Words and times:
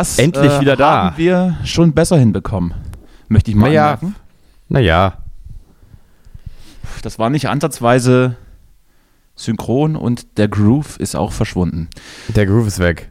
Das 0.00 0.18
Endlich 0.18 0.50
äh, 0.50 0.60
wieder 0.62 0.76
da. 0.76 1.04
haben 1.04 1.18
wir 1.18 1.56
schon 1.64 1.92
besser 1.92 2.16
hinbekommen, 2.16 2.72
möchte 3.28 3.50
ich 3.50 3.56
mal 3.56 3.66
Naja. 3.68 3.84
anmerken. 3.92 4.14
naja, 4.70 5.18
Das 7.02 7.18
war 7.18 7.28
nicht 7.28 7.48
ansatzweise 7.50 8.36
synchron 9.34 9.96
und 9.96 10.38
der 10.38 10.48
Groove 10.48 10.96
ist 10.98 11.14
auch 11.16 11.32
verschwunden. 11.32 11.88
der 12.28 12.46
Groove 12.46 12.66
ist 12.66 12.78
weg. 12.78 13.10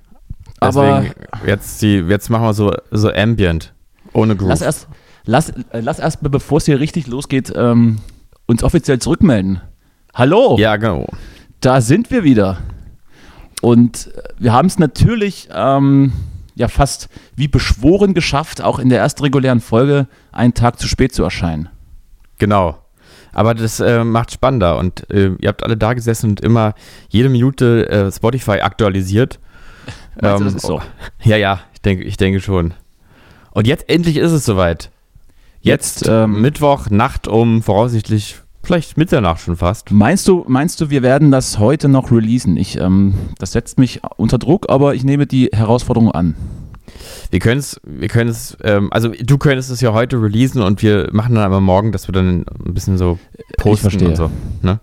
Aber- 0.60 1.02
Deswegen 1.02 1.48
jetzt, 1.48 1.82
die, 1.84 1.98
jetzt 2.00 2.30
machen 2.30 2.44
wir 2.46 2.54
so, 2.54 2.74
so 2.92 3.12
Ambient, 3.14 3.74
ohne 4.14 4.36
Groove. 4.36 4.50
Lass 4.50 4.62
erst, 4.62 4.88
lass, 5.26 5.50
äh, 5.50 5.80
lass 5.82 6.00
erst, 6.00 6.20
bevor 6.24 6.58
es 6.58 6.66
hier 6.66 6.80
richtig 6.80 7.06
losgeht, 7.08 7.54
ähm, 7.56 8.00
uns 8.48 8.64
offiziell 8.64 8.98
zurückmelden. 9.00 9.62
Hallo, 10.16 10.58
ja, 10.60 10.76
genau. 10.78 11.08
da 11.62 11.82
sind 11.82 12.10
wir 12.12 12.24
wieder. 12.24 12.58
Und 13.62 14.08
äh, 14.16 14.22
wir 14.40 14.54
haben 14.54 14.68
es 14.68 14.80
natürlich 14.80 15.50
ähm, 15.54 16.14
ja 16.60 16.68
fast 16.68 17.10
wie 17.36 17.48
beschworen 17.48 18.14
geschafft, 18.14 18.62
auch 18.62 18.80
in 18.80 18.90
der 18.90 19.00
ersten 19.00 19.24
regulären 19.24 19.62
Folge 19.62 20.08
einen 20.32 20.54
Tag 20.54 20.78
zu 20.78 20.88
spät 20.88 21.14
zu 21.14 21.24
erscheinen. 21.24 21.70
Genau. 22.38 22.78
Aber 23.32 23.54
das 23.54 23.80
äh, 23.80 24.04
macht 24.04 24.32
spannender 24.32 24.78
und 24.78 25.10
äh, 25.10 25.32
ihr 25.40 25.48
habt 25.48 25.64
alle 25.64 25.78
da 25.78 25.94
gesessen 25.94 26.32
und 26.32 26.42
immer 26.42 26.74
jede 27.08 27.30
Minute 27.30 27.90
äh, 27.90 28.12
Spotify 28.12 28.60
aktualisiert. 28.60 29.40
Meinst 30.22 30.42
du, 30.42 30.44
das 30.46 30.56
ist 30.56 30.66
so? 30.66 30.82
Ja, 31.24 31.38
ja, 31.38 31.62
ich 31.74 31.82
denke, 31.82 32.04
ich 32.04 32.18
denke 32.18 32.42
schon. 32.42 32.74
Und 33.52 33.66
jetzt 33.66 33.90
endlich 33.90 34.18
ist 34.18 34.32
es 34.32 34.46
soweit. 34.46 34.92
Jetzt, 35.62 36.02
Jetzt, 36.02 36.10
ähm, 36.10 36.42
Mittwoch, 36.42 36.90
Nacht 36.90 37.28
um 37.28 37.62
voraussichtlich 37.64 38.38
vielleicht 38.64 38.98
Mitternacht 38.98 39.42
schon 39.42 39.56
fast. 39.56 39.92
Meinst 39.92 40.28
du, 40.28 40.44
meinst 40.48 40.80
du, 40.82 40.90
wir 40.90 41.02
werden 41.02 41.32
das 41.32 41.60
heute 41.60 41.90
noch 41.90 42.12
releasen? 42.12 42.58
Ich, 42.58 42.80
ähm, 42.80 43.14
das 43.38 43.52
setzt 43.54 43.80
mich 43.80 44.02
unter 44.18 44.38
Druck, 44.38 44.70
aber 44.70 44.96
ich 44.96 45.04
nehme 45.04 45.28
die 45.28 45.50
Herausforderung 45.54 46.12
an. 46.12 46.36
Wir 47.32 47.40
können 47.40 47.60
es, 47.60 47.80
wir 47.84 48.08
können 48.08 48.30
es, 48.30 48.58
ähm, 48.64 48.92
also 48.92 49.10
du 49.10 49.38
könntest 49.38 49.70
es 49.70 49.82
ja 49.82 49.94
heute 49.94 50.22
releasen 50.22 50.62
und 50.62 50.82
wir 50.82 51.10
machen 51.12 51.36
dann 51.36 51.44
aber 51.44 51.62
morgen, 51.62 51.92
dass 51.92 52.08
wir 52.08 52.14
dann 52.14 52.46
ein 52.66 52.74
bisschen 52.74 52.98
so 52.98 53.20
posten 53.58 54.06
und 54.06 54.16
so. 54.16 54.32
Ne? 54.62 54.80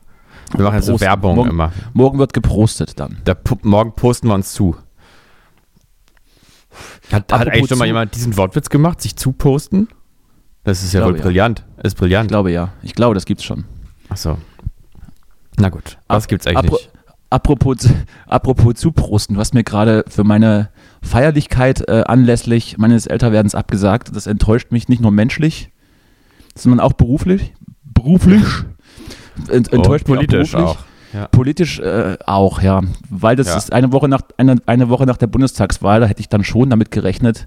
Wir 0.55 0.65
machen 0.65 0.77
jetzt 0.77 0.87
so. 0.87 1.01
Werbung 1.01 1.37
Morgen- 1.37 1.51
immer. 1.51 1.73
Morgen 1.93 2.19
wird 2.19 2.33
geprostet 2.33 2.99
dann. 3.01 3.19
Da, 3.25 3.35
morgen 3.63 3.93
posten 3.95 4.29
wir 4.29 4.35
uns 4.35 4.53
zu. 4.53 4.77
Hat, 7.11 7.33
hat 7.33 7.49
eigentlich 7.49 7.69
schon 7.69 7.79
mal 7.79 7.87
jemand 7.87 8.15
diesen 8.15 8.37
Wortwitz 8.37 8.69
gemacht, 8.69 9.01
sich 9.01 9.17
zu 9.17 9.33
posten? 9.33 9.89
Das 10.67 10.83
ist 10.83 10.93
ja 10.93 11.01
glaube, 11.01 11.15
wohl 11.15 11.19
ja. 11.21 11.25
brillant. 11.25 11.65
Ist 11.83 11.93
Ich 11.95 11.99
brillant. 11.99 12.29
glaube 12.29 12.53
ja. 12.53 12.73
Ich 12.83 12.95
glaube, 12.95 13.15
das 13.15 13.25
gibt's 13.25 13.45
schon. 13.45 13.65
Achso. 14.09 14.37
Na 15.59 15.69
gut. 15.71 15.97
Was 16.09 16.25
Ap- 16.25 16.29
gibt's 16.29 16.47
eigentlich 16.47 16.71
apro- 16.71 16.75
nicht? 16.75 16.91
Apropos, 17.31 17.77
apropos 18.27 18.75
zuprosten, 18.75 19.35
du 19.35 19.41
hast 19.41 19.55
mir 19.55 19.65
gerade 19.65 20.05
für 20.09 20.23
meine 20.25 20.69
Feierlichkeit 21.03 21.89
äh, 21.89 22.03
anlässlich 22.07 22.79
meines 22.79 23.07
Älterwerdens 23.07 23.55
abgesagt. 23.55 24.15
Das 24.15 24.27
enttäuscht 24.27 24.71
mich 24.73 24.89
nicht 24.89 25.01
nur 25.01 25.11
menschlich, 25.13 25.71
sondern 26.55 26.81
auch 26.81 26.93
beruflich. 26.93 27.55
Beruflich? 27.85 28.43
Ent, 29.49 29.73
enttäuscht 29.73 30.09
Und 30.09 30.19
mich 30.19 30.29
politisch 30.29 30.53
beruflich. 30.53 30.79
auch. 30.79 30.85
Ja. 31.13 31.29
Politisch 31.29 31.79
äh, 31.79 32.17
auch, 32.27 32.61
ja. 32.61 32.83
Weil 33.09 33.37
das 33.37 33.47
Ja. 33.47 33.57
ist 33.57 33.73
eine 33.73 33.93
Woche, 33.93 34.09
nach, 34.09 34.23
eine, 34.37 34.57
eine 34.67 34.89
Woche 34.89 35.07
nach 35.07 35.17
der 35.17 35.29
Bundestagswahl, 35.29 36.01
da 36.01 36.07
hätte 36.07 36.21
ich 36.21 36.29
dann 36.29 36.45
schon 36.45 36.69
damit 36.71 36.91
gerechnet, 36.91 37.47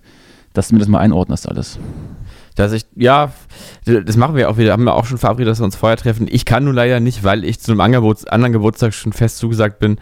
dass 0.53 0.69
du 0.69 0.75
mir 0.75 0.79
das 0.79 0.87
mal 0.87 0.99
einordnest 0.99 1.47
alles. 1.47 1.77
Dass 2.59 2.73
ich, 2.73 2.85
ja, 2.93 3.31
das 3.85 4.17
machen 4.17 4.35
wir 4.35 4.49
auch 4.49 4.57
wieder, 4.57 4.73
haben 4.73 4.83
wir 4.83 4.93
auch 4.93 5.05
schon 5.05 5.17
verabredet, 5.17 5.49
dass 5.51 5.61
wir 5.61 5.63
uns 5.63 5.77
vorher 5.77 5.95
treffen. 5.95 6.27
Ich 6.29 6.43
kann 6.43 6.65
nun 6.65 6.75
leider 6.75 6.99
nicht, 6.99 7.23
weil 7.23 7.45
ich 7.45 7.61
zu 7.61 7.71
einem 7.71 7.79
Angebots 7.79 8.25
anderen 8.25 8.51
Geburtstag 8.51 8.93
schon 8.93 9.13
fest 9.13 9.37
zugesagt 9.37 9.79
bin, 9.79 9.97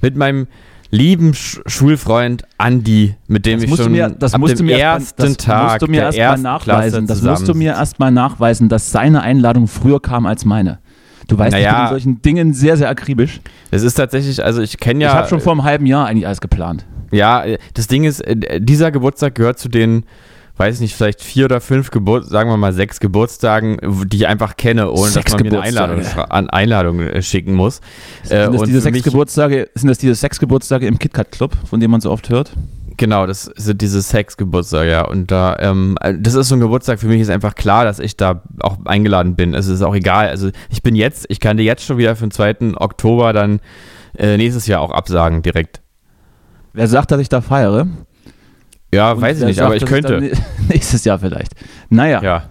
mit 0.00 0.14
meinem 0.14 0.46
lieben 0.92 1.34
Sch 1.34 1.60
Schulfreund 1.66 2.44
Andi, 2.58 3.16
mit 3.26 3.44
dem 3.44 3.60
Das 3.60 3.68
ich 3.68 3.76
schon 3.76 3.90
mir, 3.90 4.08
das 4.10 4.34
ab 4.34 4.40
musst 4.40 4.52
dem 4.52 4.58
du 4.58 4.64
mir 4.66 4.78
ersten 4.78 5.02
erst, 5.02 5.18
das 5.18 5.36
Tag 5.44 5.72
musst 5.72 5.82
du 5.82 5.86
mir 5.88 6.02
erst 6.02 6.18
mal 6.18 6.38
nachweisen. 6.38 7.06
Das 7.08 7.22
musst 7.22 7.48
du 7.48 7.54
mir 7.54 7.72
erst 7.72 7.98
mal 7.98 8.12
nachweisen, 8.12 8.68
dass 8.68 8.92
seine 8.92 9.22
Einladung 9.22 9.66
früher 9.66 10.00
kam 10.00 10.26
als 10.26 10.44
meine. 10.44 10.78
Du 11.26 11.36
weißt, 11.36 11.56
ich 11.56 11.64
Naja. 11.64 11.72
bin 11.72 11.82
in 11.82 11.90
solchen 11.90 12.22
Dingen 12.22 12.54
sehr, 12.54 12.76
sehr 12.76 12.88
akribisch. 12.88 13.40
Es 13.72 13.82
ist 13.82 13.94
tatsächlich, 13.94 14.44
also 14.44 14.62
ich 14.62 14.78
kenne 14.78 15.02
ja. 15.02 15.10
ich 15.10 15.14
habe 15.16 15.28
schon 15.28 15.40
vor 15.40 15.54
einem 15.54 15.64
halben 15.64 15.86
Jahr 15.86 16.06
eigentlich 16.06 16.28
alles 16.28 16.40
geplant. 16.40 16.86
Ja, 17.10 17.44
äh, 17.44 17.58
das 17.74 17.88
Ding 17.88 18.04
ist, 18.04 18.20
äh, 18.20 18.60
dieser 18.60 18.92
Geburtstag 18.92 19.34
gehört 19.34 19.58
zu 19.58 19.68
den, 19.68 20.04
weiß 20.56 20.80
nicht, 20.80 20.94
vielleicht 20.94 21.22
vier 21.22 21.46
oder 21.46 21.60
fünf 21.60 21.90
Geburt, 21.90 22.26
sagen 22.26 22.50
wir 22.50 22.56
mal 22.56 22.72
sechs 22.72 23.00
Geburtstagen, 23.00 23.78
die 24.06 24.16
ich 24.16 24.26
einfach 24.26 24.56
kenne, 24.56 24.90
ohne 24.90 25.10
Sechs 25.10 25.32
dass 25.32 25.40
man 25.40 25.50
mir 25.50 25.60
eine. 25.60 25.80
Einladung, 25.80 26.06
an 26.30 26.50
Einladung 26.50 27.00
äh, 27.00 27.22
schicken 27.22 27.54
muss. 27.54 27.80
Äh, 28.24 28.44
Sind 28.44 28.54
das, 28.54 28.60
und 28.62 28.68
diese 28.68 28.80
sechs 28.80 29.02
Geburtstage, 29.02 29.68
sind 29.74 29.88
das 29.88 29.98
diese 29.98 30.14
sechs 30.14 30.40
Geburtstage 30.40 30.86
im 30.86 30.98
KitKat 30.98 31.32
Club, 31.32 31.52
von 31.68 31.80
dem 31.80 31.90
man 31.90 32.00
so 32.00 32.10
oft 32.10 32.30
hört? 32.30 32.52
Genau, 32.98 33.26
das 33.26 33.44
sind 33.56 33.82
diese 33.82 34.00
Sex-Geburtstage, 34.00 34.90
ja. 34.90 35.06
Und 35.06 35.30
da, 35.30 35.56
ähm, 35.60 35.98
äh, 36.00 36.14
das 36.18 36.34
ist 36.34 36.48
so 36.48 36.56
ein 36.56 36.60
Geburtstag, 36.60 36.98
für 36.98 37.08
mich 37.08 37.20
ist 37.20 37.28
einfach 37.28 37.54
klar, 37.54 37.84
dass 37.84 37.98
ich 37.98 38.16
da 38.16 38.42
auch 38.60 38.78
eingeladen 38.86 39.36
bin. 39.36 39.52
Es 39.54 39.66
ist 39.66 39.82
auch 39.82 39.94
egal. 39.94 40.28
Also 40.28 40.50
ich 40.70 40.82
bin 40.82 40.96
jetzt, 40.96 41.26
ich 41.28 41.40
kann 41.40 41.58
dir 41.58 41.64
jetzt 41.64 41.84
schon 41.84 41.98
wieder 41.98 42.16
für 42.16 42.26
den 42.26 42.30
2. 42.30 42.74
Oktober 42.76 43.34
dann 43.34 43.60
äh, 44.16 44.38
nächstes 44.38 44.66
Jahr 44.66 44.80
auch 44.80 44.92
absagen 44.92 45.42
direkt. 45.42 45.82
Wer 46.72 46.88
sagt, 46.88 47.10
dass 47.10 47.20
ich 47.20 47.28
da 47.28 47.42
feiere? 47.42 47.86
Ja, 48.96 49.12
Und 49.12 49.20
weiß 49.20 49.38
ich 49.40 49.44
nicht, 49.44 49.56
sagt, 49.56 49.66
aber 49.66 49.76
ich 49.76 49.84
könnte. 49.84 50.32
nächstes 50.68 51.04
Jahr 51.04 51.18
vielleicht. 51.18 51.52
Naja, 51.90 52.22
ja. 52.22 52.42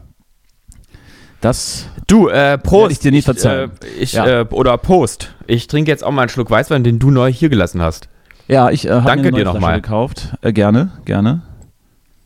das 1.41 1.87
Du, 2.07 2.27
äh, 2.27 2.57
Prost. 2.59 2.91
Ich 2.91 2.99
dir 2.99 3.11
nie 3.11 3.23
verzeihen. 3.23 3.71
Ich, 3.81 3.97
äh, 3.97 4.03
ich, 4.03 4.13
Ja. 4.13 4.41
äh, 4.41 4.45
oder 4.51 4.77
Post. 4.77 5.33
Ich 5.47 5.65
trinke 5.67 5.89
jetzt 5.89 6.03
auch 6.03 6.11
mal 6.11 6.21
einen 6.21 6.29
Schluck 6.29 6.51
Weißwein, 6.51 6.83
den 6.83 6.99
du 6.99 7.09
neu 7.09 7.31
hier 7.31 7.49
gelassen 7.49 7.81
hast. 7.81 8.09
Ja, 8.47 8.69
ich 8.69 8.85
äh, 8.85 8.91
habe 8.91 9.03
mir 9.03 9.11
eine 9.11 9.31
dir 9.31 9.45
neue 9.45 9.57
Flasche 9.57 9.81
gekauft. 9.81 10.35
Äh, 10.41 10.53
gerne, 10.53 10.91
gerne. 11.05 11.41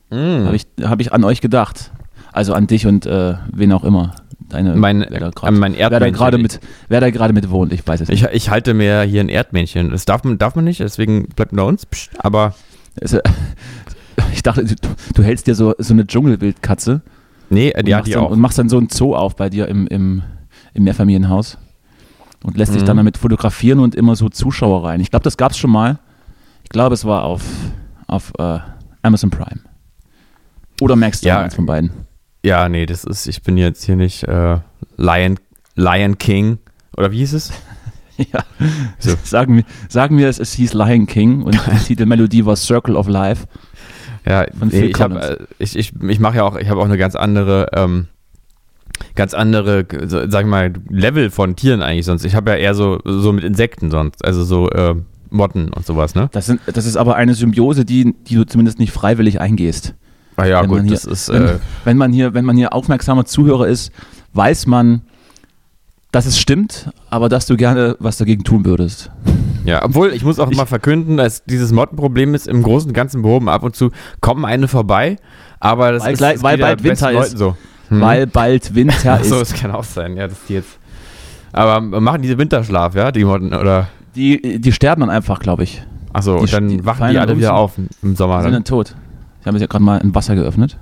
Mm. 0.10 0.46
Habe 0.46 0.56
ich, 0.56 0.68
hab 0.84 1.00
ich 1.00 1.14
an 1.14 1.24
euch 1.24 1.40
gedacht. 1.40 1.92
Also 2.34 2.54
an 2.54 2.68
dich 2.68 2.86
und 2.88 3.06
äh, 3.06 3.36
wen 3.54 3.72
auch 3.72 3.86
immer. 3.86 4.16
Deine, 4.50 4.76
mein, 4.76 5.06
wer 5.10 5.20
da 5.20 5.48
äh, 5.48 5.52
mein 5.52 5.74
wer 5.78 5.90
da 5.90 5.96
Erdmännchen. 5.96 6.18
gerade 6.18 6.38
mit, 6.40 6.60
wer 6.90 7.00
da 7.00 7.10
gerade 7.10 7.34
mit 7.34 7.50
wohnt, 7.52 7.72
ich 7.72 7.88
weiß 7.88 8.02
es 8.02 8.10
nicht. 8.10 8.24
ich, 8.26 8.30
ich 8.32 8.50
halte 8.50 8.74
mir 8.74 9.04
hier 9.04 9.22
ein 9.22 9.30
Erdmännchen. 9.30 9.92
Das 9.92 10.06
darf 10.06 10.24
man, 10.24 10.38
darf 10.40 10.56
man 10.56 10.66
nicht, 10.66 10.80
deswegen 10.82 11.30
bleibt 11.30 11.54
man 11.54 11.64
bei 11.64 11.70
uns. 11.70 11.86
Psst, 11.86 12.10
aber 12.18 12.54
Es, 13.00 13.14
äh, 13.14 13.22
ich 14.34 14.44
dachte, 14.44 14.64
du, 14.66 14.76
du 15.16 15.24
hältst 15.24 15.48
dir 15.48 15.56
so, 15.56 15.74
so 15.78 15.94
eine 15.94 16.06
Dschungelwildkatze 16.08 17.02
nee, 17.50 17.70
äh, 17.70 17.78
und, 17.80 17.88
die 17.88 17.96
hat 17.96 18.02
machst 18.02 18.08
die 18.08 18.14
dann, 18.14 18.24
auch. 18.24 18.32
und 18.32 18.40
machst 18.40 18.58
dann 18.60 18.70
so 18.70 18.78
ein 18.78 18.90
Zoo 18.90 19.16
auf 19.16 19.36
bei 19.36 19.50
dir 19.50 19.68
im, 19.68 19.88
im, 19.88 20.24
im 20.74 20.84
Mehrfamilienhaus 20.84 21.58
und 22.44 22.58
lässt 22.58 22.74
dich 22.74 22.82
Mhm. 22.84 22.88
dann 22.88 22.98
damit 22.98 23.18
fotografieren 23.18 23.80
und 23.80 23.96
immer 23.96 24.16
so 24.16 24.30
Zuschauer 24.30 24.86
rein. 24.86 25.00
Ich 25.02 25.10
glaube, 25.12 25.24
das 25.24 25.38
gab 25.38 25.52
es 25.52 25.58
schon 25.58 25.72
mal. 25.72 26.00
Ich 26.64 26.70
glaube, 26.70 26.94
es 26.94 27.04
war 27.06 27.24
auf, 27.24 27.44
auf 28.08 28.32
äh, 28.40 28.60
Amazon 29.02 29.30
Prime. 29.30 29.62
Oder 30.82 30.96
Max 30.96 31.22
Ja. 31.22 31.42
eins 31.42 31.56
von 31.56 31.66
beiden. 31.66 31.92
Ja, 32.46 32.70
nee, 32.70 32.86
das 32.86 33.04
ist, 33.04 33.28
ich 33.28 33.42
bin 33.44 33.58
jetzt 33.58 33.84
hier 33.84 33.96
nicht 33.98 34.24
äh, 34.24 34.60
Lion, 34.96 35.38
Lion 35.76 36.18
King. 36.18 36.60
Oder 36.96 37.12
wie 37.12 37.18
hieß 37.18 37.34
es? 37.34 37.52
Ja. 38.34 38.44
So. 39.00 39.16
Sagen, 39.24 39.56
wir, 39.56 39.64
sagen 39.88 40.18
wir 40.18 40.28
es, 40.28 40.40
es 40.40 40.52
hieß 40.52 40.74
Lion 40.74 41.08
King 41.08 41.42
und 41.42 41.58
die 41.72 41.78
Titelmelodie 41.86 42.46
war 42.46 42.58
Circle 42.58 42.98
of 42.98 43.08
Life. 43.08 43.48
Ja, 44.30 44.46
nee, 44.70 44.82
ich, 44.86 45.00
hab, 45.02 45.12
äh, 45.16 45.38
ich, 45.58 45.76
ich, 45.76 45.94
ich 46.02 46.20
mache 46.20 46.38
ja 46.38 46.44
auch, 46.44 46.56
ich 46.56 46.70
habe 46.70 46.80
auch 46.80 46.86
eine 46.86 46.98
ganz 46.98 47.16
andere, 47.16 47.68
ähm, 47.74 48.08
ganz 49.16 49.34
andere, 49.34 49.86
so, 50.06 50.30
sag 50.30 50.42
ich 50.42 50.48
mal, 50.50 50.72
Level 50.90 51.32
von 51.32 51.56
Tieren 51.56 51.82
eigentlich 51.82 52.06
sonst. 52.06 52.24
Ich 52.26 52.36
habe 52.36 52.52
ja 52.52 52.58
eher 52.58 52.76
so, 52.76 53.00
so 53.04 53.34
mit 53.34 53.44
Insekten 53.44 53.90
sonst, 53.90 54.24
also 54.24 54.44
so 54.44 54.70
äh, 54.70 54.96
Motten 55.32 55.70
und 55.74 55.86
sowas, 55.86 56.14
ne? 56.16 56.30
Das, 56.32 56.46
sind, 56.46 56.62
das 56.68 56.86
ist 56.86 56.96
aber 56.96 57.16
eine 57.16 57.34
Symbiose, 57.34 57.86
die, 57.86 58.14
die 58.28 58.36
du 58.36 58.46
zumindest 58.46 58.78
nicht 58.80 58.92
freiwillig 58.92 59.42
eingehst. 59.42 59.96
Ah 60.36 60.46
ja, 60.46 60.62
Wenn 60.62 60.70
gut, 60.70 60.82
hier- 60.84 60.92
das 60.92 61.06
ist, 61.06 61.30
wenn, 61.30 61.46
äh, 61.46 61.60
wenn, 61.84 61.98
man 61.98 62.14
hier, 62.14 62.34
wenn 62.34 62.46
man 62.46 62.56
hier 62.56 62.74
aufmerksamer 62.74 63.26
Zuhörer 63.26 63.68
ist, 63.68 63.92
weiß 64.34 64.68
man, 64.68 65.02
dass 66.12 66.26
es 66.26 66.40
stimmt, 66.40 66.90
aber 67.10 67.30
dass 67.30 67.46
du 67.48 67.58
gerne 67.58 67.96
was 68.00 68.18
dagegen 68.18 68.44
tun 68.44 68.64
würdest. 68.66 69.10
Ja, 69.70 69.84
obwohl 69.86 70.14
ich 70.14 70.24
muss 70.24 70.40
auch 70.40 70.50
Ich- 70.52 70.58
mal 70.58 70.66
verkünden, 70.66 71.18
dass 71.18 71.44
dieses 71.46 71.72
Mottenproblem 71.72 72.34
ist 72.36 72.48
im 72.48 72.64
Großen 72.64 72.90
und 72.90 72.94
Ganzen 72.94 73.22
behoben. 73.22 73.48
Ab 73.50 73.64
und 73.64 73.76
zu 73.76 73.92
kommen 74.22 74.46
eine 74.46 74.68
vorbei, 74.68 75.18
aber 75.60 75.92
das 75.92 76.04
Weil 76.04 76.14
ist, 76.14 76.22
ist 76.22 76.44
weil 76.44 76.58
wieder 76.58 76.68
bald 76.68 76.84
Winter 76.84 77.12
ist. 77.12 77.38
So. 77.38 77.56
Hm. 77.90 78.02
weil 78.02 78.28
bald 78.28 78.76
Winter 78.76 79.18
Ach 79.20 79.24
so, 79.24 79.40
ist. 79.42 79.54
es 79.54 79.60
kann 79.62 79.72
auch 79.72 79.84
sein, 79.84 80.16
ja, 80.18 80.28
dass 80.28 80.38
die 80.48 80.54
jetzt. 80.56 80.78
Aber 81.52 81.82
machen 81.82 82.22
diese 82.22 82.38
Winterschlaf, 82.38 82.94
ja, 82.96 83.12
die 83.12 83.24
Motten, 83.26 83.54
oder? 83.54 83.88
Die, 84.16 84.60
die 84.60 84.72
sterben 84.72 85.02
dann 85.02 85.10
einfach, 85.10 85.40
glaube 85.40 85.64
ich. 85.64 85.82
Achso, 86.14 86.36
Die 86.36 86.42
und 86.42 86.54
dann 86.54 86.70
st- 86.70 86.86
wachen 86.86 87.10
die 87.12 87.18
alle 87.18 87.38
wieder 87.38 87.54
auf 87.56 87.74
im 88.04 88.16
Sommer. 88.16 88.38
Die 88.38 88.44
sind 88.46 88.54
Dann. 88.54 88.64
tot. 88.66 88.96
Ich 89.42 89.48
habe 89.48 89.56
jetzt 89.58 89.62
ja 89.62 89.68
gerade 89.68 89.84
mal 89.84 89.98
im 89.98 90.14
Wasser 90.14 90.36
geöffnet, 90.36 90.78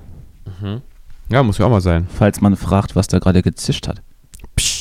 Ja, 1.30 1.44
muss 1.44 1.58
ja 1.58 1.66
auch 1.66 1.70
mal 1.70 1.82
sein. 1.82 2.08
falls 2.18 2.40
man 2.42 2.56
fragt, 2.56 2.96
was 2.96 3.08
da 3.08 3.20
gerade 3.20 3.42
gezischt 3.42 3.88
hat. 3.88 4.02
Psch. 4.56 4.77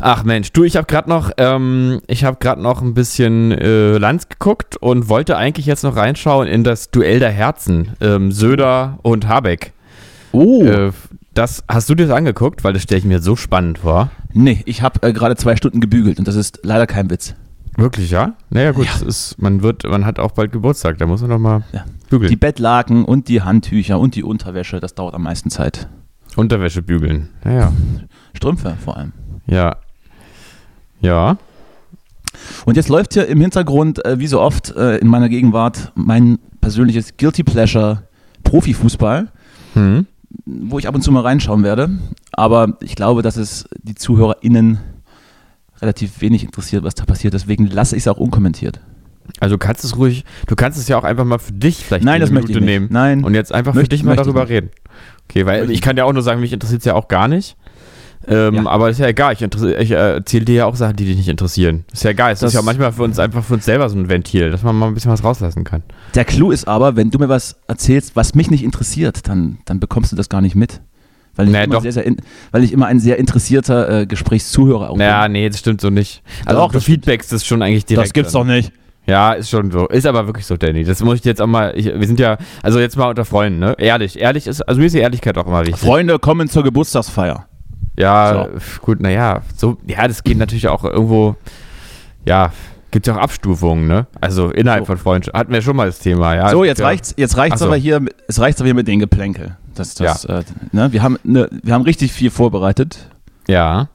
Ach 0.00 0.22
Mensch, 0.24 0.52
du, 0.52 0.64
ich 0.64 0.76
habe 0.76 0.86
gerade 0.86 1.08
noch, 1.08 1.30
ähm, 1.38 2.00
ich 2.06 2.24
habe 2.24 2.36
gerade 2.40 2.62
noch 2.62 2.82
ein 2.82 2.94
bisschen 2.94 3.50
äh, 3.52 3.98
Lanz 3.98 4.28
geguckt 4.28 4.76
und 4.76 5.08
wollte 5.08 5.36
eigentlich 5.36 5.66
jetzt 5.66 5.82
noch 5.82 5.96
reinschauen 5.96 6.46
in 6.46 6.62
das 6.64 6.90
Duell 6.90 7.18
der 7.18 7.30
Herzen, 7.30 7.90
ähm, 8.00 8.30
Söder 8.30 8.98
und 9.02 9.26
Habeck. 9.26 9.72
Oh. 10.32 10.62
Äh, 10.64 10.92
das 11.34 11.64
hast 11.68 11.88
du 11.90 11.94
dir 11.94 12.06
das 12.06 12.16
angeguckt, 12.16 12.62
weil 12.64 12.72
das 12.72 12.82
stelle 12.82 12.98
ich 13.00 13.04
mir 13.04 13.20
so 13.20 13.34
spannend 13.36 13.78
vor. 13.78 14.10
Nee, 14.32 14.62
ich 14.66 14.82
habe 14.82 15.06
äh, 15.06 15.12
gerade 15.12 15.36
zwei 15.36 15.56
Stunden 15.56 15.80
gebügelt 15.80 16.18
und 16.18 16.28
das 16.28 16.34
ist 16.36 16.60
leider 16.62 16.86
kein 16.86 17.10
Witz. 17.10 17.34
Wirklich, 17.76 18.10
ja? 18.10 18.34
Naja, 18.50 18.72
gut, 18.72 18.86
Ja. 18.86 19.06
ist, 19.06 19.40
man 19.40 19.62
wird, 19.62 19.84
man 19.84 20.04
hat 20.04 20.18
auch 20.18 20.32
bald 20.32 20.50
Geburtstag, 20.52 20.98
da 20.98 21.06
muss 21.06 21.20
man 21.20 21.30
noch 21.30 21.38
mal 21.38 21.62
Ja. 21.72 21.84
bügeln. 22.10 22.28
Die 22.30 22.36
Bettlaken 22.36 23.04
und 23.04 23.28
die 23.28 23.42
Handtücher 23.42 23.98
und 24.00 24.14
die 24.16 24.24
Unterwäsche, 24.24 24.80
das 24.80 24.94
dauert 24.94 25.14
am 25.14 25.22
meisten 25.22 25.50
Zeit. 25.50 25.88
Unterwäsche 26.36 26.82
bügeln. 26.82 27.30
Naja, 27.44 27.72
Strümpfe 28.34 28.76
vor 28.84 28.96
allem. 28.96 29.12
ja. 29.46 29.76
Ja. 31.00 31.36
Und 32.64 32.76
jetzt 32.76 32.88
läuft 32.88 33.14
hier 33.14 33.26
im 33.26 33.40
Hintergrund, 33.40 34.04
äh, 34.04 34.18
wie 34.18 34.26
so 34.26 34.40
oft 34.40 34.74
äh, 34.76 34.98
in 34.98 35.08
meiner 35.08 35.28
Gegenwart, 35.28 35.92
mein 35.94 36.38
persönliches 36.60 37.16
Guilty 37.16 37.42
Pleasure 37.44 38.02
Profifußball, 38.44 39.28
Hm. 39.74 40.06
wo 40.46 40.78
ich 40.78 40.88
ab 40.88 40.94
und 40.94 41.02
zu 41.02 41.12
mal 41.12 41.20
reinschauen 41.22 41.62
werde. 41.62 41.90
Aber 42.32 42.76
ich 42.80 42.94
glaube, 42.96 43.22
dass 43.22 43.36
es 43.36 43.68
die 43.82 43.94
ZuhörerInnen 43.94 44.78
relativ 45.80 46.20
wenig 46.20 46.42
interessiert, 46.44 46.84
was 46.84 46.94
da 46.94 47.04
passiert. 47.04 47.34
Deswegen 47.34 47.66
lasse 47.66 47.96
ich 47.96 48.02
es 48.02 48.08
auch 48.08 48.16
unkommentiert. 48.18 48.80
Also 49.40 49.56
du 49.56 49.58
kannst 49.58 49.84
es 49.84 49.96
ruhig, 49.96 50.24
du 50.46 50.56
kannst 50.56 50.78
es 50.78 50.88
ja 50.88 50.96
auch 50.98 51.04
einfach 51.04 51.24
mal 51.24 51.38
für 51.38 51.52
dich 51.52 51.84
vielleicht 51.84 52.04
Nein, 52.04 52.20
das 52.20 52.30
möchte 52.30 52.50
ich 52.50 52.56
Minute 52.56 52.64
nicht. 52.64 52.80
nehmen. 52.80 52.88
Nein. 52.90 53.24
Und 53.24 53.34
jetzt 53.34 53.52
einfach 53.52 53.72
für 53.72 53.80
Möchte- 53.80 53.94
dich 53.94 54.02
mal 54.04 54.16
darüber 54.16 54.48
reden. 54.48 54.70
Okay, 55.28 55.44
weil 55.44 55.70
ich 55.70 55.82
kann 55.82 55.96
ja 55.98 56.04
auch 56.04 56.12
nur 56.12 56.22
sagen, 56.22 56.40
mich 56.40 56.52
interessiert 56.52 56.80
es 56.80 56.84
ja 56.86 56.94
auch 56.94 57.08
gar 57.08 57.28
nicht. 57.28 57.56
Ähm, 58.30 58.54
Ja. 58.54 58.66
Aber 58.66 58.90
ist 58.90 58.98
ja 59.00 59.06
egal, 59.06 59.32
ich, 59.32 59.42
ich 59.42 59.90
äh, 59.90 59.94
erzähle 59.94 60.44
dir 60.44 60.54
ja 60.54 60.66
auch 60.66 60.76
Sachen, 60.76 60.96
die 60.96 61.06
dich 61.06 61.16
nicht 61.16 61.28
interessieren. 61.28 61.84
Ist 61.92 62.04
ja 62.04 62.10
egal, 62.10 62.32
es 62.32 62.42
ist 62.42 62.52
ja 62.52 62.62
manchmal 62.62 62.92
für 62.92 63.02
uns 63.02 63.18
einfach 63.18 63.44
für 63.44 63.54
uns 63.54 63.64
selber 63.64 63.88
so 63.88 63.96
ein 63.96 64.08
Ventil, 64.08 64.50
dass 64.50 64.62
man 64.62 64.76
mal 64.76 64.86
ein 64.88 64.94
bisschen 64.94 65.10
was 65.10 65.24
rauslassen 65.24 65.64
kann. 65.64 65.82
Der 66.14 66.24
Clou 66.24 66.50
ist 66.50 66.68
aber, 66.68 66.96
wenn 66.96 67.10
du 67.10 67.18
mir 67.18 67.28
was 67.28 67.56
erzählst, 67.68 68.16
was 68.16 68.34
mich 68.34 68.50
nicht 68.50 68.64
interessiert, 68.64 69.28
dann, 69.28 69.58
dann 69.64 69.80
bekommst 69.80 70.12
du 70.12 70.16
das 70.16 70.28
gar 70.28 70.40
nicht 70.40 70.54
mit. 70.54 70.80
Weil 71.36 71.46
ich, 71.46 71.52
Naja, 71.52 71.64
immer, 71.64 71.80
sehr, 71.80 71.92
sehr 71.92 72.04
in, 72.04 72.16
weil 72.50 72.64
ich 72.64 72.72
immer 72.72 72.86
ein 72.86 72.98
sehr 72.98 73.16
interessierter 73.18 74.00
äh, 74.00 74.06
Gesprächszuhörer 74.06 74.90
auch 74.90 74.96
bin. 74.98 75.32
nee, 75.32 75.48
das 75.48 75.60
stimmt 75.60 75.80
so 75.80 75.88
nicht. 75.88 76.22
Also 76.44 76.60
Doch, 76.60 76.68
du 76.68 76.74
das 76.74 76.82
stimmt. 76.82 77.04
feedbackst 77.04 77.32
das 77.32 77.46
schon 77.46 77.62
eigentlich 77.62 77.86
direkt. 77.86 78.06
Das 78.08 78.12
gibt's 78.12 78.32
dann. 78.32 78.46
doch 78.48 78.54
nicht. 78.54 78.72
Ja, 79.06 79.32
ist 79.32 79.48
schon 79.48 79.70
so. 79.70 79.86
Ist 79.88 80.04
aber 80.06 80.26
wirklich 80.26 80.44
so, 80.44 80.58
Danny. 80.58 80.84
Das 80.84 81.02
muss 81.02 81.20
ich 81.20 81.24
jetzt 81.24 81.40
auch 81.40 81.46
mal. 81.46 81.72
Ich, 81.76 81.86
wir 81.86 82.06
sind 82.06 82.20
ja, 82.20 82.36
also 82.62 82.78
jetzt 82.78 82.96
mal 82.98 83.08
unter 83.08 83.24
Freunden, 83.24 83.58
ne? 83.58 83.74
Ehrlich. 83.78 84.18
Ehrlich 84.18 84.46
ist, 84.46 84.60
also 84.68 84.78
mir 84.80 84.86
ist 84.86 84.94
die 84.94 84.98
Ehrlichkeit 84.98 85.38
auch 85.38 85.46
immer 85.46 85.62
wichtig. 85.62 85.76
Freunde 85.78 86.18
kommen 86.18 86.48
zur 86.50 86.62
Geburtstagsfeier. 86.62 87.47
Ja, 87.98 88.46
f- 88.56 88.80
gut, 88.80 89.00
naja, 89.00 89.42
so, 89.56 89.76
ja, 89.86 90.06
das 90.06 90.22
geht 90.22 90.38
natürlich 90.38 90.68
auch 90.68 90.84
irgendwo, 90.84 91.36
ja, 92.24 92.52
gibt 92.90 93.06
ja 93.06 93.14
auch 93.14 93.18
Abstufungen, 93.20 93.86
ne? 93.88 94.06
Also 94.20 94.50
innerhalb 94.50 94.82
So. 94.82 94.86
von 94.86 94.98
Freundschaft. 94.98 95.36
Hatten 95.36 95.52
wir 95.52 95.60
schon 95.62 95.76
mal 95.76 95.86
das 95.86 95.98
Thema, 95.98 96.34
ja. 96.36 96.48
so, 96.50 96.62
Es 96.62 96.68
jetzt 96.68 96.78
ja- 96.78 96.86
reicht's, 96.86 97.14
jetzt 97.16 97.36
reicht's 97.36 97.58
so. 97.60 97.66
aber 97.66 97.76
hier, 97.76 98.00
es 98.28 98.40
reicht's 98.40 98.60
aber 98.60 98.66
hier 98.68 98.74
mit 98.74 98.86
den 98.88 99.00
Geplänkel. 99.00 99.56
Das, 99.74 99.94
das, 99.94 100.24
äh, 100.24 100.42
ne, 100.72 100.92
wir, 100.92 101.02
haben 101.02 101.18
ne, 101.24 101.48
wir 101.62 101.74
haben 101.74 101.82
richtig 101.82 102.12
viel 102.12 102.30
vorbereitet. 102.30 103.08
Ja. 103.48 103.88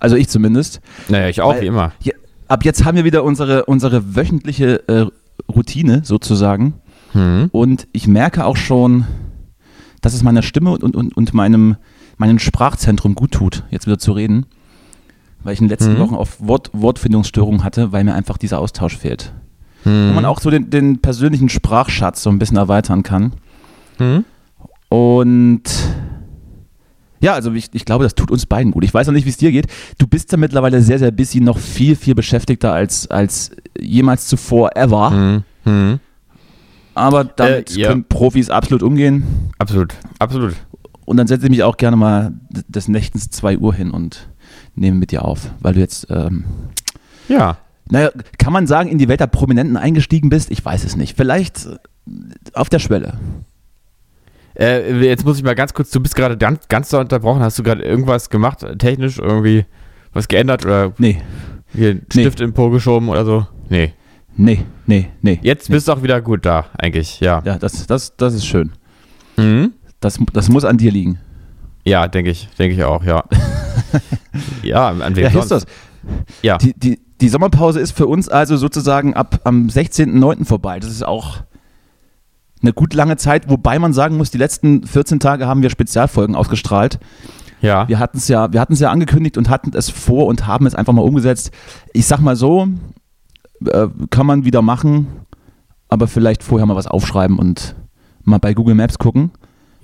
Also 0.00 0.16
ich 0.16 0.28
zumindest. 0.28 0.80
Naja, 1.08 1.28
ich 1.28 1.40
auch, 1.40 1.54
Weil- 1.54 1.62
wie 1.62 1.66
immer. 1.66 1.92
Ja, 2.02 2.12
ab 2.48 2.64
jetzt 2.64 2.84
haben 2.84 2.96
wir 2.96 3.04
wieder 3.04 3.24
unsere, 3.24 3.64
unsere 3.66 4.14
wöchentliche 4.16 4.86
äh, 4.88 5.06
Routine 5.50 6.02
sozusagen. 6.04 6.74
Hm. 7.12 7.48
Und 7.52 7.86
ich 7.92 8.06
merke 8.08 8.44
auch 8.44 8.56
schon, 8.56 9.04
dass 10.02 10.14
es 10.14 10.22
meiner 10.22 10.42
Stimme 10.42 10.70
und, 10.70 10.82
und, 10.84 10.94
und, 10.96 11.16
und 11.16 11.34
meinem, 11.34 11.76
meinem 12.16 12.38
Sprachzentrum 12.38 13.14
gut 13.14 13.32
tut, 13.32 13.64
jetzt 13.70 13.86
wieder 13.86 13.98
zu 13.98 14.12
reden. 14.12 14.46
Weil 15.42 15.52
ich 15.54 15.60
in 15.60 15.66
den 15.66 15.70
letzten 15.70 15.94
Mhm. 15.94 15.98
Wochen 15.98 16.14
auf 16.14 16.36
Wort, 16.40 16.70
Wortfindungsstörungen 16.72 17.64
hatte, 17.64 17.92
weil 17.92 18.02
mir 18.04 18.14
einfach 18.14 18.38
dieser 18.38 18.58
Austausch 18.60 18.96
fehlt. 18.96 19.32
Hm. 19.82 20.08
Wo 20.08 20.14
man 20.14 20.24
auch 20.24 20.40
so 20.40 20.48
den, 20.50 20.70
den 20.70 21.00
persönlichen 21.00 21.50
Sprachschatz 21.50 22.22
so 22.22 22.30
ein 22.30 22.38
bisschen 22.38 22.56
erweitern 22.56 23.02
kann. 23.02 23.32
Hm? 23.98 24.24
Und 24.88 25.62
ja, 27.20 27.34
also 27.34 27.52
ich, 27.52 27.68
ich 27.72 27.84
glaube, 27.84 28.04
das 28.04 28.14
tut 28.14 28.30
uns 28.30 28.46
beiden 28.46 28.70
gut. 28.72 28.84
Ich 28.84 28.94
weiß 28.94 29.06
noch 29.06 29.12
nicht, 29.14 29.26
wie 29.26 29.30
es 29.30 29.36
dir 29.36 29.52
geht. 29.52 29.66
Du 29.98 30.06
bist 30.06 30.32
ja 30.32 30.38
mittlerweile 30.38 30.80
sehr, 30.80 30.98
sehr 30.98 31.10
busy, 31.10 31.40
noch 31.40 31.58
viel, 31.58 31.96
viel 31.96 32.14
beschäftigter 32.14 32.72
als, 32.72 33.06
als 33.10 33.50
jemals 33.78 34.26
zuvor 34.28 34.76
ever. 34.76 35.10
Hm. 35.10 35.42
Hm. 35.64 36.00
Aber 36.94 37.24
damit 37.24 37.76
Äh, 37.76 37.80
ja. 37.80 37.88
können 37.88 38.04
Profis 38.04 38.48
absolut 38.50 38.82
umgehen. 38.82 39.24
Absolut, 39.58 39.94
absolut. 40.18 40.54
Und 41.04 41.16
dann 41.16 41.26
setze 41.26 41.44
ich 41.46 41.50
mich 41.50 41.62
auch 41.62 41.76
gerne 41.76 41.96
mal 41.96 42.32
des 42.50 42.88
Nächtens 42.88 43.30
2 43.30 43.58
Uhr 43.58 43.74
hin 43.74 43.90
und 43.90 44.28
nehme 44.74 44.96
mit 44.98 45.10
dir 45.10 45.24
auf, 45.24 45.50
weil 45.60 45.74
du 45.74 45.80
jetzt, 45.80 46.06
ähm, 46.10 46.44
Ja. 47.28 47.58
naja, 47.90 48.10
kann 48.38 48.52
man 48.52 48.66
sagen, 48.66 48.88
in 48.88 48.98
die 48.98 49.08
Welt 49.08 49.20
der 49.20 49.26
Prominenten 49.26 49.76
eingestiegen 49.76 50.28
bist? 50.30 50.50
Ich 50.50 50.64
weiß 50.64 50.84
es 50.84 50.96
nicht. 50.96 51.16
Vielleicht 51.16 51.66
äh, 51.66 51.76
auf 52.54 52.68
der 52.68 52.78
Schwelle. 52.78 53.14
Äh, 54.58 55.04
jetzt 55.04 55.24
muss 55.24 55.36
ich 55.36 55.42
mal 55.44 55.54
ganz 55.54 55.74
kurz, 55.74 55.90
du 55.90 56.00
bist 56.00 56.14
gerade 56.14 56.36
ganz, 56.36 56.68
ganz 56.68 56.88
da 56.88 57.00
unterbrochen. 57.00 57.42
Hast 57.42 57.58
du 57.58 57.62
gerade 57.62 57.82
irgendwas 57.82 58.30
gemacht, 58.30 58.62
äh, 58.62 58.76
technisch 58.76 59.18
irgendwie 59.18 59.66
was 60.12 60.28
geändert 60.28 60.64
oder 60.64 60.92
Nee, 60.98 61.20
hier 61.74 61.90
einen 61.90 62.06
Nee. 62.14 62.20
Stift 62.22 62.40
im 62.40 62.52
Po 62.52 62.70
geschoben 62.70 63.08
oder 63.08 63.24
so? 63.24 63.46
Nee. 63.68 63.92
nee, 64.36 64.64
nee, 64.86 65.08
nee. 65.22 65.40
Jetzt 65.42 65.68
bist 65.70 65.88
du 65.88 65.92
auch 65.92 66.02
wieder 66.04 66.20
gut 66.20 66.46
da, 66.46 66.66
eigentlich, 66.78 67.18
ja. 67.20 67.42
Ja, 67.44 67.58
das, 67.58 67.86
das, 67.86 68.16
das 68.16 68.34
ist 68.34 68.46
schön. 68.46 68.70
Mhm. 69.36 69.72
Das, 70.04 70.18
das 70.32 70.48
muss 70.50 70.64
an 70.64 70.76
dir 70.76 70.92
liegen. 70.92 71.18
Ja, 71.84 72.08
denke 72.08 72.30
ich, 72.30 72.48
denke 72.58 72.76
ich 72.76 72.84
auch, 72.84 73.04
ja. 73.04 73.24
ja, 74.62 74.88
an 74.88 75.16
wem 75.16 75.24
Ja, 75.24 75.30
sonst? 75.30 75.44
ist 75.44 75.50
das. 75.50 75.66
Ja. 76.42 76.58
Die, 76.58 76.74
die, 76.78 77.00
die 77.20 77.28
Sommerpause 77.28 77.80
ist 77.80 77.92
für 77.92 78.06
uns 78.06 78.28
also 78.28 78.56
sozusagen 78.56 79.14
ab 79.14 79.40
am 79.44 79.68
16.09. 79.68 80.44
vorbei. 80.44 80.78
Das 80.80 80.90
ist 80.90 81.04
auch 81.04 81.38
eine 82.60 82.72
gut 82.72 82.92
lange 82.94 83.16
Zeit, 83.16 83.48
wobei 83.48 83.78
man 83.78 83.92
sagen 83.92 84.16
muss, 84.16 84.30
die 84.30 84.38
letzten 84.38 84.86
14 84.86 85.20
Tage 85.20 85.46
haben 85.46 85.62
wir 85.62 85.70
Spezialfolgen 85.70 86.34
ausgestrahlt. 86.34 86.98
Ja. 87.60 87.88
Wir 87.88 87.98
hatten 87.98 88.18
es 88.18 88.28
ja, 88.28 88.52
wir 88.52 88.60
hatten 88.60 88.74
es 88.74 88.80
ja 88.80 88.90
angekündigt 88.90 89.38
und 89.38 89.48
hatten 89.48 89.70
es 89.74 89.88
vor 89.88 90.26
und 90.26 90.46
haben 90.46 90.66
es 90.66 90.74
einfach 90.74 90.92
mal 90.92 91.02
umgesetzt. 91.02 91.50
Ich 91.94 92.06
sag 92.06 92.20
mal 92.20 92.36
so, 92.36 92.68
äh, 93.66 93.86
kann 94.10 94.26
man 94.26 94.44
wieder 94.44 94.60
machen, 94.60 95.06
aber 95.88 96.08
vielleicht 96.08 96.42
vorher 96.42 96.66
mal 96.66 96.76
was 96.76 96.86
aufschreiben 96.86 97.38
und 97.38 97.74
mal 98.22 98.38
bei 98.38 98.52
Google 98.52 98.74
Maps 98.74 98.98
gucken 98.98 99.30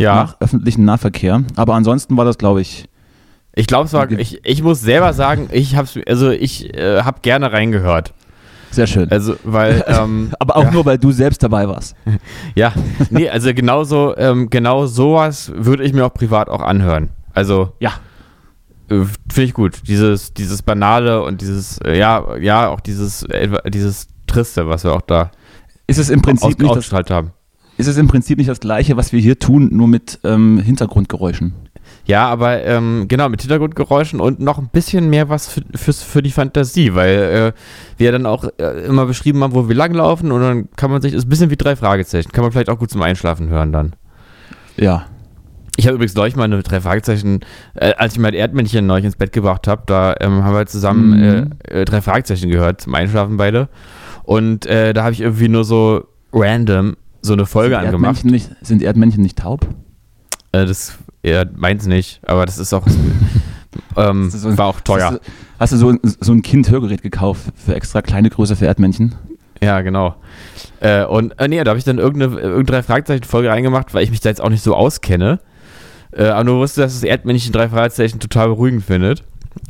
ja. 0.01 0.15
nach 0.15 0.37
öffentlichen 0.41 0.85
Nahverkehr. 0.85 1.43
Aber 1.57 1.75
ansonsten 1.75 2.17
war 2.17 2.25
das, 2.25 2.39
glaube 2.39 2.61
ich, 2.61 2.87
Ich 3.55 3.67
glaube, 3.67 3.87
es 3.87 3.93
war, 3.93 4.11
ich, 4.11 4.41
ich 4.45 4.63
muss 4.63 4.81
selber 4.81 5.13
sagen, 5.13 5.49
ich 5.53 5.77
hab's, 5.77 5.99
also 6.07 6.31
ich 6.31 6.73
äh, 6.75 7.03
habe 7.03 7.21
gerne 7.23 7.53
reingehört. 7.53 8.13
sehr 8.71 8.87
schön. 8.87 9.11
Also, 9.11 9.37
weil, 9.45 9.85
ähm, 9.89 10.33
aber 10.39 10.57
auch 10.57 10.65
ja, 10.65 10.71
nur, 10.71 10.85
weil 10.85 10.99
du 10.99 11.11
selbst 11.13 11.43
dabei 11.43 11.69
warst. 11.69 11.97
Ja, 12.55 12.73
nee, 13.11 13.29
also 13.29 13.53
genauso, 13.55 14.17
ähm, 14.17 14.49
genau 14.51 14.87
sowas 14.87 15.53
würde 15.55 15.85
ich 15.85 15.93
mir 15.93 16.07
auch 16.07 16.15
privat 16.15 16.49
auch 16.49 16.63
anhören. 16.63 17.11
Also, 17.35 17.73
Ja. 17.81 17.93
äh, 18.91 19.05
finde 19.29 19.43
ich 19.49 19.55
gut. 19.55 19.83
Dieses, 19.87 20.33
dieses 20.35 20.63
Banale 20.63 21.23
und 21.23 21.41
dieses, 21.41 21.79
äh, 21.79 21.97
ja, 21.99 22.37
ja, 22.39 22.69
auch 22.69 22.81
dieses, 22.81 23.23
äh, 23.25 23.49
dieses 23.71 24.09
Triste, 24.27 24.69
was 24.69 24.85
wir 24.85 24.93
auch 24.93 25.03
da 25.03 25.31
Ist 25.89 25.99
es 25.99 26.09
im 26.11 26.23
Prinzip 26.23 26.61
nicht 26.61 26.75
das, 26.77 26.93
haben. 27.11 27.33
Ist 27.81 27.87
es 27.87 27.97
im 27.97 28.09
Prinzip 28.09 28.39
nicht 28.39 28.51
das 28.51 28.61
Gleiche, 28.61 28.97
was 28.97 29.13
wir 29.13 29.21
hier 29.21 29.39
tun, 29.39 29.71
nur 29.73 29.89
mit 29.89 30.21
ähm, 30.25 30.59
Hintergrundgeräuschen? 30.59 31.55
Ja, 32.07 32.29
aber 32.29 32.65
ähm, 32.65 33.07
genau, 33.09 33.29
mit 33.29 33.41
Hintergrundgeräuschen 33.41 34.21
und 34.21 34.41
noch 34.41 34.59
ein 34.59 34.69
bisschen 34.71 35.11
mehr 35.11 35.29
was 35.29 35.49
für, 35.49 35.63
fürs, 35.75 36.03
für 36.03 36.23
die 36.23 36.31
Fantasie, 36.31 36.95
weil 36.95 37.15
äh, 37.19 37.53
wir 37.99 38.13
dann 38.13 38.27
auch 38.27 38.45
äh, 38.59 38.85
immer 38.87 39.07
beschrieben 39.07 39.43
haben, 39.43 39.55
wo 39.55 39.69
wir 39.69 39.75
langlaufen 39.77 40.33
und 40.33 40.41
dann 40.41 40.69
kann 40.77 40.91
man 40.91 41.03
sich, 41.03 41.13
ist 41.15 41.27
ein 41.27 41.29
bisschen 41.29 41.51
wie 41.51 41.57
drei 41.57 41.77
Fragezeichen, 41.77 42.33
kann 42.33 42.43
man 42.43 42.53
vielleicht 42.53 42.71
auch 42.71 42.79
gut 42.79 42.91
zum 42.91 43.03
Einschlafen 43.03 43.49
hören 43.49 43.73
dann. 43.73 43.95
Ja. 44.77 45.07
Ich 45.77 45.87
habe 45.87 45.95
übrigens 45.95 46.15
neulich 46.15 46.37
mal 46.37 46.45
eine 46.45 46.63
drei 46.63 46.81
Fragezeichen, 46.81 47.41
äh, 47.75 47.95
als 47.95 48.15
ich 48.15 48.19
mein 48.19 48.35
Erdmännchen 48.35 48.87
neulich 48.87 49.05
ins 49.07 49.17
Bett 49.17 49.33
gebracht 49.33 49.67
habe, 49.69 49.83
da 49.87 50.15
ähm, 50.21 50.45
haben 50.45 50.55
wir 50.55 50.67
zusammen 50.67 51.11
Mhm. 51.11 51.51
äh, 51.69 51.81
äh, 51.81 51.85
drei 51.85 52.01
Fragezeichen 52.03 52.51
gehört 52.51 52.81
zum 52.81 52.95
Einschlafen 52.95 53.37
beide. 53.37 53.69
Und 54.25 54.67
äh, 54.67 54.93
da 54.93 55.05
habe 55.05 55.13
ich 55.13 55.21
irgendwie 55.21 55.49
nur 55.49 55.65
so 55.65 56.05
random 56.33 56.97
so 57.23 57.33
eine 57.35 57.47
Folge 57.47 57.77
sind, 57.77 57.85
angemacht. 57.87 58.25
Nicht, 58.25 58.51
sind 58.63 58.83
Erdmännchen 58.83 59.23
nicht 59.23 59.39
taub? 59.39 59.67
Äh, 60.53 60.67
das 60.67 60.99
er 61.23 61.47
meint's 61.55 61.87
nicht, 61.87 62.21
aber 62.27 62.47
das 62.47 62.59
ist 62.59 62.73
auch 62.73 62.87
ähm, 63.97 64.25
Das 64.27 64.35
ist 64.35 64.43
so 64.43 64.49
ein- 64.49 64.59
war 64.59 64.67
auch 64.67 64.81
teuer. 64.81 65.11
Hast 65.11 65.15
du, 65.15 65.21
hast 65.59 65.73
du 65.73 65.77
so, 65.77 65.89
ein, 65.91 66.01
so 66.03 66.33
ein 66.33 66.43
Kind-Hörgerät 66.43 67.03
gekauft 67.03 67.43
für 67.55 67.75
extra 67.75 68.03
kleine 68.03 68.31
Größe 68.31 68.57
für 68.57 68.67
Erdmännchen? 68.67 69.15
Ja, 69.63 69.83
genau. 69.83 70.17
Äh, 70.81 71.05
und 71.05 71.39
äh, 71.39 71.47
nee, 71.47 71.63
da 71.63 71.71
habe 71.71 71.79
ich 71.79 71.85
dann 71.85 71.99
irgendeine, 71.99 72.41
irgendeine 72.41 72.65
drei 72.65 72.83
Fragezeichen 72.83 73.25
Folge 73.25 73.51
reingemacht, 73.51 73.93
weil 73.93 74.03
ich 74.03 74.11
mich 74.11 74.21
da 74.21 74.31
jetzt 74.31 74.41
auch 74.41 74.49
nicht 74.49 74.63
so 74.65 74.75
auskenne. 74.75 75.41
Äh, 76.13 76.25
Arno 76.29 76.57
wusste, 76.59 76.81
dass 76.81 76.95
das 76.95 77.03
Erdmännchen 77.03 77.53
drei 77.53 77.69
Fragezeichen 77.69 78.19
total 78.21 78.49
beruhigend 78.49 78.83
findet. 78.85 79.23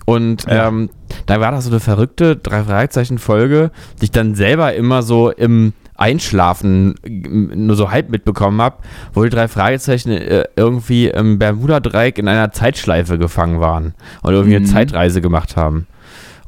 Und 0.07 0.45
Ja. 0.45 0.69
ähm, 0.69 0.91
da 1.27 1.41
war 1.41 1.51
das 1.51 1.65
so 1.65 1.71
eine 1.71 1.81
verrückte 1.81 2.37
drei 2.37 2.63
Fragezeichen-Folge, 2.63 3.73
die 4.01 4.05
ich 4.05 4.11
dann 4.13 4.37
selber 4.37 4.75
immer 4.75 5.03
so 5.03 5.31
im 5.31 5.73
Einschlafen 6.01 6.95
nur 7.07 7.77
so 7.77 7.91
halb 7.91 8.11
mitbekommen 8.11 8.61
habe, 8.61 8.77
wo 9.13 9.23
die 9.23 9.31
drei 9.31 9.49
Fragezeichen 9.49 10.11
äh, 10.13 10.45
irgendwie 10.57 11.09
im 11.09 11.39
Bermuda-Dreieck 11.39 12.19
in 12.19 12.27
einer 12.29 12.53
Zeitschleife 12.53 13.19
gefangen 13.19 13.61
waren 13.61 13.95
und 14.23 14.33
irgendwie 14.33 14.57
eine 14.57 14.67
Mhm. 14.67 14.71
Zeitreise 14.71 15.21
gemacht 15.21 15.57
haben. 15.57 15.87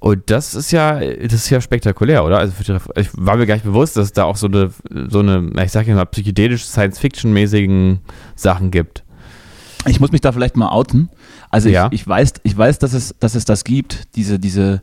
Und 0.01 0.31
das 0.31 0.55
ist 0.57 0.73
ja, 0.73 0.99
das 0.99 1.33
ist 1.35 1.51
ja 1.51 1.61
spektakulär, 1.61 2.25
oder? 2.25 2.39
Also 2.39 2.55
die, 2.67 3.01
ich 3.01 3.09
war 3.17 3.37
mir 3.37 3.47
gar 3.47 3.55
nicht 3.55 3.65
bewusst, 3.65 3.97
dass 3.97 4.07
es 4.07 4.13
da 4.13 4.25
auch 4.25 4.37
so 4.37 4.49
eine, 4.49 4.71
so 5.09 5.21
eine, 5.21 5.49
ich 5.65 5.71
sag 5.71 5.87
ja 5.87 5.95
mal, 5.95 6.07
psychedelisch 6.07 6.65
Science-Fiction-mäßigen 6.67 8.01
Sachen 8.35 8.71
gibt. 8.73 9.05
Ich 9.87 10.01
muss 10.01 10.11
mich 10.11 10.21
da 10.21 10.33
vielleicht 10.33 10.57
mal 10.57 10.71
outen. 10.71 11.09
Also 11.51 11.69
Ja. 11.69 11.87
ich, 11.93 12.01
ich 12.01 12.09
weiß, 12.09 12.33
ich 12.43 12.57
weiß, 12.57 12.81
dass 12.81 12.95
es, 12.95 13.15
dass 13.21 13.35
es 13.37 13.45
das 13.45 13.63
gibt, 13.65 14.17
diese, 14.17 14.39
diese 14.41 14.83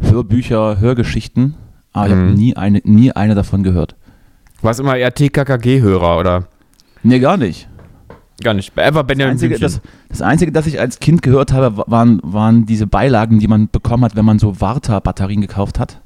Hörbücher, 0.00 0.78
Hörgeschichten, 0.78 1.54
aber 1.92 2.06
ich 2.06 2.12
habe 2.12 2.22
Mhm. 2.22 2.34
nie 2.34 2.56
eine, 2.56 2.80
nie 2.84 3.12
eine 3.12 3.34
davon 3.34 3.62
gehört. 3.62 3.96
Du 4.60 4.64
warst 4.64 4.80
immer 4.80 4.96
eher 4.96 5.14
TKKG-Hörer, 5.14 6.18
oder? 6.18 6.48
Nee, 7.02 7.18
gar 7.20 7.36
nicht. 7.36 7.68
Gar 8.42 8.54
nicht. 8.54 8.76
Einfach 8.78 9.00
Das 9.02 9.06
Benjamin 9.08 9.32
Einzige, 9.32 9.56
Blümchen. 9.58 9.80
das, 9.82 9.92
das 10.10 10.22
Einzige, 10.22 10.52
das 10.52 10.66
ich 10.66 10.78
als 10.80 11.00
Kind 11.00 11.22
gehört 11.22 11.52
habe, 11.52 11.76
wa- 11.76 11.84
waren, 11.88 12.20
waren 12.22 12.66
diese 12.66 12.86
Beilagen, 12.86 13.38
die 13.40 13.48
man 13.48 13.68
bekommen 13.70 14.04
hat, 14.04 14.14
wenn 14.16 14.24
man 14.24 14.38
so 14.38 14.60
Warta-Batterien 14.60 15.40
gekauft 15.40 15.78
hat. 15.80 16.00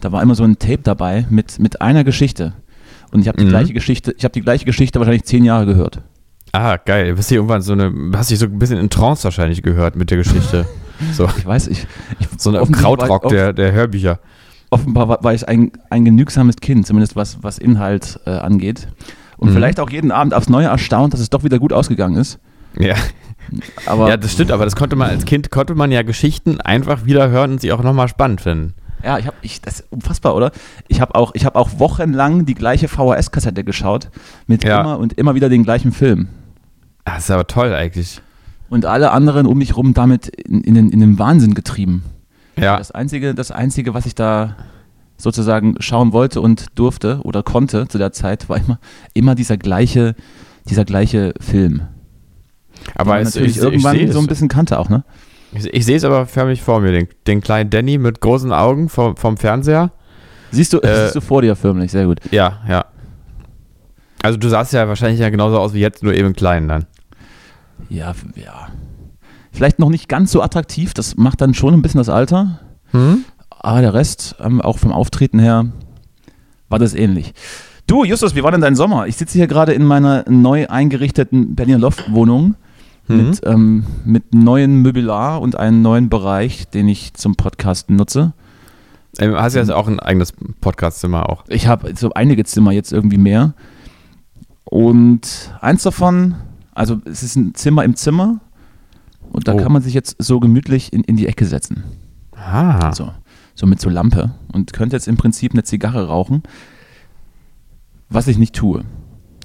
Da 0.00 0.10
war 0.12 0.22
immer 0.22 0.34
so 0.34 0.44
ein 0.44 0.58
Tape 0.58 0.80
dabei 0.82 1.26
mit, 1.30 1.58
mit 1.58 1.80
einer 1.82 2.04
Geschichte. 2.04 2.52
Und 3.12 3.20
ich 3.20 3.28
habe 3.28 3.38
die 3.38 3.44
Mhm. 3.44 3.50
gleiche 3.50 3.72
Geschichte, 3.74 4.14
ich 4.16 4.24
habe 4.24 4.32
die 4.32 4.40
gleiche 4.40 4.64
Geschichte 4.64 4.98
wahrscheinlich 4.98 5.24
zehn 5.24 5.44
Jahre 5.44 5.66
gehört. 5.66 6.00
Ah, 6.52 6.76
geil. 6.76 7.10
Du 7.10 7.16
bist 7.16 7.28
hier 7.28 7.36
irgendwann 7.38 7.62
so 7.62 7.72
eine, 7.72 7.92
hast 8.14 8.30
dich 8.30 8.38
so 8.38 8.46
ein 8.46 8.58
bisschen 8.58 8.78
in 8.78 8.88
Trance 8.90 9.24
wahrscheinlich 9.24 9.62
gehört 9.62 9.96
mit 9.96 10.10
der 10.10 10.18
Geschichte. 10.18 10.66
so, 11.12 11.28
Ich 11.36 11.44
weiß, 11.46 11.68
ich, 11.68 11.86
ich 12.18 12.28
so 12.38 12.52
war 12.52 12.66
Krautrock 12.66 13.28
der, 13.28 13.52
der 13.52 13.72
Hörbücher. 13.72 14.20
Offenbar 14.74 15.08
war, 15.08 15.24
war 15.24 15.34
ich 15.34 15.46
ein, 15.48 15.72
ein 15.90 16.04
genügsames 16.04 16.56
Kind, 16.56 16.86
zumindest 16.86 17.16
was, 17.16 17.42
was 17.42 17.58
Inhalt 17.58 18.20
äh, 18.26 18.30
angeht. 18.30 18.88
Und 19.36 19.50
Mhm. 19.50 19.54
vielleicht 19.54 19.80
auch 19.80 19.90
jeden 19.90 20.10
Abend 20.12 20.34
aufs 20.34 20.48
Neue 20.48 20.66
erstaunt, 20.66 21.12
dass 21.12 21.20
es 21.20 21.30
doch 21.30 21.44
wieder 21.44 21.58
gut 21.58 21.72
ausgegangen 21.72 22.16
ist. 22.16 22.38
Ja. 22.78 22.94
Aber 23.86 24.08
ja, 24.08 24.16
das 24.16 24.32
stimmt, 24.32 24.50
aber 24.50 24.64
das 24.64 24.74
konnte 24.74 24.96
man 24.96 25.10
als 25.10 25.24
Kind, 25.26 25.50
konnte 25.50 25.74
man 25.74 25.90
ja 25.92 26.02
Geschichten 26.02 26.60
einfach 26.60 27.04
wieder 27.04 27.28
hören 27.30 27.52
und 27.52 27.60
sie 27.60 27.72
auch 27.72 27.82
nochmal 27.82 28.08
spannend 28.08 28.40
finden. 28.40 28.74
Ja, 29.04 29.18
ich 29.18 29.26
habe, 29.26 29.36
ich, 29.42 29.60
das 29.60 29.80
ist 29.80 29.92
unfassbar, 29.92 30.34
oder? 30.34 30.50
Ich 30.88 31.00
habe 31.02 31.14
auch, 31.14 31.32
ich 31.34 31.44
habe 31.44 31.58
auch 31.58 31.78
wochenlang 31.78 32.46
die 32.46 32.54
gleiche 32.54 32.88
VHS-Kassette 32.88 33.62
geschaut 33.62 34.08
mit 34.46 34.64
Ja. 34.64 34.80
immer 34.80 34.98
und 34.98 35.12
immer 35.14 35.34
wieder 35.34 35.50
den 35.50 35.62
gleichen 35.62 35.92
Film. 35.92 36.28
Das 37.04 37.24
ist 37.24 37.30
aber 37.30 37.46
toll 37.46 37.74
eigentlich. 37.74 38.22
Und 38.70 38.86
alle 38.86 39.10
anderen 39.10 39.46
um 39.46 39.58
mich 39.58 39.76
rum 39.76 39.92
damit 39.92 40.28
in, 40.28 40.62
in, 40.62 40.74
den, 40.74 40.88
in 40.90 41.00
den 41.00 41.18
Wahnsinn 41.18 41.52
getrieben. 41.54 42.02
Ja. 42.56 42.78
Das 42.78 42.90
einzige, 42.90 43.34
das 43.34 43.50
einzige, 43.50 43.94
was 43.94 44.06
ich 44.06 44.14
da 44.14 44.56
sozusagen 45.16 45.76
schauen 45.80 46.12
wollte 46.12 46.40
und 46.40 46.66
durfte 46.74 47.20
oder 47.22 47.42
konnte 47.42 47.88
zu 47.88 47.98
der 47.98 48.12
Zeit, 48.12 48.48
war 48.48 48.58
immer, 48.58 48.78
immer 49.14 49.34
dieser 49.34 49.56
gleiche, 49.56 50.14
dieser 50.68 50.84
gleiche 50.84 51.34
Film. 51.40 51.82
Aber 52.94 53.18
es, 53.18 53.34
natürlich 53.34 53.56
ich, 53.56 53.62
irgendwann 53.62 53.96
ich 53.96 54.12
so 54.12 54.18
ein 54.18 54.26
bisschen 54.26 54.48
kannte 54.48 54.78
auch, 54.78 54.88
ne? 54.88 55.04
ich, 55.52 55.72
ich 55.72 55.84
sehe 55.84 55.96
es 55.96 56.04
aber 56.04 56.26
förmlich 56.26 56.62
vor 56.62 56.80
mir, 56.80 56.92
den, 56.92 57.08
den 57.26 57.40
kleinen 57.40 57.70
Danny 57.70 57.98
mit 57.98 58.20
großen 58.20 58.52
Augen 58.52 58.88
vom, 58.88 59.16
vom 59.16 59.36
Fernseher. 59.36 59.92
Siehst 60.50 60.72
du, 60.72 60.80
Äh, 60.80 60.96
siehst 61.04 61.16
du 61.16 61.20
vor 61.20 61.42
dir 61.42 61.56
förmlich, 61.56 61.90
sehr 61.92 62.06
gut. 62.06 62.20
Ja, 62.30 62.60
ja. 62.68 62.84
Also 64.22 64.38
du 64.38 64.48
sahst 64.48 64.72
ja 64.72 64.88
wahrscheinlich 64.88 65.20
ja 65.20 65.28
genauso 65.30 65.58
aus 65.58 65.74
wie 65.74 65.80
jetzt, 65.80 66.02
nur 66.02 66.14
eben 66.14 66.34
klein 66.34 66.68
dann. 66.68 66.86
Ja, 67.88 68.14
ja. 68.36 68.68
Vielleicht 69.54 69.78
noch 69.78 69.88
nicht 69.88 70.08
ganz 70.08 70.32
so 70.32 70.42
attraktiv, 70.42 70.92
das 70.94 71.16
macht 71.16 71.40
dann 71.40 71.54
schon 71.54 71.72
ein 71.74 71.80
bisschen 71.80 71.98
das 71.98 72.08
Alter. 72.08 72.60
Hm? 72.90 73.24
Aber 73.50 73.80
der 73.80 73.94
Rest, 73.94 74.36
ähm, 74.40 74.60
auch 74.60 74.78
vom 74.78 74.92
Auftreten 74.92 75.38
her, 75.38 75.66
war 76.68 76.78
das 76.78 76.92
ähnlich. 76.94 77.32
Du, 77.86 78.04
Justus, 78.04 78.34
wie 78.34 78.42
war 78.42 78.50
denn 78.50 78.60
dein 78.60 78.74
Sommer? 78.76 79.06
Ich 79.06 79.16
sitze 79.16 79.38
hier 79.38 79.46
gerade 79.46 79.72
in 79.72 79.84
meiner 79.84 80.24
neu 80.28 80.66
eingerichteten 80.68 81.54
Berliner 81.54 81.78
Loftwohnung 81.78 82.56
Mhm. 83.06 83.16
mit, 83.16 83.40
ähm, 83.44 83.84
mit 84.06 84.34
neuen 84.34 84.80
Möbelar 84.82 85.40
und 85.42 85.56
einem 85.56 85.82
neuen 85.82 86.08
Bereich, 86.08 86.68
den 86.70 86.88
ich 86.88 87.12
zum 87.14 87.36
Podcasten 87.36 87.96
nutze. 87.96 88.32
Ähm, 89.18 89.34
hast 89.36 89.54
du 89.54 89.58
jetzt 89.60 89.70
auch 89.70 89.86
ein 89.86 90.00
eigenes 90.00 90.32
Podcastzimmer 90.62 91.28
auch? 91.28 91.44
Ich 91.48 91.66
habe 91.66 91.92
so 91.96 92.12
einige 92.14 92.44
Zimmer 92.44 92.72
jetzt 92.72 92.92
irgendwie 92.92 93.18
mehr. 93.18 93.52
Und 94.64 95.52
eins 95.60 95.82
davon, 95.82 96.34
also 96.74 97.00
es 97.04 97.22
ist 97.22 97.36
ein 97.36 97.54
Zimmer 97.54 97.84
im 97.84 97.94
Zimmer 97.96 98.40
und 99.32 99.48
da 99.48 99.54
Oh. 99.54 99.56
kann 99.58 99.72
man 99.72 99.82
sich 99.82 99.94
jetzt 99.94 100.16
so 100.22 100.40
gemütlich 100.40 100.92
in, 100.92 101.02
in 101.04 101.16
die 101.16 101.26
Ecke 101.26 101.44
setzen. 101.46 101.84
Ah. 102.36 102.92
So, 102.94 103.10
so 103.54 103.66
mit 103.66 103.80
so 103.80 103.88
Lampe 103.90 104.32
und 104.52 104.72
könnte 104.72 104.96
jetzt 104.96 105.08
im 105.08 105.16
Prinzip 105.16 105.52
eine 105.52 105.64
Zigarre 105.64 106.06
rauchen, 106.08 106.42
was 108.08 108.28
ich 108.28 108.38
nicht 108.38 108.54
tue. 108.54 108.84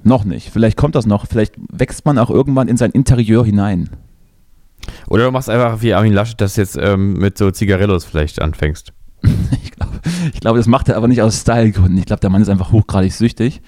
Noch 0.02 0.24
nicht. 0.24 0.50
Vielleicht 0.50 0.76
kommt 0.76 0.94
das 0.94 1.06
noch. 1.06 1.26
Vielleicht 1.26 1.54
wächst 1.70 2.04
man 2.06 2.18
auch 2.18 2.30
irgendwann 2.30 2.68
in 2.68 2.76
sein 2.76 2.90
Interieur 2.90 3.44
hinein. 3.44 3.90
Oder 5.08 5.24
du 5.26 5.30
machst 5.30 5.50
einfach 5.50 5.82
wie 5.82 5.92
Armin 5.92 6.12
Laschet, 6.14 6.40
dass 6.40 6.54
du 6.54 6.62
jetzt 6.62 6.78
ähm, 6.80 7.14
mit 7.14 7.36
so 7.36 7.50
Zigarillos 7.50 8.04
vielleicht 8.04 8.40
anfängst. 8.40 8.92
Ich 9.62 9.72
glaube, 9.72 10.00
ich 10.34 10.40
glaube, 10.40 10.58
das 10.58 10.66
macht 10.66 10.88
er 10.88 10.96
aber 10.96 11.08
nicht 11.08 11.22
aus 11.22 11.40
Stylegründen. 11.40 11.98
Ich 11.98 12.04
glaube, 12.06 12.20
der 12.20 12.28
Mann 12.30 12.42
ist 12.42 12.48
einfach 12.48 12.70
hochgradig 12.72 13.12
süchtig. 13.12 13.60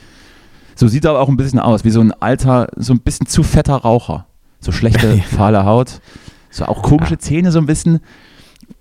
So 0.75 0.87
sieht 0.89 1.05
er 1.05 1.11
aber 1.13 1.21
auch 1.21 1.29
ein 1.29 1.37
bisschen 1.37 1.59
aus, 1.59 1.85
wie 1.85 1.91
so 1.91 2.01
ein 2.01 2.13
alter, 2.13 2.69
so 2.77 2.93
ein 2.93 3.01
bisschen 3.01 3.27
zu 3.27 3.43
fetter 3.43 3.77
Raucher. 3.77 4.27
So 4.63 4.73
schlechte, 4.73 5.19
fahle 5.37 5.67
Haut. 5.67 6.01
So 6.51 6.65
auch 6.65 6.83
komische 6.83 7.19
Zähne 7.19 7.53
so 7.53 7.59
ein 7.59 7.67
bisschen. 7.67 8.01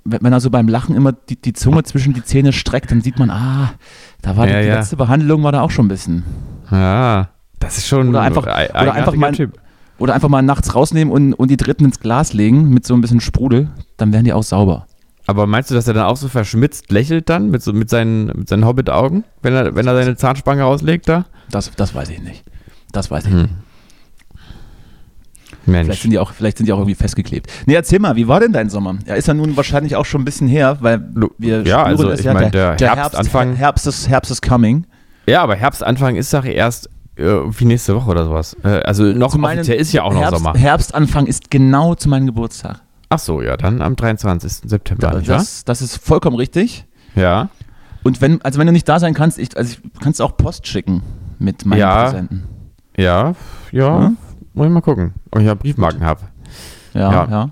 Wenn 0.05 0.31
er 0.31 0.39
so 0.39 0.49
beim 0.49 0.67
Lachen 0.69 0.95
immer 0.95 1.11
die, 1.11 1.35
die 1.35 1.53
Zunge 1.53 1.83
zwischen 1.83 2.13
die 2.13 2.23
Zähne 2.23 2.53
streckt, 2.53 2.91
dann 2.91 3.01
sieht 3.01 3.19
man, 3.19 3.29
ah, 3.29 3.73
da 4.21 4.37
war 4.37 4.47
die, 4.47 4.53
Ja, 4.53 4.61
die 4.61 4.67
ja. 4.67 4.75
letzte 4.75 4.95
Behandlung 4.95 5.43
war 5.43 5.51
da 5.51 5.61
auch 5.61 5.71
schon 5.71 5.85
ein 5.85 5.89
bisschen. 5.89 6.23
Ja, 6.71 7.29
das 7.59 7.77
ist 7.77 7.87
schon 7.87 8.09
Oder 8.09 8.21
einfach- 8.21 8.45
ein 8.47 8.69
oder 8.69 8.93
einfach 8.93 9.15
mal- 9.15 9.33
Typ. 9.33 9.59
Oder 9.99 10.15
einfach 10.15 10.29
mal 10.29 10.41
nachts 10.41 10.73
rausnehmen 10.73 11.13
und, 11.13 11.33
und 11.33 11.51
die 11.51 11.57
dritten 11.57 11.85
ins 11.85 11.99
Glas 11.99 12.33
legen 12.33 12.69
mit 12.69 12.85
so 12.87 12.95
ein 12.95 13.01
bisschen 13.01 13.19
Sprudel, 13.21 13.69
dann 13.97 14.11
werden 14.11 14.25
die 14.25 14.33
auch 14.33 14.41
sauber. 14.43 14.87
Aber 15.27 15.45
meinst 15.45 15.69
du, 15.69 15.75
dass 15.75 15.87
er 15.87 15.93
dann 15.93 16.05
auch 16.05 16.17
so 16.17 16.27
verschmitzt 16.27 16.91
lächelt 16.91 17.29
dann 17.29 17.51
mit, 17.51 17.61
so, 17.61 17.71
mit 17.71 17.89
seinen, 17.91 18.25
mit 18.27 18.49
seinen 18.49 18.65
Hobbit-Augen, 18.65 19.23
wenn 19.43 19.53
er, 19.53 19.75
wenn 19.75 19.85
er 19.85 19.95
seine 19.95 20.15
Zahnspange 20.15 20.65
auslegt 20.65 21.07
da? 21.07 21.25
Das, 21.51 21.69
das 21.75 21.93
weiß 21.93 22.09
ich 22.09 22.21
nicht. 22.23 22.43
Das 22.91 23.11
weiß 23.11 23.25
ich 23.25 23.31
Hm. 23.33 23.41
nicht. 23.43 23.53
Vielleicht 25.65 25.87
Mensch. 25.87 26.01
sind, 26.01 26.11
die 26.11 26.19
auch, 26.19 26.31
vielleicht 26.31 26.57
sind 26.57 26.65
die 26.65 26.73
auch 26.73 26.77
irgendwie 26.79 26.95
festgeklebt. 26.95 27.49
Nee, 27.67 27.75
erzähl 27.75 27.99
mal, 27.99 28.15
wie 28.15 28.27
war 28.27 28.39
denn 28.39 28.51
dein 28.53 28.69
Sommer? 28.69 28.95
Ja, 29.05 29.13
ist 29.15 29.27
ja 29.27 29.33
nun 29.33 29.55
wahrscheinlich 29.57 29.95
auch 29.95 30.05
schon 30.05 30.21
ein 30.21 30.25
bisschen 30.25 30.47
her, 30.47 30.77
weil 30.81 31.07
wir 31.37 31.61
Ja, 31.63 31.83
also 31.83 32.11
ich 32.11 32.25
meine, 32.25 32.49
der 32.49 32.77
Herbstanfang- 32.77 33.53
Herbst 33.55 33.85
ist, 33.87 34.09
Herbst 34.09 34.31
ist 34.31 34.41
coming. 34.41 34.85
Ja, 35.27 35.43
aber 35.43 35.55
Herbstanfang 35.55 36.15
ist 36.15 36.33
doch 36.33 36.45
erst 36.45 36.87
äh, 37.15 37.23
irgendwie 37.23 37.65
nächste 37.65 37.95
Woche 37.95 38.09
oder 38.09 38.25
sowas. 38.25 38.57
Äh, 38.63 38.69
also 38.81 39.03
noch 39.03 39.35
meinen- 39.37 39.59
offiziell 39.59 39.79
ist 39.79 39.91
ja 39.93 40.01
auch 40.03 40.13
noch 40.13 40.21
Herbst, 40.21 40.37
Sommer. 40.43 40.57
Herbstanfang 40.57 41.27
ist 41.27 41.51
genau 41.51 41.93
zu 41.93 42.09
meinem 42.09 42.25
Geburtstag. 42.25 42.81
Ach 43.09 43.19
so, 43.19 43.41
ja, 43.41 43.55
dann 43.57 43.81
am 43.81 43.95
23. 43.95 44.69
September, 44.69 45.11
Da, 45.11 45.19
das, 45.19 45.63
das 45.65 45.81
ist 45.81 45.97
vollkommen 45.97 46.37
richtig. 46.37 46.85
Ja. 47.15 47.49
Und 48.03 48.19
wenn, 48.21 48.41
also 48.41 48.57
wenn 48.57 48.65
du 48.67 48.73
nicht 48.73 48.87
da 48.89 48.99
sein 48.99 49.13
kannst, 49.13 49.37
ich, 49.37 49.55
also 49.55 49.73
ich 49.73 49.99
kannst 50.01 50.21
auch 50.21 50.37
Post 50.37 50.65
schicken 50.65 51.03
mit 51.37 51.65
meinen 51.65 51.79
Ja. 51.81 52.03
Präsenten. 52.05 52.43
Ja, 52.97 53.33
ja, 53.71 53.99
Ja? 54.01 54.11
Muss 54.53 54.67
ich 54.67 54.71
mal 54.73 54.81
gucken, 54.81 55.13
ob 55.31 55.39
ich 55.39 55.45
ja 55.47 55.53
Briefmarken 55.53 56.03
habe. 56.05 56.21
Ja, 56.93 57.11
Ja. 57.11 57.27
ja. 57.29 57.49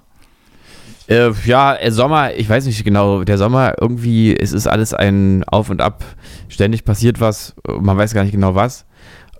Äh, 1.07 1.31
ja, 1.45 1.75
äh, 1.75 1.91
Sommer, 1.91 2.33
ich 2.35 2.47
weiß 2.47 2.65
nicht 2.67 2.83
genau, 2.83 3.23
der 3.23 3.37
Sommer 3.39 3.73
irgendwie, 3.81 4.35
es 4.35 4.53
ist 4.53 4.67
alles 4.67 4.93
ein 4.93 5.43
Auf 5.47 5.69
und 5.71 5.81
Ab. 5.81 6.03
Ständig 6.49 6.85
passiert 6.85 7.19
was, 7.19 7.55
man 7.79 7.97
weiß 7.97 8.13
gar 8.13 8.21
nicht 8.23 8.31
genau 8.33 8.53
was. 8.53 8.85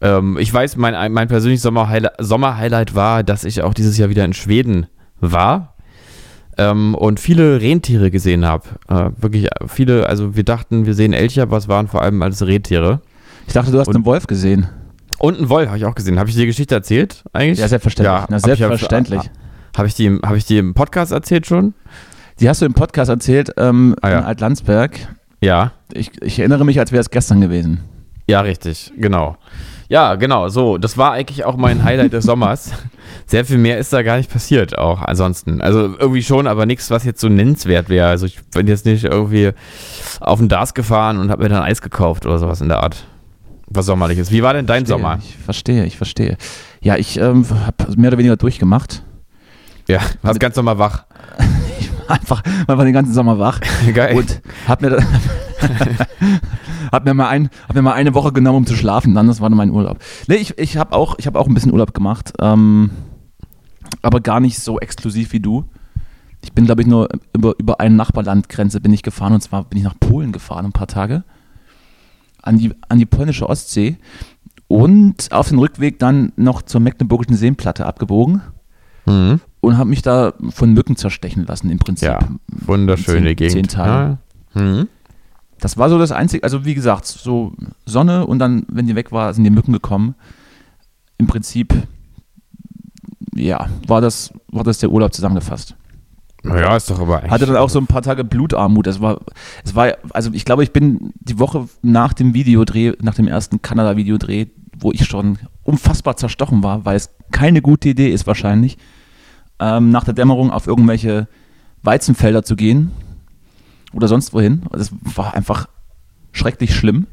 Ähm, 0.02 0.38
ich 0.40 0.52
weiß, 0.52 0.78
mein, 0.78 1.12
mein 1.12 1.28
persönliches 1.28 1.62
Sommerhighlight, 1.62 2.14
Sommerhighlight 2.18 2.96
war, 2.96 3.22
dass 3.24 3.44
ich 3.44 3.62
auch 3.62 3.74
dieses 3.76 3.98
Jahr 4.00 4.10
wieder 4.10 4.26
in 4.26 4.34
Schweden 4.34 4.88
war 5.20 5.76
ähm, 6.58 6.96
und 6.96 7.20
viele 7.20 7.62
Rentiere 7.62 8.10
gesehen 8.10 8.46
habe. 8.46 8.64
Äh, 8.88 9.12
wirklich 9.22 9.48
viele, 9.68 10.08
also 10.08 10.36
wir 10.36 10.44
dachten, 10.44 10.88
wir 10.88 10.96
sehen 10.96 11.14
Elche, 11.14 11.44
aber 11.44 11.58
es 11.58 11.68
waren 11.68 11.88
vor 11.88 12.02
allem 12.02 12.20
alles 12.24 12.44
Rentiere. 12.48 13.02
Ich 13.46 13.54
dachte, 13.54 13.72
du 13.72 13.80
hast 13.80 13.90
Und- 13.90 13.96
einen 13.98 14.06
Wolf 14.06 14.26
gesehen. 14.26 14.68
Und 15.20 15.38
einen 15.38 15.50
Wolf 15.50 15.68
habe 15.68 15.78
ich 15.78 15.86
auch 15.86 15.96
gesehen. 15.96 16.18
Habe 16.20 16.30
ich 16.30 16.36
dir 16.36 16.42
die 16.42 16.48
Geschichte 16.48 16.76
erzählt 16.76 17.24
eigentlich? 17.34 17.60
Ja, 17.60 17.68
selbstverständlich. 17.68 18.12
Ja, 18.14 18.26
Na, 18.30 18.36
hab 18.38 18.38
ich 18.38 18.58
selbstverständlich. 18.58 19.22
Habe 19.78 19.88
ich, 19.88 19.94
die 19.94 20.06
im- 20.06 20.22
hab 20.24 20.36
ich 20.36 20.46
die 20.46 20.58
im 20.58 20.74
Podcast 20.74 21.12
erzählt 21.12 21.46
schon? 21.46 21.74
Die 22.40 22.48
hast 22.50 22.62
du 22.62 22.66
im 22.66 22.74
Podcast 22.74 23.10
erzählt, 23.10 23.52
ähm, 23.58 23.96
Ah, 24.02 24.10
ja. 24.10 24.20
in 24.20 24.26
Altlandsberg. 24.26 24.98
Ja. 25.42 25.74
Ich, 25.94 26.12
ich 26.22 26.40
erinnere 26.40 26.66
mich, 26.66 26.80
als 26.80 26.92
wäre 26.92 27.02
es 27.02 27.10
gestern 27.10 27.42
gewesen. 27.42 27.82
Ja, 28.28 28.42
richtig, 28.42 28.94
genau. 28.98 29.38
Ja, 29.90 30.16
genau, 30.16 30.50
so. 30.50 30.78
Das 30.78 30.98
war 30.98 31.14
eigentlich 31.14 31.46
auch 31.46 31.58
mein 31.58 31.84
Highlight 31.84 32.14
des 32.14 32.24
Sommers. 32.26 32.72
Sehr 33.26 33.44
viel 33.44 33.58
mehr 33.58 33.80
ist 33.80 33.92
da 33.92 34.04
gar 34.04 34.18
nicht 34.18 34.32
passiert, 34.32 34.78
auch 34.78 35.02
ansonsten. 35.02 35.62
Also 35.62 35.96
irgendwie 35.98 36.22
schon, 36.22 36.46
aber 36.46 36.66
nichts, 36.68 36.92
was 36.92 37.04
jetzt 37.06 37.20
so 37.22 37.28
nennenswert 37.28 37.90
wäre. 37.90 38.08
Also 38.08 38.26
ich 38.28 38.40
bin 38.54 38.68
jetzt 38.68 38.86
nicht 38.86 39.04
irgendwie 39.04 39.52
auf 40.20 40.38
den 40.40 40.48
Dars 40.48 40.74
gefahren 40.76 41.18
und 41.18 41.32
habe 41.32 41.44
mir 41.44 41.50
dann 41.50 41.64
Eis 41.64 41.82
gekauft 41.82 42.26
oder 42.28 42.38
sowas 42.38 42.62
in 42.62 42.70
der 42.70 42.84
Art. 42.84 43.06
Was 43.70 43.86
sommerliches. 43.86 44.32
Wie 44.32 44.42
war 44.42 44.54
denn 44.54 44.66
dein 44.66 44.86
Verstehe, 44.86 45.04
Sommer? 45.04 45.20
Ich 45.22 45.38
verstehe, 45.38 45.86
ich 45.86 45.98
verstehe. 45.98 46.38
Ja, 46.82 46.96
ich 46.98 47.20
ähm, 47.20 47.46
habe 47.50 47.96
mehr 47.98 48.10
oder 48.10 48.18
weniger 48.18 48.38
durchgemacht. 48.38 49.04
Ja, 49.88 50.02
warst 50.22 50.40
ganz 50.40 50.56
normal 50.56 50.78
wach. 50.78 51.06
Ich 51.80 51.90
war 52.10 52.16
einfach, 52.16 52.44
war 52.66 52.84
den 52.84 52.94
ganzen 52.94 53.14
Sommer 53.14 53.38
wach. 53.38 53.62
Geil. 53.94 54.18
Und 54.18 54.42
hab 54.68 54.82
mir, 54.82 54.98
hab 56.92 57.06
mir, 57.06 57.14
mal 57.14 57.30
ein, 57.30 57.50
hab 57.68 57.76
mir 57.76 57.84
mal 57.84 57.94
eine 57.94 58.16
Woche 58.16 58.34
genommen, 58.34 58.58
um 58.58 58.66
zu 58.66 58.76
schlafen. 58.76 59.14
Dann, 59.14 59.28
das 59.28 59.42
war 59.42 59.50
mein 59.52 59.70
Urlaub. 59.70 60.00
Nee, 60.28 60.36
ich, 60.36 60.58
ich 60.58 60.78
habe 60.78 60.96
auch, 60.96 61.20
ich 61.20 61.28
hab 61.28 61.36
auch 61.36 61.48
ein 61.48 61.54
bisschen 61.54 61.72
Urlaub 61.72 61.94
gemacht. 61.94 62.34
Ähm, 62.42 62.90
aber 64.02 64.22
gar 64.22 64.40
nicht 64.40 64.60
so 64.60 64.80
exklusiv 64.80 65.32
wie 65.34 65.40
du. 65.40 65.66
Ich 66.44 66.54
bin, 66.54 66.66
glaube 66.66 66.82
ich, 66.82 66.88
nur 66.88 67.10
über, 67.34 67.54
über 67.60 67.80
eine 67.80 67.96
Nachbarlandgrenze 67.96 68.82
bin 68.82 68.92
ich 68.92 69.04
gefahren. 69.04 69.34
Und 69.34 69.42
zwar 69.42 69.64
bin 69.66 69.78
ich 69.78 69.84
nach 69.84 70.00
Polen 70.00 70.32
gefahren, 70.32 70.66
ein 70.66 70.72
paar 70.72 70.88
Tage. 70.88 71.24
An 72.42 72.58
die, 72.58 72.72
an 72.88 72.98
die 73.00 73.06
polnische 73.06 73.48
Ostsee. 73.50 73.98
Und 74.68 75.32
auf 75.32 75.50
den 75.50 75.58
Rückweg 75.60 75.98
dann 76.00 76.32
noch 76.36 76.62
zur 76.62 76.80
Mecklenburgischen 76.82 77.36
Seenplatte 77.36 77.86
abgebogen. 77.86 78.42
Mhm. 79.06 79.40
Und 79.62 79.78
habe 79.78 79.90
mich 79.90 80.02
da 80.02 80.34
von 80.52 80.74
Mücken 80.74 80.96
zerstechen 80.96 81.46
lassen, 81.46 81.70
im 81.70 81.80
Prinzip. 81.80 82.08
Ja, 82.10 82.20
wunderschöne 82.48 83.28
Zehn- 83.30 83.36
Gegend. 83.36 83.52
zehn 83.52 83.68
Tage. 83.68 84.18
Ja. 84.56 84.62
Mhm. 84.62 84.88
Das 85.60 85.78
war 85.78 85.90
so 85.90 85.98
das 86.00 86.12
Einzige, 86.14 86.44
also 86.44 86.64
wie 86.64 86.74
gesagt, 86.76 87.06
so 87.06 87.52
Sonne 87.86 88.26
und 88.26 88.40
dann, 88.40 88.66
wenn 88.70 88.88
die 88.88 88.96
weg 88.96 89.12
war, 89.12 89.34
sind 89.34 89.44
die 89.44 89.50
Mücken 89.50 89.74
gekommen. 89.74 90.16
Im 91.18 91.28
Prinzip, 91.28 91.74
ja, 93.36 93.68
war 93.88 94.00
das, 94.00 94.32
war 94.48 94.64
das 94.64 94.78
der 94.80 94.90
Urlaub 94.92 95.14
zusammengefasst. 95.14 95.76
Naja, 96.44 96.76
ist 96.76 96.90
doch 96.90 97.00
aber 97.00 97.18
eigentlich. 97.20 97.32
Hatte 97.32 97.46
dann 97.46 97.58
auch 97.58 97.70
so 97.70 97.80
ein 97.80 97.88
paar 97.88 98.02
Tage 98.02 98.24
Blutarmut. 98.24 98.88
Es 98.88 99.02
war, 99.02 99.20
es 99.64 99.76
war, 99.76 99.94
also 100.12 100.30
ich 100.34 100.46
glaube, 100.46 100.64
ich 100.64 100.72
bin 100.72 101.12
die 101.20 101.38
Woche 101.40 101.68
nach 101.82 102.14
dem 102.14 102.34
Videodreh, 102.34 102.94
nach 103.02 103.16
dem 103.16 103.28
ersten 103.28 103.62
Kanada-Videodreh, 103.62 104.48
wo 104.80 104.92
ich 104.92 105.06
schon 105.06 105.38
unfassbar 105.64 106.16
zerstochen 106.18 106.64
war, 106.64 106.86
weil 106.86 106.96
es 106.96 107.10
keine 107.32 107.62
gute 107.62 107.90
Idee 107.90 108.10
ist 108.10 108.26
wahrscheinlich, 108.26 108.78
ähm, 109.60 109.92
nach 109.92 110.06
der 110.06 110.14
Dämmerung 110.14 110.52
auf 110.52 110.66
irgendwelche 110.68 111.28
Weizenfelder 111.84 112.44
zu 112.44 112.56
gehen 112.56 112.92
oder 113.94 114.08
sonst 114.08 114.34
wohin. 114.34 114.64
Das 114.72 114.92
war 115.16 115.34
einfach 115.34 115.68
schrecklich 116.32 116.74
schlimm. 116.74 117.08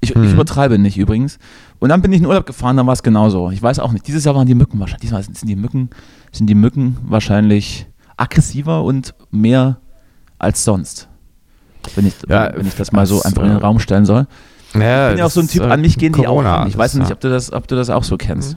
Ich, 0.00 0.10
ich 0.10 0.16
Mhm. 0.16 0.32
übertreibe 0.32 0.78
nicht 0.78 0.96
übrigens. 0.98 1.38
Und 1.78 1.88
dann 1.90 2.02
bin 2.02 2.12
ich 2.12 2.20
in 2.20 2.26
Urlaub 2.26 2.46
gefahren, 2.46 2.76
dann 2.76 2.86
war 2.86 2.92
es 2.94 3.02
genauso. 3.02 3.50
Ich 3.50 3.62
weiß 3.62 3.78
auch 3.78 3.92
nicht. 3.92 4.06
Dieses 4.06 4.24
Jahr 4.24 4.34
waren 4.34 4.46
die 4.46 4.54
Mücken 4.54 4.78
wahrscheinlich. 4.80 5.02
Diesmal 5.02 5.22
sind 5.22 5.46
die 5.48 5.56
Mücken, 5.56 5.90
sind 6.32 6.46
die 6.46 6.54
Mücken 6.54 6.96
wahrscheinlich 7.02 7.86
aggressiver 8.16 8.82
und 8.82 9.14
mehr 9.30 9.78
als 10.38 10.64
sonst. 10.64 11.08
Wenn 11.94 12.06
ich, 12.06 12.14
Ja, 12.28 12.52
wenn 12.54 12.66
ich 12.66 12.74
das 12.74 12.92
mal 12.92 13.06
so 13.06 13.22
einfach 13.22 13.42
in 13.42 13.48
den 13.50 13.58
äh, 13.58 13.62
Raum 13.62 13.78
stellen 13.78 14.04
soll. 14.06 14.26
ja, 14.74 15.08
Ich 15.08 15.12
bin 15.12 15.18
ja 15.18 15.26
auch 15.26 15.30
so 15.30 15.40
ein 15.40 15.48
Typ, 15.48 15.62
ist, 15.62 15.70
an 15.70 15.80
mich 15.80 15.98
gehen 15.98 16.12
die 16.12 16.26
auch 16.26 16.42
ran. 16.42 16.68
Ich 16.68 16.76
weiß 16.76 16.94
nicht, 16.94 17.10
ob 17.12 17.20
du 17.20 17.28
das, 17.28 17.52
ob 17.52 17.68
du 17.68 17.76
das 17.76 17.90
auch 17.90 18.04
so 18.04 18.16
kennst. 18.16 18.56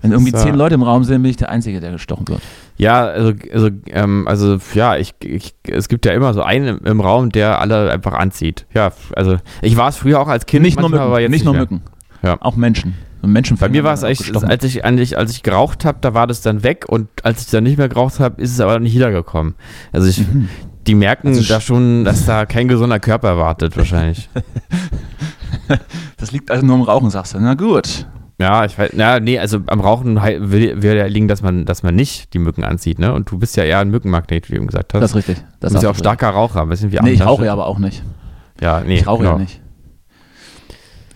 Wenn 0.00 0.10
irgendwie 0.10 0.32
Das, 0.32 0.42
zehn 0.42 0.54
äh, 0.54 0.56
Leute 0.56 0.74
im 0.74 0.82
Raum 0.82 1.04
sind, 1.04 1.22
bin 1.22 1.30
ich 1.30 1.36
der 1.36 1.48
Einzige, 1.48 1.78
der 1.78 1.92
gestochen 1.92 2.26
wird. 2.26 2.40
Ja, 2.76 3.06
also, 3.06 3.32
also, 3.52 3.68
ähm, 3.86 4.26
also 4.26 4.58
ja, 4.74 4.96
ich, 4.96 5.14
ich, 5.22 5.54
es 5.62 5.88
gibt 5.88 6.04
ja 6.04 6.12
immer 6.12 6.34
so 6.34 6.42
einen 6.42 6.78
im, 6.78 7.00
Raum, 7.00 7.30
der 7.30 7.60
alle 7.60 7.90
einfach 7.92 8.14
anzieht. 8.14 8.66
Ja, 8.74 8.90
also 9.14 9.36
ich 9.60 9.76
war 9.76 9.88
es 9.88 9.96
früher 9.96 10.18
auch 10.20 10.26
als 10.26 10.46
Kind, 10.46 10.64
nicht 10.64 10.80
nur 10.80 10.88
Mücken, 10.88 11.02
aber 11.02 11.20
jetzt 11.20 11.30
nicht 11.30 11.44
nur. 11.44 11.54
Mücken. 11.54 11.82
Ja. 12.24 12.36
Auch 12.40 12.56
Menschen. 12.56 12.94
So 13.22 13.28
Menschen 13.28 13.56
Bei 13.56 13.68
mir 13.68 13.84
war 13.84 13.94
es 13.94 14.02
echt, 14.02 14.34
als 14.36 14.64
ich, 14.64 14.84
als 14.84 15.00
ich, 15.00 15.16
als 15.16 15.30
ich 15.30 15.42
geraucht 15.44 15.84
habe, 15.84 15.98
da 16.00 16.12
war 16.12 16.26
das 16.26 16.40
dann 16.40 16.64
weg 16.64 16.86
und 16.88 17.08
als 17.22 17.42
ich 17.42 17.50
dann 17.50 17.62
nicht 17.62 17.78
mehr 17.78 17.88
geraucht 17.88 18.18
habe, 18.18 18.42
ist 18.42 18.50
es 18.50 18.60
aber 18.60 18.80
nicht 18.80 18.94
wiedergekommen. 18.94 19.54
Also 19.92 20.08
ich, 20.08 20.18
Mhm. 20.26 20.48
die 20.88 20.96
merken 20.96 21.28
Also 21.28 21.42
da 21.44 21.60
schon, 21.60 22.04
dass 22.04 22.26
da 22.26 22.44
kein 22.46 22.66
gesunder 22.66 22.98
Körper 22.98 23.28
erwartet 23.28 23.76
wahrscheinlich. 23.76 24.28
Das 26.18 26.32
liegt 26.32 26.50
also 26.50 26.64
nur 26.66 26.76
im 26.76 26.82
Rauchen, 26.82 27.10
sagst 27.10 27.34
du. 27.34 27.40
Na 27.40 27.54
gut. 27.54 28.06
ja, 28.38 28.64
ich 28.64 28.78
weiß, 28.78 28.92
ja, 28.96 29.20
nee, 29.20 29.38
also 29.38 29.60
am 29.66 29.80
Rauchen 29.80 30.16
will, 30.16 30.82
will 30.82 30.96
ja 30.96 31.06
liegen, 31.06 31.28
dass 31.28 31.42
man, 31.42 31.64
dass 31.64 31.82
man 31.82 31.94
nicht 31.94 32.34
die 32.34 32.38
Mücken 32.38 32.64
anzieht, 32.64 32.98
ne? 32.98 33.12
Und 33.12 33.30
du 33.30 33.38
bist 33.38 33.56
ja 33.56 33.64
eher 33.64 33.78
ein 33.78 33.90
Mückenmagnet, 33.90 34.48
wie 34.48 34.52
du 34.52 34.58
eben 34.58 34.66
gesagt 34.66 34.92
hast. 34.94 35.00
Das 35.00 35.10
ist 35.12 35.16
richtig. 35.16 35.38
du 35.38 35.44
Das 35.60 35.72
bist 35.72 35.82
ja 35.84 35.90
auch 35.90 35.94
du 35.94 36.00
starker 36.00 36.30
Raucher, 36.30 36.62
ein 36.62 36.68
bisschen 36.68 36.92
wie. 36.92 36.98
Nee, 37.00 37.12
ich 37.12 37.24
rauche 37.24 37.44
ja 37.46 37.52
aber 37.52 37.66
auch 37.66 37.78
nicht. 37.78 38.02
Ja, 38.60 38.80
nee, 38.80 38.96
ich 38.96 39.06
rauche 39.06 39.18
genau. 39.22 39.32
ja 39.32 39.38
nicht. 39.38 39.60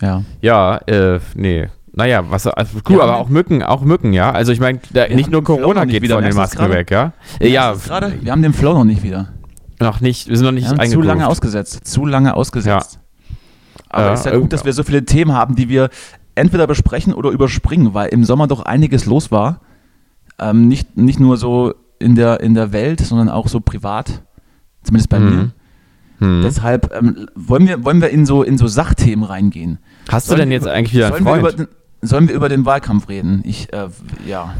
Ja. 0.01 0.23
Ja, 0.41 0.77
äh, 0.87 1.19
nee. 1.35 1.67
Naja, 1.97 2.23
was, 2.29 2.45
also, 2.45 2.77
cool, 2.87 2.97
Ja, 2.97 3.03
aber 3.03 3.17
auch 3.17 3.27
Mücken, 3.27 3.63
auch 3.63 3.81
Mücken, 3.81 4.13
ja. 4.13 4.31
Also 4.31 4.51
ich 4.51 4.59
meine, 4.59 4.79
nicht 5.09 5.31
nur 5.31 5.43
Corona 5.43 5.83
nicht 5.83 5.93
geht 5.93 6.03
wieder. 6.03 6.15
von 6.15 6.23
den 6.23 6.31
du 6.31 6.37
Masken 6.37 6.59
das 6.59 6.69
weg, 6.69 6.91
ja. 6.91 7.13
Ja, 7.41 7.71
du 7.71 7.77
das 7.77 7.85
gerade? 7.85 8.13
Wir 8.21 8.31
haben 8.31 8.43
den 8.43 8.53
Flow 8.53 8.73
noch 8.73 8.83
nicht 8.83 9.01
wieder. 9.01 9.29
noch 9.79 9.99
nicht, 9.99 10.29
wir 10.29 10.37
sind 10.37 10.45
noch 10.45 10.51
nicht 10.51 10.69
Wir 10.69 10.89
zu 10.89 11.01
lange 11.01 11.27
ausgesetzt. 11.27 11.87
Zu 11.87 12.05
lange 12.05 12.35
ausgesetzt. 12.35 12.99
Aber 13.89 14.05
Ja, 14.05 14.13
es 14.13 14.19
ist 14.19 14.25
ja 14.27 14.37
gut, 14.37 14.53
dass 14.53 14.63
wir 14.63 14.73
so 14.73 14.83
viele 14.83 15.05
Themen 15.05 15.33
haben, 15.33 15.55
die 15.55 15.69
wir 15.69 15.89
entweder 16.35 16.67
besprechen 16.67 17.15
oder 17.15 17.31
überspringen, 17.31 17.95
weil 17.95 18.09
im 18.09 18.23
Sommer 18.25 18.45
doch 18.45 18.61
einiges 18.61 19.07
los 19.07 19.31
war. 19.31 19.61
Ähm, 20.37 20.67
nicht, 20.67 20.97
nicht 20.97 21.19
nur 21.19 21.37
so 21.37 21.73
in 21.97 22.13
der, 22.13 22.41
in 22.41 22.53
der 22.53 22.73
Welt, 22.73 22.99
sondern 22.99 23.27
auch 23.27 23.47
so 23.47 23.59
privat. 23.59 24.21
Zumindest 24.83 25.09
bei 25.09 25.19
mir. 25.19 25.31
Mhm. 25.31 25.51
Hm. 26.19 26.41
Deshalb 26.43 26.93
ähm, 26.95 27.27
wollen, 27.35 27.67
wir, 27.67 27.83
wollen 27.83 28.01
wir 28.01 28.09
in 28.09 28.27
so, 28.27 28.43
in 28.43 28.59
so 28.59 28.67
Sachthemen 28.67 29.23
reingehen. 29.23 29.79
Hast 30.09 30.27
du 30.27 30.29
Sollen 30.29 30.41
denn 30.41 30.49
wir 30.49 30.57
jetzt 30.57 30.67
eigentlich 30.67 30.93
wieder 30.93 31.07
einen 31.07 31.25
sollen 31.25 31.25
wir, 31.25 31.49
über 31.49 31.51
Freund? 31.51 31.69
Sollen 32.01 32.27
wir 32.27 32.35
über 32.35 32.49
den 32.49 32.65
Wahlkampf 32.65 33.09
reden? 33.09 33.41
Ich, 33.45 33.71
äh, 33.73 33.87
ja. 34.25 34.53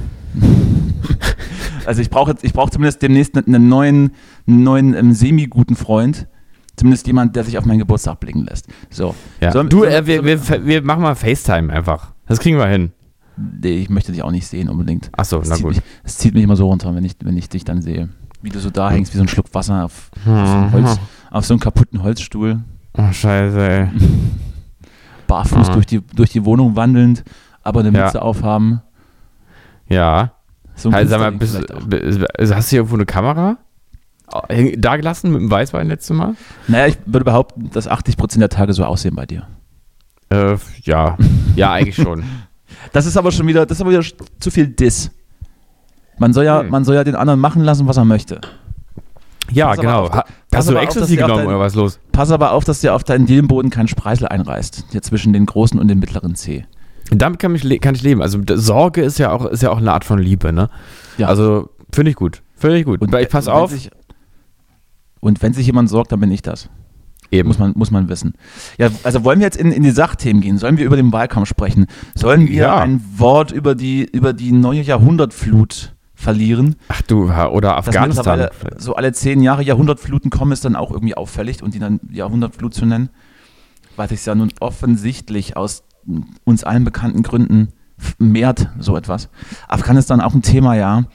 also 1.85 2.01
ich 2.01 2.09
brauche 2.09 2.35
ich 2.41 2.53
brauche 2.53 2.71
zumindest 2.71 3.01
demnächst 3.01 3.37
einen 3.37 3.69
neuen, 3.69 4.11
einen 4.47 4.63
neuen 4.63 4.93
ähm, 4.93 5.13
semi-guten 5.13 5.75
Freund. 5.75 6.27
Zumindest 6.75 7.07
jemand, 7.07 7.35
der 7.35 7.43
sich 7.43 7.57
auf 7.57 7.65
meinen 7.65 7.79
Geburtstag 7.79 8.19
blicken 8.19 8.45
lässt. 8.45 8.67
So. 8.91 9.15
Ja. 9.41 9.51
Sollen- 9.51 9.69
du, 9.69 9.83
äh, 9.83 10.05
wir, 10.05 10.23
wir, 10.23 10.65
wir 10.65 10.81
machen 10.83 11.01
mal 11.01 11.15
FaceTime 11.15 11.73
einfach. 11.73 12.13
Das 12.27 12.39
kriegen 12.39 12.57
wir 12.57 12.67
hin. 12.67 12.91
Nee, 13.35 13.77
ich 13.77 13.89
möchte 13.89 14.11
dich 14.11 14.21
auch 14.23 14.31
nicht 14.31 14.47
sehen 14.47 14.69
unbedingt. 14.69 15.09
Achso, 15.13 15.39
Das 15.39 15.49
na 15.49 15.55
gut. 15.57 15.75
mich, 15.75 15.81
das 16.03 16.17
zieht 16.17 16.33
mich 16.33 16.43
immer 16.43 16.55
so 16.55 16.67
runter, 16.67 16.93
wenn 16.95 17.03
ich, 17.05 17.13
wenn 17.23 17.37
ich 17.37 17.49
dich 17.49 17.63
dann 17.63 17.81
sehe. 17.81 18.09
Wie 18.41 18.49
du 18.49 18.59
so 18.59 18.69
da 18.69 18.91
hängst, 18.91 19.13
wie 19.13 19.17
so 19.17 19.23
ein 19.23 19.27
Schluck 19.27 19.53
Wasser 19.53 19.85
auf, 19.85 20.11
auf, 20.17 20.23
so, 20.25 20.31
einem 20.31 20.71
Holz, 20.71 20.99
auf 21.31 21.45
so 21.45 21.53
einem 21.53 21.59
kaputten 21.59 22.03
Holzstuhl, 22.03 22.59
Oh, 22.99 23.11
scheiße, 23.11 23.69
ey. 23.69 23.87
barfuß 25.27 25.69
durch, 25.71 25.85
die, 25.85 26.01
durch 26.01 26.29
die 26.31 26.45
Wohnung 26.45 26.75
wandelnd, 26.75 27.23
aber 27.63 27.81
eine 27.81 27.91
Ja. 27.97 28.05
Mütze 28.05 28.21
aufhaben. 28.21 28.81
Ja. 29.87 30.31
So 30.75 30.91
Halt, 30.91 31.09
sag 31.09 31.19
mal, 31.19 31.31
bist, 31.31 31.55
hast 31.57 31.69
du 31.69 32.69
hier 32.69 32.79
irgendwo 32.79 32.95
eine 32.95 33.05
Kamera? 33.05 33.57
Oh, 34.31 34.41
Da 34.77 34.97
gelassen 34.97 35.31
mit 35.31 35.41
dem 35.41 35.49
Weißwein 35.49 35.87
letztes 35.87 36.15
Mal? 36.15 36.35
Naja, 36.67 36.87
ich 36.87 36.97
würde 37.05 37.23
behaupten, 37.25 37.69
dass 37.71 37.89
80% 37.89 38.39
der 38.39 38.49
Tage 38.49 38.73
so 38.73 38.83
aussehen 38.83 39.15
bei 39.15 39.25
dir. 39.25 39.47
Äh, 40.29 40.57
ja. 40.83 41.17
Ja, 41.55 41.71
eigentlich 41.71 41.95
schon. 41.95 42.23
Das 42.93 43.05
ist 43.07 43.17
aber 43.17 43.31
schon 43.31 43.47
wieder, 43.47 43.65
das 43.65 43.77
ist 43.77 43.81
aber 43.81 43.89
wieder 43.91 44.03
zu 44.39 44.51
viel 44.51 44.67
Diss. 44.67 45.09
Man 46.19 46.33
soll 46.33 46.45
ja, 46.45 46.61
Hm. 46.61 46.69
man 46.69 46.83
soll 46.85 46.95
ja 46.95 47.03
den 47.03 47.15
anderen 47.15 47.39
machen 47.39 47.63
lassen, 47.63 47.87
was 47.87 47.97
er 47.97 48.05
möchte. 48.05 48.41
Ja, 49.51 49.67
Pass 49.67 49.77
genau. 49.79 50.03
auf, 50.03 50.11
Ha- 50.11 50.25
pass 50.51 50.59
Hast 50.59 50.69
du 50.69 50.75
Ecstasy 50.75 51.15
genommen 51.15 51.37
dein- 51.37 51.47
oder 51.47 51.59
was 51.59 51.75
los? 51.75 51.99
Pass 52.11 52.31
aber 52.31 52.51
auf, 52.51 52.63
dass 52.65 52.81
dir 52.81 52.93
auf 52.93 53.03
deinen 53.03 53.25
Dielenboden 53.25 53.69
kein 53.71 53.87
Spreisel 53.87 54.27
einreißt, 54.27 54.85
hier 54.91 55.01
zwischen 55.01 55.33
den 55.33 55.45
großen 55.45 55.79
und 55.79 55.87
dem 55.87 55.99
mittleren 55.99 56.35
C. 56.35 56.65
Damit 57.11 57.39
kann, 57.39 57.53
mich, 57.53 57.79
kann 57.81 57.95
ich 57.95 58.01
leben. 58.03 58.21
Also 58.21 58.39
Sorge 58.55 59.01
ist 59.01 59.17
ja 59.19 59.31
auch, 59.31 59.45
ist 59.45 59.63
ja 59.63 59.69
auch 59.71 59.77
eine 59.77 59.93
Art 59.93 60.03
von 60.03 60.19
Liebe, 60.19 60.51
ne? 60.51 60.69
Ja. 61.17 61.27
Also 61.27 61.69
finde 61.93 62.11
ich 62.11 62.17
gut. 62.17 62.41
Finde 62.55 62.77
ich 62.77 62.85
gut. 62.85 63.01
Und 63.01 63.13
ich 63.15 63.29
pass 63.29 63.47
und 63.47 63.53
wenn 63.53 63.61
auf. 63.61 63.71
Sich, 63.71 63.89
und 65.19 65.41
wenn 65.41 65.53
sich 65.53 65.65
jemand 65.65 65.89
sorgt, 65.89 66.11
dann 66.11 66.19
bin 66.19 66.31
ich 66.31 66.41
das. 66.41 66.69
Eben. 67.31 67.47
Muss 67.49 67.59
man, 67.59 67.73
muss 67.75 67.91
man 67.91 68.07
wissen. 68.09 68.33
Ja, 68.77 68.89
also 69.03 69.23
wollen 69.23 69.39
wir 69.39 69.45
jetzt 69.45 69.57
in, 69.57 69.71
in 69.71 69.83
die 69.83 69.91
Sachthemen 69.91 70.41
gehen? 70.41 70.57
Sollen 70.57 70.77
wir 70.77 70.85
über 70.85 70.95
den 70.95 71.11
Wahlkampf 71.11 71.47
sprechen? 71.49 71.87
Sollen 72.15 72.47
wir 72.47 72.55
Ja. 72.55 72.77
ein 72.77 73.03
Wort 73.17 73.51
über 73.51 73.75
die, 73.75 74.03
über 74.05 74.31
die 74.33 74.51
neue 74.53 74.81
Jahrhundertflut 74.81 75.93
verlieren? 76.17 76.75
Ach 76.89 77.01
du, 77.03 77.31
oder 77.31 77.77
Afghanistan. 77.77 78.49
so 78.77 78.95
alle 78.95 79.13
zehn 79.13 79.41
Jahre 79.41 79.63
Jahrhundertfluten 79.63 80.31
kommen, 80.31 80.51
ist 80.51 80.65
dann 80.65 80.75
auch 80.75 80.91
irgendwie 80.91 81.15
auffällig 81.15 81.61
und 81.61 81.73
die 81.75 81.79
dann 81.79 81.99
Jahrhundertflut 82.11 82.73
zu 82.73 82.85
nennen, 82.85 83.09
weil 83.95 84.09
sich 84.09 84.25
ja 84.25 84.35
nun 84.35 84.51
offensichtlich 84.59 85.55
aus 85.55 85.83
uns 86.43 86.63
allen 86.63 86.83
bekannten 86.83 87.21
Gründen 87.21 87.69
mehrt 88.17 88.67
so 88.79 88.97
etwas. 88.97 89.29
Afghanistan 89.67 90.19
auch 90.19 90.33
ein 90.33 90.41
Thema, 90.41 90.75
ja. 90.75 91.05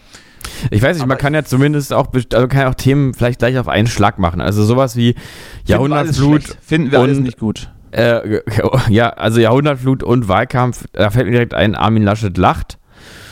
Ich 0.70 0.82
weiß 0.82 0.96
nicht, 0.96 1.06
man 1.06 1.18
kann 1.18 1.34
ja 1.34 1.44
zumindest 1.44 1.92
auch, 1.92 2.08
also 2.12 2.48
kann 2.48 2.60
ja 2.60 2.68
auch 2.70 2.74
Themen 2.74 3.14
vielleicht 3.14 3.40
gleich 3.40 3.58
auf 3.58 3.68
einen 3.68 3.88
Schlag 3.88 4.18
machen. 4.18 4.40
Also 4.40 4.64
sowas 4.64 4.96
wie 4.96 5.14
Finden 5.14 5.24
wir 5.64 5.72
Jahrhundertflut. 5.74 6.56
Finden 6.62 6.92
wir 6.92 7.00
alles 7.00 7.18
nicht 7.18 7.38
gut. 7.38 7.72
Äh, 7.90 8.40
ja, 8.88 9.10
also 9.10 9.40
Jahrhundertflut 9.40 10.02
und 10.02 10.28
Wahlkampf. 10.28 10.84
Da 10.92 11.10
fällt 11.10 11.26
mir 11.26 11.32
direkt 11.32 11.54
ein, 11.54 11.74
Armin 11.74 12.02
Laschet 12.04 12.36
lacht. 12.36 12.78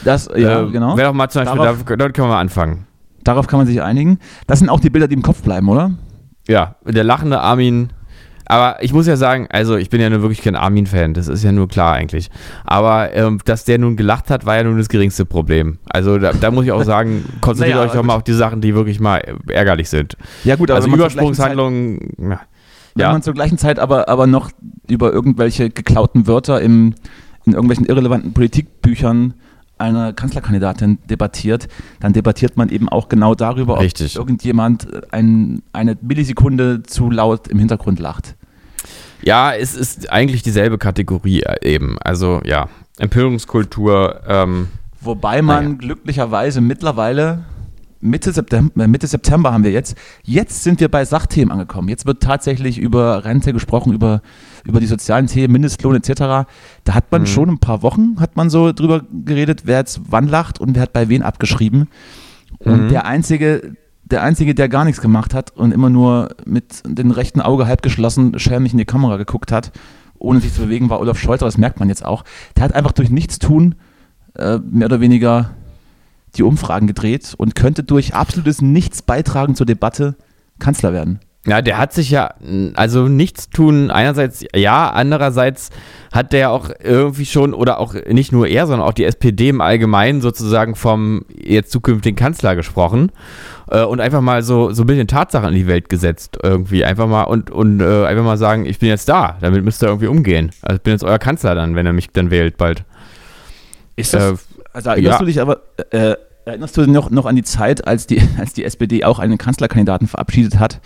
Das, 0.04 0.28
ja, 0.34 0.62
äh, 0.62 0.70
genau. 0.70 0.96
Wäre 0.96 1.08
doch 1.08 1.14
mal 1.14 1.28
zum 1.28 1.44
Beispiel, 1.44 1.60
Darauf- 1.62 1.84
da, 1.84 1.96
dort 1.96 2.14
können 2.14 2.28
wir 2.28 2.34
mal 2.34 2.40
anfangen. 2.40 2.86
Darauf 3.24 3.46
kann 3.46 3.58
man 3.58 3.66
sich 3.66 3.82
einigen. 3.82 4.18
Das 4.46 4.58
sind 4.60 4.68
auch 4.70 4.80
die 4.80 4.90
Bilder, 4.90 5.08
die 5.08 5.14
im 5.14 5.22
Kopf 5.22 5.42
bleiben, 5.42 5.68
oder? 5.68 5.92
Ja, 6.48 6.76
der 6.84 7.04
lachende 7.04 7.40
Armin. 7.40 7.90
Aber 8.46 8.82
ich 8.82 8.92
muss 8.92 9.06
ja 9.06 9.16
sagen, 9.16 9.46
also 9.50 9.76
ich 9.76 9.90
bin 9.90 10.00
ja 10.00 10.10
nur 10.10 10.22
wirklich 10.22 10.42
kein 10.42 10.56
Armin-Fan, 10.56 11.14
das 11.14 11.28
ist 11.28 11.44
ja 11.44 11.52
nur 11.52 11.68
klar 11.68 11.92
eigentlich. 11.94 12.30
Aber 12.64 13.14
ähm, 13.14 13.38
dass 13.44 13.64
der 13.64 13.78
nun 13.78 13.96
gelacht 13.96 14.28
hat, 14.28 14.44
war 14.44 14.56
ja 14.56 14.64
nun 14.64 14.76
das 14.76 14.88
geringste 14.88 15.24
Problem. 15.24 15.78
Also 15.88 16.18
da, 16.18 16.32
da 16.32 16.50
muss 16.50 16.64
ich 16.64 16.72
auch 16.72 16.82
sagen, 16.82 17.24
konzentriert 17.40 17.76
Naja, 17.76 17.86
euch 17.86 17.92
aber 17.92 17.98
doch 18.00 18.06
mal 18.06 18.14
auf 18.16 18.24
die 18.24 18.32
Sachen, 18.32 18.60
die 18.60 18.74
wirklich 18.74 18.98
mal 18.98 19.22
ärgerlich 19.46 19.88
sind. 19.88 20.16
Ja 20.42 20.56
gut, 20.56 20.68
also 20.72 20.88
gleichen 20.88 20.98
Zeit- 20.98 21.12
Übersprungshandlungen, 21.12 21.98
ja. 22.18 22.40
Wenn 22.96 23.02
ja. 23.02 23.12
man 23.12 23.22
zur 23.22 23.34
gleichen 23.34 23.56
Zeit 23.56 23.78
aber, 23.78 24.08
aber 24.08 24.26
noch 24.26 24.50
über 24.88 25.12
irgendwelche 25.12 25.70
geklauten 25.70 26.26
Wörter 26.26 26.60
im, 26.60 26.94
in 27.44 27.52
irgendwelchen 27.52 27.86
irrelevanten 27.86 28.32
Politikbüchern 28.32 29.34
einer 29.80 30.12
Kanzlerkandidatin 30.12 30.98
debattiert, 31.08 31.68
dann 32.00 32.12
debattiert 32.12 32.56
man 32.56 32.68
eben 32.68 32.88
auch 32.88 33.08
genau 33.08 33.34
darüber, 33.34 33.80
Richtig. 33.80 34.18
ob 34.18 34.26
irgendjemand 34.26 34.86
ein, 35.12 35.62
eine 35.72 35.96
Millisekunde 36.00 36.82
zu 36.82 37.10
laut 37.10 37.48
im 37.48 37.58
Hintergrund 37.58 37.98
lacht. 37.98 38.36
Ja, 39.22 39.52
es 39.52 39.74
ist 39.74 40.10
eigentlich 40.10 40.42
dieselbe 40.42 40.78
Kategorie 40.78 41.42
äh, 41.42 41.74
eben. 41.74 41.98
Also 42.00 42.40
ja, 42.44 42.68
Empörungskultur. 42.98 44.20
Ähm, 44.26 44.68
Wobei 45.00 45.42
man 45.42 45.64
Naja. 45.64 45.76
glücklicherweise 45.78 46.60
mittlerweile 46.60 47.44
Mitte 48.00 48.32
September, 48.32 48.82
äh, 48.84 48.86
Mitte 48.86 49.06
September 49.06 49.52
haben 49.52 49.64
wir 49.64 49.72
jetzt. 49.72 49.96
Jetzt 50.22 50.62
sind 50.64 50.80
wir 50.80 50.88
bei 50.88 51.04
Sachthemen 51.04 51.50
angekommen. 51.52 51.88
Jetzt 51.88 52.06
wird 52.06 52.22
tatsächlich 52.22 52.78
über 52.78 53.24
Rente 53.24 53.52
gesprochen, 53.52 53.92
über, 53.92 54.22
über 54.64 54.80
die 54.80 54.86
sozialen 54.86 55.26
Themen, 55.26 55.52
Mindestlohn 55.52 55.96
etc. 55.96 56.46
Da 56.84 56.94
hat 56.94 57.12
man 57.12 57.22
Mhm. 57.22 57.26
schon 57.26 57.48
ein 57.50 57.58
paar 57.58 57.82
Wochen, 57.82 58.16
hat 58.18 58.36
man 58.36 58.48
so 58.50 58.72
drüber 58.72 59.02
geredet, 59.24 59.62
wer 59.64 59.78
jetzt 59.78 60.00
wann 60.08 60.28
lacht 60.28 60.58
und 60.60 60.74
wer 60.74 60.82
hat 60.82 60.92
bei 60.92 61.08
wen 61.08 61.22
abgeschrieben. 61.22 61.88
Und 62.58 62.84
Mhm. 62.84 62.88
der 62.88 63.04
einzige, 63.06 63.76
der 64.04 64.22
einzige, 64.22 64.54
der 64.54 64.68
gar 64.68 64.84
nichts 64.84 65.00
gemacht 65.00 65.34
hat 65.34 65.56
und 65.56 65.72
immer 65.72 65.90
nur 65.90 66.30
mit 66.46 66.82
dem 66.86 67.10
rechten 67.10 67.40
Auge 67.40 67.66
halb 67.66 67.82
geschlossen 67.82 68.38
schelmig 68.38 68.72
in 68.72 68.78
die 68.78 68.84
Kamera 68.86 69.18
geguckt 69.18 69.52
hat, 69.52 69.72
ohne 70.18 70.40
sich 70.40 70.52
zu 70.52 70.62
bewegen, 70.62 70.90
war 70.90 71.00
Olaf 71.00 71.18
Scholz. 71.18 71.40
Das 71.40 71.58
merkt 71.58 71.78
man 71.80 71.88
jetzt 71.88 72.04
auch. 72.04 72.24
Der 72.56 72.64
hat 72.64 72.74
einfach 72.74 72.92
durch 72.92 73.10
Nichtstun 73.10 73.74
äh, 74.36 74.58
mehr 74.58 74.86
oder 74.86 75.00
weniger 75.00 75.50
die 76.36 76.42
Umfragen 76.42 76.86
gedreht 76.86 77.34
und 77.36 77.54
könnte 77.54 77.82
durch 77.82 78.14
absolutes 78.14 78.62
Nichts 78.62 79.02
beitragen 79.02 79.54
zur 79.54 79.66
Debatte 79.66 80.16
Kanzler 80.58 80.92
werden. 80.92 81.20
Ja, 81.46 81.62
der 81.62 81.78
hat 81.78 81.94
sich 81.94 82.10
ja, 82.10 82.34
also 82.74 83.08
nichts 83.08 83.48
tun, 83.48 83.90
einerseits 83.90 84.44
ja, 84.54 84.90
andererseits 84.90 85.70
hat 86.12 86.34
der 86.34 86.50
auch 86.50 86.68
irgendwie 86.82 87.24
schon, 87.24 87.54
oder 87.54 87.80
auch 87.80 87.94
nicht 87.94 88.30
nur 88.30 88.46
er, 88.46 88.66
sondern 88.66 88.86
auch 88.86 88.92
die 88.92 89.04
SPD 89.04 89.48
im 89.48 89.62
Allgemeinen 89.62 90.20
sozusagen 90.20 90.74
vom 90.74 91.24
jetzt 91.34 91.72
zukünftigen 91.72 92.14
Kanzler 92.14 92.56
gesprochen 92.56 93.10
äh, 93.70 93.82
und 93.82 94.00
einfach 94.00 94.20
mal 94.20 94.42
so, 94.42 94.72
so 94.72 94.82
ein 94.82 94.86
bisschen 94.86 95.08
Tatsachen 95.08 95.48
in 95.48 95.54
die 95.54 95.66
Welt 95.66 95.88
gesetzt 95.88 96.36
irgendwie. 96.42 96.84
Einfach 96.84 97.06
mal 97.06 97.22
und, 97.22 97.50
und 97.50 97.80
äh, 97.80 98.04
einfach 98.04 98.24
mal 98.24 98.36
sagen, 98.36 98.66
ich 98.66 98.78
bin 98.78 98.90
jetzt 98.90 99.08
da, 99.08 99.38
damit 99.40 99.64
müsst 99.64 99.82
ihr 99.82 99.88
irgendwie 99.88 100.08
umgehen. 100.08 100.50
Also 100.60 100.76
ich 100.76 100.82
bin 100.82 100.92
jetzt 100.92 101.04
euer 101.04 101.18
Kanzler 101.18 101.54
dann, 101.54 101.74
wenn 101.74 101.86
er 101.86 101.94
mich 101.94 102.10
dann 102.10 102.30
wählt 102.30 102.58
bald. 102.58 102.84
Ist 103.96 104.12
Äh, 104.12 104.34
also 104.72 104.90
erinnerst 104.90 105.12
ja. 105.12 105.18
du 105.18 105.24
dich 105.24 105.40
aber, 105.40 105.60
äh, 105.90 106.14
erinnerst 106.44 106.76
du 106.76 106.82
dich 106.82 106.90
noch, 106.90 107.10
noch 107.10 107.26
an 107.26 107.36
die 107.36 107.42
Zeit, 107.42 107.86
als 107.86 108.06
die, 108.06 108.20
als 108.38 108.52
die 108.52 108.64
SPD 108.64 109.04
auch 109.04 109.18
einen 109.18 109.38
Kanzlerkandidaten 109.38 110.06
verabschiedet 110.06 110.58
hat 110.58 110.80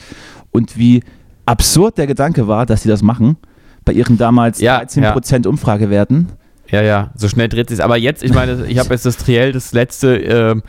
und 0.51 0.79
wie 0.79 1.03
absurd 1.47 1.99
der 1.99 2.07
Gedanke 2.07 2.49
war, 2.49 2.67
dass 2.67 2.83
sie 2.83 2.89
das 2.89 3.03
machen, 3.03 3.37
bei 3.85 3.93
ihren 3.93 4.17
damals 4.17 4.61
Ja, 4.61 4.81
13% 4.81 5.47
Umfragewerten. 5.47 6.29
Ja, 6.71 6.83
ja, 6.83 7.11
so 7.15 7.29
schnell 7.29 7.49
dreht 7.49 7.69
sich. 7.69 7.85
Aber 7.85 7.97
jetzt, 7.97 8.25
ich 8.25 8.33
meine, 8.33 8.65
ich 8.69 8.79
habe 8.79 8.91
jetzt 8.91 9.05
das 9.05 9.17
Triell, 9.17 9.53
das 9.53 9.73
letzte 9.73 10.17
ähm, 10.17 10.63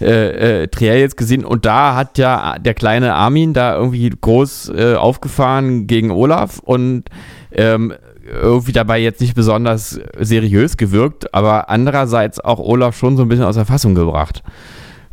äh, 0.00 0.62
äh, 0.62 0.68
Triell 0.68 0.98
jetzt 1.00 1.16
gesehen 1.16 1.44
und 1.44 1.64
da 1.64 1.94
hat 1.94 2.18
ja 2.18 2.58
der 2.58 2.74
kleine 2.74 3.14
Armin 3.14 3.52
da 3.52 3.76
irgendwie 3.76 4.10
groß 4.10 4.72
äh, 4.74 4.94
aufgefahren 4.94 5.86
gegen 5.86 6.10
Olaf 6.10 6.58
und 6.58 7.04
ähm, 7.52 7.92
irgendwie 8.32 8.72
dabei 8.72 8.98
jetzt 8.98 9.20
nicht 9.20 9.34
besonders 9.34 10.00
seriös 10.18 10.76
gewirkt, 10.76 11.34
aber 11.34 11.68
andererseits 11.70 12.40
auch 12.40 12.58
Olaf 12.58 12.96
schon 12.96 13.16
so 13.16 13.22
ein 13.22 13.28
bisschen 13.28 13.44
aus 13.44 13.56
der 13.56 13.66
Fassung 13.66 13.94
gebracht. 13.94 14.42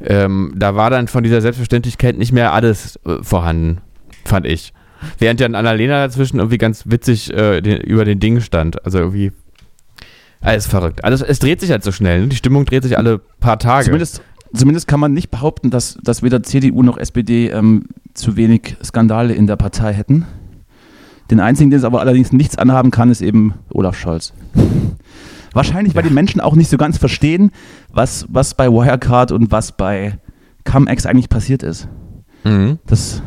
Ähm, 0.02 0.54
da 0.56 0.76
war 0.76 0.90
dann 0.90 1.08
von 1.08 1.24
dieser 1.24 1.42
Selbstverständlichkeit 1.42 2.18
nicht 2.18 2.32
mehr 2.32 2.54
alles 2.54 2.98
äh, 3.06 3.22
vorhanden, 3.22 3.82
fand 4.24 4.46
ich. 4.46 4.74
Während 5.18 5.40
ja 5.40 5.48
Annalena 5.48 6.06
dazwischen 6.08 6.40
irgendwie 6.40 6.58
ganz 6.58 6.84
witzig 6.86 7.34
äh, 7.34 7.62
den, 7.62 7.82
über 7.82 8.06
den 8.06 8.20
Ding 8.20 8.42
stand. 8.42 8.84
Also 8.86 9.00
irgendwie 9.00 9.32
alles 10.42 10.68
verrückt. 10.68 11.04
Alles, 11.04 11.22
es 11.22 11.40
dreht 11.40 11.60
sich 11.60 11.72
halt 11.72 11.84
so 11.84 11.92
schnell. 11.92 12.22
Ne? 12.22 12.28
Die 12.28 12.36
Stimmung 12.36 12.66
dreht 12.66 12.84
sich 12.84 12.98
alle 12.98 13.20
paar 13.40 13.60
Tage. 13.60 13.86
Zumindest, 13.86 14.22
zumindest 14.54 14.88
kann 14.88 15.00
man 15.00 15.14
nicht 15.14 15.30
behaupten, 15.32 15.70
dass, 15.70 15.98
dass 16.02 16.24
weder 16.24 16.44
CDU 16.44 16.84
noch 16.84 16.98
SPD 16.98 17.50
ähm, 17.50 17.86
zu 18.14 18.38
wenig 18.38 18.78
Skandale 18.84 19.34
in 19.34 19.48
der 19.48 19.58
Partei 19.58 19.94
hätten. 19.94 20.26
Den 21.30 21.40
einzigen, 21.40 21.70
den 21.70 21.80
es 21.80 21.86
aber 21.86 22.00
allerdings 22.00 22.32
nichts 22.32 22.58
anhaben 22.58 22.92
kann, 22.92 23.12
ist 23.12 23.22
eben 23.22 23.54
Olaf 23.72 23.96
Scholz. 23.98 24.34
Wahrscheinlich, 25.54 25.96
weil 25.96 26.04
die 26.04 26.10
Menschen 26.10 26.42
auch 26.42 26.56
nicht 26.56 26.70
so 26.70 26.78
ganz 26.78 26.98
verstehen, 26.98 27.52
was, 27.92 28.26
was 28.30 28.54
bei 28.54 28.70
Wirecard 28.70 29.32
und 29.32 29.52
was 29.52 29.72
bei 29.72 30.18
Cum-Ex 30.64 31.06
eigentlich 31.06 31.30
passiert 31.30 31.64
ist. 31.64 31.88
Mhm. 32.44 32.80
Das 32.86 33.22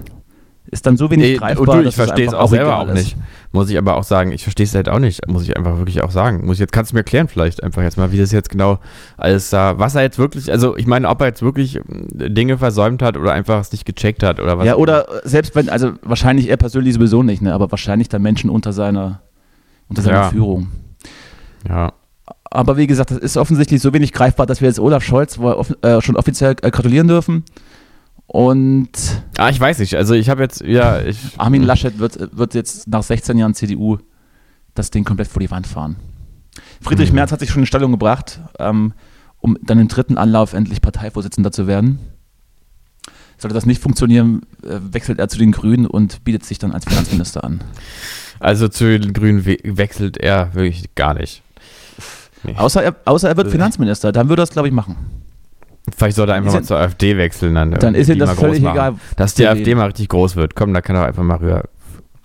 ist 0.73 0.87
dann 0.87 0.97
so 0.97 1.11
wenig 1.11 1.33
Nee, 1.33 1.37
greifbar, 1.37 1.69
und 1.77 1.85
du, 1.85 1.89
ich 1.89 1.95
verstehe 1.95 2.27
es 2.27 2.35
auch 2.35 2.49
selber 2.49 2.79
auch 2.79 2.89
ist. 2.89 2.95
nicht. 2.95 3.17
Muss 3.53 3.69
ich 3.69 3.77
aber 3.77 3.95
auch 3.97 4.03
sagen. 4.05 4.33
Ich 4.33 4.43
verstehe 4.43 4.65
es 4.65 4.75
halt 4.75 4.89
auch 4.89 4.99
nicht. 4.99 5.29
Muss 5.29 5.43
ich 5.45 5.55
einfach 5.57 5.77
wirklich 5.77 6.03
auch 6.03 6.11
sagen. 6.11 6.45
Muss 6.47 6.57
ich 6.57 6.61
jetzt, 6.61 6.73
kannst 6.73 6.91
du 6.93 6.95
mir 6.97 7.01
erklären 7.01 7.29
vielleicht 7.29 7.63
einfach 7.63 7.83
jetzt 7.83 7.99
mal, 7.99 8.11
wie 8.11 8.17
das 8.19 8.33
jetzt 8.33 8.49
genau 8.49 8.79
alles 9.19 9.51
da, 9.51 9.79
was 9.79 9.95
er 9.95 10.03
jetzt 10.03 10.19
wirklich, 10.19 10.51
also 10.51 10.75
ich 10.77 10.87
meine, 10.87 11.09
ob 11.11 11.21
er 11.21 11.27
jetzt 11.29 11.43
wirklich 11.43 11.77
äh, 11.77 11.83
Dinge 12.31 12.57
versäumt 12.57 13.03
hat 13.03 13.19
oder 13.19 13.33
einfach 13.33 13.61
es 13.61 13.71
nicht 13.71 13.85
gecheckt 13.85 14.23
hat 14.23 14.41
oder 14.41 14.57
was. 14.59 14.67
Ja, 14.67 14.77
oder 14.77 15.07
selbst 15.25 15.55
wenn, 15.55 15.69
also 15.69 15.93
wahrscheinlich 16.03 16.49
er 16.49 16.57
persönlich 16.57 16.95
sowieso 16.95 17.23
nicht, 17.23 17.43
ne, 17.43 17.53
aber 17.53 17.71
wahrscheinlich 17.71 18.09
dann 18.09 18.23
Menschen 18.23 18.49
unter 18.49 18.73
seiner, 18.73 19.21
unter 19.89 20.01
seiner 20.01 20.17
Ja. 20.23 20.29
Führung. 20.31 20.69
Ja. 21.69 21.93
Aber 22.45 22.77
wie 22.79 22.87
gesagt, 22.87 23.11
das 23.11 23.19
ist 23.19 23.37
offensichtlich 23.37 23.81
so 23.83 23.93
wenig 23.93 24.13
greifbar, 24.13 24.47
dass 24.47 24.61
wir 24.63 24.69
jetzt 24.69 24.81
Olaf 24.81 25.03
Scholz 25.03 25.39
äh, 25.83 26.01
schon 26.01 26.17
offiziell 26.17 26.55
äh, 26.63 26.71
gratulieren 26.71 27.09
dürfen. 27.09 27.45
Und 28.33 28.89
Ah, 29.37 29.51
ich 29.51 29.61
weiß 29.61 29.79
nicht. 29.81 29.95
Also 29.95 30.15
ich 30.15 30.31
habe 30.31 30.41
jetzt, 30.43 30.63
ja, 30.63 31.03
ich. 31.03 31.19
Armin 31.37 31.63
Laschet 31.63 31.99
wird, 31.99 32.35
wird 32.35 32.55
jetzt 32.55 32.89
nach 32.89 33.03
16 33.03 33.37
Jahren 33.37 33.53
CDU 33.53 33.99
das 34.73 34.91
Ding 34.91 35.05
komplett 35.05 35.29
vor 35.29 35.41
die 35.41 35.51
Wand 35.51 35.67
fahren. 35.67 35.97
Friedrich 36.81 37.11
Mhm. 37.11 37.17
Merz 37.17 37.31
hat 37.31 37.41
sich 37.41 37.51
schon 37.51 37.61
in 37.61 37.67
Stellung 37.67 37.91
gebracht, 37.91 38.41
ähm, 38.59 38.95
um 39.41 39.59
dann 39.63 39.79
im 39.79 39.89
dritten 39.89 40.17
Anlauf 40.17 40.55
endlich 40.55 40.81
Parteivorsitzender 40.81 41.53
zu 41.53 41.67
werden. 41.67 41.99
Sollte 43.37 43.53
das 43.53 43.67
nicht 43.67 43.83
funktionieren, 43.83 44.41
äh, 44.63 44.79
wechselt 44.81 45.19
er 45.19 45.29
zu 45.29 45.37
den 45.37 45.53
Grünen 45.53 45.87
und 45.87 46.25
bietet 46.25 46.47
sich 46.47 46.59
dann 46.59 46.73
als 46.73 46.87
Finanzminister 46.87 47.45
an. 47.45 47.63
Also 48.41 48.69
zu 48.69 48.99
den 48.99 49.13
Grünen 49.13 49.45
we 49.45 49.59
wechselt 49.63 50.17
er 50.17 50.55
wirklich 50.55 50.95
gar 50.95 51.13
nicht. 51.13 51.43
Nee. 52.45 52.55
Außer 52.57 52.83
er, 52.83 52.97
außer 53.05 53.29
er 53.29 53.37
wird 53.37 53.49
Äh. 53.49 53.51
Finanzminister, 53.51 54.11
dann 54.11 54.31
würde 54.31 54.41
er 54.41 54.45
es, 54.45 54.51
glaube 54.51 54.69
ich, 54.69 54.75
machen. 54.75 54.97
Vielleicht 55.97 56.17
sollte 56.17 56.33
er 56.33 56.37
einfach 56.37 56.53
mal 56.53 56.63
zur 56.63 56.79
AfD 56.79 57.17
wechseln. 57.17 57.55
Dann, 57.55 57.73
Dann 57.73 57.95
irgendwie 57.95 58.01
ist 58.01 58.09
ihm 58.09 58.19
das 58.19 58.39
völlig 58.39 58.63
machen. 58.63 58.75
egal. 58.75 58.95
Dass 59.17 59.35
die 59.35 59.47
AfD 59.47 59.75
mal 59.75 59.87
richtig 59.87 60.09
groß 60.09 60.37
wird. 60.37 60.55
Komm, 60.55 60.73
da 60.75 60.81
kann 60.81 60.97
er 60.97 61.07
einfach 61.07 61.23
mal 61.23 61.37
rüber, 61.37 61.65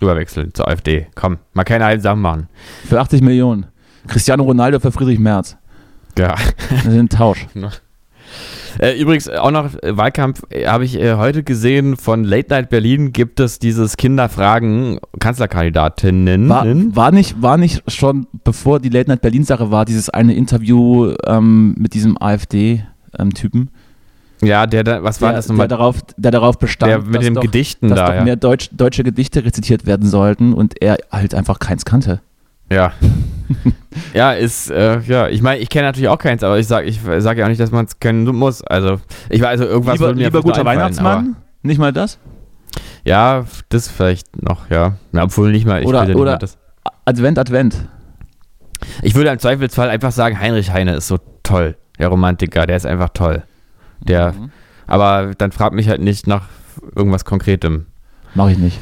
rüber 0.00 0.16
wechseln 0.16 0.54
zur 0.54 0.68
AfD. 0.68 1.06
Komm, 1.14 1.38
mal 1.54 1.64
keine 1.64 1.84
halben 1.84 2.02
Sachen 2.02 2.20
machen. 2.20 2.48
Für 2.88 3.00
80 3.00 3.20
Millionen. 3.22 3.66
Cristiano 4.06 4.44
Ronaldo 4.44 4.78
für 4.78 4.92
Friedrich 4.92 5.18
Merz. 5.18 5.56
Ja. 6.16 6.34
Das 6.70 6.86
ist 6.86 6.98
ein 6.98 7.08
Tausch. 7.08 7.46
Äh, 8.78 9.00
übrigens 9.00 9.28
auch 9.28 9.50
noch 9.50 9.74
äh, 9.82 9.96
Wahlkampf 9.96 10.42
äh, 10.50 10.66
habe 10.66 10.84
ich 10.84 11.00
äh, 11.00 11.14
heute 11.14 11.42
gesehen 11.42 11.96
von 11.96 12.22
Late 12.22 12.48
Night 12.50 12.70
Berlin 12.70 13.12
gibt 13.12 13.40
es 13.40 13.58
dieses 13.58 13.96
Kinderfragen 13.96 15.00
Kanzlerkandidatinnen. 15.18 16.48
War, 16.48 16.64
war, 16.66 17.10
nicht, 17.10 17.42
war 17.42 17.56
nicht 17.56 17.90
schon, 17.90 18.28
bevor 18.44 18.78
die 18.78 18.90
Late 18.90 19.10
Night 19.10 19.20
Berlin-Sache 19.20 19.72
war, 19.72 19.84
dieses 19.84 20.10
eine 20.10 20.34
Interview 20.34 21.12
ähm, 21.26 21.74
mit 21.76 21.94
diesem 21.94 22.18
AfD-Typen, 23.12 23.70
ja, 24.42 24.66
der 24.66 24.84
da, 24.84 25.02
was 25.02 25.20
war 25.20 25.30
der, 25.30 25.38
das 25.38 25.46
der, 25.46 25.54
nochmal? 25.54 25.68
darauf, 25.68 25.96
der 26.16 26.30
darauf 26.30 26.58
bestand, 26.58 26.90
Der 26.90 26.98
mit 27.00 27.14
dass 27.22 27.32
doch, 27.34 27.42
Gedichten 27.42 27.88
dass 27.88 27.98
da, 27.98 28.06
doch 28.06 28.14
ja. 28.14 28.24
mehr 28.24 28.36
Deutsch, 28.36 28.70
deutsche 28.72 29.02
Gedichte 29.02 29.44
rezitiert 29.44 29.86
werden 29.86 30.08
sollten 30.08 30.54
und 30.54 30.80
er 30.80 30.98
halt 31.10 31.34
einfach 31.34 31.58
keins 31.58 31.84
kannte. 31.84 32.20
Ja. 32.70 32.92
ja, 34.14 34.32
ist, 34.32 34.70
äh, 34.70 35.00
ja, 35.00 35.28
ich 35.28 35.42
meine, 35.42 35.60
ich 35.60 35.68
kenne 35.70 35.88
natürlich 35.88 36.08
auch 36.08 36.18
keins, 36.18 36.42
aber 36.44 36.58
ich 36.58 36.66
sage 36.66 36.86
ich 36.86 37.00
sag 37.18 37.38
ja 37.38 37.44
auch 37.46 37.48
nicht, 37.48 37.60
dass 37.60 37.72
man 37.72 37.86
es 37.86 37.98
können 37.98 38.24
muss. 38.26 38.62
Also, 38.62 39.00
ich 39.30 39.40
weiß, 39.40 39.60
also 39.60 39.64
irgendwas 39.64 39.94
lieber 39.94 40.06
würde 40.06 40.18
mir 40.18 40.24
lieber 40.26 40.42
guter 40.42 40.64
Weihnachtsmann? 40.64 41.36
Nicht 41.62 41.78
mal 41.78 41.92
das? 41.92 42.18
Ja, 43.04 43.44
das 43.70 43.88
vielleicht 43.88 44.40
noch, 44.42 44.70
ja. 44.70 44.96
Na, 45.12 45.24
obwohl 45.24 45.50
nicht 45.50 45.66
mal, 45.66 45.80
ich 45.80 45.86
Oder- 45.88 46.04
nicht 46.04 46.16
oder- 46.16 46.32
mal 46.32 46.38
das. 46.38 46.58
Advent, 47.04 47.38
Advent. 47.38 47.74
Ich 49.02 49.14
würde 49.14 49.30
im 49.30 49.38
Zweifelsfall 49.38 49.88
einfach 49.88 50.12
sagen, 50.12 50.38
Heinrich 50.38 50.72
Heine 50.72 50.94
ist 50.94 51.08
so 51.08 51.18
toll. 51.42 51.76
Der 51.98 52.08
Romantiker, 52.08 52.66
der 52.66 52.76
ist 52.76 52.86
einfach 52.86 53.10
toll. 53.10 53.42
Der, 54.00 54.32
Mhm. 54.32 54.50
aber 54.86 55.34
dann 55.36 55.52
fragt 55.52 55.74
mich 55.74 55.88
halt 55.88 56.00
nicht 56.00 56.26
nach 56.26 56.48
irgendwas 56.94 57.24
Konkretem. 57.24 57.86
Mach 58.34 58.48
ich 58.50 58.58
nicht. 58.58 58.78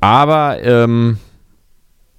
Aber 0.00 0.62
ähm, 0.62 1.18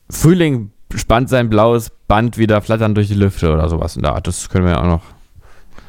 Frühling 0.09 0.71
spannt 0.95 1.29
sein 1.29 1.49
blaues 1.49 1.91
Band 2.07 2.37
wieder 2.37 2.61
flattern 2.61 2.93
durch 2.95 3.07
die 3.07 3.13
Lüfte 3.15 3.51
oder 3.51 3.67
sowas 3.69 3.95
in 3.95 4.03
der 4.03 4.13
Art. 4.13 4.27
Das 4.27 4.49
können 4.49 4.65
wir 4.65 4.73
ja 4.73 4.81
auch 4.81 4.87
noch. 4.87 5.01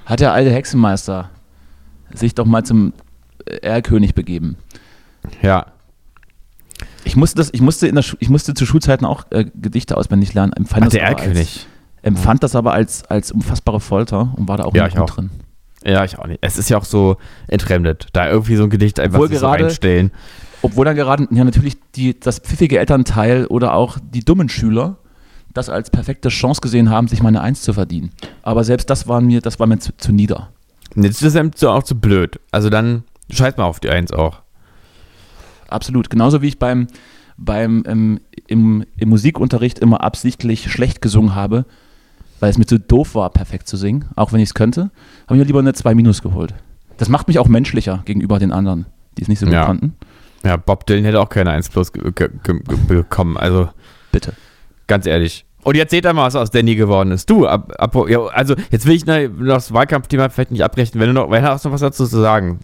Hat 0.06 0.20
der 0.20 0.32
alte 0.32 0.50
Hexenmeister 0.50 1.30
sich 2.14 2.34
doch 2.34 2.46
mal 2.46 2.64
zum 2.64 2.92
Erlkönig 3.62 4.14
begeben. 4.14 4.56
Ja. 5.42 5.66
Ich 7.04 7.16
musste, 7.16 7.36
das, 7.36 7.50
ich 7.52 7.60
musste, 7.60 7.86
in 7.86 7.94
der 7.94 8.02
Schu 8.02 8.16
ich 8.18 8.30
musste 8.30 8.54
zu 8.54 8.64
Schulzeiten 8.64 9.04
auch 9.04 9.24
äh, 9.30 9.44
Gedichte 9.54 9.96
auswendig 9.96 10.32
lernen. 10.34 10.52
Empfand 10.54 10.86
Ach, 10.86 10.90
der 10.90 11.02
Erlkönig. 11.02 11.66
Empfand 12.04 12.42
das 12.42 12.54
aber 12.54 12.72
als, 12.72 13.04
als 13.04 13.32
unfassbare 13.32 13.80
Folter 13.80 14.32
und 14.36 14.46
war 14.48 14.58
da 14.58 14.64
auch 14.64 14.74
Ja, 14.74 14.84
nicht 14.84 14.94
ich 14.94 15.00
gut 15.00 15.10
auch. 15.10 15.14
drin. 15.14 15.30
Ja, 15.84 16.04
ich 16.04 16.18
auch 16.18 16.26
nicht. 16.26 16.38
Es 16.40 16.56
ist 16.56 16.70
ja 16.70 16.78
auch 16.78 16.84
so 16.84 17.16
entfremdet, 17.48 18.08
da 18.12 18.28
irgendwie 18.30 18.56
so 18.56 18.64
ein 18.64 18.70
Gedicht 18.70 18.98
einfach 19.00 19.16
Obwohl 19.16 19.28
sich 19.28 19.38
so 19.38 19.46
reinstellen. 19.46 20.12
Obwohl 20.62 20.86
dann 20.86 20.96
gerade 20.96 21.28
ja 21.30 21.44
natürlich 21.44 21.76
die, 21.94 22.18
das 22.18 22.38
pfiffige 22.38 22.78
Elternteil 22.78 23.46
oder 23.46 23.74
auch 23.74 23.98
die 24.02 24.24
dummen 24.24 24.48
Schüler 24.48 24.96
das 25.52 25.68
als 25.68 25.90
perfekte 25.90 26.30
Chance 26.30 26.60
gesehen 26.60 26.90
haben, 26.90 27.06
sich 27.06 27.22
mal 27.22 27.28
eine 27.28 27.40
Eins 27.40 27.62
zu 27.62 27.72
verdienen. 27.72 28.10
Aber 28.42 28.64
selbst 28.64 28.90
das 28.90 29.06
war 29.06 29.20
mir, 29.20 29.40
das 29.40 29.60
war 29.60 29.66
mir 29.68 29.78
zu, 29.78 29.96
zu 29.96 30.10
nieder. 30.12 30.48
Jetzt 30.96 31.22
ist 31.22 31.36
es 31.36 31.64
auch 31.64 31.82
zu 31.84 31.98
blöd. 31.98 32.40
Also 32.50 32.70
dann 32.70 33.04
scheiß 33.30 33.56
mal 33.56 33.64
auf 33.64 33.78
die 33.78 33.88
Eins 33.90 34.10
auch. 34.12 34.40
Absolut. 35.68 36.10
Genauso 36.10 36.42
wie 36.42 36.48
ich 36.48 36.58
beim, 36.58 36.88
beim 37.36 37.84
ähm, 37.86 38.20
im, 38.46 38.84
im 38.96 39.08
Musikunterricht 39.08 39.78
immer 39.78 40.02
absichtlich 40.02 40.70
schlecht 40.70 41.00
gesungen 41.00 41.34
habe, 41.34 41.66
weil 42.44 42.50
es 42.50 42.58
mir 42.58 42.66
zu 42.66 42.78
doof 42.78 43.14
war, 43.14 43.30
perfekt 43.30 43.66
zu 43.66 43.78
singen, 43.78 44.04
auch 44.16 44.34
wenn 44.34 44.38
ich 44.38 44.50
es 44.50 44.54
könnte, 44.54 44.90
habe 45.26 45.36
ich 45.36 45.38
mir 45.38 45.44
lieber 45.44 45.60
eine 45.60 45.72
2 45.72 45.94
Minus 45.94 46.20
geholt. 46.20 46.52
Das 46.98 47.08
macht 47.08 47.26
mich 47.26 47.38
auch 47.38 47.48
menschlicher 47.48 48.02
gegenüber 48.04 48.38
den 48.38 48.52
anderen, 48.52 48.84
die 49.16 49.22
es 49.22 49.28
nicht 49.28 49.38
so 49.38 49.46
gut 49.46 49.54
Ja. 49.54 49.64
konnten. 49.64 49.94
Ja, 50.44 50.58
Bob 50.58 50.84
Dylan 50.86 51.04
hätte 51.06 51.20
auch 51.22 51.30
keine 51.30 51.52
1 51.52 51.70
plus 51.70 51.90
bekommen. 51.90 53.38
Also 53.38 53.70
Bitte. 54.12 54.34
ganz 54.86 55.06
ehrlich. 55.06 55.46
Und 55.62 55.74
jetzt 55.78 55.90
seht 55.92 56.04
ihr 56.04 56.12
mal, 56.12 56.26
was 56.26 56.36
aus 56.36 56.50
Danny 56.50 56.74
geworden 56.74 57.12
ist. 57.12 57.30
Du, 57.30 57.46
ab, 57.46 57.72
ab, 57.78 57.96
ja, 58.10 58.20
also 58.26 58.54
jetzt 58.70 58.84
will 58.84 58.94
ich 58.94 59.06
noch 59.06 59.16
das 59.46 59.72
Wahlkampfthema 59.72 60.28
vielleicht 60.28 60.50
nicht 60.50 60.62
abbrechen. 60.62 61.00
Wenn 61.00 61.06
du 61.06 61.14
noch, 61.14 61.30
wenn 61.30 61.42
du 61.42 61.48
hast 61.48 61.64
noch 61.64 61.72
was 61.72 61.80
dazu 61.80 62.06
zu 62.06 62.20
sagen. 62.20 62.60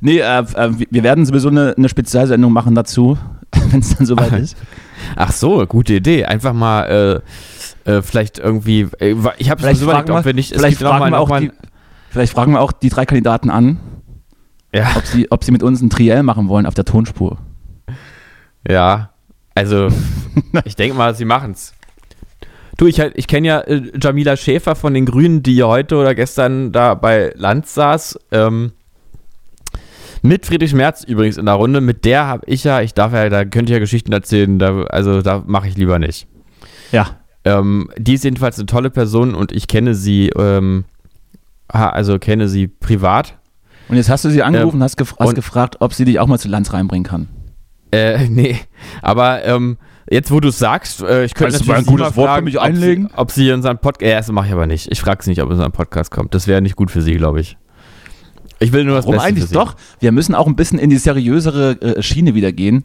Nee, 0.00 0.20
äh, 0.20 0.38
äh, 0.38 0.70
wir 0.88 1.02
werden 1.02 1.26
sowieso 1.26 1.48
eine, 1.48 1.74
eine 1.76 1.88
Spezialsendung 1.88 2.52
machen 2.52 2.76
dazu, 2.76 3.18
wenn 3.70 3.80
es 3.80 3.96
dann 3.96 4.06
soweit 4.06 4.32
ist. 4.34 4.56
Ach 5.16 5.32
so, 5.32 5.66
gute 5.66 5.94
Idee. 5.94 6.24
Einfach 6.24 6.52
mal 6.52 6.84
äh, 6.84 7.20
äh, 7.84 8.02
vielleicht 8.02 8.38
irgendwie. 8.38 8.88
Äh, 8.98 9.14
ich 9.38 9.50
habe 9.50 9.62
so 9.62 9.84
überlegt, 9.84 10.06
fragen 10.08 10.10
ob 10.12 10.24
wir 10.24 10.34
nicht. 10.34 10.52
es 10.52 10.58
Vielleicht 10.58 10.78
fragen, 10.78 11.10
wir 11.12 11.18
auch 11.20 11.38
die, 11.38 11.50
vielleicht 12.10 12.32
fragen 12.32 12.52
wir 12.52 12.60
auch 12.60 12.72
die 12.72 12.88
drei 12.88 13.04
Kandidaten 13.06 13.50
an, 13.50 13.78
Ja, 14.74 14.92
ob 14.96 15.04
sie, 15.06 15.30
ob 15.30 15.44
sie 15.44 15.52
mit 15.52 15.62
uns 15.62 15.80
ein 15.82 15.90
Triell 15.90 16.22
machen 16.22 16.48
wollen 16.48 16.66
auf 16.66 16.74
der 16.74 16.84
Tonspur. 16.84 17.38
ja. 18.68 19.10
Also, 19.56 19.86
ich 20.64 20.74
denke 20.74 20.96
mal, 20.96 21.14
sie 21.14 21.24
machen's. 21.24 21.74
Du, 22.76 22.86
ich, 22.86 22.98
halt- 22.98 23.12
ich 23.14 23.28
kenne 23.28 23.46
ja 23.46 23.60
äh, 23.60 23.92
Jamila 24.02 24.36
Schäfer 24.36 24.74
von 24.74 24.92
den 24.94 25.06
Grünen, 25.06 25.44
die 25.44 25.62
heute 25.62 25.94
oder 25.96 26.12
gestern 26.16 26.72
da 26.72 26.94
bei 26.94 27.32
Lanz 27.36 27.72
saß. 27.74 28.18
Ähm, 28.32 28.72
mit 30.22 30.44
Friedrich 30.46 30.74
Merz 30.74 31.04
übrigens 31.04 31.36
in 31.36 31.46
der 31.46 31.54
Runde. 31.54 31.80
Mit 31.80 32.04
der 32.04 32.26
habe 32.26 32.42
ich 32.46 32.64
ja, 32.64 32.80
ich 32.80 32.94
darf 32.94 33.12
ja, 33.12 33.28
da 33.28 33.44
könnte 33.44 33.70
ich 33.70 33.74
ja 33.74 33.78
Geschichten 33.78 34.12
erzählen, 34.12 34.58
da, 34.58 34.82
also 34.84 35.22
da 35.22 35.44
mache 35.46 35.68
ich 35.68 35.76
lieber 35.76 36.00
nicht. 36.00 36.26
Ja. 36.90 37.20
Ähm, 37.44 37.90
die 37.98 38.14
ist 38.14 38.24
jedenfalls 38.24 38.58
eine 38.58 38.66
tolle 38.66 38.90
Person 38.90 39.34
und 39.34 39.52
ich 39.52 39.68
kenne 39.68 39.94
sie, 39.94 40.30
ähm, 40.36 40.84
also 41.68 42.18
kenne 42.18 42.48
sie 42.48 42.68
privat. 42.68 43.38
Und 43.88 43.96
jetzt 43.96 44.08
hast 44.08 44.24
du 44.24 44.30
sie 44.30 44.42
angerufen, 44.42 44.82
hast, 44.82 44.96
gef 44.96 45.14
hast 45.18 45.34
gefragt, 45.34 45.76
ob 45.80 45.92
sie 45.92 46.04
dich 46.04 46.18
auch 46.18 46.26
mal 46.26 46.38
zu 46.38 46.48
Lanz 46.48 46.72
reinbringen 46.72 47.04
kann. 47.04 47.28
Äh, 47.92 48.28
nee, 48.30 48.58
aber 49.02 49.44
ähm, 49.44 49.76
jetzt, 50.10 50.30
wo 50.30 50.40
du 50.40 50.48
es 50.48 50.58
sagst, 50.58 51.02
äh, 51.02 51.24
ich 51.24 51.34
könnte 51.34 51.58
du 51.58 51.66
mal 51.66 51.78
ein 51.78 51.86
gutes 51.86 52.06
Wort 52.06 52.14
für 52.14 52.22
fragen, 52.22 52.44
mich 52.44 52.58
ob 52.58 52.64
einlegen? 52.64 53.08
Sie, 53.08 53.18
ob 53.18 53.30
sie 53.30 53.48
in 53.48 53.54
unseren 53.56 53.78
Podcast, 53.78 54.10
ja, 54.10 54.16
das 54.16 54.32
mache 54.32 54.46
ich 54.46 54.52
aber 54.52 54.66
nicht. 54.66 54.90
Ich 54.90 55.00
frage 55.00 55.22
sie 55.22 55.30
nicht, 55.30 55.42
ob 55.42 55.48
in 55.48 55.52
unseren 55.52 55.72
Podcast 55.72 56.10
kommt. 56.10 56.34
Das 56.34 56.46
wäre 56.46 56.62
nicht 56.62 56.76
gut 56.76 56.90
für 56.90 57.02
sie, 57.02 57.14
glaube 57.14 57.40
ich. 57.40 57.58
Ich 58.58 58.72
will 58.72 58.84
nur 58.84 58.94
das 58.94 59.04
Warum 59.04 59.16
Beste 59.16 59.28
eigentlich 59.28 59.48
für 59.48 59.54
doch? 59.54 59.76
Wir 60.00 60.12
müssen 60.12 60.34
auch 60.34 60.46
ein 60.46 60.56
bisschen 60.56 60.78
in 60.78 60.88
die 60.88 60.96
seriösere 60.96 61.80
äh, 61.82 62.02
Schiene 62.02 62.34
wieder 62.34 62.52
gehen. 62.52 62.84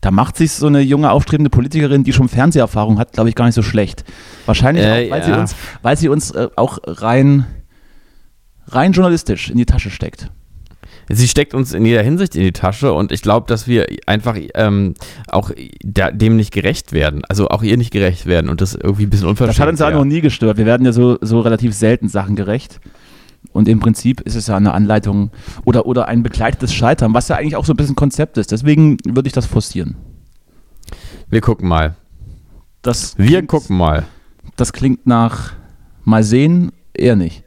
Da 0.00 0.10
macht 0.10 0.36
sich 0.36 0.52
so 0.52 0.66
eine 0.66 0.80
junge, 0.80 1.10
aufstrebende 1.10 1.50
Politikerin, 1.50 2.04
die 2.04 2.12
schon 2.12 2.28
Fernseherfahrung 2.28 2.98
hat, 2.98 3.12
glaube 3.12 3.28
ich, 3.28 3.34
gar 3.34 3.46
nicht 3.46 3.54
so 3.54 3.62
schlecht. 3.62 4.04
Wahrscheinlich 4.46 4.84
Äh, 4.84 5.06
auch, 5.06 5.10
weil 5.10 5.20
ja. 5.20 5.24
sie 5.24 5.32
uns, 5.32 5.56
weil 5.82 5.96
sie 5.96 6.08
uns 6.08 6.30
äh, 6.30 6.48
auch 6.56 6.78
rein, 6.86 7.46
rein 8.68 8.92
journalistisch 8.92 9.50
in 9.50 9.56
die 9.56 9.66
Tasche 9.66 9.90
steckt. 9.90 10.30
Sie 11.10 11.26
steckt 11.26 11.54
uns 11.54 11.72
in 11.72 11.86
jeder 11.86 12.02
Hinsicht 12.02 12.36
in 12.36 12.42
die 12.42 12.52
Tasche 12.52 12.92
und 12.92 13.12
ich 13.12 13.22
glaube, 13.22 13.46
dass 13.46 13.66
wir 13.66 13.86
einfach 14.06 14.36
ähm, 14.54 14.94
auch 15.28 15.50
da, 15.82 16.10
dem 16.10 16.36
nicht 16.36 16.52
gerecht 16.52 16.92
werden. 16.92 17.22
Also 17.28 17.48
auch 17.48 17.62
ihr 17.62 17.78
nicht 17.78 17.90
gerecht 17.90 18.26
werden 18.26 18.50
und 18.50 18.60
das 18.60 18.74
irgendwie 18.74 19.04
ein 19.04 19.10
bisschen 19.10 19.26
unverschämt 19.26 19.56
Das 19.56 19.60
hat 19.60 19.68
uns 19.70 19.80
ja 19.80 19.90
noch 19.90 20.04
nie 20.04 20.20
gestört. 20.20 20.58
Wir 20.58 20.66
werden 20.66 20.84
ja 20.84 20.92
so, 20.92 21.16
so 21.22 21.40
relativ 21.40 21.74
selten 21.74 22.08
Sachen 22.08 22.36
gerecht. 22.36 22.80
Und 23.52 23.68
im 23.68 23.80
Prinzip 23.80 24.20
ist 24.22 24.34
es 24.34 24.46
ja 24.48 24.56
eine 24.56 24.72
Anleitung 24.72 25.30
oder, 25.64 25.86
oder 25.86 26.06
ein 26.08 26.22
begleitetes 26.22 26.72
Scheitern, 26.74 27.14
was 27.14 27.28
ja 27.28 27.36
eigentlich 27.36 27.56
auch 27.56 27.64
so 27.64 27.72
ein 27.72 27.76
bisschen 27.76 27.96
Konzept 27.96 28.36
ist. 28.38 28.52
Deswegen 28.52 28.98
würde 29.04 29.26
ich 29.26 29.32
das 29.32 29.46
forcieren. 29.46 29.96
Wir 31.28 31.40
gucken 31.40 31.68
mal. 31.68 31.96
Das 32.82 33.16
Wir 33.18 33.26
klingt- 33.28 33.48
gucken 33.48 33.76
mal. 33.76 34.04
Das 34.56 34.72
klingt 34.72 35.06
nach 35.06 35.52
mal 36.04 36.22
sehen, 36.22 36.72
eher 36.94 37.16
nicht. 37.16 37.44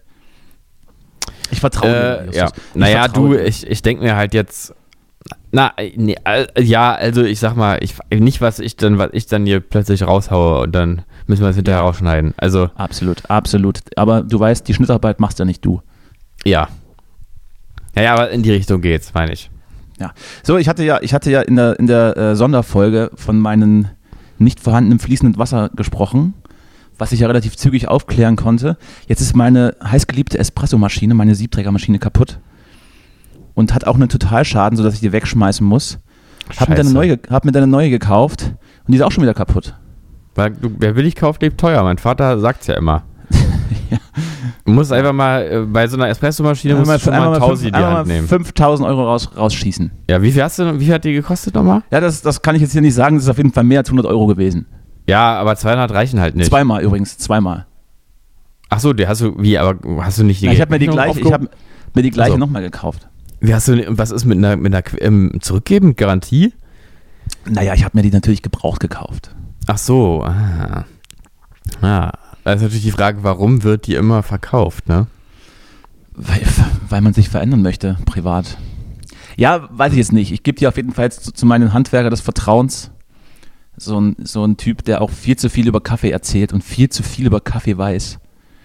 Ich 1.52 1.60
vertraue 1.60 1.90
dir. 1.90 1.96
Äh, 1.98 2.26
Justus. 2.26 2.36
ja. 2.38 2.48
Ich 2.74 2.80
Naja, 2.80 3.08
du, 3.08 3.34
dir. 3.34 3.46
ich, 3.46 3.68
ich 3.68 3.82
denke 3.82 4.04
mir 4.04 4.16
halt 4.16 4.34
jetzt. 4.34 4.74
Na, 5.52 5.74
äh, 5.78 5.92
nee, 5.98 6.16
ja, 6.58 6.94
also 6.94 7.24
ich 7.24 7.40
sag 7.40 7.56
mal, 7.56 7.80
ich 7.82 7.96
nicht, 8.10 8.40
was 8.42 8.60
ich 8.60 8.78
dann, 8.78 8.98
was 8.98 9.10
ich 9.14 9.26
dann 9.28 9.46
hier 9.46 9.60
plötzlich 9.60 10.04
raushaue 10.04 10.62
und 10.62 10.72
dann 10.74 11.04
müssen 11.28 11.42
wir 11.42 11.50
es 11.50 11.56
hinterher 11.56 11.82
rausschneiden. 11.82 12.34
Also, 12.38 12.70
Absolut, 12.76 13.30
absolut. 13.30 13.80
Aber 13.96 14.22
du 14.22 14.40
weißt, 14.40 14.68
die 14.68 14.74
Schnittarbeit 14.74 15.20
machst 15.20 15.40
ja 15.40 15.46
nicht 15.46 15.64
du. 15.66 15.82
ja. 16.46 16.68
Ja, 17.94 18.04
ja, 18.04 18.14
aber 18.14 18.30
in 18.30 18.42
die 18.42 18.52
Richtung 18.52 18.80
geht's, 18.80 19.14
meine 19.14 19.34
ich. 19.34 19.52
So, 20.44 20.58
ich 20.58 20.68
hatte 20.68 20.84
ja, 20.84 21.00
ich 21.02 21.14
hatte 21.14 21.30
ja 21.30 21.42
in 21.42 21.56
der, 21.56 21.78
in 21.80 21.88
der 21.88 22.18
äh, 22.18 22.36
Sonderfolge 22.36 23.12
von 23.16 23.38
meinem 23.40 23.88
nicht 24.38 24.60
vorhandenen 24.60 25.00
fließenden 25.00 25.38
Wasser 25.38 25.70
gesprochen, 25.76 26.34
was 26.98 27.12
ich 27.12 27.20
ja 27.20 27.28
relativ 27.28 27.56
zügig 27.56 27.88
aufklären 27.88 28.36
konnte. 28.36 28.78
Jetzt 29.08 29.22
ist 29.22 29.36
meine 29.36 29.76
heißgeliebte 29.84 30.40
Espressomaschine, 30.40 31.14
meine 31.14 31.36
Siebträgermaschine 31.36 32.00
kaputt 32.00 32.40
und 33.54 33.74
hat 33.74 33.86
auch 33.86 33.96
einen 33.96 34.10
Totalschaden, 34.10 34.78
sodass 34.78 34.96
ich 34.96 35.02
die 35.02 35.12
wegschmeißen 35.12 35.66
muss. 35.66 36.00
Hab 36.58 36.70
mir, 36.70 36.76
dann 36.76 36.88
eine 36.88 36.94
Scheiße. 36.94 36.94
neue, 36.94 37.20
hab 37.30 37.46
mir 37.46 37.52
dann 37.52 37.64
eine 37.64 37.72
neue 37.72 37.90
gekauft 37.90 38.54
und 38.86 38.92
die 38.92 38.98
ist 38.98 39.04
auch 39.04 39.12
schon 39.12 39.24
wieder 39.24 39.34
kaputt. 39.34 39.76
Weil, 40.36 40.52
du, 40.52 40.72
wer 40.78 40.94
billig 40.94 41.16
kauft, 41.16 41.42
lebt 41.42 41.60
teuer. 41.60 41.84
Mein 41.84 41.98
Vater 41.98 42.40
sagt's 42.40 42.68
ja 42.68 42.76
immer. 42.76 43.04
Ja. 43.90 43.98
Du 44.64 44.72
musst 44.72 44.94
einfach 44.94 45.12
mal, 45.12 45.42
äh, 45.42 45.60
bei 45.66 45.86
so 45.86 45.98
einer 45.98 46.08
Espressomaschine 46.08 46.76
musst 46.76 46.90
du 46.90 47.00
schon 47.00 47.14
mal 47.14 47.34
1000 47.34 47.68
in 47.68 47.74
die 47.74 47.86
Hand 47.86 48.08
nehmen. 48.08 48.26
5000 48.28 48.88
Euro 48.88 49.04
raus, 49.04 49.30
rausschießen. 49.36 49.92
Ja, 50.10 50.22
wie 50.22 50.32
viel 50.32 50.42
hast 50.44 50.60
du, 50.60 50.80
wie 50.80 50.86
viel 50.86 50.94
hat 50.94 51.04
die 51.04 51.12
gekostet 51.12 51.56
nochmal? 51.56 51.84
Ja, 51.92 52.00
das, 52.00 52.22
das 52.22 52.42
kann 52.42 52.56
ich 52.56 52.62
jetzt 52.62 52.72
hier 52.72 52.82
nicht 52.82 52.94
sagen, 52.94 53.16
das 53.18 53.26
ist 53.26 53.30
auf 53.30 53.36
jeden 53.38 53.52
Fall 53.52 53.66
mehr 53.66 53.80
als 53.80 53.90
100 53.90 54.06
Euro 54.06 54.28
gewesen. 54.28 54.66
Ja, 55.08 55.36
aber 55.38 55.58
200 55.58 55.92
reichen 55.92 56.22
halt 56.22 56.36
nicht. 56.36 56.48
Zweimal 56.48 56.84
übrigens, 56.84 57.18
zweimal. 57.18 57.66
Ach 58.70 58.80
so, 58.80 58.94
die 58.94 59.08
hast 59.08 59.20
du, 59.20 59.34
wie, 59.38 59.58
aber 59.58 59.76
hast 60.02 60.20
du 60.20 60.24
nicht 60.24 60.42
die 60.42 60.46
Ja, 60.46 60.54
ich 60.54 60.62
habe 60.62 60.72
mir 60.72 60.80
die 60.80 60.88
gleiche, 60.88 61.20
ich 61.20 61.34
hab 61.34 61.42
mir 61.94 62.02
die 62.02 62.12
gleiche 62.12 62.34
Also. 62.34 62.40
nochmal 62.40 62.62
gekauft. 62.62 63.10
Wie 63.42 63.54
hast 63.54 63.68
du, 63.68 63.84
was 63.90 64.12
ist 64.12 64.24
mit 64.24 64.38
einer, 64.38 64.56
mit 64.56 64.74
einer 64.74 64.84
ähm, 65.02 65.34
zurückgeben? 65.42 65.98
Garantie? 65.98 66.54
Naja, 67.50 67.74
ich 67.74 67.84
habe 67.84 67.98
mir 67.98 68.04
die 68.04 68.12
natürlich 68.12 68.42
gebraucht 68.42 68.80
gekauft. 68.80 69.36
Ach 69.74 69.78
so, 69.78 70.22
ah. 70.26 70.84
Ah, 71.80 72.12
da 72.44 72.52
ist 72.52 72.62
natürlich 72.62 72.84
die 72.84 72.92
Frage, 72.92 73.24
warum 73.24 73.64
wird 73.64 73.88
die 73.88 73.96
immer 73.96 74.22
verkauft, 74.22 74.90
ne? 74.90 75.08
Weil, 76.14 76.42
weil 76.90 77.00
man 77.00 77.14
sich 77.14 77.30
verändern 77.30 77.62
möchte, 77.62 77.98
privat. 78.04 78.58
Ja, 79.38 79.70
weiß 79.72 79.94
ich 79.94 80.00
jetzt 80.00 80.12
nicht. 80.12 80.34
Ich 80.34 80.44
gebe 80.44 80.60
dir 80.60 80.68
auf 80.68 80.76
jeden 80.76 80.92
Fall 80.92 81.10
zu, 81.10 81.32
zu 81.32 81.46
meinen 81.46 81.72
Handwerker 81.72 82.10
des 82.10 82.20
Vertrauens 82.20 82.92
so 83.78 83.98
ein, 83.98 84.18
so 84.22 84.44
ein 84.44 84.58
Typ, 84.58 84.84
der 84.84 85.02
auch 85.02 85.10
viel 85.10 85.38
zu 85.38 85.50
viel 85.50 85.70
über 85.70 85.80
Kaffee 85.80 86.12
erzählt 86.12 86.52
und 86.52 86.66
viel 86.66 86.90
zu 86.90 87.02
viel 87.02 87.26
über 87.26 87.40
Kaffee 87.40 87.78
weiß 87.78 88.20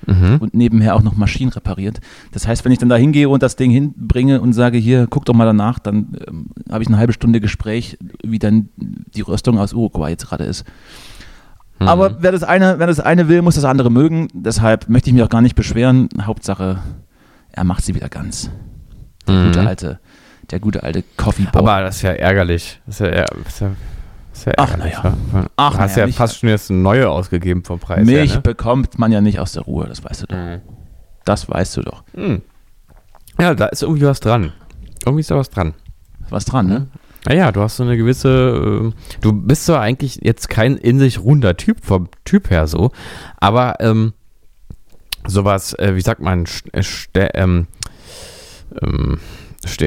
Mhm. 0.07 0.37
und 0.39 0.55
nebenher 0.55 0.95
auch 0.95 1.03
noch 1.03 1.17
Maschinen 1.17 1.51
repariert. 1.51 2.01
Das 2.33 2.47
heißt, 2.47 2.65
wenn 2.65 2.73
ich 2.73 2.79
dann 2.79 2.89
da 2.89 2.97
hingehe 2.97 3.29
und 3.29 3.43
das 3.43 3.57
Ding 3.57 3.71
hinbringe 3.71 4.41
und 4.41 4.53
sage, 4.53 4.79
hier, 4.79 5.07
guck 5.11 5.25
doch 5.25 5.35
mal 5.35 5.45
danach, 5.47 5.79
dann 5.81 6.17
ähm, 6.29 6.47
habe 6.71 6.83
ich 6.83 6.89
eine 6.89 6.99
halbe 6.99 7.13
Stunde 7.13 7.41
Gespräch, 7.41 7.99
wie 8.25 8.39
dann 8.39 8.69
die 8.77 9.23
Röstung 9.23 9.59
aus 9.59 9.73
Uruguay 9.73 10.11
jetzt 10.11 10.27
gerade 10.29 10.45
ist. 10.45 10.65
Mhm. 11.81 11.89
Aber 11.89 12.23
wer 12.23 12.33
das, 12.33 12.43
eine, 12.45 12.79
wer 12.79 12.87
das 12.87 13.01
eine 13.01 13.29
will, 13.29 13.43
muss 13.43 13.57
das 13.57 13.65
andere 13.65 13.91
mögen. 13.91 14.29
Deshalb 14.33 14.89
möchte 14.89 15.11
ich 15.11 15.15
mich 15.15 15.23
auch 15.23 15.29
gar 15.29 15.43
nicht 15.43 15.57
beschweren. 15.57 16.09
Hauptsache, 16.23 16.79
er 17.53 17.65
macht 17.65 17.85
sie 17.85 17.95
wieder 17.95 18.09
ganz. 18.09 18.51
Der 19.27 19.35
Mhm. 19.35 19.47
gute 19.47 19.67
alte, 19.67 19.99
der 20.51 20.61
gute 20.61 20.83
alte 20.85 21.03
Coffee 21.17 21.49
Boy. 21.53 21.61
Aber 21.63 21.81
das 21.83 21.97
ist 21.97 22.03
ja 22.03 22.13
ärgerlich. 22.13 22.81
Das 22.87 23.01
ist 23.01 23.07
ja, 23.13 23.25
das 23.25 23.55
ist 23.55 23.61
ja, 23.61 23.71
ist 24.39 24.47
ja 24.47 24.53
Ach, 24.57 24.77
naja. 24.77 25.17
Ach, 25.57 25.73
du 25.75 25.79
hast 25.79 25.97
naja, 25.97 26.07
ja 26.09 26.13
fast 26.13 26.39
schon 26.39 26.49
jetzt 26.49 26.71
eine 26.71 26.81
neue 26.81 27.09
ausgegeben 27.09 27.65
vom 27.65 27.79
Preis. 27.79 28.05
Milch 28.07 28.31
her, 28.31 28.37
ne? 28.37 28.43
bekommt 28.43 28.99
man 28.99 29.13
ja 29.13 29.21
nicht 29.21 29.39
aus 29.41 29.53
der 29.53 29.63
Ruhe, 29.63 29.87
das 29.87 30.05
weißt 30.05 30.23
du 30.23 30.27
doch. 30.27 30.37
Mhm. 30.37 30.61
Das 31.25 31.49
weißt 31.49 31.77
du 31.79 31.83
doch. 31.83 32.05
Hm. 32.15 32.43
Ja, 33.39 33.55
da 33.55 33.67
ist 33.67 33.83
irgendwie 33.83 34.07
was 34.07 34.21
dran. 34.21 34.53
Irgendwie 35.05 35.21
ist 35.21 35.31
da 35.31 35.37
was 35.37 35.51
dran. 35.51 35.75
Was 36.31 36.45
dran, 36.45 36.67
ne? 36.67 36.87
Naja, 37.27 37.51
du 37.53 37.61
hast 37.61 37.77
so 37.77 37.83
eine 37.83 37.97
gewisse. 37.97 38.29
ähm, 38.29 38.95
du 39.21 39.33
bist 39.33 39.67
zwar 39.67 39.81
eigentlich 39.81 40.21
jetzt 40.23 40.49
kein 40.49 40.77
in 40.77 40.99
sich 41.01 41.19
ruhender 41.21 41.57
Typ 41.57 41.85
vom 41.85 42.09
Typ 42.25 42.51
her 42.51 42.67
so, 42.69 42.93
aber 43.39 43.75
ähm, 43.81 44.13
sowas, 45.27 45.75
äh, 45.75 45.97
wie 45.97 46.01
sagt 46.01 46.21
man, 46.21 46.45
st- 46.47 47.17
äh, 47.19 47.29
ähm, 47.35 47.67
ähm, 48.81 49.19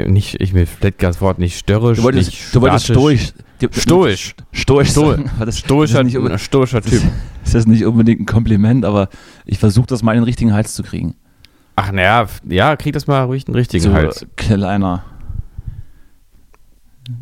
nicht, 0.08 0.42
ich 0.42 0.54
mir 0.54 0.68
fällt 0.68 1.02
das 1.02 1.22
Wort 1.22 1.40
nicht 1.40 1.58
störrisch, 1.58 1.98
Du 2.00 2.04
wolltest, 2.04 2.30
nicht 2.32 2.54
du 2.56 2.62
wolltest 2.62 2.86
statisch. 2.86 3.34
Stoisch. 3.72 4.36
Stoisch. 4.52 4.90
Stoischer, 5.52 6.04
nicht, 6.04 6.18
stoischer 6.40 6.82
das 6.82 6.90
Typ. 6.90 7.04
ist 7.44 7.56
das 7.56 7.68
nicht 7.68 7.86
unbedingt 7.86 8.22
ein 8.22 8.26
Kompliment, 8.26 8.86
aber 8.86 9.10
ich 9.46 9.60
versuche 9.60 9.88
das 9.88 10.04
mal 10.04 10.14
in 10.14 10.20
den 10.20 10.24
richtigen 10.26 10.54
Hals 10.54 10.74
zu 10.74 10.84
kriegen. 10.84 11.16
Ach 11.76 11.92
naja, 11.92 12.28
ja, 12.48 12.76
krieg 12.76 12.94
das 12.94 13.08
mal 13.08 13.24
ruhig 13.24 13.48
einen 13.48 13.56
richtigen 13.56 13.84
so 13.84 13.94
Hals. 13.94 14.26
kleiner. 14.36 15.04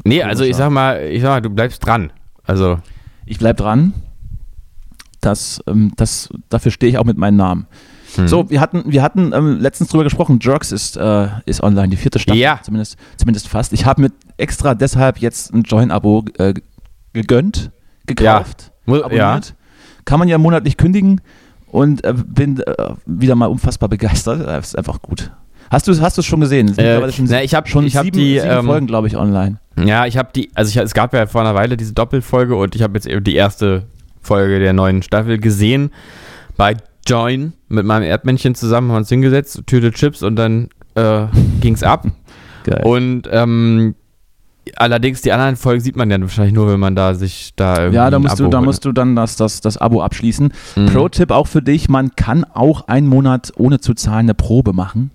Nee, 0.04 0.23
also 0.23 0.43
ich 0.43 0.56
sag 0.56 0.69
mal, 0.71 1.02
ich 1.04 1.21
sag 1.21 1.30
mal, 1.30 1.41
du 1.41 1.50
bleibst 1.50 1.86
dran. 1.86 2.12
Also, 2.43 2.80
Ich 3.26 3.39
bleib 3.39 3.58
dran 3.58 3.93
Das, 5.21 5.62
ähm, 5.67 5.91
das, 5.97 6.30
dafür 6.50 6.71
stehe 6.71 6.91
ich 6.91 6.97
auch 6.97 7.06
mit 7.06 7.17
meinem 7.17 7.36
Namen. 7.38 7.67
Hm. 8.17 8.27
So, 8.27 8.49
wir 8.49 8.60
hatten, 8.62 8.84
wir 8.88 9.01
hatten 9.03 9.32
ähm, 9.34 9.60
letztens 9.60 9.89
drüber 9.89 10.03
gesprochen, 10.03 10.39
Jerks 10.41 10.71
ist, 10.71 10.97
äh, 10.97 11.27
ist 11.45 11.62
online, 11.63 11.89
die 11.89 11.97
vierte 11.97 12.19
Staffel, 12.19 12.39
Ja. 12.39 12.60
zumindest, 12.63 12.97
zumindest 13.17 13.47
fast. 13.47 13.73
Ich 13.73 13.86
habe 13.86 14.01
mir 14.01 14.12
extra 14.38 14.75
deshalb 14.75 15.19
jetzt 15.19 15.53
ein 15.53 15.63
Join-Abo 15.63 16.25
äh, 16.38 16.53
gegönnt, 17.13 17.71
gekauft, 18.06 18.71
Mu- 18.86 19.01
abonniert. 19.01 19.56
Kann 20.06 20.19
man 20.19 20.27
ja 20.27 20.38
monatlich 20.38 20.77
kündigen 20.77 21.21
und 21.67 22.03
äh, 22.06 22.13
bin 22.15 22.60
äh, 22.62 22.73
wieder 23.06 23.36
mal 23.36 23.47
unfassbar 23.47 23.89
begeistert. 23.89 24.45
Das 24.47 24.67
ist 24.69 24.77
einfach 24.77 25.01
gut. 25.01 25.32
Hast 25.69 25.86
du 25.88 25.99
hast 25.99 26.17
es 26.17 26.25
schon 26.25 26.39
gesehen? 26.39 26.77
Äh, 26.77 27.12
schon, 27.12 27.25
na, 27.30 27.43
ich 27.43 27.53
hab- 27.53 27.67
schon 27.67 27.86
ich 27.86 27.97
hab 27.97 28.06
sieben, 28.06 28.17
die, 28.17 28.39
sieben 28.39 28.49
ähm, 28.60 28.65
Folgen, 28.65 28.88
glaube 28.88 29.08
ich, 29.08 29.17
online. 29.17 29.60
Ja, 29.84 30.06
ich 30.06 30.17
habe 30.17 30.30
die, 30.34 30.49
also 30.56 30.69
ich, 30.69 30.77
es 30.77 30.93
gab 30.93 31.13
ja 31.13 31.27
vor 31.27 31.41
einer 31.41 31.56
Weile 31.56 31.75
diese 31.75 31.93
Doppelfolge 31.93 32.56
und 32.56 32.73
ich 32.75 32.82
habe 32.84 32.93
jetzt 32.93 33.06
eben 33.06 33.23
die 33.23 33.36
erste 33.36 33.84
Folge 34.21 34.60
der 34.60 34.71
neuen 34.73 35.03
Staffel 35.03 35.38
gesehen 35.39 35.91
bei 36.56 36.75
Join 37.07 37.53
mit 37.69 37.85
meinem 37.85 38.03
Erdmännchen 38.03 38.53
zusammen, 38.55 38.89
haben 38.89 38.95
wir 38.95 38.99
uns 38.99 39.09
hingesetzt, 39.09 39.61
Tüte 39.65 39.91
Chips 39.91 40.23
und 40.23 40.35
dann 40.35 40.69
äh, 40.95 41.25
ging's 41.61 41.83
ab. 41.83 42.05
Geil. 42.63 42.81
Und 42.83 43.23
ähm, 43.31 43.95
allerdings 44.75 45.21
die 45.21 45.31
anderen 45.31 45.55
Folgen 45.55 45.81
sieht 45.81 45.95
man 45.95 46.11
ja 46.11 46.19
wahrscheinlich 46.19 46.53
nur, 46.53 46.67
wenn 46.69 46.79
man 46.79 46.95
da 46.95 47.13
sich 47.13 47.53
da 47.55 47.77
irgendwie 47.77 47.95
ja, 47.95 48.09
da 48.09 48.19
musst 48.19 48.39
du, 48.39 48.43
Abo 48.43 48.51
da 48.51 48.57
holt. 48.57 48.65
musst 48.65 48.85
du 48.85 48.91
dann 48.91 49.15
das, 49.15 49.35
das, 49.37 49.61
das 49.61 49.77
Abo 49.77 50.01
abschließen. 50.01 50.51
Mhm. 50.75 50.85
Pro-Tipp 50.87 51.31
auch 51.31 51.47
für 51.47 51.61
dich, 51.61 51.87
man 51.89 52.15
kann 52.15 52.43
auch 52.43 52.87
einen 52.87 53.07
Monat 53.07 53.53
ohne 53.55 53.79
zu 53.79 53.93
zahlen 53.93 54.25
eine 54.25 54.33
Probe 54.33 54.73
machen. 54.73 55.11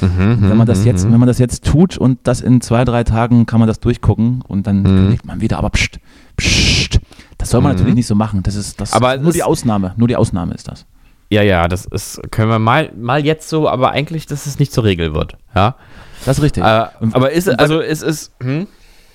Mhm, 0.00 0.38
Wenn 0.48 0.56
man 0.56 0.66
das 0.66 0.80
mhm, 0.80 0.86
jetzt, 0.86 1.06
mhm. 1.06 1.12
wenn 1.12 1.20
man 1.20 1.28
das 1.28 1.38
jetzt 1.38 1.64
tut 1.64 1.96
und 1.96 2.18
das 2.24 2.40
in 2.40 2.60
zwei, 2.60 2.84
drei 2.84 3.04
Tagen 3.04 3.46
kann 3.46 3.60
man 3.60 3.68
das 3.68 3.78
durchgucken 3.78 4.42
und 4.48 4.66
dann 4.66 4.78
Mhm. 4.78 4.84
kündigt 4.84 5.24
man 5.26 5.40
wieder. 5.40 5.58
Aber 5.58 5.70
pst, 5.70 6.00
pst, 6.36 6.98
das 7.38 7.50
soll 7.50 7.60
man 7.60 7.72
Mhm. 7.72 7.76
natürlich 7.78 7.94
nicht 7.94 8.06
so 8.08 8.14
machen. 8.16 8.42
Das 8.42 8.56
ist 8.56 8.80
das 8.80 8.92
Aber 8.92 9.14
ist 9.14 9.22
nur 9.22 9.32
die 9.32 9.44
Ausnahme. 9.44 9.92
Nur 9.96 10.08
die 10.08 10.16
Ausnahme 10.16 10.52
ist 10.54 10.66
das. 10.66 10.84
Ja, 11.30 11.42
ja, 11.42 11.68
das 11.68 11.86
ist, 11.86 12.20
können 12.30 12.50
wir 12.50 12.58
mal, 12.58 12.90
mal 12.96 13.24
jetzt 13.24 13.48
so, 13.48 13.68
aber 13.68 13.90
eigentlich, 13.90 14.26
dass 14.26 14.46
es 14.46 14.58
nicht 14.58 14.72
zur 14.72 14.84
Regel 14.84 15.14
wird. 15.14 15.36
Ja. 15.54 15.76
Das 16.24 16.38
ist 16.38 16.44
richtig. 16.44 16.64
Äh, 16.64 16.86
Und- 17.00 17.14
aber 17.14 17.30
ist, 17.32 17.48
also 17.58 17.80
es 17.80 18.02
ist, 18.02 18.32
hm? 18.42 18.66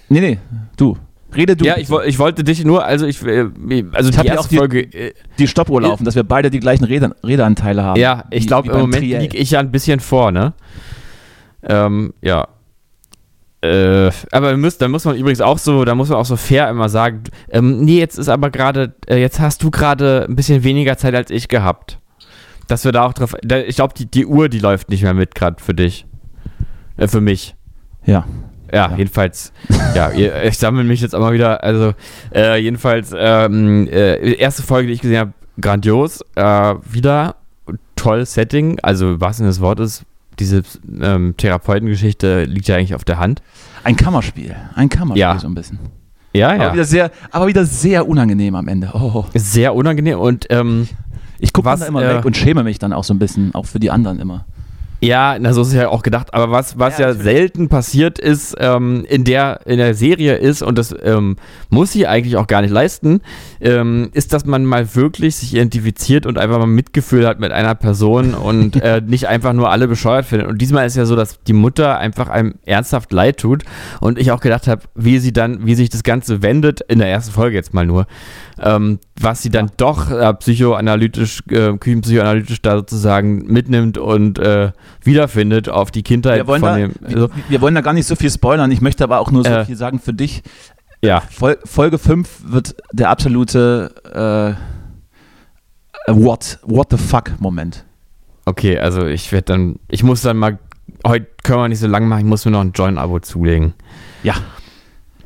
nee, 0.09 0.19
nee, 0.19 0.39
du. 0.77 0.97
Rede 1.35 1.55
du. 1.55 1.63
Ja, 1.63 1.77
ich, 1.77 1.89
ich 2.07 2.17
wollte 2.19 2.43
dich 2.43 2.65
nur, 2.65 2.83
also 2.83 3.05
ich, 3.05 3.23
äh, 3.23 3.45
also 3.93 4.09
Ich 4.09 4.17
die 4.17 4.25
erste 4.27 4.39
auch 4.39 4.47
die- 4.47 4.57
Folge, 4.57 4.79
äh, 4.81 5.13
die 5.37 5.47
Stoppuhr 5.47 5.81
laufen, 5.81 6.03
dass 6.03 6.15
wir 6.15 6.23
beide 6.23 6.49
die 6.49 6.59
gleichen 6.59 6.83
Rede, 6.85 7.15
Redeanteile 7.23 7.83
haben. 7.83 7.99
ja, 7.99 8.23
ich 8.31 8.47
glaube 8.47 8.71
im 8.71 8.79
Moment 8.79 9.03
liege 9.03 9.37
ich 9.37 9.51
ja 9.51 9.59
ein 9.59 9.71
bisschen 9.71 9.99
vor, 9.99 10.31
ne? 10.31 10.53
Ähm, 11.61 12.13
ja. 12.21 12.47
Äh, 13.61 14.11
aber 14.31 14.55
müssen, 14.55 14.77
da 14.79 14.87
muss 14.87 15.03
man 15.03 15.17
übrigens 15.17 15.41
auch 15.41 15.57
so, 15.57 15.83
da 15.83 15.93
muss 15.93 16.07
man 16.09 16.17
auch 16.17 16.25
so 16.25 16.37
fair 16.37 16.69
immer 16.69 16.87
sagen, 16.87 17.23
ähm, 17.49 17.81
nee, 17.81 17.99
jetzt 17.99 18.17
ist 18.17 18.29
aber 18.29 18.49
gerade, 18.51 18.93
äh, 19.07 19.17
jetzt 19.19 19.39
hast 19.39 19.61
du 19.63 19.69
gerade 19.71 20.25
ein 20.29 20.35
bisschen 20.35 20.63
weniger 20.63 20.97
Zeit 20.97 21.13
als 21.13 21.29
ich 21.29 21.49
gehabt. 21.49 21.99
Dass 22.67 22.85
wir 22.85 22.91
da 22.91 23.05
auch 23.05 23.13
drauf, 23.13 23.35
da, 23.41 23.57
ich 23.59 23.75
glaube, 23.75 23.93
die, 23.97 24.05
die 24.05 24.25
Uhr, 24.25 24.47
die 24.47 24.59
läuft 24.59 24.89
nicht 24.89 25.03
mehr 25.03 25.13
mit 25.13 25.35
gerade 25.35 25.61
für 25.61 25.73
dich. 25.73 26.05
Äh, 26.97 27.07
für 27.07 27.19
mich. 27.21 27.55
Ja. 28.05 28.25
Ja, 28.71 28.91
Ja. 28.91 28.95
jedenfalls, 28.97 29.51
ja, 29.95 30.11
ich 30.11 30.57
sammle 30.57 30.83
mich 30.83 31.01
jetzt 31.01 31.15
auch 31.15 31.19
mal 31.19 31.33
wieder. 31.33 31.63
Also, 31.63 31.93
äh, 32.33 32.57
jedenfalls, 32.61 33.11
ähm, 33.17 33.87
äh, 33.87 34.33
erste 34.35 34.61
Folge, 34.61 34.87
die 34.87 34.93
ich 34.93 35.01
gesehen 35.01 35.17
habe, 35.17 35.33
grandios. 35.59 36.21
Äh, 36.35 36.75
wieder 36.89 37.35
toll 37.95 38.25
Setting. 38.25 38.79
Also, 38.83 39.19
was 39.19 39.39
in 39.39 39.47
das 39.47 39.59
Wort 39.59 39.79
ist, 39.79 40.03
diese 40.39 40.63
ähm, 41.01 41.35
Therapeutengeschichte 41.37 42.43
liegt 42.45 42.67
ja 42.67 42.75
eigentlich 42.75 42.95
auf 42.95 43.03
der 43.03 43.19
Hand. 43.19 43.41
Ein 43.83 43.95
Kammerspiel. 43.95 44.55
Ein 44.75 44.89
Kammerspiel 44.89 45.21
Ja. 45.21 45.37
so 45.39 45.47
ein 45.47 45.55
bisschen. 45.55 45.79
Ja, 46.33 46.49
Aber, 46.51 46.73
wieder 46.73 46.85
sehr, 46.85 47.11
aber 47.31 47.47
wieder 47.47 47.65
sehr 47.65 48.07
unangenehm 48.07 48.55
am 48.55 48.67
Ende. 48.67 48.91
Oh. 48.93 49.25
Sehr 49.33 49.73
unangenehm 49.73 50.19
und 50.19 50.45
ähm, 50.49 50.87
Ich 51.39 51.53
gucke 51.53 51.75
da 51.75 51.85
immer 51.85 52.03
äh, 52.03 52.17
weg 52.17 52.25
und 52.25 52.37
schäme 52.37 52.63
mich 52.63 52.79
dann 52.79 52.93
auch 52.93 53.03
so 53.03 53.13
ein 53.13 53.19
bisschen, 53.19 53.55
auch 53.55 53.65
für 53.65 53.79
die 53.79 53.89
anderen 53.91 54.19
immer. 54.19 54.45
Ja, 55.01 55.37
na, 55.39 55.53
so 55.53 55.61
ist 55.61 55.69
es 55.69 55.73
ja 55.73 55.87
auch 55.89 56.03
gedacht. 56.03 56.33
Aber 56.33 56.51
was, 56.51 56.77
was 56.77 56.97
Ja, 56.97 57.07
ja, 57.07 57.13
selten 57.13 57.69
passiert 57.69 58.19
ist, 58.19 58.55
ähm, 58.59 59.05
in, 59.07 59.23
der, 59.23 59.61
in 59.65 59.77
der 59.77 59.93
Serie 59.93 60.35
ist, 60.35 60.61
und 60.61 60.77
das 60.77 60.93
ähm, 61.03 61.37
muss 61.69 61.93
sie 61.93 62.05
eigentlich 62.05 62.35
auch 62.35 62.47
gar 62.47 62.61
nicht 62.61 62.71
leisten, 62.71 63.21
ähm, 63.61 64.09
ist, 64.13 64.33
dass 64.33 64.45
man 64.45 64.65
mal 64.65 64.95
wirklich 64.95 65.37
sich 65.37 65.53
identifiziert 65.53 66.25
und 66.25 66.37
einfach 66.37 66.59
mal 66.59 66.67
Mitgefühl 66.67 67.25
hat 67.25 67.39
mit 67.39 67.51
einer 67.51 67.75
Person 67.75 68.33
und 68.33 68.81
äh, 68.81 69.01
nicht 69.05 69.27
einfach 69.27 69.53
nur 69.53 69.69
alle 69.69 69.87
bescheuert 69.87 70.25
findet. 70.25 70.49
Und 70.49 70.61
diesmal 70.61 70.85
ist 70.85 70.97
ja 70.97 71.05
so, 71.05 71.15
dass 71.15 71.41
die 71.43 71.53
Mutter 71.53 71.97
einfach 71.97 72.27
einem 72.27 72.55
ernsthaft 72.65 73.13
leid 73.13 73.37
tut 73.37 73.63
und 74.01 74.19
ich 74.19 74.31
auch 74.31 74.41
gedacht 74.41 74.67
habe, 74.67 74.81
wie 74.95 75.19
sie 75.19 75.31
dann, 75.31 75.65
wie 75.65 75.75
sich 75.75 75.89
das 75.89 76.03
Ganze 76.03 76.41
wendet, 76.41 76.81
in 76.81 76.99
der 76.99 77.07
ersten 77.07 77.31
Folge 77.31 77.55
jetzt 77.55 77.73
mal 77.73 77.85
nur, 77.85 78.05
ähm, 78.61 78.99
was 79.21 79.41
sie 79.41 79.49
dann 79.49 79.71
doch 79.77 80.09
äh, 80.11 80.33
psychoanalytisch, 80.33 81.41
äh, 81.49 81.77
küchenpsychoanalytisch 81.77 82.61
da 82.61 82.77
sozusagen 82.77 83.45
mitnimmt 83.51 83.97
und 83.97 84.39
äh, 84.39 84.71
wiederfindet 85.03 85.67
auf 85.69 85.91
die 85.91 86.03
Kindheit 86.03 86.37
Wir 86.37 86.45
von 86.45 86.61
da, 86.61 86.75
dem. 86.77 86.93
wir, 87.01 87.07
Also, 87.17 87.29
wir 87.49 87.61
wollen 87.61 87.75
da 87.75 87.81
gar 87.81 87.93
nicht 87.93 88.07
so 88.07 88.15
viel 88.15 88.31
spoilern. 88.31 88.71
Ich 88.71 88.81
möchte 88.81 89.03
aber 89.03 89.19
auch 89.19 89.31
nur 89.31 89.43
so 89.43 89.49
Äh. 89.49 89.65
viel 89.65 89.75
sagen 89.75 89.99
für 89.99 90.13
dich. 90.13 90.41
ja, 91.03 91.21
Fol 91.31 91.57
Folge 91.65 91.97
5 91.97 92.43
wird 92.47 92.75
der 92.93 93.09
absolute 93.09 94.57
äh, 96.07 96.11
What, 96.11 96.59
what 96.63 96.87
the 96.91 96.97
fuck 96.97 97.31
Moment. 97.39 97.85
okay, 98.45 98.79
also 98.79 99.05
ich 99.05 99.31
werde 99.31 99.45
dann, 99.45 99.75
ich 99.89 100.01
muss 100.03 100.21
dann 100.21 100.37
mal, 100.37 100.57
heute 101.05 101.27
können 101.43 101.59
wir 101.59 101.67
nicht 101.67 101.79
so 101.79 101.87
lange 101.87 102.07
machen, 102.07 102.19
ich 102.21 102.25
muss 102.25 102.45
mir 102.45 102.51
noch 102.51 102.61
ein 102.61 102.71
Join-Abo 102.71 103.19
zulegen. 103.19 103.73
Ja. 104.23 104.33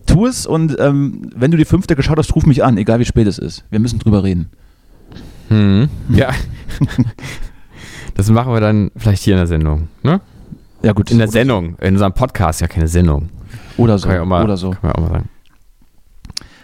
Tu 0.05 0.25
es 0.25 0.45
und 0.45 0.77
ähm, 0.79 1.29
wenn 1.35 1.51
du 1.51 1.57
die 1.57 1.65
fünfte 1.65 1.95
geschaut 1.95 2.17
hast, 2.17 2.35
ruf 2.35 2.45
mich 2.45 2.63
an, 2.63 2.77
egal 2.77 2.99
wie 2.99 3.05
spät 3.05 3.27
es 3.27 3.37
ist. 3.37 3.63
Wir 3.69 3.79
müssen 3.79 3.99
drüber 3.99 4.23
reden. 4.23 4.49
Hm. 5.49 5.89
Ja. 6.09 6.31
das 8.15 8.29
machen 8.29 8.53
wir 8.53 8.59
dann 8.59 8.91
vielleicht 8.97 9.23
hier 9.23 9.33
in 9.33 9.39
der 9.39 9.47
Sendung, 9.47 9.87
ne? 10.03 10.21
Ja, 10.81 10.91
gut. 10.91 11.11
In 11.11 11.17
der 11.17 11.29
Sendung, 11.29 11.77
in 11.79 11.93
unserem 11.93 12.13
Podcast, 12.13 12.59
ja 12.59 12.67
keine 12.67 12.87
Sendung. 12.87 13.29
oder 13.77 13.97
so. 13.97 14.09
Kann 14.09 14.19
auch 14.19 14.25
mal, 14.25 14.43
oder 14.43 14.57
so. 14.57 14.71
Kann 14.71 14.79
man 14.83 14.91
auch 14.93 15.01
mal 15.01 15.09
sagen. 15.09 15.29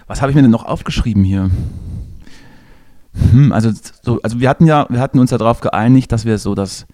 Was 0.08 0.22
habe 0.22 0.32
ich 0.32 0.36
mir 0.36 0.42
denn 0.42 0.52
noch 0.52 0.66
aufgeschrieben 0.66 1.24
hier? 1.24 1.50
Hm, 3.32 3.52
also, 3.52 3.72
so, 4.02 4.20
also 4.22 4.40
wir 4.40 4.50
hatten 4.50 4.66
ja, 4.66 4.88
wir 4.90 5.00
hatten 5.00 5.20
uns 5.20 5.32
ja 5.32 5.38
darauf 5.38 5.62
geeinigt, 5.62 6.12
dass 6.12 6.26
wir 6.26 6.38
so 6.38 6.56
das, 6.56 6.86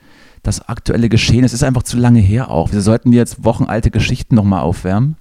das 0.43 0.67
aktuelle 0.67 1.09
Geschehen, 1.09 1.43
es 1.43 1.53
ist 1.53 1.63
einfach 1.63 1.83
zu 1.83 1.97
lange 1.97 2.19
her 2.19 2.51
auch. 2.51 2.71
Wir 2.71 2.81
sollten 2.81 3.11
jetzt 3.13 3.43
wochenalte 3.43 3.89
Geschichten 3.89 4.35
nochmal 4.35 4.61
aufwärmen. 4.61 5.17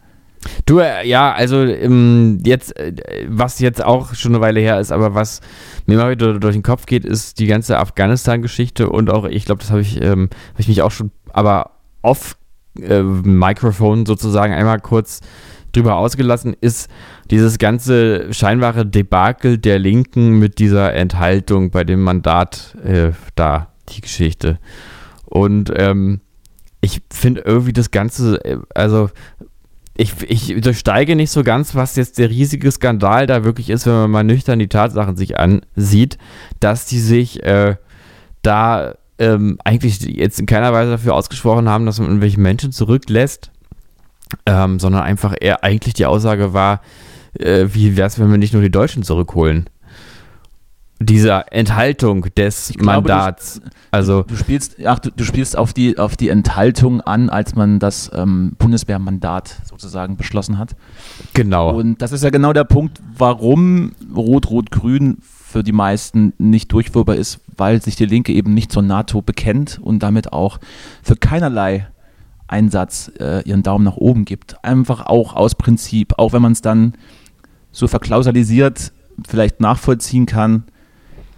Du, 0.67 0.79
äh, 0.79 1.07
ja, 1.07 1.33
also 1.33 1.63
ähm, 1.63 2.41
jetzt, 2.45 2.77
äh, 2.79 2.93
was 3.29 3.59
jetzt 3.61 3.85
auch 3.85 4.15
schon 4.15 4.33
eine 4.35 4.41
Weile 4.41 4.61
her 4.61 4.81
ist, 4.81 4.93
aber 4.93 5.15
was 5.15 5.41
mir 5.87 5.97
mal 5.97 6.11
wieder 6.11 6.39
durch 6.39 6.55
den 6.55 6.63
Kopf 6.63 6.87
geht, 6.87 7.05
ist 7.05 7.39
die 7.39 7.47
ganze 7.47 7.79
Afghanistan-Geschichte 7.79 8.89
und 8.89 9.11
auch, 9.11 9.25
ich 9.25 9.45
glaube, 9.45 9.61
das 9.61 9.71
habe 9.71 9.81
ich, 9.81 10.03
ähm, 10.03 10.29
hab 10.53 10.61
ich 10.61 10.69
mich 10.69 10.83
auch 10.83 10.91
schon, 10.91 11.11
aber 11.33 11.73
off 12.03 12.37
äh, 12.81 13.03
Mikrofon 13.03 14.07
sozusagen 14.07 14.53
einmal 14.53 14.81
kurz 14.81 15.21
drüber 15.73 15.97
ausgelassen, 15.97 16.57
ist 16.61 16.89
dieses 17.31 17.59
ganze 17.59 18.33
scheinbare 18.33 18.87
Debakel 18.87 19.59
der 19.59 19.79
Linken 19.79 20.39
mit 20.39 20.59
dieser 20.59 20.95
Enthaltung 20.95 21.71
bei 21.71 21.85
dem 21.85 22.03
Mandat 22.03 22.77
äh, 22.85 23.11
da, 23.35 23.69
die 23.89 24.01
Geschichte. 24.01 24.59
Und 25.25 25.73
ähm, 25.75 26.21
ich 26.81 27.01
finde 27.11 27.43
irgendwie 27.43 27.73
das 27.73 27.91
Ganze, 27.91 28.45
äh, 28.45 28.59
also 28.75 29.11
ich, 29.97 30.13
ich 30.29 30.61
durchsteige 30.61 31.15
nicht 31.15 31.31
so 31.31 31.45
ganz, 31.45 31.75
was 31.75 31.95
jetzt 31.97 32.19
der 32.19 32.29
riesige 32.29 32.71
Skandal 32.71 33.27
da 33.27 33.45
wirklich 33.45 33.71
ist, 33.71 33.87
wenn 33.87 33.95
man 33.95 34.11
mal 34.11 34.25
nüchtern 34.25 34.59
die 34.59 34.69
Tatsachen 34.69 35.17
sich 35.17 35.39
ansieht, 35.39 36.19
dass 36.59 36.87
die 36.87 36.99
sich 36.99 37.43
äh, 37.45 37.77
da 38.43 38.95
ähm, 39.19 39.59
eigentlich 39.65 40.01
jetzt 40.01 40.41
in 40.41 40.47
keiner 40.47 40.73
Weise 40.73 40.91
dafür 40.91 41.15
ausgesprochen 41.15 41.69
haben, 41.69 41.87
dass 41.87 42.01
man 42.01 42.09
irgendwelche 42.09 42.41
Menschen 42.41 42.73
zurücklässt, 42.73 43.53
ähm, 44.47 44.81
sondern 44.81 45.03
einfach 45.03 45.35
eher 45.41 45.63
eigentlich 45.63 45.95
die 45.95 46.07
Aussage 46.07 46.53
war, 46.53 46.81
äh, 47.39 47.67
wie 47.73 47.97
wäre 47.97 48.09
es, 48.09 48.19
wenn 48.19 48.31
wir 48.31 48.39
nicht 48.39 48.53
nur 48.53 48.63
die 48.63 48.71
Deutschen 48.71 49.05
zurückholen? 49.05 49.71
Dieser 51.05 51.53
Enthaltung 51.53 52.27
des 52.37 52.69
glaube, 52.69 53.09
du- 53.09 53.15
Mandats. 53.15 53.61
also, 53.91 54.23
Du 54.23 54.37
spielst, 54.37 54.77
ach, 54.85 54.99
du, 54.99 55.11
du 55.11 55.25
spielst 55.25 55.57
auf 55.57 55.73
die, 55.73 55.99
auf 55.99 56.17
die 56.17 56.29
Enthaltung 56.29 57.01
an, 57.01 57.31
als 57.31 57.55
man 57.55 57.79
das 57.79 58.11
ähm, 58.15 58.55
Bundeswehrmandat 58.59 59.57
sozusagen 59.69 60.17
beschlossen 60.17 60.59
hat. 60.59 60.75
genau. 61.35 61.75
Und 61.77 62.01
das 62.03 62.13
ist 62.13 62.23
ja 62.25 62.31
genau 62.31 62.53
der 62.53 62.65
Punkt, 62.65 63.01
warum 63.17 63.93
Rot-Rot-Grün 64.15 65.19
für 65.21 65.63
die 65.63 65.73
meisten 65.73 66.33
nicht 66.39 66.73
durchführbar 66.73 67.17
ist, 67.17 67.41
weil 67.57 67.81
sich 67.81 67.95
die 67.97 68.07
Linke 68.07 68.33
eben 68.33 68.55
nicht 68.55 68.73
zur 68.73 68.83
NATO 68.83 69.23
bekennt 69.23 69.79
und 69.81 70.03
damit 70.03 70.33
auch 70.33 70.59
für 71.03 71.15
keinerlei 71.17 71.87
Einsatz 72.49 73.11
äh, 73.21 73.43
ihren 73.49 73.63
Daumen 73.63 73.85
nach 73.85 73.97
oben 73.97 74.25
gibt. 74.25 74.63
Einfach 74.65 75.07
auch 75.07 75.35
aus 75.35 75.55
Prinzip, 75.55 76.15
auch 76.19 76.33
wenn 76.33 76.43
man 76.43 76.53
es 76.53 76.61
dann 76.63 76.95
so 77.73 77.87
verklausalisiert 77.89 78.93
vielleicht 79.29 79.61
nachvollziehen 79.61 80.27
kann. 80.27 80.65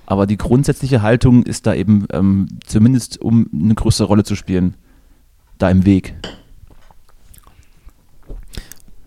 Aber 0.07 0.27
die 0.27 0.37
grundsätzliche 0.37 1.03
Haltung 1.03 1.43
ist 1.43 1.67
da 1.67 1.75
eben, 1.75 2.07
ähm, 2.13 2.49
zumindest 2.65 3.21
um 3.21 3.49
eine 3.53 3.75
größere 3.75 4.07
Rolle 4.07 4.25
zu 4.25 4.37
spielen, 4.37 4.75
da 5.59 5.69
im 5.71 5.85
Weg. 5.85 6.15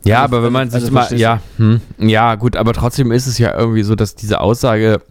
Ja, 0.06 0.22
Also- 0.24 0.36
aber 0.36 0.44
wenn 0.46 0.54
man 0.54 0.68
also 0.70 0.80
sich 0.80 0.92
mal, 0.92 1.02
verstehst 1.02 1.20
du? 1.20 1.24
ja, 1.24 1.42
hm, 1.58 1.82
ja, 2.00 2.36
gut, 2.36 2.56
aber 2.56 2.74
trotzdem 2.74 3.12
ist 3.12 3.28
es 3.28 3.38
ja 3.38 3.58
irgendwie 3.58 3.84
so, 3.84 3.96
dass 3.96 4.16
diese 4.16 4.42
Aussage 4.42 5.02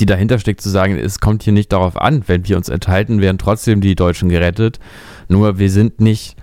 die 0.00 0.06
dahinter 0.06 0.40
steckt, 0.40 0.60
zu 0.62 0.68
sagen, 0.68 0.96
es 0.98 1.20
kommt 1.20 1.44
hier 1.44 1.52
nicht 1.52 1.72
darauf 1.72 1.96
an, 1.96 2.24
wenn 2.26 2.48
wir 2.48 2.56
uns 2.56 2.68
enthalten, 2.68 3.20
werden 3.20 3.38
trotzdem 3.38 3.80
die 3.80 3.94
Deutschen 3.94 4.28
gerettet. 4.28 4.80
Nur 5.28 5.60
wir 5.60 5.70
sind 5.70 6.00
nicht, 6.00 6.36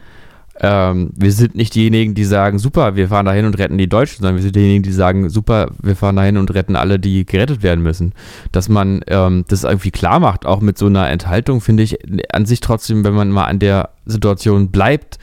ähm, 0.60 1.12
wir 1.16 1.32
sind 1.32 1.56
nicht 1.56 1.74
diejenigen, 1.74 2.14
die 2.14 2.26
sagen, 2.26 2.60
super, 2.60 2.95
wir 2.95 3.08
fahren 3.08 3.26
dahin 3.26 3.45
und 3.45 3.58
retten 3.58 3.78
die 3.78 3.89
Deutschen, 3.89 4.18
sondern 4.18 4.36
wir 4.36 4.43
sind 4.43 4.56
diejenigen, 4.56 4.84
die 4.84 4.91
sagen, 4.91 5.30
super, 5.30 5.72
wir 5.82 5.95
fahren 5.95 6.16
dahin 6.16 6.38
und 6.38 6.54
retten 6.54 6.76
alle, 6.76 6.99
die 6.99 7.26
gerettet 7.26 7.64
werden 7.64 7.84
müssen. 7.84 8.14
Dass 8.51 8.70
man 8.70 9.01
ähm, 9.08 9.45
das 9.47 9.64
irgendwie 9.64 9.91
klar 9.91 10.20
macht, 10.20 10.45
auch 10.45 10.62
mit 10.62 10.78
so 10.78 10.86
einer 10.86 11.10
Enthaltung, 11.10 11.60
finde 11.60 11.84
ich 11.84 11.97
an 12.34 12.45
sich 12.45 12.60
trotzdem, 12.60 13.04
wenn 13.04 13.14
man 13.14 13.32
mal 13.32 13.45
an 13.45 13.60
der 13.60 13.89
Situation 14.06 14.70
bleibt, 14.70 15.18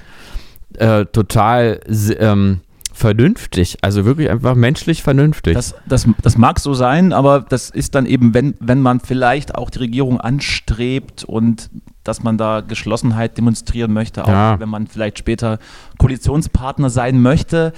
äh, 0.79 1.05
total 1.07 1.81
ähm, 2.19 2.61
vernünftig, 3.01 3.79
also 3.81 4.05
wirklich 4.05 4.31
einfach 4.31 4.55
menschlich 4.55 5.03
vernünftig. 5.03 5.55
Das, 5.55 5.75
das, 5.87 6.07
das 6.23 6.37
mag 6.37 6.61
so 6.61 6.75
sein, 6.75 7.13
aber 7.13 7.41
das 7.41 7.71
ist 7.71 7.95
dann 7.95 8.05
eben, 8.05 8.35
wenn, 8.35 8.55
wenn 8.61 8.81
man 8.81 9.01
vielleicht 9.01 9.55
auch 9.55 9.71
die 9.71 9.79
Regierung 9.79 10.21
anstrebt 10.21 11.25
und 11.25 11.71
dass 12.05 12.23
man 12.23 12.37
da 12.37 12.61
Geschlossenheit 12.61 13.39
demonstrieren 13.39 13.93
möchte, 13.93 14.25
auch 14.25 14.29
ja. 14.29 14.61
wenn 14.61 14.69
man 14.69 14.87
vielleicht 14.87 15.19
später 15.19 15.59
Koalitionspartner 15.99 16.91
sein 16.91 17.23
möchte, 17.23 17.73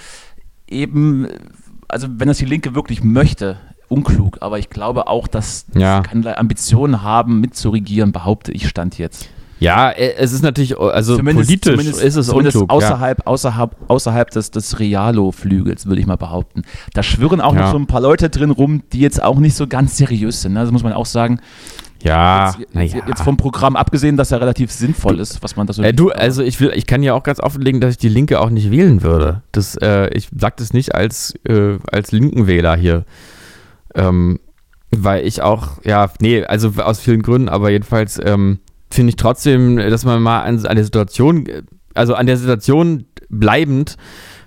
eben, 0.68 1.28
also 1.88 2.08
wenn 2.10 2.28
das 2.28 2.38
die 2.38 2.44
Linke 2.44 2.74
wirklich 2.74 3.04
möchte, 3.04 3.58
unklug, 3.88 4.38
aber 4.40 4.58
ich 4.58 4.70
glaube 4.70 5.06
auch, 5.06 5.28
dass 5.28 5.66
ja. 5.74 6.00
keinerlei 6.00 6.36
Ambitionen 6.36 7.02
haben, 7.02 7.40
mitzuregieren, 7.40 8.10
behaupte 8.10 8.50
ich, 8.50 8.68
stand 8.68 8.98
jetzt. 8.98 9.28
Ja, 9.62 9.90
äh, 9.90 10.14
es 10.16 10.32
ist 10.32 10.42
natürlich, 10.42 10.78
also 10.78 11.16
zumindest, 11.16 11.48
politisch 11.48 11.72
zumindest, 11.72 12.02
ist 12.02 12.16
es 12.16 12.26
zumindest 12.26 12.56
unklug, 12.56 12.70
außerhalb, 12.70 13.18
ja. 13.18 13.26
außerhalb, 13.26 13.76
außerhalb 13.88 14.30
des, 14.30 14.50
des 14.50 14.80
Realo-Flügels, 14.80 15.86
würde 15.86 16.00
ich 16.00 16.06
mal 16.06 16.16
behaupten. 16.16 16.62
Da 16.94 17.02
schwirren 17.02 17.40
auch 17.40 17.54
ja. 17.54 17.62
noch 17.62 17.70
so 17.72 17.78
ein 17.78 17.86
paar 17.86 18.00
Leute 18.00 18.28
drin 18.28 18.50
rum, 18.50 18.82
die 18.92 19.00
jetzt 19.00 19.22
auch 19.22 19.38
nicht 19.38 19.54
so 19.54 19.68
ganz 19.68 19.96
seriös 19.96 20.42
sind. 20.42 20.54
Ne? 20.54 20.60
Das 20.60 20.72
muss 20.72 20.82
man 20.82 20.92
auch 20.92 21.06
sagen. 21.06 21.40
Ja, 22.02 22.46
jetzt, 22.58 22.74
jetzt, 22.74 22.94
ja. 22.94 23.06
jetzt 23.06 23.22
vom 23.22 23.36
Programm 23.36 23.76
abgesehen, 23.76 24.16
dass 24.16 24.32
er 24.32 24.40
relativ 24.40 24.72
sinnvoll 24.72 25.20
ist, 25.20 25.40
was 25.44 25.54
man 25.54 25.68
da 25.68 25.72
so. 25.72 25.84
Äh, 25.84 25.94
du, 25.94 26.10
also 26.10 26.42
ich 26.42 26.60
will, 26.60 26.72
ich 26.74 26.86
kann 26.86 27.04
ja 27.04 27.14
auch 27.14 27.22
ganz 27.22 27.38
offenlegen, 27.38 27.80
dass 27.80 27.92
ich 27.92 27.98
die 27.98 28.08
Linke 28.08 28.40
auch 28.40 28.50
nicht 28.50 28.72
wählen 28.72 29.02
würde. 29.02 29.42
Das, 29.52 29.76
äh, 29.76 30.08
ich 30.08 30.28
sage 30.36 30.56
das 30.58 30.72
nicht 30.72 30.96
als, 30.96 31.34
äh, 31.48 31.78
als 31.92 32.10
linken 32.10 32.48
Wähler 32.48 32.74
hier. 32.74 33.04
Ähm, 33.94 34.40
weil 34.90 35.24
ich 35.24 35.42
auch, 35.42 35.78
ja, 35.84 36.10
nee, 36.20 36.44
also 36.44 36.72
aus 36.82 36.98
vielen 36.98 37.22
Gründen, 37.22 37.48
aber 37.48 37.70
jedenfalls, 37.70 38.20
ähm, 38.22 38.58
finde 38.92 39.10
ich 39.10 39.16
trotzdem, 39.16 39.76
dass 39.76 40.04
man 40.04 40.22
mal 40.22 40.42
an, 40.42 40.64
an 40.66 40.76
der 40.76 40.84
Situation, 40.84 41.46
also 41.94 42.14
an 42.14 42.26
der 42.26 42.36
Situation 42.36 43.04
bleibend, 43.28 43.96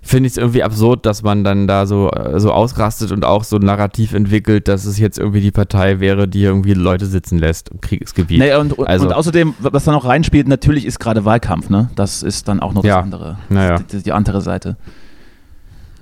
finde 0.01 0.27
ich 0.27 0.33
es 0.33 0.37
irgendwie 0.37 0.61
absurd, 0.61 1.07
dass 1.07 1.23
man 1.23 1.43
dann 1.43 1.67
da 1.67 1.87
so, 1.87 2.11
so 2.35 2.51
ausrastet 2.51 3.11
und 3.11 3.25
auch 3.25 3.43
so 3.43 3.55
ein 3.55 3.63
Narrativ 3.63 4.13
entwickelt, 4.13 4.67
dass 4.67 4.85
es 4.85 4.99
jetzt 4.99 5.17
irgendwie 5.17 5.41
die 5.41 5.49
Partei 5.51 5.99
wäre, 5.99 6.27
die 6.27 6.43
irgendwie 6.43 6.75
Leute 6.75 7.07
sitzen 7.07 7.39
lässt 7.39 7.69
im 7.69 7.81
Kriegsgebiet. 7.81 8.37
Naja, 8.37 8.59
und, 8.59 8.79
also, 8.87 9.07
und 9.07 9.13
außerdem, 9.13 9.55
was 9.59 9.83
da 9.83 9.91
noch 9.91 10.05
reinspielt, 10.05 10.47
natürlich 10.47 10.85
ist 10.85 10.99
gerade 10.99 11.25
Wahlkampf, 11.25 11.71
ne? 11.71 11.89
Das 11.95 12.21
ist 12.21 12.47
dann 12.47 12.59
auch 12.59 12.73
noch 12.73 12.83
ja, 12.83 12.97
das 12.97 13.03
andere. 13.03 13.37
Naja. 13.49 13.79
Die, 13.79 14.03
die 14.03 14.11
andere 14.11 14.41
Seite. 14.41 14.77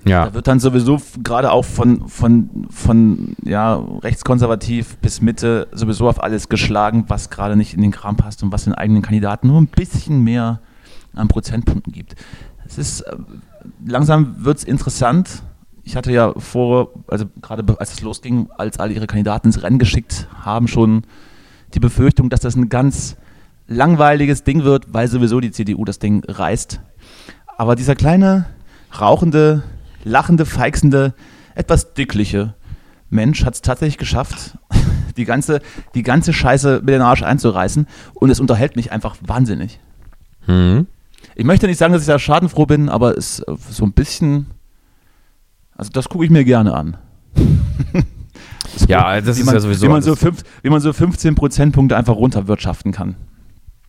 Ja. 0.05 0.25
Da 0.25 0.33
wird 0.33 0.47
dann 0.47 0.59
sowieso 0.59 1.01
gerade 1.23 1.51
auch 1.51 1.63
von, 1.63 2.07
von, 2.07 2.67
von 2.69 3.35
ja, 3.43 3.75
rechtskonservativ 3.75 4.97
bis 4.97 5.21
Mitte 5.21 5.67
sowieso 5.71 6.09
auf 6.09 6.21
alles 6.21 6.49
geschlagen, 6.49 7.05
was 7.07 7.29
gerade 7.29 7.55
nicht 7.55 7.73
in 7.73 7.81
den 7.81 7.91
Kram 7.91 8.17
passt 8.17 8.43
und 8.43 8.51
was 8.51 8.65
den 8.65 8.73
eigenen 8.73 9.01
Kandidaten 9.01 9.47
nur 9.47 9.61
ein 9.61 9.67
bisschen 9.67 10.21
mehr 10.23 10.59
an 11.13 11.27
Prozentpunkten 11.27 11.93
gibt. 11.93 12.15
Es 12.65 12.77
ist 12.77 13.01
äh, 13.01 13.15
langsam 13.85 14.43
wird 14.43 14.57
es 14.57 14.63
interessant. 14.63 15.43
Ich 15.83 15.95
hatte 15.95 16.11
ja 16.11 16.33
vor, 16.37 16.91
also 17.07 17.25
gerade 17.41 17.63
als 17.79 17.93
es 17.93 18.01
losging, 18.01 18.49
als 18.57 18.79
alle 18.79 18.93
ihre 18.93 19.07
Kandidaten 19.07 19.47
ins 19.47 19.63
Rennen 19.63 19.79
geschickt 19.79 20.27
haben, 20.41 20.67
schon 20.67 21.03
die 21.73 21.79
Befürchtung, 21.79 22.29
dass 22.29 22.39
das 22.39 22.55
ein 22.55 22.69
ganz 22.69 23.17
langweiliges 23.67 24.43
Ding 24.43 24.63
wird, 24.63 24.93
weil 24.93 25.07
sowieso 25.07 25.39
die 25.39 25.51
CDU 25.51 25.83
das 25.85 25.99
Ding 25.99 26.23
reißt. 26.25 26.79
Aber 27.57 27.75
dieser 27.75 27.95
kleine, 27.95 28.45
rauchende 28.99 29.63
lachende, 30.03 30.45
feixende, 30.45 31.13
etwas 31.55 31.93
dickliche 31.93 32.55
Mensch 33.13 33.45
hat 33.45 33.53
es 33.53 33.61
tatsächlich 33.61 33.97
geschafft, 33.97 34.57
die 35.17 35.25
ganze, 35.25 35.61
die 35.95 36.03
ganze 36.03 36.33
Scheiße 36.33 36.81
mit 36.83 36.89
den 36.89 37.01
Arsch 37.01 37.23
einzureißen. 37.23 37.87
Und 38.13 38.29
es 38.29 38.39
unterhält 38.39 38.75
mich 38.75 38.91
einfach 38.91 39.15
wahnsinnig. 39.21 39.79
Mhm. 40.47 40.87
Ich 41.35 41.45
möchte 41.45 41.67
nicht 41.67 41.77
sagen, 41.77 41.93
dass 41.93 42.01
ich 42.01 42.07
da 42.07 42.19
schadenfroh 42.19 42.65
bin, 42.65 42.89
aber 42.89 43.17
es 43.17 43.39
ist 43.39 43.75
so 43.75 43.85
ein 43.85 43.93
bisschen. 43.93 44.47
Also, 45.75 45.91
das 45.91 46.09
gucke 46.09 46.25
ich 46.25 46.31
mir 46.31 46.43
gerne 46.43 46.73
an. 46.73 46.97
ja, 48.87 49.21
das 49.21 49.39
ist 49.39 49.45
man, 49.45 49.55
ja 49.55 49.61
sowieso. 49.61 49.83
Wie 49.83 49.89
man, 49.89 50.01
so 50.01 50.15
fünf, 50.15 50.43
wie 50.61 50.69
man 50.69 50.81
so 50.81 50.93
15 50.93 51.35
Prozentpunkte 51.35 51.97
einfach 51.97 52.15
runterwirtschaften 52.15 52.91
kann. 52.91 53.15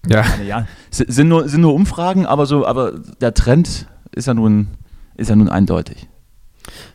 Ja. 0.06 0.24
ja. 0.46 0.66
Sind, 0.90 1.28
nur, 1.28 1.48
sind 1.48 1.62
nur 1.62 1.74
Umfragen, 1.74 2.26
aber, 2.26 2.46
so, 2.46 2.66
aber 2.66 2.92
der 3.20 3.34
Trend 3.34 3.86
ist 4.12 4.26
ja 4.26 4.34
nun 4.34 4.68
ist 5.16 5.30
ja 5.30 5.36
nun 5.36 5.48
eindeutig. 5.48 6.08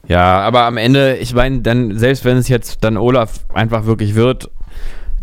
Ja, 0.07 0.39
aber 0.39 0.63
am 0.63 0.77
Ende, 0.77 1.17
ich 1.17 1.33
meine, 1.33 1.61
dann, 1.61 1.97
selbst 1.97 2.25
wenn 2.25 2.37
es 2.37 2.47
jetzt 2.47 2.83
dann 2.83 2.97
Olaf 2.97 3.45
einfach 3.53 3.85
wirklich 3.85 4.15
wird, 4.15 4.49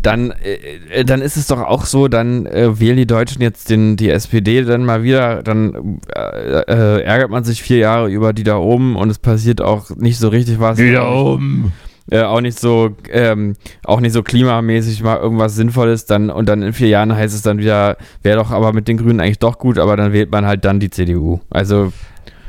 dann, 0.01 0.31
äh, 0.31 1.03
dann 1.03 1.21
ist 1.21 1.37
es 1.37 1.47
doch 1.47 1.59
auch 1.59 1.85
so, 1.85 2.07
dann 2.07 2.45
äh, 2.45 2.79
wählen 2.79 2.97
die 2.97 3.07
Deutschen 3.07 3.41
jetzt 3.41 3.69
den, 3.69 3.97
die 3.97 4.09
SPD 4.09 4.63
dann 4.63 4.85
mal 4.85 5.03
wieder, 5.03 5.43
dann 5.43 5.99
äh, 6.15 6.61
äh, 6.61 7.01
ärgert 7.01 7.29
man 7.29 7.43
sich 7.43 7.61
vier 7.61 7.77
Jahre 7.77 8.09
über 8.09 8.33
die 8.33 8.43
da 8.43 8.57
oben 8.57 8.95
und 8.95 9.09
es 9.09 9.19
passiert 9.19 9.59
auch 9.61 9.89
nicht 9.95 10.19
so 10.19 10.29
richtig 10.29 10.59
was. 10.59 10.77
Die 10.77 10.93
da 10.93 11.09
oben. 11.09 11.73
Äh, 12.09 12.21
auch 12.21 12.39
nicht 12.39 12.57
so, 12.57 12.95
ähm, 13.11 13.57
auch 13.83 13.99
nicht 13.99 14.13
so 14.13 14.23
klimamäßig 14.23 15.03
mal 15.03 15.17
irgendwas 15.17 15.55
Sinnvolles, 15.55 16.05
dann 16.05 16.29
und 16.29 16.47
dann 16.47 16.61
in 16.61 16.71
vier 16.71 16.87
Jahren 16.87 17.13
heißt 17.13 17.35
es 17.35 17.41
dann 17.41 17.57
wieder, 17.57 17.97
wäre 18.23 18.37
doch 18.37 18.51
aber 18.51 18.71
mit 18.71 18.87
den 18.87 18.95
Grünen 18.95 19.19
eigentlich 19.19 19.39
doch 19.39 19.57
gut, 19.57 19.77
aber 19.77 19.97
dann 19.97 20.13
wählt 20.13 20.31
man 20.31 20.45
halt 20.45 20.63
dann 20.63 20.79
die 20.79 20.89
CDU. 20.89 21.41
Also 21.49 21.91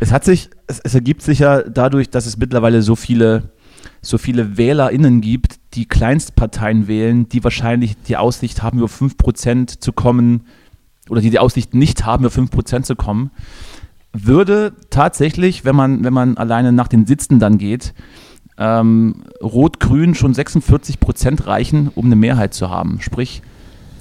es 0.00 0.12
hat 0.12 0.24
sich, 0.24 0.50
es, 0.66 0.80
es, 0.80 0.94
ergibt 0.94 1.22
sich 1.22 1.40
ja 1.40 1.62
dadurch, 1.62 2.10
dass 2.10 2.26
es 2.26 2.36
mittlerweile 2.36 2.82
so 2.82 2.96
viele, 2.96 3.50
so 4.00 4.18
viele 4.18 4.56
WählerInnen 4.56 5.20
gibt, 5.20 5.56
die 5.74 5.86
Kleinstparteien 5.86 6.88
wählen, 6.88 7.28
die 7.28 7.42
wahrscheinlich 7.44 7.96
die 8.06 8.16
Aussicht 8.16 8.62
haben, 8.62 8.78
über 8.78 8.88
5% 8.88 9.80
zu 9.80 9.92
kommen, 9.92 10.44
oder 11.08 11.20
die 11.20 11.30
die 11.30 11.38
Aussicht 11.38 11.74
nicht 11.74 12.04
haben, 12.04 12.24
über 12.24 12.32
5% 12.32 12.82
zu 12.82 12.96
kommen, 12.96 13.30
würde 14.12 14.72
tatsächlich, 14.90 15.64
wenn 15.64 15.76
man, 15.76 16.04
wenn 16.04 16.12
man 16.12 16.36
alleine 16.36 16.72
nach 16.72 16.88
den 16.88 17.06
Sitzen 17.06 17.38
dann 17.38 17.58
geht, 17.58 17.94
ähm, 18.56 19.22
Rot-Grün 19.42 20.14
schon 20.14 20.34
46% 20.34 21.46
reichen, 21.46 21.90
um 21.94 22.06
eine 22.06 22.16
Mehrheit 22.16 22.54
zu 22.54 22.70
haben. 22.70 23.00
Sprich, 23.00 23.42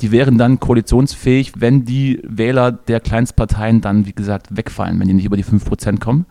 die 0.02 0.12
wären 0.12 0.38
dann 0.38 0.60
koalitionsfähig, 0.60 1.54
wenn 1.58 1.86
die 1.86 2.22
Wähler 2.24 2.72
der 2.72 3.00
Kleinstparteien 3.00 3.82
dann, 3.82 4.06
wie 4.06 4.14
gesagt, 4.14 4.56
wegfallen, 4.56 5.00
wenn 5.00 5.08
die 5.08 5.14
nicht 5.14 5.26
über 5.26 5.38
die 5.38 5.46
5% 5.46 6.00
kommen. 6.00 6.26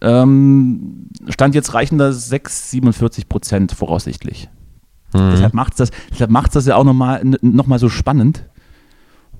Ähm, 0.00 1.08
Stand 1.28 1.54
jetzt 1.54 1.74
reichen 1.74 1.98
da 1.98 2.12
6, 2.12 2.70
47 2.70 3.28
Prozent 3.28 3.72
voraussichtlich. 3.72 4.48
Mhm. 5.12 5.30
Deshalb 5.32 5.54
macht 5.54 5.78
es 5.78 5.90
das, 5.90 6.50
das 6.52 6.66
ja 6.66 6.76
auch 6.76 6.84
nochmal 6.84 7.22
noch 7.40 7.66
mal 7.66 7.78
so 7.78 7.88
spannend. 7.88 8.44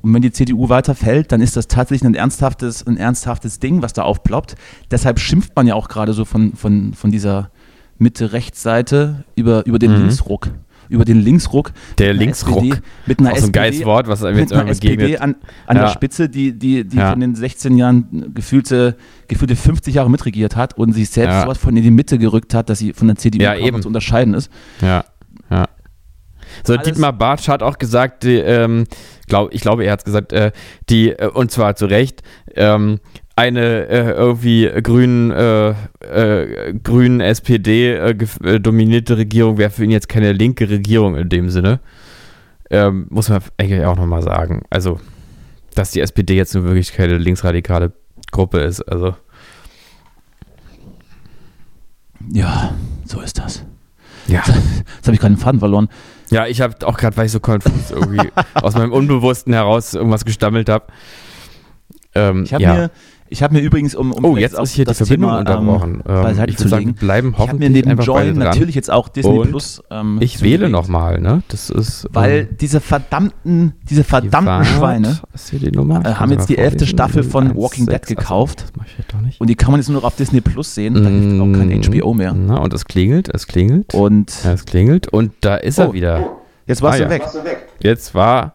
Und 0.01 0.15
wenn 0.15 0.23
die 0.23 0.31
CDU 0.33 0.69
weiterfällt, 0.69 1.33
dann 1.33 1.41
ist 1.41 1.57
das 1.57 1.67
tatsächlich 1.67 2.09
ein 2.09 2.15
ernsthaftes, 2.15 2.87
ein 2.87 2.97
ernsthaftes 2.97 3.59
Ding, 3.59 3.83
was 3.83 3.93
da 3.93 4.03
aufploppt. 4.03 4.55
Deshalb 4.91 5.19
schimpft 5.19 5.57
man 5.57 5.67
ja 5.67 5.75
auch 5.75 5.89
gerade 5.89 6.13
so 6.13 6.25
von, 6.25 6.55
von, 6.55 6.95
von 6.95 7.11
dieser 7.11 7.51
Mitte-Rechts-Seite 7.99 9.25
über, 9.35 9.67
über 9.67 9.79
den 9.79 9.93
mhm. 9.93 9.99
Linksruck 9.99 10.51
über 10.89 11.05
den 11.05 11.21
Linksruck. 11.21 11.73
Der 11.99 12.13
Linksruck. 12.13 12.65
SPD, 12.65 12.83
mit 13.07 13.21
einer 13.21 13.33
Auch 13.33 13.39
so 13.39 13.47
ein 13.47 13.53
geiles 13.53 13.85
Wort, 13.85 14.09
was 14.09 14.25
einem 14.25 14.39
jetzt 14.39 14.51
mit 14.51 14.59
einer 14.59 14.71
SPD 14.71 15.19
an, 15.19 15.37
an 15.67 15.77
ja. 15.77 15.85
der 15.85 15.91
Spitze, 15.91 16.29
die, 16.29 16.59
die, 16.59 16.85
die 16.85 16.97
ja. 16.97 17.11
von 17.11 17.21
den 17.21 17.35
16 17.35 17.77
Jahren 17.77 18.33
gefühlte, 18.35 18.97
gefühlte 19.29 19.57
50 19.57 19.95
Jahre 19.95 20.11
mitregiert 20.11 20.57
hat 20.57 20.77
und 20.77 20.93
sich 20.93 21.11
selbst 21.11 21.35
ja. 21.35 21.43
sowas 21.43 21.59
von 21.59 21.77
in 21.77 21.83
die 21.83 21.91
Mitte 21.91 22.19
gerückt 22.19 22.55
hat, 22.55 22.71
dass 22.71 22.79
sie 22.79 22.93
von 22.93 23.09
der 23.09 23.17
CDU 23.17 23.43
ja, 23.43 23.55
eben. 23.57 23.83
zu 23.83 23.89
unterscheiden 23.89 24.35
ist. 24.35 24.51
Ja, 24.81 25.05
ja. 25.51 25.67
So, 26.65 26.73
Alles 26.73 26.85
Dietmar 26.87 27.13
Bartsch 27.13 27.49
hat 27.49 27.63
auch 27.63 27.79
gesagt, 27.79 28.25
die, 28.25 28.37
ähm, 28.37 28.85
glaub, 29.27 29.53
ich 29.53 29.61
glaube, 29.61 29.85
er 29.85 29.93
hat 29.93 30.01
es 30.01 30.05
gesagt, 30.05 30.33
äh, 30.33 30.53
die, 30.89 31.11
äh, 31.11 31.29
und 31.29 31.51
zwar 31.51 31.77
zu 31.77 31.87
Recht, 31.87 32.23
ähm, 32.55 33.01
eine 33.39 33.87
äh, 33.87 34.11
irgendwie 34.11 34.69
grün, 34.83 35.31
äh, 35.31 35.71
äh, 36.01 36.75
grün 36.83 37.21
SPD 37.21 37.95
äh, 37.95 38.17
äh, 38.43 38.59
dominierte 38.59 39.17
Regierung 39.17 39.59
wäre 39.59 39.71
für 39.71 39.85
ihn 39.85 39.93
jetzt 39.93 40.09
keine 40.09 40.33
linke 40.33 40.69
Regierung 40.69 41.15
in 41.15 41.29
dem 41.29 41.49
Sinne. 41.49 41.79
Ähm, 42.69 43.07
muss 43.11 43.29
man 43.29 43.41
eigentlich 43.57 43.85
auch 43.85 43.97
nochmal 43.97 44.23
sagen. 44.23 44.63
Also, 44.71 44.99
dass 45.77 45.93
die 45.93 46.01
SPD 46.01 46.35
jetzt 46.35 46.53
nur 46.57 46.65
wirklich 46.65 46.93
keine 46.93 47.17
linksradikale 47.17 47.93
Gruppe 48.33 48.59
ist. 48.59 48.83
Also. 48.83 49.15
Ja, 52.33 52.75
so 53.05 53.21
ist 53.21 53.39
das. 53.39 53.65
Ja. 54.27 54.43
Jetzt, 54.45 54.49
jetzt 54.97 55.07
habe 55.07 55.15
ich 55.15 55.21
gerade 55.21 55.35
den 55.37 55.41
Faden 55.41 55.61
verloren. 55.61 55.89
Ja, 56.31 56.49
ich 56.49 56.61
habe 56.61 56.75
auch 56.89 56.97
gerade, 56.97 57.17
weil 57.17 57.27
ich 57.27 57.33
so 57.33 57.39
konfus 57.39 57.93
irgendwie 57.93 58.31
aus 58.55 58.75
meinem 58.75 58.93
Unbewussten 58.93 59.53
heraus 59.53 59.95
irgendwas 59.95 60.25
gestammelt 60.25 60.69
habe. 60.69 60.87
Ähm, 62.17 62.43
ich 62.43 62.53
habe 62.53 62.63
ja. 62.63 62.75
mir, 62.75 62.91
Ich 63.31 63.43
habe 63.43 63.55
mir 63.55 63.61
übrigens, 63.61 63.95
um, 63.95 64.13
um 64.13 64.25
Oh, 64.25 64.37
jetzt 64.37 64.59
ist 64.59 64.73
hier 64.73 64.85
die 64.85 64.95
Verbindung 64.95 65.31
Thema, 65.31 65.39
unterbrochen. 65.41 66.03
Ähm, 66.09 66.23
beiseite 66.23 66.51
ich 66.51 66.57
zu 66.57 66.65
würde 66.65 66.71
sagen, 66.71 66.95
bleiben 66.95 67.29
Ich 67.33 67.39
habe 67.39 67.51
hoffentlich 67.53 67.71
mir 67.85 67.87
neben 67.87 68.01
Join 68.01 68.39
natürlich 68.39 68.75
jetzt 68.75 68.91
auch 68.91 69.09
Disney 69.09 69.39
Und 69.39 69.49
Plus. 69.51 69.83
Ähm, 69.91 70.19
Ich 70.21 70.41
wähle 70.43 70.69
nochmal, 70.69 71.21
ne? 71.21 71.43
Das 71.49 71.71
ist. 71.71 72.09
Weil 72.13 72.49
ähm, 72.51 72.57
diese 72.61 72.81
verdammten, 72.81 73.75
diese 73.89 74.03
die 74.03 74.09
verdammten 74.09 74.65
Schweine 74.65 75.19
die 75.53 75.71
Nummer? 75.71 76.05
äh, 76.05 76.15
haben 76.15 76.31
jetzt 76.33 76.49
die 76.49 76.59
elfte. 76.59 76.87
Staffel 76.87 77.23
von 77.23 77.49
Eins, 77.49 77.57
Walking 77.57 77.87
Dead 77.87 77.95
sechs, 77.95 78.11
achso, 78.13 78.15
gekauft. 78.21 78.61
Das 78.63 78.73
mach 78.77 78.87
ich 78.87 78.93
vielleicht 78.93 79.13
doch 79.15 79.21
nicht. 79.21 79.41
und 79.41 79.51
die 79.51 79.55
kann 79.57 79.71
man 79.73 79.81
jetzt 79.81 79.89
nur 79.89 79.99
noch 80.01 80.05
auf 80.07 80.17
Disney 80.17 80.41
Plus 80.41 80.75
sehen. 80.75 80.95
Da 80.95 81.01
hilft 81.09 81.41
auch 81.41 81.53
kein 81.59 81.69
Mm, 81.69 81.83
HBO 82.03 82.15
mehr. 82.15 82.33
Na, 82.35 82.57
und 82.59 82.73
es 82.73 82.85
klingelt, 82.85 83.29
es 83.35 83.47
klingelt. 83.47 83.95
Und 83.95 84.33
ja, 84.45 84.53
es 84.53 84.65
klingelt. 84.65 85.09
Und 85.09 85.33
da 85.43 85.57
ist 85.57 85.79
Oh. 85.79 85.83
er 85.83 85.93
wieder. 85.93 86.31
jetzt 86.67 86.83
warst 86.83 87.01
Ah, 87.01 87.05
du 87.09 87.13
ja. 87.15 87.45
weg. 87.45 87.59
Jetzt 87.81 88.15
war. 88.15 88.55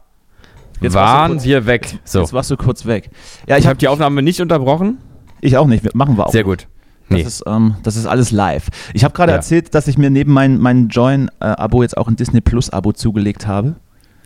Jetzt 0.84 0.94
warst 0.94 1.14
du 1.14 1.18
waren 1.18 1.32
kurz- 1.32 1.44
wir 1.46 1.66
weg. 1.66 2.00
So. 2.04 2.20
Jetzt 2.22 2.34
warst 2.34 2.52
du 2.52 2.58
kurz 2.58 2.86
weg. 2.86 3.10
Ja, 3.48 3.58
ich 3.58 3.64
ich 3.64 3.68
habe 3.68 3.78
die 3.78 3.88
Aufnahme 3.88 4.22
nicht 4.22 4.42
unterbrochen. 4.42 4.98
ich 5.42 5.58
auch 5.58 5.68
nicht. 5.68 5.94
Machen 5.96 6.18
wir 6.18 6.28
auch. 6.28 6.32
Sehr 6.32 6.44
gut. 6.44 6.68
Das, 7.10 7.18
Nee. 7.18 7.22
ist, 7.24 7.44
ähm, 7.48 7.76
das 7.84 7.96
ist 7.98 8.06
alles 8.06 8.32
live. 8.32 8.70
Ich 8.94 9.04
habe 9.04 9.14
gerade 9.14 9.32
Ja. 9.32 9.38
erzählt, 9.38 9.74
dass 9.76 9.88
ich 9.88 9.98
mir 9.98 10.10
neben 10.10 10.32
mein, 10.32 10.58
mein 10.58 10.88
Join-Abo 10.90 11.82
jetzt 11.82 11.98
auch 11.98 12.08
ein 12.08 12.16
Disney 12.16 12.40
Plus-Abo 12.42 12.94
zugelegt 12.94 13.46
habe. 13.48 13.76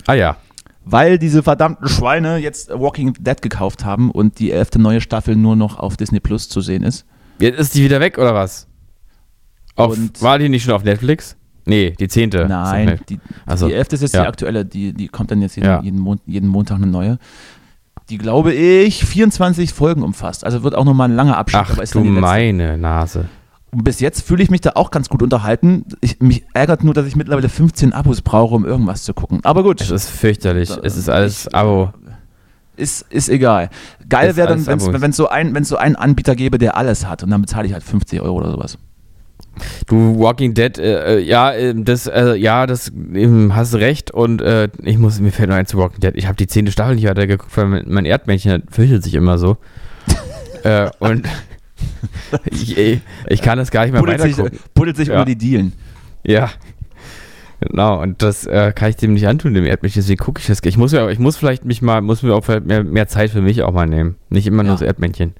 Ah 0.06 0.14
ja. 0.14 0.38
Weil 0.86 1.18
diese 1.20 1.44
verdammten 1.44 1.88
Schweine 1.90 2.38
jetzt 2.38 2.70
Walking 2.70 3.14
Dead 3.20 3.42
gekauft 3.42 3.84
haben 3.84 4.10
und 4.12 4.40
die 4.40 4.52
elfte 4.52 4.80
neue 4.80 5.02
Staffel 5.02 5.36
nur 5.36 5.56
noch 5.56 5.80
auf 5.80 5.98
Disney 5.98 6.20
Plus 6.20 6.50
zu 6.50 6.62
sehen 6.62 6.84
ist. 6.84 7.06
Jetzt 7.40 7.60
ist 7.60 7.76
die 7.76 7.84
wieder 7.84 8.00
weg, 8.00 8.18
oder 8.18 8.34
was? 8.34 8.68
Auf, 9.76 9.94
Und- 9.98 10.22
war 10.22 10.40
die 10.40 10.50
nicht 10.50 10.64
schon 10.64 10.74
auf 10.74 10.84
Netflix? 10.84 11.37
Nee, 11.68 11.92
die 12.00 12.08
zehnte. 12.08 12.46
Nein, 12.48 13.00
die, 13.10 13.20
Also, 13.46 13.68
die 13.68 13.74
elfte 13.74 13.96
ist 13.96 14.02
jetzt 14.02 14.16
ja. 14.16 14.22
die 14.24 14.28
aktuelle, 14.28 14.66
die, 14.66 14.94
die 14.94 15.08
kommt 15.08 15.32
dann 15.32 15.42
jetzt 15.42 15.56
jeden, 15.56 15.68
Ja. 15.68 15.82
jeden, 15.82 16.00
Mon 16.00 16.20
jeden 16.26 16.48
Montag 16.50 16.78
eine 16.78 16.88
neue. 16.88 17.20
Die, 18.10 18.18
glaube 18.18 18.54
ich, 18.54 19.04
24 19.06 19.74
Folgen 19.74 20.02
umfasst. 20.02 20.46
Also 20.46 20.64
wird 20.64 20.76
auch 20.76 20.86
nochmal 20.86 21.10
ein 21.10 21.16
langer 21.16 21.38
Abschnitt. 21.38 21.64
Ach 21.70 21.92
du 21.92 22.00
meine 22.04 22.78
Nase. 22.78 23.26
Und 23.72 23.84
bis 23.84 24.00
jetzt 24.00 24.26
fühle 24.26 24.42
ich 24.42 24.50
mich 24.50 24.62
da 24.62 24.72
auch 24.76 24.92
ganz 24.92 25.10
gut 25.10 25.22
unterhalten. 25.22 25.84
Ich, 26.00 26.22
mich 26.22 26.46
ärgert 26.54 26.86
nur, 26.86 26.94
dass 26.94 27.06
ich 27.06 27.18
mittlerweile 27.18 27.50
15 27.50 27.92
Abos 27.92 28.22
brauche, 28.22 28.56
um 28.56 28.66
irgendwas 28.66 29.04
zu 29.04 29.14
gucken. 29.14 29.42
Aber 29.44 29.62
gut. 29.62 29.82
Es 29.82 29.90
ist 29.92 30.10
fürchterlich. 30.10 30.70
Da- 30.70 30.80
Es 30.84 30.96
ist 30.96 31.10
alles 31.10 31.48
ich- 31.48 31.56
Abo. 31.56 31.92
Ist, 32.78 33.06
ist 33.10 33.28
egal. 33.28 33.70
Geil 34.08 34.36
wäre 34.36 34.48
dann, 34.50 34.66
wenn 34.68 34.78
es 35.10 35.18
so, 35.18 35.28
ein, 35.28 35.64
so 35.64 35.78
einen 35.78 35.96
Anbieter 35.96 36.36
gäbe, 36.36 36.60
der 36.60 36.78
alles 36.78 37.08
hat. 37.08 37.24
Und 37.24 37.32
dann 37.32 37.42
bezahle 37.42 37.68
ich 37.68 37.74
halt 37.74 37.84
50 37.84 38.22
Euro 38.22 38.38
oder 38.38 38.52
sowas. 38.52 38.78
Du 39.88 40.20
Walking 40.20 40.54
Dead, 40.54 40.78
äh, 40.78 41.18
äh, 41.18 41.20
ja, 41.22 41.52
äh, 41.54 41.74
das, 41.76 42.08
äh, 42.08 42.36
ja, 42.36 42.66
das 42.68 42.92
ähm, 43.14 43.56
hast 43.56 43.74
du 43.74 43.78
recht. 43.78 44.12
Und 44.12 44.42
äh, 44.42 44.70
ich 44.84 44.98
muss, 44.98 45.20
mir 45.20 45.32
fällt 45.32 45.50
noch 45.50 45.56
ein 45.56 45.66
zu 45.66 45.78
Walking 45.78 46.00
Dead. 46.00 46.14
Ich 46.16 46.28
habe 46.28 46.36
die 46.38 46.48
zehnte 46.48 46.72
Staffel 46.72 46.96
nicht 46.96 47.08
weiter 47.08 47.28
geguckt, 47.28 47.56
weil 47.56 47.84
mein, 47.86 48.06
Erdmännchen 48.06 48.64
fürchtet 48.70 49.04
sich 49.04 49.14
immer 49.16 49.38
so. 49.38 49.58
äh, 50.64 50.90
und 51.00 51.28
ich, 52.46 52.78
ich, 52.78 53.00
ich 53.28 53.42
kann 53.42 53.58
das 53.58 53.72
gar 53.72 53.84
nicht 53.84 53.92
mehr 53.94 54.02
Buddelt 54.02 54.22
sich, 54.22 54.38
weitergucken. 54.38 54.60
buddelt 54.74 54.98
sich 54.98 55.08
Ja. 55.10 55.14
unter 55.16 55.26
die 55.26 55.38
Dielen. 55.38 55.74
Ja. 56.26 56.50
Genau, 57.60 58.00
und 58.02 58.22
das 58.22 58.46
äh, 58.46 58.72
kann 58.76 58.90
ich 58.92 58.98
dem 58.98 59.14
nicht 59.14 59.28
antun, 59.28 59.54
dem 59.56 59.66
Erdmännchen. 59.66 60.02
Deswegen 60.02 60.24
gucke 60.24 60.40
ich 60.40 60.46
das. 60.48 60.60
Ich 60.64 60.78
muss 60.78 60.94
ich 60.94 61.20
muss 61.20 61.38
vielleicht 61.38 61.66
mich 61.66 61.82
mal, 61.82 62.02
muss 62.02 62.22
mir 62.22 62.36
auch 62.36 62.46
vielleicht 62.46 62.66
mehr, 62.68 62.84
mehr 62.84 63.08
Zeit 63.08 63.32
für 63.32 63.42
mich 63.42 63.64
auch 63.64 63.74
mal 63.74 63.88
nehmen. 63.88 64.16
Nicht 64.30 64.46
immer 64.46 64.62
nur 64.62 64.74
Ja. 64.74 64.80
das 64.80 64.82
Erdmännchen. 64.88 65.34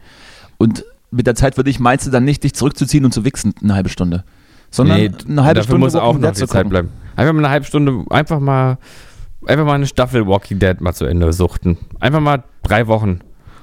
Und 0.58 0.84
mit 1.18 1.28
der 1.28 1.36
Zeit 1.36 1.58
würde 1.58 1.70
ich, 1.70 1.80
meinst 1.80 2.08
du 2.08 2.12
dann 2.12 2.24
nicht, 2.24 2.44
dich 2.44 2.54
zurückzuziehen 2.54 3.04
und 3.04 3.12
zu 3.14 3.26
wichsen, 3.26 3.54
eine 3.62 3.76
halbe 3.76 3.90
Stunde? 3.90 4.24
Sondern 4.70 4.98
Nee, 4.98 5.12
eine 5.28 5.44
halbe 5.44 5.56
dafür 5.56 5.72
Stunde 5.72 5.86
muss 5.86 5.96
auch 5.96 6.18
noch 6.18 6.32
die 6.32 6.46
Zeit 6.46 6.70
bleiben. 6.70 6.90
Einfach 7.16 7.34
mal 7.34 7.40
eine 7.40 7.50
halbe 7.50 7.66
Stunde, 7.66 8.06
einfach 8.10 8.40
mal, 8.40 8.78
einfach 9.46 9.66
mal 9.66 9.74
eine 9.74 9.88
Staffel 9.88 10.26
Walking 10.28 10.60
Dead 10.60 10.80
mal 10.82 10.94
zu 10.94 11.06
Ende 11.06 11.32
suchten. 11.34 11.78
Einfach 12.00 12.20
mal 12.20 12.44
drei 12.64 12.88
Wochen 12.88 13.20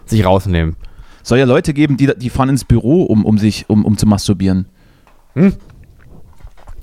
sich 0.07 0.25
rausnehmen. 0.25 0.77
Soll 1.23 1.39
ja 1.39 1.47
Leute 1.47 1.73
geben, 1.73 1.97
die, 1.97 2.11
die 2.17 2.29
fahren 2.31 2.51
ins 2.51 2.65
Büro, 2.65 3.05
um, 3.05 3.25
um 3.25 3.39
sich, 3.39 3.65
um, 3.69 3.85
um 3.85 3.97
zu 3.97 4.07
masturbieren. 4.07 4.67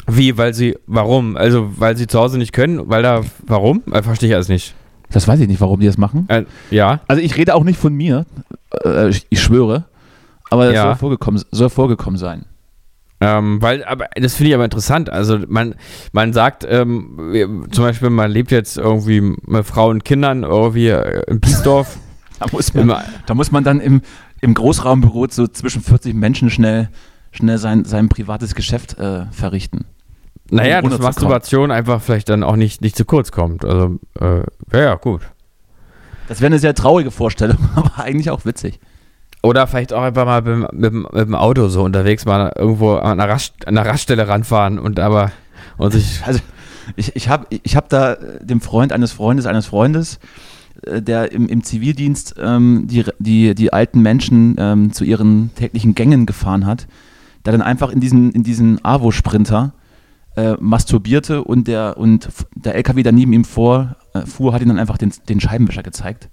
Wie, 0.07 0.37
weil 0.37 0.53
sie, 0.53 0.77
warum? 0.87 1.37
Also, 1.37 1.79
weil 1.79 1.95
sie 1.95 2.07
zu 2.07 2.19
Hause 2.19 2.37
nicht 2.37 2.51
können, 2.53 2.89
weil 2.89 3.03
da, 3.03 3.21
warum? 3.45 3.83
Äh, 3.91 4.01
verstehe 4.01 4.29
ich 4.29 4.35
alles 4.35 4.49
nicht. 4.49 4.73
Das 5.11 5.27
weiß 5.27 5.39
ich 5.41 5.47
nicht, 5.47 5.61
warum 5.61 5.79
die 5.79 5.85
das 5.85 5.97
machen. 5.97 6.25
Äh, 6.29 6.45
ja, 6.69 7.01
Also 7.07 7.21
ich 7.21 7.37
rede 7.37 7.53
auch 7.53 7.63
nicht 7.63 7.79
von 7.79 7.93
mir, 7.93 8.25
äh, 8.85 9.09
ich, 9.09 9.27
ich 9.29 9.41
schwöre, 9.41 9.85
aber 10.51 10.65
das 10.65 10.75
Ja. 10.75 10.83
soll, 10.83 10.95
vorgekommen, 10.95 11.43
soll 11.49 11.69
vorgekommen 11.69 12.17
sein. 12.19 12.45
Ähm, 13.23 13.61
weil, 13.61 13.83
aber 13.83 14.07
das 14.15 14.33
finde 14.35 14.49
ich 14.49 14.55
aber 14.55 14.65
interessant. 14.65 15.09
Also 15.09 15.37
man, 15.47 15.75
man 16.11 16.33
sagt, 16.33 16.65
ähm, 16.67 17.67
zum 17.71 17.83
Beispiel, 17.83 18.09
man 18.09 18.31
lebt 18.31 18.49
jetzt 18.51 18.77
irgendwie 18.77 19.21
mit 19.21 19.65
Frau 19.65 19.89
und 19.89 20.03
Kindern 20.03 20.43
irgendwie 20.43 20.87
äh, 20.89 21.23
in 21.27 21.39
Biesdorf. 21.39 21.97
Da 22.39 22.47
muss 22.51 22.73
man, 22.73 22.91
da 23.27 23.33
muss 23.35 23.51
man 23.51 23.63
dann 23.63 23.79
im, 23.79 24.01
im 24.41 24.55
Großraumbüro 24.55 25.27
so 25.29 25.45
zwischen 25.45 25.83
40 25.83 26.15
Menschen 26.15 26.49
schnell, 26.49 26.89
schnell 27.31 27.59
sein, 27.59 27.85
sein 27.85 28.09
privates 28.09 28.55
Geschäft 28.55 28.97
äh, 28.97 29.27
verrichten. 29.31 29.85
naja, 30.49 30.79
ohne 30.79 30.89
dass 30.89 31.01
Masturbation 31.01 31.69
einfach 31.69 32.01
vielleicht 32.01 32.29
dann 32.29 32.41
auch 32.43 32.55
nicht, 32.55 32.81
nicht 32.81 32.95
zu 32.95 33.05
kurz 33.05 33.31
kommt. 33.31 33.63
Also, 33.63 33.99
äh, 34.19 34.41
ja, 34.75 34.95
gut. 34.95 35.21
Das 36.27 36.41
wäre 36.41 36.47
eine 36.47 36.57
sehr 36.57 36.73
traurige 36.73 37.11
Vorstellung, 37.11 37.57
aber 37.75 37.99
eigentlich 37.99 38.31
auch 38.31 38.43
witzig. 38.43 38.79
Oder 39.43 39.65
vielleicht 39.67 39.91
auch 39.93 40.03
einfach 40.03 40.25
mal 40.25 40.41
mit, 40.41 40.71
mit, 40.73 40.93
dem- 40.93 41.07
mit 41.11 41.21
dem 41.27 41.35
Auto 41.35 41.67
so 41.69 41.83
unterwegs 41.83 42.25
mal 42.25 42.51
irgendwo 42.55 42.93
an 42.95 43.19
einer, 43.19 43.31
Rast, 43.31 43.67
an 43.67 43.77
einer 43.77 43.89
Raststelle 43.89 44.27
ranfahren 44.27 44.77
und 44.77 44.99
aber 44.99 45.31
und 45.77 45.91
sich. 45.93 46.21
Also 46.25 46.39
ich, 46.95 47.15
ich 47.15 47.27
habe 47.29 47.47
ich 47.49 47.75
hab 47.75 47.89
da 47.89 48.13
äh, 48.13 48.45
dem 48.45 48.61
Freund 48.61 48.91
eines 48.93 49.11
Freundes 49.11 49.45
eines 49.47 49.65
Freundes, 49.65 50.19
äh, 50.85 51.01
der 51.01 51.31
im, 51.31 51.47
im 51.47 51.63
Zivildienst 51.63 52.35
ähm, 52.39 52.85
die, 52.87 53.03
die, 53.19 53.55
die 53.55 53.73
alten 53.73 54.01
Menschen 54.01 54.55
ähm, 54.59 54.91
zu 54.93 55.03
ihren 55.03 55.51
täglichen 55.55 55.95
Gängen 55.95 56.25
gefahren 56.27 56.65
hat, 56.67 56.87
der 57.45 57.53
dann 57.53 57.61
einfach 57.63 57.89
in 57.91 57.99
diesen, 57.99 58.31
in 58.31 58.43
diesen 58.43 58.83
AWO-Sprinter 58.85 59.73
äh, 60.35 60.53
masturbierte 60.59 61.43
und 61.43 61.67
der, 61.67 61.97
und 61.97 62.29
der 62.55 62.75
LKW, 62.75 63.01
der 63.03 63.11
neben 63.11 63.33
ihm 63.33 63.43
vor, 63.45 63.95
äh, 64.13 64.19
hat 64.51 64.61
ihm 64.61 64.67
dann 64.67 64.79
einfach 64.79 64.97
den, 64.99 65.11
den 65.29 65.39
Scheibenwischer 65.39 65.83
gezeigt. 65.83 66.29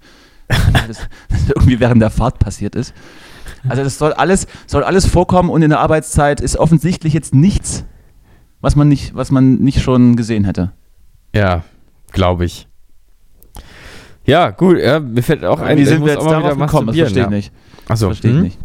Das, 0.87 0.97
das 1.29 1.49
irgendwie 1.55 1.79
während 1.79 2.01
der 2.01 2.09
Fahrt 2.09 2.39
passiert 2.39 2.75
ist. 2.75 2.93
Also 3.67 3.83
das 3.83 3.97
soll 3.97 4.13
alles, 4.13 4.47
soll 4.67 4.83
alles 4.83 5.05
vorkommen 5.05 5.49
und 5.49 5.61
in 5.61 5.69
der 5.69 5.79
Arbeitszeit 5.79 6.41
ist 6.41 6.57
offensichtlich 6.57 7.13
jetzt 7.13 7.33
nichts, 7.33 7.85
was 8.61 8.75
man 8.75 8.87
nicht, 8.87 9.15
was 9.15 9.31
man 9.31 9.55
nicht 9.55 9.81
schon 9.81 10.15
gesehen 10.15 10.45
hätte. 10.45 10.71
Ja, 11.33 11.63
glaube 12.11 12.45
ich. 12.45 12.67
Ja, 14.25 14.51
gut, 14.51 14.77
ja, 14.77 14.99
mir 14.99 15.23
fällt 15.23 15.43
auch 15.43 15.59
ein, 15.59 15.77
Wie 15.77 15.81
ich 15.81 15.89
sind 15.89 16.05
wir 16.05 16.13
jetzt 16.13 16.25
darauf 16.25 16.57
gekommen? 16.57 16.87
Das 16.87 16.95
verstehe 16.95 17.23
ich 17.23 17.29
ja. 17.29 17.29
nicht. 17.29 17.51
Achso, 17.87 18.07
Verstehe 18.07 18.31
ich 18.31 18.37
hm? 18.37 18.43
nicht. 18.43 18.59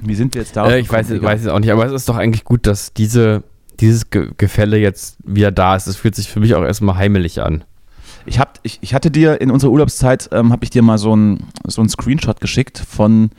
Wie 0.00 0.14
sind 0.14 0.34
wir 0.34 0.42
jetzt 0.42 0.56
darauf 0.56 0.70
Äh, 0.70 0.80
ich 0.80 0.92
weiß, 0.92 1.10
weiß 1.22 1.40
es 1.40 1.46
auch 1.48 1.58
nicht, 1.58 1.72
aber 1.72 1.86
es 1.86 1.92
ist 1.92 2.08
doch 2.08 2.16
eigentlich 2.16 2.44
gut, 2.44 2.66
dass 2.66 2.92
diese, 2.92 3.42
dieses 3.80 4.10
Ge 4.10 4.30
Gefälle 4.36 4.78
jetzt 4.78 5.16
wieder 5.24 5.50
da 5.50 5.74
ist. 5.74 5.86
Es 5.86 5.96
fühlt 5.96 6.14
sich 6.14 6.30
für 6.30 6.40
mich 6.40 6.54
auch 6.54 6.62
erstmal 6.62 6.96
heimelig 6.96 7.40
an. 7.42 7.64
Ich, 8.28 8.38
hab, 8.38 8.58
ich, 8.62 8.78
ich 8.82 8.94
hatte 8.94 9.10
dir 9.10 9.40
in 9.40 9.50
unserer 9.50 9.70
Urlaubszeit, 9.70 10.28
ähm, 10.32 10.52
habe 10.52 10.64
ich 10.64 10.70
dir 10.70 10.82
mal 10.82 10.98
so 10.98 11.12
einen 11.12 11.46
so 11.66 11.80
einen 11.80 11.88
Screenshot 11.88 12.40
geschickt 12.40 12.78
von, 12.78 13.30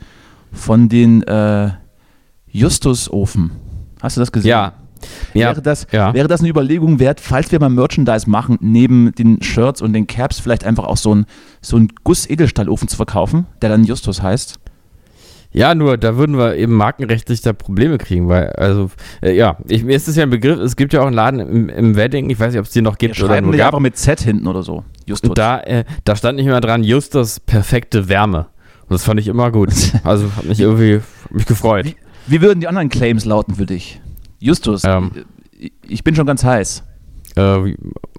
von 0.52 0.90
den 0.90 1.24
äh, 1.24 1.70
Justus-Ofen. 2.48 3.52
Hast 4.02 4.18
du 4.18 4.22
das 4.22 4.32
gesehen? 4.32 4.50
Ja. 4.50 4.74
Ja, 5.34 5.52
Wäre, 5.52 5.62
das, 5.62 5.88
ja. 5.94 6.14
wäre 6.14 6.28
das 6.28 6.42
eine 6.42 6.50
Überlegung 6.50 7.00
wert, 7.00 7.22
falls 7.22 7.54
wir 7.54 7.60
mal 7.62 7.70
Merchandise 7.70 8.30
machen, 8.30 8.58
neben 8.60 9.14
den 9.14 9.42
Shirts 9.42 9.82
und 9.82 9.94
den 9.94 10.08
Caps 10.08 10.42
vielleicht 10.42 10.66
einfach 10.66 10.84
auch 10.84 10.98
so 10.98 11.14
einen 11.14 11.26
so 11.62 11.80
Guss-Edelstahlofen 12.04 12.90
zu 12.90 12.98
verkaufen, 12.98 13.46
der 13.62 13.70
dann 13.70 13.86
Justus 13.86 14.22
heißt? 14.22 14.60
Ja, 15.52 15.74
nur 15.74 15.98
da 15.98 16.16
würden 16.16 16.38
wir 16.38 16.56
eben 16.58 16.74
markenrechtlich 16.74 17.42
da 17.42 17.54
Probleme 17.54 17.98
kriegen, 17.98 18.28
weil, 18.30 18.50
also, 18.52 18.92
äh, 19.22 19.34
ja, 19.36 19.58
ich, 19.68 19.84
mir 19.84 19.96
ist 19.96 20.08
das 20.08 20.16
ja 20.16 20.24
ein 20.24 20.30
Begriff, 20.30 20.60
es 20.60 20.76
gibt 20.76 20.94
ja 20.94 21.02
auch 21.02 21.08
einen 21.08 21.16
Laden 21.16 21.40
im, 21.40 21.70
im 21.70 21.96
Wedding, 21.96 22.30
ich 22.30 22.40
weiß 22.40 22.52
nicht, 22.52 22.60
ob 22.60 22.66
es 22.68 22.72
den 22.72 22.84
noch 22.84 23.00
gibt 23.00 23.18
oder 23.20 23.30
schreiben 23.34 23.48
nur 23.48 23.58
gab. 23.58 23.68
einfach 23.68 23.80
mit 23.80 23.98
Z 23.98 24.20
hinten 24.22 24.46
oder 24.48 24.62
so. 24.62 24.84
Justus. 25.08 25.30
Und 25.30 25.38
da, 25.40 25.60
äh, 25.62 25.86
da 26.04 26.16
stand 26.16 26.36
nicht 26.38 26.46
immer 26.46 26.62
dran, 26.62 26.84
Justus 26.84 27.40
perfekte 27.40 28.10
Wärme. 28.10 28.46
Und 28.84 28.94
das 28.94 29.04
fand 29.04 29.20
ich 29.20 29.28
immer 29.28 29.52
gut. 29.52 29.70
Also 30.04 30.28
hat 30.36 30.46
mich 30.46 30.60
irgendwie 30.60 30.98
hat 31.24 31.32
mich 31.32 31.46
gefreut. 31.48 31.86
Wie, 31.86 31.96
wie 32.28 32.42
würden 32.42 32.60
die 32.60 32.68
anderen 32.68 32.90
Claims 32.90 33.26
lauten 33.26 33.56
für 33.56 33.66
dich? 33.66 34.00
Justus, 34.40 34.84
Ähm. 34.84 35.12
ich- 35.58 35.74
ich 35.88 36.04
bin 36.04 36.16
schon 36.16 36.28
ganz 36.28 36.44
heiß. 36.44 36.84
Äh, 37.36 37.74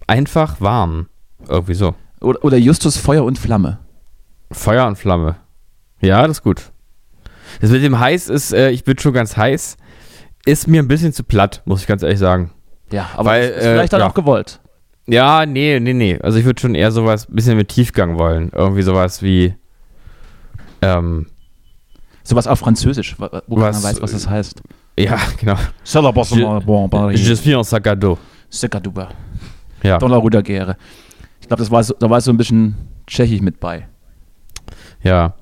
einfach 0.08 0.60
warm. 0.60 1.06
Irgendwie 1.48 1.74
so. 1.74 1.94
Oder, 2.20 2.44
oder 2.44 2.56
Justus 2.58 2.96
Feuer 2.96 3.24
und 3.24 3.38
Flamme. 3.38 3.78
Feuer 4.50 4.86
und 4.88 4.96
Flamme. 4.96 5.36
Ja, 6.00 6.22
das 6.26 6.38
ist 6.38 6.42
gut. 6.42 6.72
Das 7.60 7.70
mit 7.70 7.82
dem 7.82 7.98
heiß 7.98 8.28
ist, 8.28 8.52
äh, 8.52 8.70
ich 8.70 8.84
bin 8.84 8.98
schon 8.98 9.12
ganz 9.12 9.36
heiß, 9.36 9.76
ist 10.46 10.68
mir 10.68 10.82
ein 10.82 10.88
bisschen 10.88 11.12
zu 11.12 11.24
platt, 11.24 11.62
muss 11.64 11.80
ich 11.82 11.86
ganz 11.86 12.02
ehrlich 12.02 12.18
sagen. 12.18 12.52
Ja, 12.92 13.10
aber 13.14 13.30
Weil, 13.30 13.48
ist, 13.50 13.56
äh, 13.64 13.74
vielleicht 13.74 13.92
dann 13.92 14.00
ja. 14.00 14.08
auch 14.08 14.14
gewollt. 14.14 14.60
Ja, 15.06 15.46
nee, 15.46 15.80
nee, 15.80 15.92
nee. 15.92 16.18
Also 16.22 16.38
ich 16.38 16.44
würde 16.44 16.60
schon 16.60 16.74
eher 16.74 16.92
sowas, 16.92 17.28
ein 17.28 17.34
bisschen 17.34 17.56
mit 17.56 17.68
Tiefgang 17.68 18.18
wollen. 18.18 18.50
Irgendwie 18.54 18.82
sowas 18.82 19.22
wie, 19.22 19.54
ähm, 20.82 21.26
Sowas 22.22 22.46
auf 22.46 22.60
Französisch, 22.60 23.16
wo 23.18 23.26
Was, 23.56 23.76
keiner 23.76 23.82
weiß, 23.82 24.02
was 24.02 24.12
das 24.12 24.28
heißt. 24.28 24.62
ja, 24.98 25.18
genau. 25.40 25.56
C'est 25.84 26.00
la 26.00 26.12
bosse 26.12 26.36
bon, 26.36 26.88
bon, 26.88 27.10
Je 27.10 27.34
suis 27.34 27.54
un 27.54 27.64
sac 27.64 27.86
à 27.86 27.96
dos. 27.96 28.18
C'est 28.50 28.68
caduba. 28.70 29.08
Ja. 29.82 29.98
Dans 29.98 30.08
la 30.08 30.16
rue 30.16 30.30
Guerre. 30.30 30.76
Ich 31.40 31.48
glaube, 31.48 31.62
das 31.62 31.70
war 31.70 31.82
so, 31.82 31.94
da 31.98 32.08
war 32.08 32.20
so 32.20 32.30
ein 32.30 32.36
bisschen 32.36 32.76
tschechisch 33.06 33.40
mit 33.40 33.58
bei. 33.58 33.88
Ja. 35.02 35.34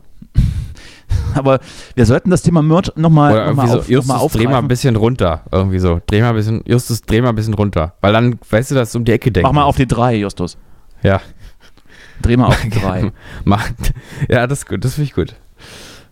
Aber 1.38 1.60
wir 1.94 2.04
sollten 2.06 2.30
das 2.30 2.42
Thema 2.42 2.62
Merch 2.62 2.90
nochmal 2.96 3.32
noch 3.32 3.54
mal 3.54 3.66
irgendwie 3.66 3.66
auf, 3.66 3.70
so, 3.70 3.76
noch 3.76 3.88
Justus, 3.88 4.32
dreh 4.32 4.44
mal 4.44 4.50
ein 4.50 4.54
aufgreifen. 4.54 4.68
bisschen 4.68 4.96
runter. 4.96 5.42
Irgendwie 5.52 5.78
so. 5.78 6.00
Dreh 6.06 6.20
mal 6.20 6.30
ein 6.30 6.34
bisschen, 6.34 6.62
Justus, 6.66 7.02
dreh 7.02 7.20
mal 7.22 7.30
ein 7.30 7.34
bisschen 7.34 7.54
runter. 7.54 7.94
Weil 8.00 8.12
dann, 8.12 8.38
weißt 8.50 8.70
du, 8.70 8.74
dass 8.74 8.92
du 8.92 8.98
um 8.98 9.04
die 9.04 9.12
Ecke 9.12 9.30
denkst. 9.32 9.46
Mach 9.46 9.52
mal 9.52 9.64
auf 9.64 9.76
die 9.76 9.86
drei, 9.86 10.16
Justus. 10.16 10.56
Ja. 11.02 11.20
Dreh 12.22 12.36
mal 12.36 12.46
auf 12.46 12.60
die 12.60 12.70
drei. 12.80 13.12
Mach, 13.44 13.68
ja, 14.28 14.46
das 14.46 14.60
ist 14.60 14.66
gut, 14.68 14.84
das 14.84 14.94
finde 14.94 15.04
ich 15.06 15.14
gut. 15.14 15.34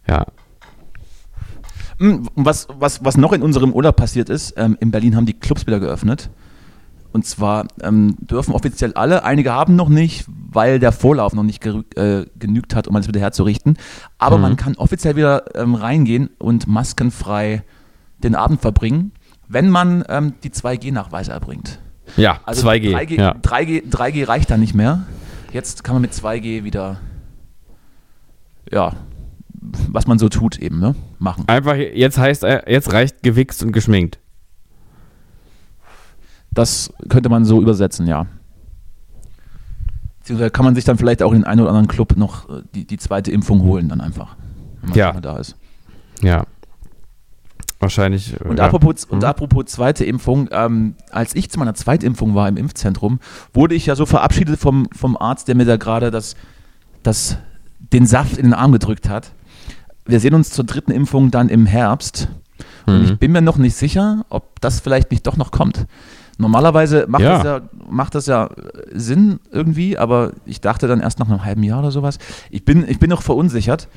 Ja. 0.08 0.26
Und 1.98 2.28
Was, 2.34 2.68
was, 2.78 3.04
was 3.04 3.16
noch 3.16 3.32
in 3.32 3.42
unserem 3.42 3.72
Urlaub 3.72 3.96
passiert 3.96 4.28
ist, 4.28 4.54
ähm, 4.56 4.76
in 4.80 4.90
Berlin 4.90 5.16
haben 5.16 5.26
die 5.26 5.32
Clubs 5.32 5.66
wieder 5.66 5.80
geöffnet. 5.80 6.30
Und 7.16 7.24
zwar 7.24 7.66
ähm, 7.82 8.18
dürfen 8.20 8.52
offiziell 8.54 8.92
alle, 8.92 9.24
einige 9.24 9.50
haben 9.50 9.74
noch 9.74 9.88
nicht, 9.88 10.26
weil 10.28 10.78
der 10.78 10.92
Vorlauf 10.92 11.32
noch 11.32 11.44
nicht 11.44 11.64
äh, 11.64 12.26
genügt 12.38 12.74
hat, 12.74 12.86
um 12.88 12.94
alles 12.94 13.08
wieder 13.08 13.20
herzurichten. 13.20 13.78
Aber 14.18 14.36
Mhm. 14.36 14.42
man 14.42 14.56
kann 14.56 14.74
offiziell 14.76 15.16
wieder 15.16 15.56
ähm, 15.56 15.74
reingehen 15.74 16.28
und 16.38 16.66
maskenfrei 16.66 17.62
den 18.22 18.34
Abend 18.34 18.60
verbringen, 18.60 19.12
wenn 19.48 19.70
man 19.70 20.04
ähm, 20.10 20.34
die 20.42 20.50
2G-Nachweise 20.50 21.32
erbringt. 21.32 21.78
Ja, 22.18 22.38
Also 22.44 22.68
2G. 22.68 22.94
3G, 22.94 23.18
ja. 23.18 23.32
3G, 23.32 23.88
3G 23.90 24.28
reicht 24.28 24.50
da 24.50 24.58
nicht 24.58 24.74
mehr. 24.74 25.06
Jetzt 25.54 25.84
kann 25.84 25.94
man 25.94 26.02
mit 26.02 26.12
2G 26.12 26.64
wieder, 26.64 26.98
ja, 28.70 28.92
was 29.88 30.06
man 30.06 30.18
so 30.18 30.28
tut 30.28 30.58
eben, 30.58 30.80
ne, 30.80 30.94
machen. 31.18 31.44
Einfach, 31.46 31.76
jetzt 31.76 32.18
heißt, 32.18 32.44
äh, 32.44 32.70
jetzt 32.70 32.92
reicht 32.92 33.22
gewichst 33.22 33.62
und 33.62 33.72
geschminkt. 33.72 34.18
Das 36.57 36.90
könnte 37.11 37.28
man 37.28 37.44
so 37.44 37.61
übersetzen, 37.61 38.07
ja. 38.07 38.26
Beziehungsweise 40.20 40.50
kann 40.50 40.64
man 40.64 40.74
sich 40.74 40.84
dann 40.84 40.96
vielleicht 40.98 41.22
auch 41.22 41.32
in 41.32 41.40
den 41.40 41.44
einen 41.44 41.61
oder 41.61 41.68
anderen 41.70 41.86
Club 41.86 42.16
noch 42.16 42.48
äh, 42.48 42.62
die, 42.74 42.86
die 42.86 42.96
zweite 42.96 43.30
Impfung 43.30 43.62
holen, 43.62 43.88
dann 43.88 44.00
einfach, 44.00 44.36
wenn 44.80 44.90
man 44.90 44.98
Ja. 44.98 45.12
da 45.20 45.36
ist. 45.38 45.54
Ja. 46.22 46.46
Wahrscheinlich. 47.78 48.40
äh, 48.40 48.44
Und, 48.44 48.59
ja. 48.59 48.64
apropos, 48.64 49.04
und 49.04 49.18
Mhm. 49.18 49.24
apropos 49.24 49.66
zweite 49.66 50.04
Impfung, 50.04 50.48
ähm, 50.50 50.94
als 51.11 51.34
ich 51.36 51.50
zu 51.50 51.59
meiner 51.59 51.74
Zweitimpfung 51.74 52.34
war 52.34 52.48
im 52.48 52.57
Impfzentrum, 52.57 53.20
wurde 53.52 53.74
ich 53.74 53.86
ja 53.86 53.94
so 53.94 54.07
verabschiedet 54.07 54.59
vom, 54.59 54.88
vom 54.92 55.16
Arzt, 55.16 55.46
der 55.48 55.54
mir 55.54 55.66
da 55.66 55.76
gerade 55.76 56.11
das, 56.11 56.36
das, 57.02 57.36
den 57.92 58.07
Saft 58.07 58.38
in 58.38 58.46
den 58.46 58.54
Arm 58.54 58.72
gedrückt 58.72 59.09
hat. 59.09 59.30
Wir 60.07 60.20
sehen 60.20 60.34
uns 60.34 60.50
zur 60.50 60.64
dritten 60.64 60.90
Impfung 60.90 61.30
dann 61.30 61.48
im 61.50 61.66
Herbst. 61.66 62.28
Und 62.86 62.98
Mhm. 63.00 63.04
ich 63.04 63.18
bin 63.18 63.32
mir 63.32 63.42
noch 63.42 63.59
nicht 63.59 63.76
sicher, 63.76 64.24
ob 64.30 64.61
das 64.62 64.80
vielleicht 64.80 65.11
nicht 65.11 65.26
doch 65.26 65.36
noch 65.36 65.50
kommt. 65.50 65.86
Normalerweise 66.39 67.07
macht, 67.09 67.22
Ja. 67.22 67.43
Das, 67.43 67.45
ja, 67.45 67.61
macht 67.89 68.14
das 68.14 68.26
ja 68.26 68.47
äh, 68.47 68.51
Sinn 68.93 69.41
irgendwie, 69.51 69.97
aber 69.97 70.32
ich 70.45 70.61
dachte 70.61 70.87
dann 70.87 71.01
erst 71.01 71.18
nach 71.18 71.28
einem 71.28 71.45
halben 71.45 71.62
Jahr 71.62 71.80
oder 71.80 71.91
sowas. 71.91 72.18
Ich 72.51 72.64
bin, 72.64 72.87
ich 72.89 72.99
bin 72.99 73.11
noch 73.11 73.22
verunsichert, 73.22 73.89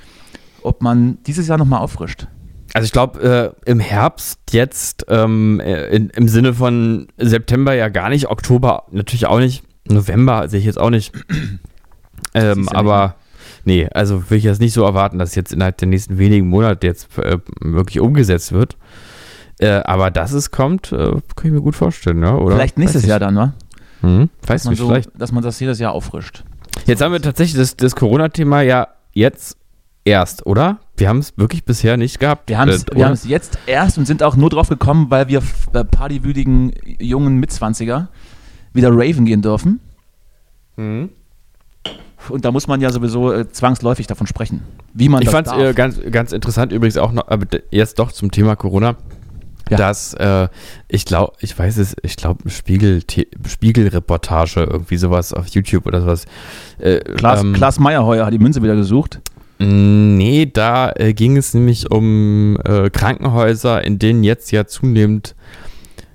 ob 0.61 0.81
man 0.81 1.17
dieses 1.25 1.47
Jahr 1.47 1.57
nochmal 1.57 1.81
auffrischt. 1.81 2.27
Also 2.73 2.85
ich 2.85 2.91
glaube, 2.91 3.55
äh, 3.65 3.69
im 3.69 3.79
Herbst 3.79 4.39
jetzt, 4.51 5.05
ähm, 5.09 5.59
äh, 5.59 5.87
in, 5.87 6.09
im 6.11 6.27
Sinne 6.27 6.53
von 6.53 7.07
September 7.17 7.73
ja 7.73 7.89
gar 7.89 8.09
nicht, 8.09 8.29
Oktober 8.29 8.83
natürlich 8.91 9.25
auch 9.25 9.39
nicht, 9.39 9.63
November 9.87 10.47
sehe 10.47 10.59
ich 10.59 10.65
jetzt 10.65 10.79
auch 10.79 10.91
nicht. 10.91 11.13
ähm, 12.33 12.67
ja 12.71 12.77
aber 12.77 13.15
nee, 13.65 13.87
also 13.93 14.29
will 14.29 14.37
ich 14.37 14.43
jetzt 14.43 14.61
nicht 14.61 14.73
so 14.73 14.83
erwarten, 14.83 15.19
dass 15.19 15.35
jetzt 15.35 15.51
innerhalb 15.51 15.77
der 15.77 15.87
nächsten 15.87 16.17
wenigen 16.19 16.47
Monate 16.47 16.87
jetzt 16.87 17.17
äh, 17.17 17.39
wirklich 17.59 17.99
umgesetzt 17.99 18.51
wird. 18.51 18.77
Äh, 19.59 19.81
aber 19.83 20.09
dass 20.09 20.31
es 20.31 20.51
kommt, 20.51 20.91
äh, 20.91 20.95
kann 20.95 21.45
ich 21.45 21.51
mir 21.51 21.61
gut 21.61 21.75
vorstellen, 21.75 22.23
ja? 22.23 22.35
Oder? 22.35 22.55
vielleicht 22.55 22.77
nächstes 22.77 23.05
Jahr 23.05 23.19
dann, 23.19 23.33
nicht. 23.33 23.53
Hm? 24.01 24.29
Dass 24.41 24.49
Weiß 24.49 24.63
man, 24.63 24.71
nicht, 24.71 24.79
so, 24.79 24.87
vielleicht. 24.87 25.09
dass 25.17 25.31
man 25.31 25.43
das 25.43 25.59
jedes 25.59 25.79
Jahr 25.79 25.91
auffrischt. 25.91 26.43
Jetzt 26.85 27.01
haben 27.01 27.11
wir 27.11 27.21
tatsächlich 27.21 27.57
das, 27.57 27.75
das 27.75 27.95
Corona-Thema 27.95 28.61
ja 28.61 28.87
jetzt 29.13 29.57
erst, 30.05 30.45
oder? 30.45 30.79
Wir 30.95 31.09
haben 31.09 31.19
es 31.19 31.37
wirklich 31.37 31.65
bisher 31.65 31.97
nicht 31.97 32.19
gehabt. 32.19 32.49
Wir 32.49 32.57
haben 32.57 32.69
es 32.69 32.85
äh, 32.85 33.27
jetzt 33.27 33.59
erst 33.65 33.97
und 33.97 34.05
sind 34.05 34.23
auch 34.23 34.37
nur 34.37 34.49
drauf 34.49 34.69
gekommen, 34.69 35.07
weil 35.09 35.27
wir 35.27 35.41
äh, 35.73 35.83
partywütigen 35.83 36.73
jungen 36.99 37.35
Mitzwanziger 37.35 38.07
wieder 38.73 38.89
raven 38.91 39.25
gehen 39.25 39.41
dürfen. 39.41 39.81
Mhm. 40.77 41.09
Und 42.29 42.45
da 42.45 42.51
muss 42.51 42.67
man 42.67 42.81
ja 42.81 42.91
sowieso 42.91 43.31
äh, 43.33 43.49
zwangsläufig 43.49 44.07
davon 44.07 44.27
sprechen, 44.27 44.61
wie 44.93 45.09
man 45.09 45.21
Ich 45.21 45.29
das 45.29 45.33
fand 45.33 45.47
es 45.47 45.53
äh, 45.53 45.73
ganz, 45.73 45.99
ganz 46.11 46.31
interessant 46.31 46.71
übrigens 46.71 46.97
auch 46.97 47.11
noch, 47.11 47.27
aber 47.27 47.45
jetzt 47.71 47.99
doch 47.99 48.11
zum 48.11 48.31
Thema 48.31 48.55
Corona, 48.55 48.95
Ja. 49.69 49.77
dass 49.77 50.13
äh, 50.15 50.47
ich 50.87 51.05
glaube, 51.05 51.33
ich 51.39 51.57
weiß 51.57 51.77
es, 51.77 51.95
ich 52.03 52.15
glaube, 52.15 52.49
Spiegel, 52.49 53.01
Spiegelreportage, 53.47 54.61
irgendwie 54.63 54.97
sowas 54.97 55.33
auf 55.33 55.47
YouTube 55.47 55.85
oder 55.85 56.01
sowas. 56.01 56.25
Äh, 56.79 56.99
Klaas, 56.99 57.41
ähm, 57.41 57.53
Klaas 57.53 57.79
Meyerheuer 57.79 58.25
hat 58.25 58.33
die 58.33 58.39
Münze 58.39 58.61
wieder 58.63 58.75
gesucht. 58.75 59.21
Nee, 59.59 60.49
da 60.51 60.91
äh, 60.95 61.13
ging 61.13 61.35
es 61.35 61.53
nämlich 61.53 61.91
um 61.91 62.57
äh, 62.63 62.89
Krankenhäuser, 62.89 63.83
in 63.83 63.99
denen 63.99 64.23
jetzt 64.23 64.51
ja 64.51 64.65
zunehmend 64.65 65.35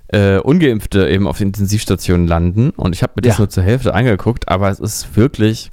äh, 0.09 0.39
Ungeimpfte 0.39 1.09
eben 1.09 1.27
auf 1.27 1.41
Intensivstationen 1.41 2.27
landen. 2.27 2.71
Und 2.71 2.95
ich 2.95 3.03
habe 3.03 3.13
mir 3.17 3.23
das 3.23 3.35
Ja. 3.37 3.41
nur 3.43 3.51
zur 3.51 3.63
Hälfte 3.63 3.93
angeguckt, 3.95 4.49
aber 4.49 4.71
es 4.71 4.81
ist 4.81 5.17
wirklich 5.17 5.71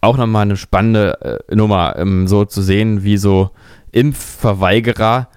auch 0.00 0.16
nochmal 0.16 0.42
eine 0.42 0.56
spannende 0.56 1.40
äh, 1.50 1.54
Nummer, 1.54 1.94
ähm, 1.98 2.26
so 2.26 2.46
zu 2.46 2.62
sehen, 2.62 3.04
wie 3.04 3.18
so 3.18 3.50
Impfverweigerer 3.92 5.28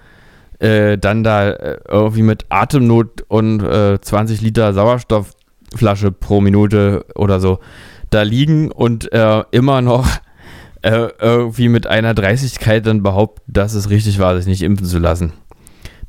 äh, 0.64 0.96
dann 0.96 1.22
da 1.22 1.50
äh, 1.50 1.78
irgendwie 1.88 2.22
mit 2.22 2.46
Atemnot 2.48 3.22
und 3.28 3.62
äh, 3.62 4.00
20 4.00 4.40
Liter 4.40 4.72
Sauerstoffflasche 4.72 6.10
pro 6.10 6.40
Minute 6.40 7.04
oder 7.14 7.38
so 7.38 7.58
da 8.08 8.22
liegen 8.22 8.70
und 8.72 9.12
äh, 9.12 9.44
immer 9.50 9.82
noch 9.82 10.08
äh, 10.82 11.08
irgendwie 11.20 11.68
mit 11.68 11.86
einer 11.86 12.14
Dreistigkeit 12.14 12.86
dann 12.86 13.02
behaupten, 13.02 13.42
dass 13.52 13.74
es 13.74 13.90
richtig 13.90 14.18
war, 14.18 14.36
sich 14.36 14.46
nicht 14.46 14.62
impfen 14.62 14.86
zu 14.86 14.98
lassen. 14.98 15.34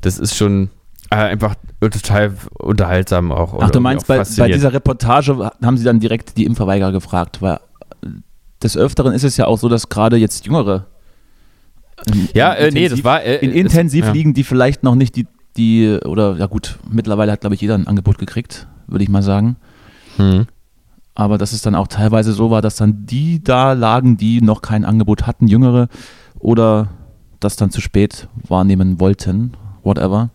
Das 0.00 0.18
ist 0.18 0.36
schon 0.36 0.70
einfach 1.10 1.54
total 1.80 2.34
unterhaltsam 2.58 3.32
auch. 3.32 3.58
Ach, 3.60 3.70
du 3.70 3.80
meinst, 3.80 4.06
bei, 4.06 4.22
bei 4.38 4.48
dieser 4.48 4.72
Reportage 4.72 5.50
haben 5.62 5.76
sie 5.76 5.84
dann 5.84 6.00
direkt 6.00 6.36
die 6.36 6.44
Impfverweigerer 6.44 6.92
gefragt, 6.92 7.42
weil 7.42 7.60
des 8.62 8.76
Öfteren 8.76 9.12
ist 9.12 9.24
es 9.24 9.36
ja 9.36 9.46
auch 9.46 9.58
so, 9.58 9.68
dass 9.68 9.88
gerade 9.88 10.16
jetzt 10.16 10.46
Jüngere 10.46 10.86
Ja, 12.34 12.52
in 12.52 12.68
äh, 12.68 12.70
nee, 12.70 12.88
das 12.88 13.04
war 13.04 13.22
äh, 13.22 13.36
in 13.36 13.52
Intensiv 13.52 14.06
ja. 14.06 14.12
liegen, 14.12 14.34
die 14.34 14.44
vielleicht 14.44 14.82
noch 14.82 14.94
nicht 14.94 15.16
die, 15.16 15.26
die, 15.56 15.98
oder 16.04 16.36
ja 16.36 16.46
gut, 16.46 16.78
mittlerweile 16.90 17.32
hat 17.32 17.40
glaube 17.40 17.54
ich 17.54 17.60
jeder 17.60 17.74
ein 17.74 17.86
Angebot 17.86 18.18
gekriegt, 18.18 18.66
würde 18.86 19.02
ich 19.02 19.08
mal 19.10 19.22
sagen. 19.22 19.56
Hm. 20.16 20.46
Aber 21.14 21.38
dass 21.38 21.52
es 21.52 21.62
dann 21.62 21.74
auch 21.74 21.88
teilweise 21.88 22.32
so 22.32 22.50
war, 22.50 22.60
dass 22.60 22.76
dann 22.76 23.06
die 23.06 23.42
da 23.42 23.72
lagen, 23.72 24.18
die 24.18 24.42
noch 24.42 24.60
kein 24.60 24.84
Angebot 24.84 25.26
hatten, 25.26 25.46
Jüngere, 25.46 25.88
oder 26.38 26.88
das 27.40 27.56
dann 27.56 27.70
zu 27.70 27.80
spät 27.80 28.28
wahrnehmen 28.46 29.00
wollten, 29.00 29.54
whatever. 29.82 30.30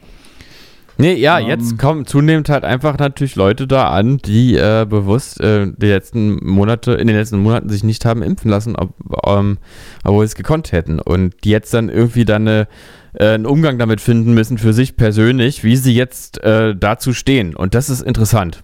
Nee, 1.01 1.15
ja, 1.15 1.39
Ähm, 1.39 1.47
jetzt 1.47 1.79
kommen 1.79 2.05
zunehmend 2.05 2.47
halt 2.49 2.63
einfach 2.63 2.97
natürlich 2.99 3.35
Leute 3.35 3.65
da 3.65 3.89
an, 3.89 4.19
die 4.19 4.55
äh, 4.55 4.85
bewusst 4.87 5.41
äh, 5.41 5.67
die 5.75 5.87
letzten 5.87 6.45
Monate, 6.45 6.93
in 6.93 7.07
den 7.07 7.15
letzten 7.15 7.39
Monaten 7.39 7.69
sich 7.69 7.83
nicht 7.83 8.05
haben 8.05 8.21
impfen 8.21 8.51
lassen, 8.51 8.75
ob, 8.75 8.93
ähm, 9.25 9.57
obwohl 10.03 10.25
sie 10.27 10.31
es 10.31 10.35
gekonnt 10.35 10.71
hätten. 10.71 10.99
Und 10.99 11.43
die 11.43 11.49
jetzt 11.49 11.73
dann 11.73 11.89
irgendwie 11.89 12.23
dann 12.23 12.47
eine, 12.47 12.67
äh, 13.13 13.29
einen 13.29 13.47
Umgang 13.47 13.79
damit 13.79 13.99
finden 13.99 14.35
müssen 14.35 14.59
für 14.59 14.73
sich 14.73 14.95
persönlich, 14.95 15.63
wie 15.63 15.75
sie 15.75 15.95
jetzt 15.95 16.43
äh, 16.43 16.75
dazu 16.75 17.13
stehen. 17.13 17.55
Und 17.55 17.73
das 17.73 17.89
ist 17.89 18.01
interessant. 18.01 18.63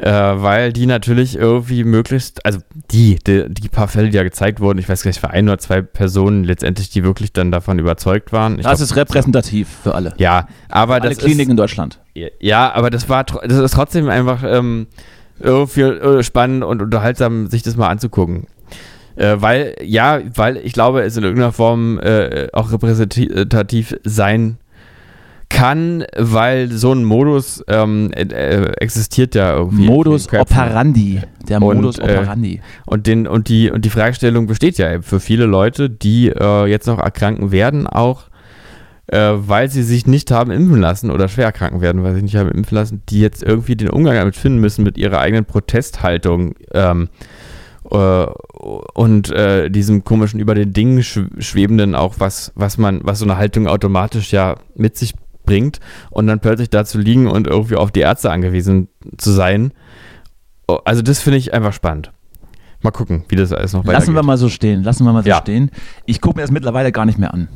Äh, 0.00 0.10
weil 0.10 0.72
die 0.72 0.86
natürlich 0.86 1.36
irgendwie 1.36 1.84
möglichst, 1.84 2.46
also 2.46 2.60
die, 2.90 3.18
die, 3.18 3.44
die 3.50 3.68
paar 3.68 3.86
Fälle, 3.86 4.08
die 4.08 4.16
ja 4.16 4.22
gezeigt 4.22 4.58
wurden, 4.60 4.78
ich 4.78 4.88
weiß 4.88 5.02
gar 5.02 5.10
nicht, 5.10 5.20
für 5.20 5.28
ein 5.28 5.46
oder 5.46 5.58
zwei 5.58 5.82
Personen 5.82 6.42
letztendlich, 6.44 6.88
die 6.88 7.04
wirklich 7.04 7.34
dann 7.34 7.52
davon 7.52 7.78
überzeugt 7.78 8.32
waren. 8.32 8.58
Ich 8.58 8.64
das 8.64 8.78
glaub, 8.78 8.86
ist 8.86 8.96
repräsentativ 8.96 9.68
für 9.82 9.94
alle. 9.94 10.14
ja, 10.16 10.48
aber 10.70 10.94
alle 10.94 11.10
das 11.10 11.18
Kliniken 11.18 11.42
ist, 11.42 11.50
in 11.50 11.56
Deutschland. 11.58 12.00
ja, 12.14 12.72
aber 12.72 12.88
das 12.88 13.10
war, 13.10 13.24
das 13.24 13.58
ist 13.58 13.74
trotzdem 13.74 14.08
einfach 14.08 14.42
ähm, 14.42 14.86
irgendwie 15.38 15.82
äh, 15.82 16.22
spannend 16.22 16.64
und 16.64 16.80
unterhaltsam, 16.80 17.48
sich 17.48 17.62
das 17.62 17.76
mal 17.76 17.88
anzugucken. 17.88 18.46
Äh, 19.16 19.36
weil, 19.40 19.76
ja, 19.82 20.20
weil 20.34 20.56
ich 20.56 20.72
glaube, 20.72 21.02
es 21.02 21.14
in 21.16 21.24
irgendeiner 21.24 21.52
Form 21.52 21.98
äh, 21.98 22.48
auch 22.54 22.72
repräsentativ 22.72 23.96
sein 24.04 24.56
kann, 25.50 26.04
weil 26.16 26.72
so 26.72 26.92
ein 26.92 27.04
Modus 27.04 27.62
ähm, 27.68 28.10
äh, 28.14 28.22
äh, 28.22 28.72
existiert 28.78 29.34
ja 29.34 29.52
irgendwie. 29.54 29.84
Modus 29.84 30.32
operandi. 30.32 31.20
Der 31.46 31.60
Und, 31.60 31.76
Modus 31.76 31.98
äh, 31.98 32.02
operandi. 32.02 32.62
Und, 32.86 33.06
den, 33.06 33.26
und, 33.26 33.48
die, 33.48 33.70
und 33.70 33.84
die 33.84 33.90
Fragestellung 33.90 34.46
besteht 34.46 34.78
ja 34.78 34.90
eben 34.90 35.02
für 35.02 35.20
viele 35.20 35.44
Leute, 35.44 35.90
die 35.90 36.28
äh, 36.28 36.66
jetzt 36.66 36.86
noch 36.86 36.98
erkranken 36.98 37.50
werden, 37.52 37.86
auch 37.86 38.22
äh, 39.08 39.32
weil 39.34 39.68
sie 39.68 39.82
sich 39.82 40.06
nicht 40.06 40.30
haben 40.30 40.50
impfen 40.52 40.80
lassen 40.80 41.10
oder 41.10 41.28
schwer 41.28 41.46
erkranken 41.46 41.80
werden, 41.80 42.02
weil 42.04 42.12
sie 42.12 42.20
sich 42.20 42.32
nicht 42.32 42.36
haben 42.36 42.50
impfen 42.50 42.76
lassen, 42.76 43.02
die 43.08 43.20
jetzt 43.20 43.42
irgendwie 43.42 43.76
den 43.76 43.90
Umgang 43.90 44.14
damit 44.14 44.36
finden 44.36 44.60
müssen 44.60 44.84
mit 44.84 44.96
ihrer 44.96 45.18
eigenen 45.18 45.44
Protesthaltung 45.44 46.54
ähm, 46.72 47.08
äh, 47.90 48.26
und 48.94 49.30
äh, 49.30 49.68
diesem 49.68 50.04
komischen 50.04 50.38
über 50.38 50.54
den 50.54 50.72
Dingen 50.72 51.00
schw- 51.00 51.28
schwebenden 51.42 51.96
auch 51.96 52.14
was, 52.18 52.52
was 52.54 52.78
man, 52.78 53.00
was 53.02 53.18
so 53.18 53.24
eine 53.24 53.36
Haltung 53.36 53.66
automatisch 53.66 54.32
ja 54.32 54.54
mit 54.76 54.96
sich 54.96 55.14
bringt 55.50 55.80
und 56.10 56.28
dann 56.28 56.38
plötzlich 56.38 56.70
da 56.70 56.84
zu 56.84 56.98
liegen 56.98 57.26
und 57.26 57.48
irgendwie 57.48 57.74
auf 57.74 57.90
die 57.90 58.00
Ärzte 58.00 58.30
angewiesen 58.30 58.88
zu 59.18 59.32
sein. 59.32 59.72
Oh, 60.68 60.78
Also 60.84 61.02
das 61.02 61.18
finde 61.18 61.38
ich 61.38 61.52
einfach 61.52 61.72
spannend. 61.72 62.12
Mal 62.82 62.92
gucken, 62.92 63.24
wie 63.28 63.34
das 63.34 63.52
alles 63.52 63.72
noch 63.72 63.80
weitergeht. 63.80 64.00
Lassen 64.00 64.14
wir 64.14 64.22
mal 64.22 64.38
so 64.38 64.48
stehen. 64.48 64.84
Lassen 64.84 65.04
wir 65.04 65.12
mal 65.12 65.24
so 65.24 65.28
ja. 65.28 65.38
stehen. 65.38 65.72
Ich 66.06 66.20
gucke 66.20 66.36
mir 66.36 66.42
das 66.42 66.52
mittlerweile 66.52 66.92
gar 66.92 67.04
nicht 67.04 67.18
mehr 67.18 67.34
an. 67.34 67.48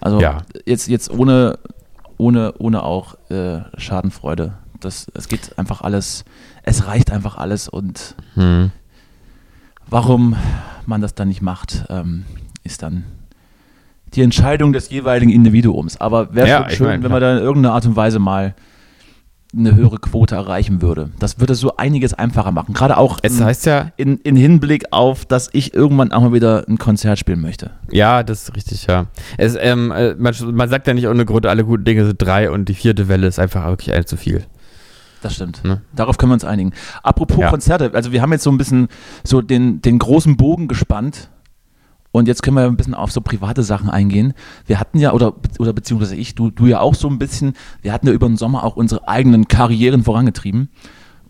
Also 0.00 0.20
ja. 0.20 0.42
jetzt, 0.64 0.86
jetzt 0.86 1.10
ohne, 1.10 1.58
ohne, 2.16 2.54
ohne 2.58 2.84
auch 2.84 3.16
äh, 3.30 3.62
Schadenfreude. 3.76 4.54
Das, 4.78 5.10
es 5.12 5.26
geht 5.26 5.58
einfach 5.58 5.80
alles, 5.82 6.24
es 6.62 6.86
reicht 6.86 7.10
einfach 7.10 7.36
alles 7.36 7.68
und 7.68 8.14
hm. 8.34 8.70
warum 9.88 10.36
man 10.86 11.00
das 11.02 11.14
dann 11.14 11.28
nicht 11.28 11.42
macht, 11.42 11.84
ähm, 11.90 12.24
ist 12.62 12.82
dann 12.82 13.04
die 14.14 14.22
Entscheidung 14.22 14.72
des 14.72 14.90
jeweiligen 14.90 15.30
Individuums. 15.30 16.00
Aber 16.00 16.34
wäre 16.34 16.48
ja, 16.48 16.70
schön, 16.70 16.86
mein, 16.86 17.02
wenn 17.02 17.12
man 17.12 17.20
da 17.20 17.36
in 17.36 17.42
irgendeiner 17.42 17.74
Art 17.74 17.86
und 17.86 17.96
Weise 17.96 18.18
mal 18.18 18.54
eine 19.56 19.74
höhere 19.74 19.98
Quote 19.98 20.36
erreichen 20.36 20.80
würde. 20.80 21.10
Das 21.18 21.40
würde 21.40 21.54
so 21.54 21.76
einiges 21.76 22.14
einfacher 22.14 22.52
machen. 22.52 22.72
Gerade 22.72 22.96
auch 22.96 23.18
es 23.22 23.40
heißt 23.40 23.66
ja, 23.66 23.90
in, 23.96 24.18
in, 24.18 24.36
Hinblick 24.36 24.84
auf, 24.92 25.24
dass 25.24 25.50
ich 25.52 25.74
irgendwann 25.74 26.12
auch 26.12 26.20
mal 26.20 26.32
wieder 26.32 26.64
ein 26.68 26.78
Konzert 26.78 27.18
spielen 27.18 27.40
möchte. 27.40 27.72
Ja, 27.90 28.22
das 28.22 28.44
ist 28.44 28.56
richtig, 28.56 28.86
ja. 28.86 29.06
Es, 29.38 29.56
ähm, 29.58 29.90
äh, 29.90 30.14
man, 30.14 30.34
man, 30.52 30.68
sagt 30.68 30.86
ja 30.86 30.94
nicht 30.94 31.08
ohne 31.08 31.24
Grund, 31.24 31.46
alle 31.46 31.64
guten 31.64 31.84
Dinge 31.84 32.06
sind 32.06 32.22
drei 32.22 32.50
und 32.50 32.68
die 32.68 32.74
vierte 32.74 33.08
Welle 33.08 33.26
ist 33.26 33.40
einfach 33.40 33.66
wirklich 33.66 33.92
allzu 33.92 34.16
viel. 34.16 34.44
Das 35.20 35.34
stimmt. 35.34 35.64
Ne? 35.64 35.82
Darauf 35.94 36.16
können 36.16 36.30
wir 36.30 36.34
uns 36.34 36.44
einigen. 36.44 36.72
Apropos 37.02 37.38
ja. 37.38 37.50
Konzerte, 37.50 37.90
also 37.92 38.12
wir 38.12 38.22
haben 38.22 38.32
jetzt 38.32 38.44
so 38.44 38.50
ein 38.50 38.58
bisschen 38.58 38.88
so 39.24 39.42
den, 39.42 39.82
den 39.82 39.98
großen 39.98 40.36
Bogen 40.36 40.68
gespannt 40.68 41.28
und 42.12 42.28
jetzt 42.28 42.42
können 42.42 42.56
wir 42.56 42.64
ein 42.64 42.76
bisschen 42.76 42.94
auf 42.94 43.12
so 43.12 43.20
private 43.20 43.62
Sachen 43.62 43.88
eingehen. 43.88 44.34
Wir 44.66 44.80
hatten 44.80 44.98
ja, 44.98 45.12
oder, 45.12 45.34
oder 45.58 45.72
beziehungsweise 45.72 46.16
ich, 46.16 46.34
du, 46.34 46.50
du 46.50 46.66
ja 46.66 46.80
auch 46.80 46.94
so 46.94 47.08
ein 47.08 47.18
bisschen, 47.18 47.54
wir 47.82 47.92
hatten 47.92 48.06
ja 48.06 48.12
über 48.12 48.26
den 48.26 48.36
Sommer 48.36 48.64
auch 48.64 48.76
unsere 48.76 49.06
eigenen 49.08 49.48
Karrieren 49.48 50.02
vorangetrieben. 50.02 50.70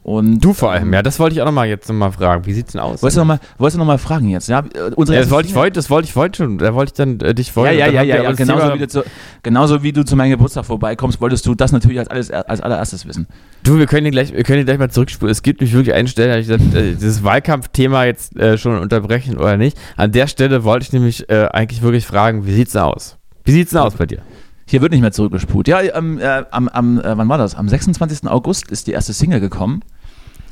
Und, 0.03 0.40
du 0.40 0.55
vor 0.55 0.72
allem, 0.72 0.84
ähm, 0.84 0.92
ja, 0.94 1.03
das 1.03 1.18
wollte 1.18 1.34
ich 1.34 1.42
auch 1.42 1.46
nochmal 1.46 1.68
jetzt 1.68 1.86
nochmal 1.88 2.11
fragen. 2.11 2.46
Wie 2.46 2.55
sieht's 2.55 2.72
denn 2.72 2.80
aus? 2.80 3.03
Wolltest 3.03 3.18
du 3.18 3.20
nochmal 3.20 3.96
noch 3.96 4.01
fragen 4.01 4.28
jetzt? 4.30 4.48
Ja, 4.48 4.64
unsere 4.96 5.16
ja, 5.16 5.22
das 5.22 5.30
wollte 5.30 5.48
ich 5.51 5.55
heute, 5.55 5.72
das 5.72 5.90
wollte 5.90 6.09
ich 6.09 6.16
heute 6.16 6.38
schon, 6.38 6.57
da 6.57 6.74
wollte 6.74 6.90
ich 6.90 6.94
dann 6.94 7.20
äh, 7.20 7.34
dich 7.34 7.53
vorher. 7.53 7.74
Ja, 7.74 7.86
ja, 7.86 8.03
ja, 8.03 8.16
ja, 8.16 8.22
ja 8.22 8.32
genauso, 8.32 8.74
wie 8.74 8.78
du 8.78 8.88
zu, 8.88 9.05
genauso 9.42 9.82
wie 9.82 9.92
du 9.92 10.03
zu 10.03 10.16
meinem 10.16 10.30
Geburtstag 10.30 10.64
vorbeikommst, 10.64 11.20
wolltest 11.20 11.44
du 11.44 11.55
das 11.55 11.72
natürlich 11.72 11.98
als, 11.98 12.09
alles, 12.09 12.30
als 12.30 12.62
allererstes 12.62 13.07
wissen. 13.07 13.26
Du, 13.62 13.78
wir 13.78 13.86
können 13.86 14.11
gleich, 14.11 14.32
wir 14.32 14.42
können 14.42 14.64
gleich 14.64 14.78
mal 14.78 14.90
zurückspulen. 14.90 15.30
Es 15.30 15.42
gibt 15.42 15.61
nicht 15.61 15.74
wirklich 15.74 15.94
eine 15.94 16.09
Stelle, 16.09 16.32
da 16.32 16.38
ich 16.38 16.48
gesagt, 16.48 16.74
äh, 16.74 16.94
dieses 16.94 17.22
Wahlkampfthema 17.22 18.05
jetzt 18.05 18.34
äh, 18.36 18.57
schon 18.57 18.78
unterbrechen 18.78 19.36
oder 19.36 19.59
nicht. 19.59 19.76
An 19.96 20.12
der 20.12 20.28
Stelle 20.28 20.64
wollte 20.64 20.84
ich 20.84 20.92
nämlich 20.94 21.28
äh, 21.28 21.48
eigentlich 21.53 21.82
wirklich 21.82 22.07
fragen, 22.07 22.46
wie 22.46 22.53
sieht's 22.53 22.72
denn 22.72 22.82
aus? 22.82 23.18
Wie 23.44 23.53
sieht's 23.53 23.72
denn 23.72 23.80
aus 23.80 23.94
bei 23.94 24.07
dir? 24.07 24.22
Hier 24.70 24.82
wird 24.82 24.92
nicht 24.92 25.00
mehr 25.00 25.10
zurückgespult. 25.10 25.66
Ja, 25.66 25.80
ähm, 25.82 26.20
äh, 26.20 26.44
am, 26.52 26.68
am 26.68 27.00
äh, 27.00 27.18
wann 27.18 27.28
war 27.28 27.38
das? 27.38 27.56
Am 27.56 27.68
26. 27.68 28.28
August 28.28 28.70
ist 28.70 28.86
die 28.86 28.92
erste 28.92 29.12
Single 29.12 29.40
gekommen. 29.40 29.80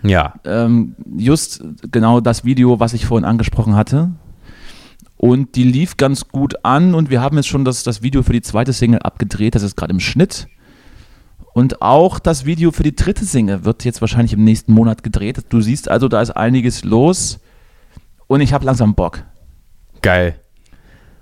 Ja. 0.03 0.35
Ähm, 0.45 0.97
just 1.17 1.63
genau 1.93 2.19
das 2.19 2.45
Video, 2.45 2.81
was 2.81 2.95
ich 2.95 3.07
vorhin 3.07 3.25
angesprochen 3.25 3.77
hatte. 3.77 4.11
Und 5.17 5.55
die 5.55 5.63
lief 5.63 5.97
ganz 5.97 6.27
gut 6.27 6.65
an 6.65 6.97
und 6.97 7.11
wir 7.11 7.21
haben 7.21 7.37
jetzt 7.37 7.47
schon 7.47 7.65
das, 7.65 7.85
das 7.85 8.03
Video 8.03 8.25
für 8.25 8.33
die 8.33 8.43
zweite 8.43 8.73
Single 8.73 9.03
abgedreht. 9.03 9.55
Das 9.55 9.63
ist 9.63 9.77
gerade 9.77 9.93
im 9.93 10.01
Schnitt. 10.01 10.49
Und 11.55 11.81
auch 11.81 12.19
das 12.19 12.45
Video 12.45 12.73
für 12.73 12.83
die 12.83 12.97
dritte 12.97 13.25
Single 13.25 13.65
wird 13.65 13.85
jetzt 13.85 14.01
wahrscheinlich 14.01 14.33
im 14.33 14.43
nächsten 14.43 14.73
Monat 14.73 15.05
gedreht. 15.05 15.45
Du 15.49 15.61
siehst 15.61 15.89
also, 15.89 16.09
da 16.09 16.21
ist 16.21 16.31
einiges 16.31 16.83
los. 16.83 17.39
Und 18.27 18.41
ich 18.41 18.53
habe 18.53 18.65
langsam 18.65 18.97
Bock. 18.97 19.23
Geil 20.03 20.41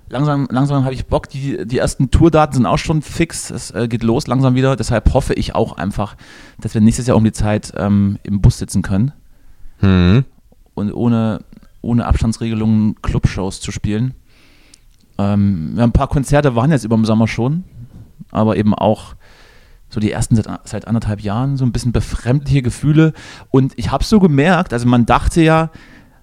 langsam, 0.09 0.47
langsam 0.49 0.83
habe 0.83 0.93
ich 0.93 1.05
Bock. 1.07 1.29
Die, 1.29 1.65
die 1.65 1.77
ersten 1.77 2.11
Tourdaten 2.11 2.53
sind 2.53 2.65
auch 2.65 2.77
schon 2.77 3.01
fix. 3.01 3.49
Es 3.49 3.71
äh, 3.71 3.87
geht 3.87 4.03
los 4.03 4.27
langsam 4.27 4.55
wieder. 4.55 4.75
Deshalb 4.75 5.13
hoffe 5.13 5.33
ich 5.33 5.55
auch 5.55 5.77
einfach, 5.77 6.15
dass 6.59 6.73
wir 6.73 6.81
nächstes 6.81 7.07
Jahr 7.07 7.17
um 7.17 7.23
die 7.23 7.31
Zeit 7.31 7.73
ähm, 7.75 8.19
im 8.23 8.41
Bus 8.41 8.57
sitzen 8.57 8.81
können. 8.81 9.11
Mhm. 9.81 10.25
Und 10.73 10.93
ohne, 10.93 11.41
ohne 11.81 12.05
Abstandsregelungen 12.05 13.01
Clubshows 13.01 13.61
zu 13.61 13.71
spielen. 13.71 14.13
Ähm, 15.17 15.71
wir 15.73 15.83
haben 15.83 15.89
ein 15.89 15.93
paar 15.93 16.07
Konzerte 16.07 16.55
waren 16.55 16.71
jetzt 16.71 16.85
über 16.85 16.95
dem 16.95 17.05
Sommer 17.05 17.27
schon, 17.27 17.63
aber 18.31 18.57
eben 18.57 18.73
auch 18.75 19.15
so 19.89 19.99
die 19.99 20.11
ersten 20.11 20.35
seit, 20.35 20.47
seit 20.67 20.87
anderthalb 20.87 21.21
Jahren 21.21 21.57
so 21.57 21.65
ein 21.65 21.71
bisschen 21.71 21.91
befremdliche 21.91 22.61
Gefühle. 22.61 23.13
Und 23.49 23.73
ich 23.77 23.91
habe 23.91 24.03
so 24.03 24.19
gemerkt, 24.19 24.73
also 24.73 24.87
man 24.87 25.05
dachte 25.05 25.41
ja, 25.41 25.71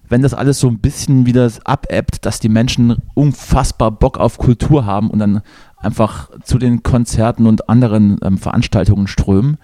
wenn 0.09 0.21
das 0.21 0.33
alles 0.33 0.59
so 0.59 0.67
ein 0.67 0.79
bisschen 0.79 1.25
wieder 1.25 1.49
abebbt, 1.63 2.25
dass 2.25 2.39
die 2.39 2.49
Menschen 2.49 2.97
unfassbar 3.13 3.91
Bock 3.91 4.17
auf 4.17 4.37
Kultur 4.37 4.85
haben 4.85 5.09
und 5.09 5.19
dann 5.19 5.41
einfach 5.77 6.29
zu 6.43 6.57
den 6.57 6.83
Konzerten 6.83 7.47
und 7.47 7.69
anderen 7.69 8.17
ähm, 8.23 8.37
Veranstaltungen 8.37 9.07
strömen. 9.07 9.57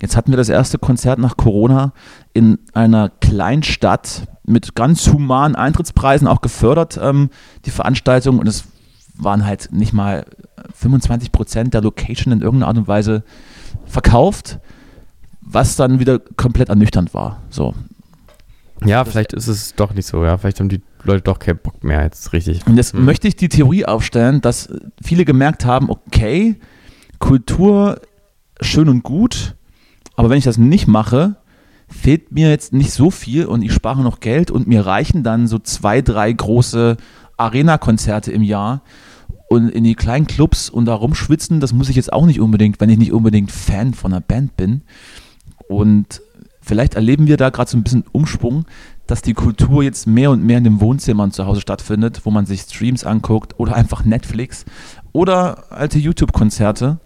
Jetzt 0.00 0.16
hatten 0.16 0.32
wir 0.32 0.36
das 0.36 0.48
erste 0.48 0.78
Konzert 0.78 1.20
nach 1.20 1.36
Corona 1.36 1.92
in 2.32 2.58
einer 2.74 3.08
Kleinstadt 3.08 4.26
mit 4.44 4.74
ganz 4.74 5.06
humanen 5.06 5.54
Eintrittspreisen, 5.54 6.26
auch 6.26 6.40
gefördert, 6.40 6.98
ähm, 7.00 7.30
die 7.64 7.70
Veranstaltung. 7.70 8.40
Und 8.40 8.48
es 8.48 8.64
waren 9.14 9.46
halt 9.46 9.68
nicht 9.72 9.92
mal 9.92 10.24
25 10.74 11.30
Prozent 11.30 11.74
der 11.74 11.82
Location 11.82 12.32
in 12.32 12.40
irgendeiner 12.40 12.68
Art 12.68 12.78
und 12.78 12.88
Weise 12.88 13.22
verkauft, 13.86 14.58
was 15.40 15.76
dann 15.76 16.00
wieder 16.00 16.18
komplett 16.18 16.68
ernüchternd 16.68 17.14
war. 17.14 17.42
So, 17.50 17.74
ja, 18.84 19.04
vielleicht 19.04 19.32
ist 19.32 19.48
es 19.48 19.74
doch 19.74 19.94
nicht 19.94 20.06
so, 20.06 20.24
ja. 20.24 20.38
Vielleicht 20.38 20.60
haben 20.60 20.68
die 20.68 20.82
Leute 21.04 21.22
doch 21.22 21.38
keinen 21.38 21.58
Bock 21.58 21.82
mehr 21.84 22.02
jetzt 22.02 22.32
richtig. 22.32 22.66
Und 22.66 22.76
jetzt 22.76 22.92
hm. 22.92 23.04
möchte 23.04 23.28
ich 23.28 23.36
die 23.36 23.48
Theorie 23.48 23.84
aufstellen, 23.84 24.40
dass 24.40 24.68
viele 25.02 25.24
gemerkt 25.24 25.64
haben, 25.64 25.90
okay, 25.90 26.56
Kultur 27.18 28.00
schön 28.60 28.88
und 28.88 29.02
gut, 29.02 29.56
aber 30.16 30.30
wenn 30.30 30.38
ich 30.38 30.44
das 30.44 30.58
nicht 30.58 30.86
mache, 30.86 31.36
fehlt 31.88 32.32
mir 32.32 32.50
jetzt 32.50 32.72
nicht 32.72 32.92
so 32.92 33.10
viel 33.10 33.46
und 33.46 33.62
ich 33.62 33.72
spare 33.72 34.02
noch 34.02 34.20
Geld 34.20 34.50
und 34.50 34.66
mir 34.66 34.86
reichen 34.86 35.22
dann 35.22 35.46
so 35.46 35.58
zwei, 35.58 36.00
drei 36.00 36.32
große 36.32 36.96
Arena-Konzerte 37.36 38.32
im 38.32 38.42
Jahr 38.42 38.82
und 39.48 39.68
in 39.68 39.84
die 39.84 39.94
kleinen 39.94 40.26
Clubs 40.26 40.70
und 40.70 40.86
da 40.86 40.94
rumschwitzen, 40.94 41.60
das 41.60 41.72
muss 41.72 41.88
ich 41.88 41.96
jetzt 41.96 42.12
auch 42.12 42.24
nicht 42.24 42.40
unbedingt, 42.40 42.80
wenn 42.80 42.90
ich 42.90 42.98
nicht 42.98 43.12
unbedingt 43.12 43.50
Fan 43.50 43.94
von 43.94 44.12
einer 44.12 44.20
Band 44.20 44.56
bin. 44.56 44.82
Und 45.68 46.22
vielleicht 46.62 46.94
erleben 46.94 47.26
wir 47.26 47.36
da 47.36 47.50
gerade 47.50 47.70
so 47.70 47.76
ein 47.76 47.82
bisschen 47.82 48.04
Umschwung, 48.12 48.64
dass 49.06 49.20
die 49.20 49.34
Kultur 49.34 49.82
jetzt 49.82 50.06
mehr 50.06 50.30
und 50.30 50.42
mehr 50.44 50.58
in 50.58 50.64
den 50.64 50.80
Wohnzimmern 50.80 51.32
zu 51.32 51.44
Hause 51.44 51.60
stattfindet, 51.60 52.22
wo 52.24 52.30
man 52.30 52.46
sich 52.46 52.62
Streams 52.62 53.04
anguckt 53.04 53.58
oder 53.58 53.74
einfach 53.74 54.04
Netflix 54.04 54.64
oder 55.12 55.70
alte 55.70 55.98
YouTube-Konzerte 55.98 57.00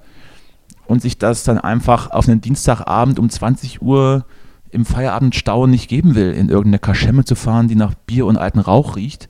und 0.86 1.02
sich 1.02 1.18
das 1.18 1.42
dann 1.42 1.58
einfach 1.58 2.10
auf 2.10 2.28
einen 2.28 2.40
Dienstagabend 2.40 3.18
um 3.18 3.28
20 3.28 3.82
Uhr 3.82 4.24
im 4.70 4.84
Feierabendstau 4.84 5.66
nicht 5.66 5.88
geben 5.88 6.14
will, 6.14 6.32
in 6.32 6.48
irgendeine 6.48 6.78
Kaschemme 6.78 7.24
zu 7.24 7.34
fahren, 7.34 7.66
die 7.66 7.76
nach 7.76 7.94
Bier 7.94 8.26
und 8.26 8.36
alten 8.36 8.58
Rauch 8.58 8.96
riecht 8.96 9.28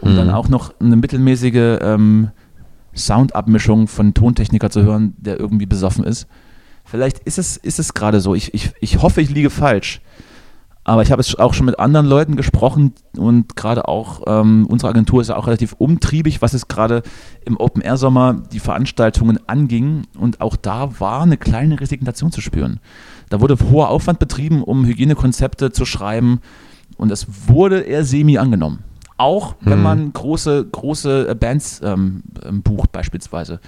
und 0.00 0.12
mhm. 0.12 0.16
dann 0.16 0.30
auch 0.30 0.48
noch 0.48 0.78
eine 0.80 0.96
mittelmäßige 0.96 1.78
ähm, 1.80 2.30
Soundabmischung 2.94 3.88
von 3.88 4.12
Tontechniker 4.12 4.70
zu 4.70 4.82
hören, 4.82 5.14
der 5.18 5.40
irgendwie 5.40 5.66
besoffen 5.66 6.04
ist. 6.04 6.26
Vielleicht 6.92 7.20
ist 7.20 7.38
es, 7.38 7.56
ist 7.56 7.78
es 7.78 7.94
gerade 7.94 8.20
so. 8.20 8.34
Ich, 8.34 8.52
ich, 8.52 8.70
ich 8.78 9.00
hoffe, 9.00 9.22
ich 9.22 9.30
liege 9.30 9.48
falsch. 9.48 10.02
Aber 10.84 11.00
ich 11.00 11.10
habe 11.10 11.22
es 11.22 11.34
auch 11.36 11.54
schon 11.54 11.64
mit 11.64 11.78
anderen 11.78 12.04
Leuten 12.04 12.36
gesprochen 12.36 12.92
und 13.16 13.56
gerade 13.56 13.88
auch 13.88 14.24
ähm, 14.26 14.66
unsere 14.68 14.90
Agentur 14.90 15.22
ist 15.22 15.28
ja 15.28 15.36
auch 15.36 15.46
relativ 15.46 15.74
umtriebig, 15.78 16.42
was 16.42 16.52
es 16.52 16.68
gerade 16.68 17.02
im 17.46 17.56
Open-Air-Sommer 17.56 18.42
die 18.52 18.58
Veranstaltungen 18.58 19.38
anging. 19.46 20.02
Und 20.18 20.42
auch 20.42 20.54
da 20.54 21.00
war 21.00 21.22
eine 21.22 21.38
kleine 21.38 21.80
Resignation 21.80 22.30
zu 22.30 22.42
spüren. 22.42 22.78
Da 23.30 23.40
wurde 23.40 23.56
hoher 23.70 23.88
Aufwand 23.88 24.18
betrieben, 24.18 24.62
um 24.62 24.84
Hygienekonzepte 24.84 25.72
zu 25.72 25.86
schreiben 25.86 26.42
und 26.98 27.10
es 27.10 27.26
wurde 27.48 27.80
eher 27.80 28.04
semi 28.04 28.36
angenommen. 28.36 28.80
Auch 29.16 29.54
wenn 29.62 29.78
hm. 29.78 29.82
man 29.82 30.12
große, 30.12 30.66
große 30.70 31.34
Bands 31.36 31.80
ähm, 31.82 32.22
ähm 32.44 32.60
bucht 32.60 32.92
beispielsweise. 32.92 33.60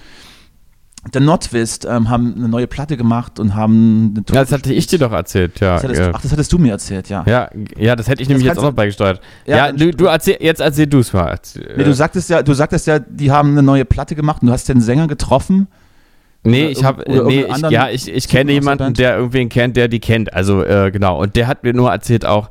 The 1.13 1.19
Notwist 1.19 1.85
ähm, 1.85 2.09
haben 2.09 2.33
eine 2.35 2.49
neue 2.49 2.67
Platte 2.67 2.97
gemacht 2.97 3.39
und 3.39 3.53
haben 3.53 4.13
eine 4.15 4.25
Tour 4.25 4.35
Ja, 4.35 4.41
das 4.43 4.51
hatte 4.51 4.73
ich 4.73 4.87
dir 4.87 4.97
doch 4.97 5.11
erzählt, 5.11 5.59
ja. 5.59 5.75
Das 5.75 5.83
hattest, 5.83 6.01
ach, 6.01 6.21
das 6.21 6.31
hattest 6.31 6.51
du 6.51 6.57
mir 6.57 6.71
erzählt, 6.71 7.09
ja. 7.09 7.23
Ja, 7.27 7.49
ja 7.77 7.95
das 7.95 8.07
hätte 8.07 8.23
ich 8.23 8.27
das 8.27 8.33
nämlich 8.33 8.47
jetzt 8.47 8.57
auch 8.57 8.63
noch 8.63 8.73
beigesteuert. 8.73 9.21
Ja, 9.45 9.67
ja 9.67 9.71
du, 9.71 9.91
du 9.91 10.05
erzähl, 10.05 10.37
jetzt 10.39 10.61
erzähl 10.61 10.87
du 10.87 10.99
es 10.99 11.13
mal. 11.13 11.39
Nee, 11.77 11.83
du 11.83 11.93
sagtest 11.93 12.29
ja, 12.29 12.41
du 12.41 12.53
sagtest 12.53 12.87
ja, 12.87 12.99
die 12.99 13.31
haben 13.31 13.51
eine 13.51 13.61
neue 13.61 13.85
Platte 13.85 14.15
gemacht 14.15 14.41
und 14.41 14.47
du 14.47 14.53
hast 14.53 14.67
den 14.67 14.81
Sänger 14.81 15.07
getroffen. 15.07 15.67
Nee, 16.43 16.67
ich 16.67 16.83
habe, 16.83 17.03
nee, 17.07 17.45
ich, 17.49 17.69
ja, 17.71 17.89
ich, 17.89 18.07
ich 18.07 18.27
kenne 18.27 18.51
jemanden, 18.51 18.93
der 18.93 19.17
irgendwen 19.17 19.49
kennt, 19.49 19.77
der 19.77 19.87
die 19.87 19.99
kennt. 19.99 20.33
Also, 20.33 20.63
äh, 20.63 20.91
genau. 20.91 21.19
Und 21.19 21.35
der 21.35 21.47
hat 21.47 21.63
mir 21.63 21.73
nur 21.73 21.91
erzählt 21.91 22.23
auch, 22.23 22.49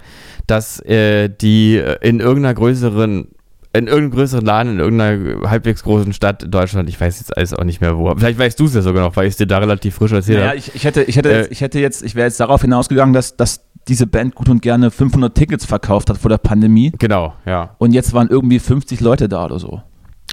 dass 0.48 0.80
äh, 0.80 1.28
die 1.28 1.80
in 2.00 2.18
irgendeiner 2.18 2.54
größeren 2.54 3.28
in 3.74 3.88
irgendeinem 3.88 4.12
größeren 4.12 4.44
Laden, 4.44 4.72
in 4.74 4.78
irgendeiner 4.78 5.50
halbwegs 5.50 5.82
großen 5.82 6.12
Stadt 6.12 6.44
in 6.44 6.50
Deutschland, 6.52 6.88
ich 6.88 7.00
weiß 7.00 7.18
jetzt 7.18 7.36
alles 7.36 7.52
auch 7.54 7.64
nicht 7.64 7.80
mehr 7.80 7.98
wo. 7.98 8.14
Vielleicht 8.14 8.38
weißt 8.38 8.58
du 8.58 8.66
es 8.66 8.74
ja 8.74 8.82
sogar 8.82 9.02
noch, 9.02 9.16
weil 9.16 9.26
ich 9.26 9.32
es 9.32 9.36
dir 9.36 9.46
da 9.46 9.58
relativ 9.58 9.96
frisch 9.96 10.12
erzählt 10.12 10.38
naja, 10.38 10.50
habe. 10.50 10.58
Ich, 10.58 10.74
ich, 10.74 10.84
hätte, 10.84 11.02
ich, 11.02 11.16
hätte, 11.16 11.32
äh, 11.32 11.48
ich 11.48 11.60
hätte 11.60 11.80
jetzt, 11.80 12.02
ich 12.04 12.14
wäre 12.14 12.26
jetzt 12.26 12.38
darauf 12.38 12.62
hinausgegangen, 12.62 13.12
dass, 13.12 13.36
dass 13.36 13.64
diese 13.88 14.06
Band 14.06 14.36
gut 14.36 14.48
und 14.48 14.62
gerne 14.62 14.92
500 14.92 15.34
Tickets 15.34 15.64
verkauft 15.64 16.08
hat 16.08 16.18
vor 16.18 16.28
der 16.28 16.38
Pandemie. 16.38 16.92
Genau, 16.98 17.34
ja. 17.46 17.74
Und 17.78 17.92
jetzt 17.92 18.12
waren 18.12 18.28
irgendwie 18.28 18.60
50 18.60 19.00
Leute 19.00 19.28
da 19.28 19.44
oder 19.44 19.58
so. 19.58 19.82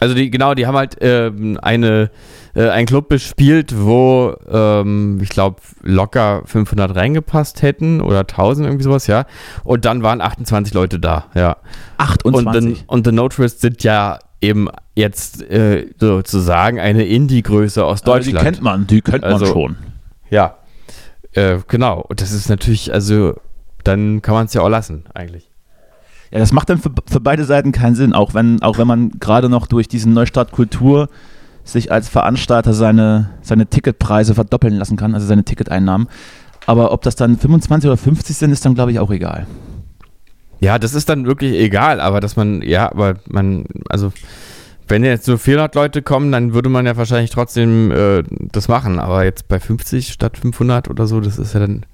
Also 0.01 0.15
die, 0.15 0.31
genau, 0.31 0.55
die 0.55 0.65
haben 0.65 0.75
halt 0.75 0.97
ähm, 0.99 1.59
eine, 1.61 2.09
äh, 2.55 2.69
einen 2.69 2.87
Club 2.87 3.07
bespielt, 3.07 3.71
wo 3.77 4.35
ähm, 4.51 5.19
ich 5.21 5.29
glaube 5.29 5.61
locker 5.83 6.41
500 6.45 6.95
reingepasst 6.95 7.61
hätten 7.61 8.01
oder 8.01 8.21
1000 8.21 8.65
irgendwie 8.67 8.83
sowas, 8.83 9.05
ja. 9.05 9.25
Und 9.63 9.85
dann 9.85 10.01
waren 10.01 10.19
28 10.19 10.73
Leute 10.73 10.99
da, 10.99 11.25
ja. 11.35 11.57
28. 11.99 12.35
Und, 12.45 12.75
the, 12.77 12.83
und 12.87 13.05
The 13.05 13.11
Notorists 13.11 13.61
sind 13.61 13.83
ja 13.83 14.17
eben 14.41 14.69
jetzt 14.95 15.43
äh, 15.43 15.85
sozusagen 15.99 16.79
eine 16.79 17.05
Indie-Größe 17.05 17.85
aus 17.85 18.01
Deutschland. 18.01 18.37
Also 18.37 18.39
die 18.39 18.43
kennt 18.55 18.61
man, 18.63 18.87
die 18.87 19.01
kennt 19.01 19.21
man 19.21 19.33
Also- 19.33 19.45
schon. 19.45 19.77
Ja, 20.31 20.55
äh, 21.33 21.59
genau. 21.67 22.01
Und 22.01 22.21
das 22.21 22.31
ist 22.31 22.49
natürlich, 22.49 22.91
also 22.91 23.35
dann 23.83 24.23
kann 24.23 24.33
man 24.33 24.47
es 24.47 24.53
ja 24.55 24.61
auch 24.61 24.69
lassen, 24.69 25.03
eigentlich. 25.13 25.50
Ja, 26.31 26.39
das 26.39 26.53
macht 26.53 26.69
dann 26.69 26.77
für, 26.77 26.91
für 27.09 27.19
beide 27.19 27.43
Seiten 27.43 27.71
keinen 27.71 27.95
Sinn, 27.95 28.13
auch 28.13 28.33
wenn, 28.33 28.61
auch 28.61 28.77
wenn 28.77 28.87
man 28.87 29.11
gerade 29.19 29.49
noch 29.49 29.67
durch 29.67 29.87
diesen 29.87 30.13
Neustart 30.13 30.51
Kultur 30.51 31.09
sich 31.63 31.91
als 31.91 32.09
Veranstalter 32.09 32.73
seine, 32.73 33.29
seine 33.41 33.67
Ticketpreise 33.67 34.33
verdoppeln 34.33 34.75
lassen 34.75 34.97
kann, 34.97 35.13
also 35.13 35.27
seine 35.27 35.43
Ticketeinnahmen. 35.43 36.07
Aber 36.65 36.91
ob 36.91 37.01
das 37.01 37.15
dann 37.15 37.37
25 37.37 37.89
oder 37.89 37.97
50 37.97 38.35
sind, 38.35 38.51
ist 38.51 38.65
dann, 38.65 38.75
glaube 38.75 38.91
ich, 38.91 38.99
auch 38.99 39.11
egal. 39.11 39.45
Ja, 40.59 40.79
das 40.79 40.93
ist 40.93 41.09
dann 41.09 41.25
wirklich 41.25 41.53
egal, 41.53 41.99
aber 41.99 42.19
dass 42.19 42.35
man, 42.35 42.61
ja, 42.61 42.89
aber 42.91 43.15
man, 43.27 43.65
also 43.89 44.13
wenn 44.87 45.03
jetzt 45.03 45.27
nur 45.27 45.39
400 45.39 45.73
Leute 45.73 46.01
kommen, 46.01 46.31
dann 46.31 46.53
würde 46.53 46.69
man 46.69 46.85
ja 46.85 46.97
wahrscheinlich 46.97 47.31
trotzdem 47.31 47.91
äh, 47.91 48.23
das 48.29 48.67
machen. 48.67 48.99
Aber 48.99 49.23
jetzt 49.23 49.47
bei 49.47 49.59
50 49.59 50.09
statt 50.09 50.37
500 50.37 50.89
oder 50.89 51.07
so, 51.07 51.19
das 51.19 51.39
ist 51.39 51.53
ja 51.53 51.61
dann. 51.61 51.85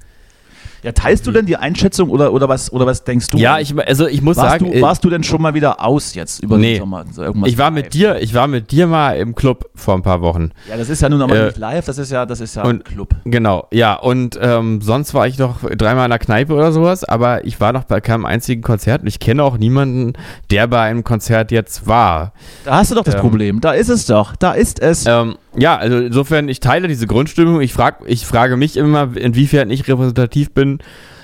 Ja, 0.83 0.91
teilst 0.91 1.25
du 1.27 1.31
denn 1.31 1.45
die 1.45 1.57
Einschätzung 1.57 2.09
oder, 2.09 2.31
oder, 2.33 2.47
was, 2.49 2.71
oder 2.71 2.85
was 2.85 3.03
denkst 3.03 3.29
du? 3.29 3.37
Ja, 3.37 3.59
ich, 3.59 3.73
also 3.87 4.07
ich 4.07 4.21
muss 4.21 4.37
warst, 4.37 4.51
sagen, 4.51 4.65
du, 4.71 4.77
äh, 4.77 4.81
warst 4.81 5.03
du 5.03 5.09
denn 5.09 5.23
schon 5.23 5.41
mal 5.41 5.53
wieder 5.53 5.83
aus 5.83 6.13
jetzt 6.13 6.43
über 6.43 6.57
Nee. 6.57 6.73
den 6.75 6.79
Sommer? 6.81 7.05
So 7.11 7.23
irgendwas 7.23 7.49
ich 7.49 7.57
war 7.57 7.71
mit 7.71 7.93
dir, 7.93 8.17
ich 8.21 8.33
war 8.33 8.47
mit 8.47 8.71
dir 8.71 8.87
mal 8.87 9.13
im 9.17 9.33
Club 9.35 9.69
vor 9.75 9.95
ein 9.95 10.03
paar 10.03 10.21
Wochen. 10.21 10.51
Ja, 10.69 10.77
das 10.77 10.89
ist 10.89 11.01
ja 11.01 11.09
nun 11.09 11.21
aber 11.21 11.35
Äh, 11.35 11.45
nicht 11.47 11.57
live, 11.57 11.85
das 11.85 11.97
ist 11.97 12.11
ja, 12.11 12.25
das 12.25 12.39
ist 12.41 12.55
ja 12.55 12.63
und- 12.63 12.81
ein 12.81 12.83
Club. 12.83 13.15
Genau, 13.25 13.67
ja, 13.71 13.95
und 13.95 14.37
ähm, 14.41 14.81
sonst 14.81 15.13
war 15.13 15.27
ich 15.27 15.37
noch 15.37 15.61
dreimal 15.63 16.05
in 16.05 16.11
der 16.11 16.19
Kneipe 16.19 16.53
oder 16.53 16.71
sowas, 16.71 17.03
aber 17.03 17.43
ich 17.45 17.59
war 17.59 17.73
noch 17.73 17.83
bei 17.85 17.99
keinem 17.99 18.25
einzigen 18.25 18.61
Konzert 18.61 19.01
und 19.01 19.07
ich 19.07 19.19
kenne 19.19 19.43
auch 19.43 19.57
niemanden, 19.57 20.13
der 20.51 20.67
bei 20.67 20.81
einem 20.81 21.03
Konzert 21.03 21.51
jetzt 21.51 21.87
war. 21.87 22.33
Da 22.65 22.77
hast 22.77 22.91
du 22.91 22.95
doch 22.95 23.03
das 23.03 23.15
Ähm, 23.15 23.21
Problem. 23.21 23.61
Da 23.61 23.71
ist 23.73 23.89
es 23.89 24.05
doch. 24.05 24.35
Da 24.35 24.51
ist 24.53 24.79
es. 24.79 25.05
Ähm, 25.07 25.35
ja, 25.57 25.75
also 25.77 25.97
insofern, 25.99 26.49
ich 26.49 26.59
teile 26.59 26.87
diese 26.87 27.07
Grundstimmung. 27.07 27.61
Ich, 27.61 27.73
frag, 27.73 27.99
ich 28.05 28.25
frage 28.25 28.57
mich 28.57 28.77
immer, 28.77 29.15
inwiefern 29.15 29.69
ich 29.69 29.87
repräsentativ 29.87 30.51
bin. 30.53 30.79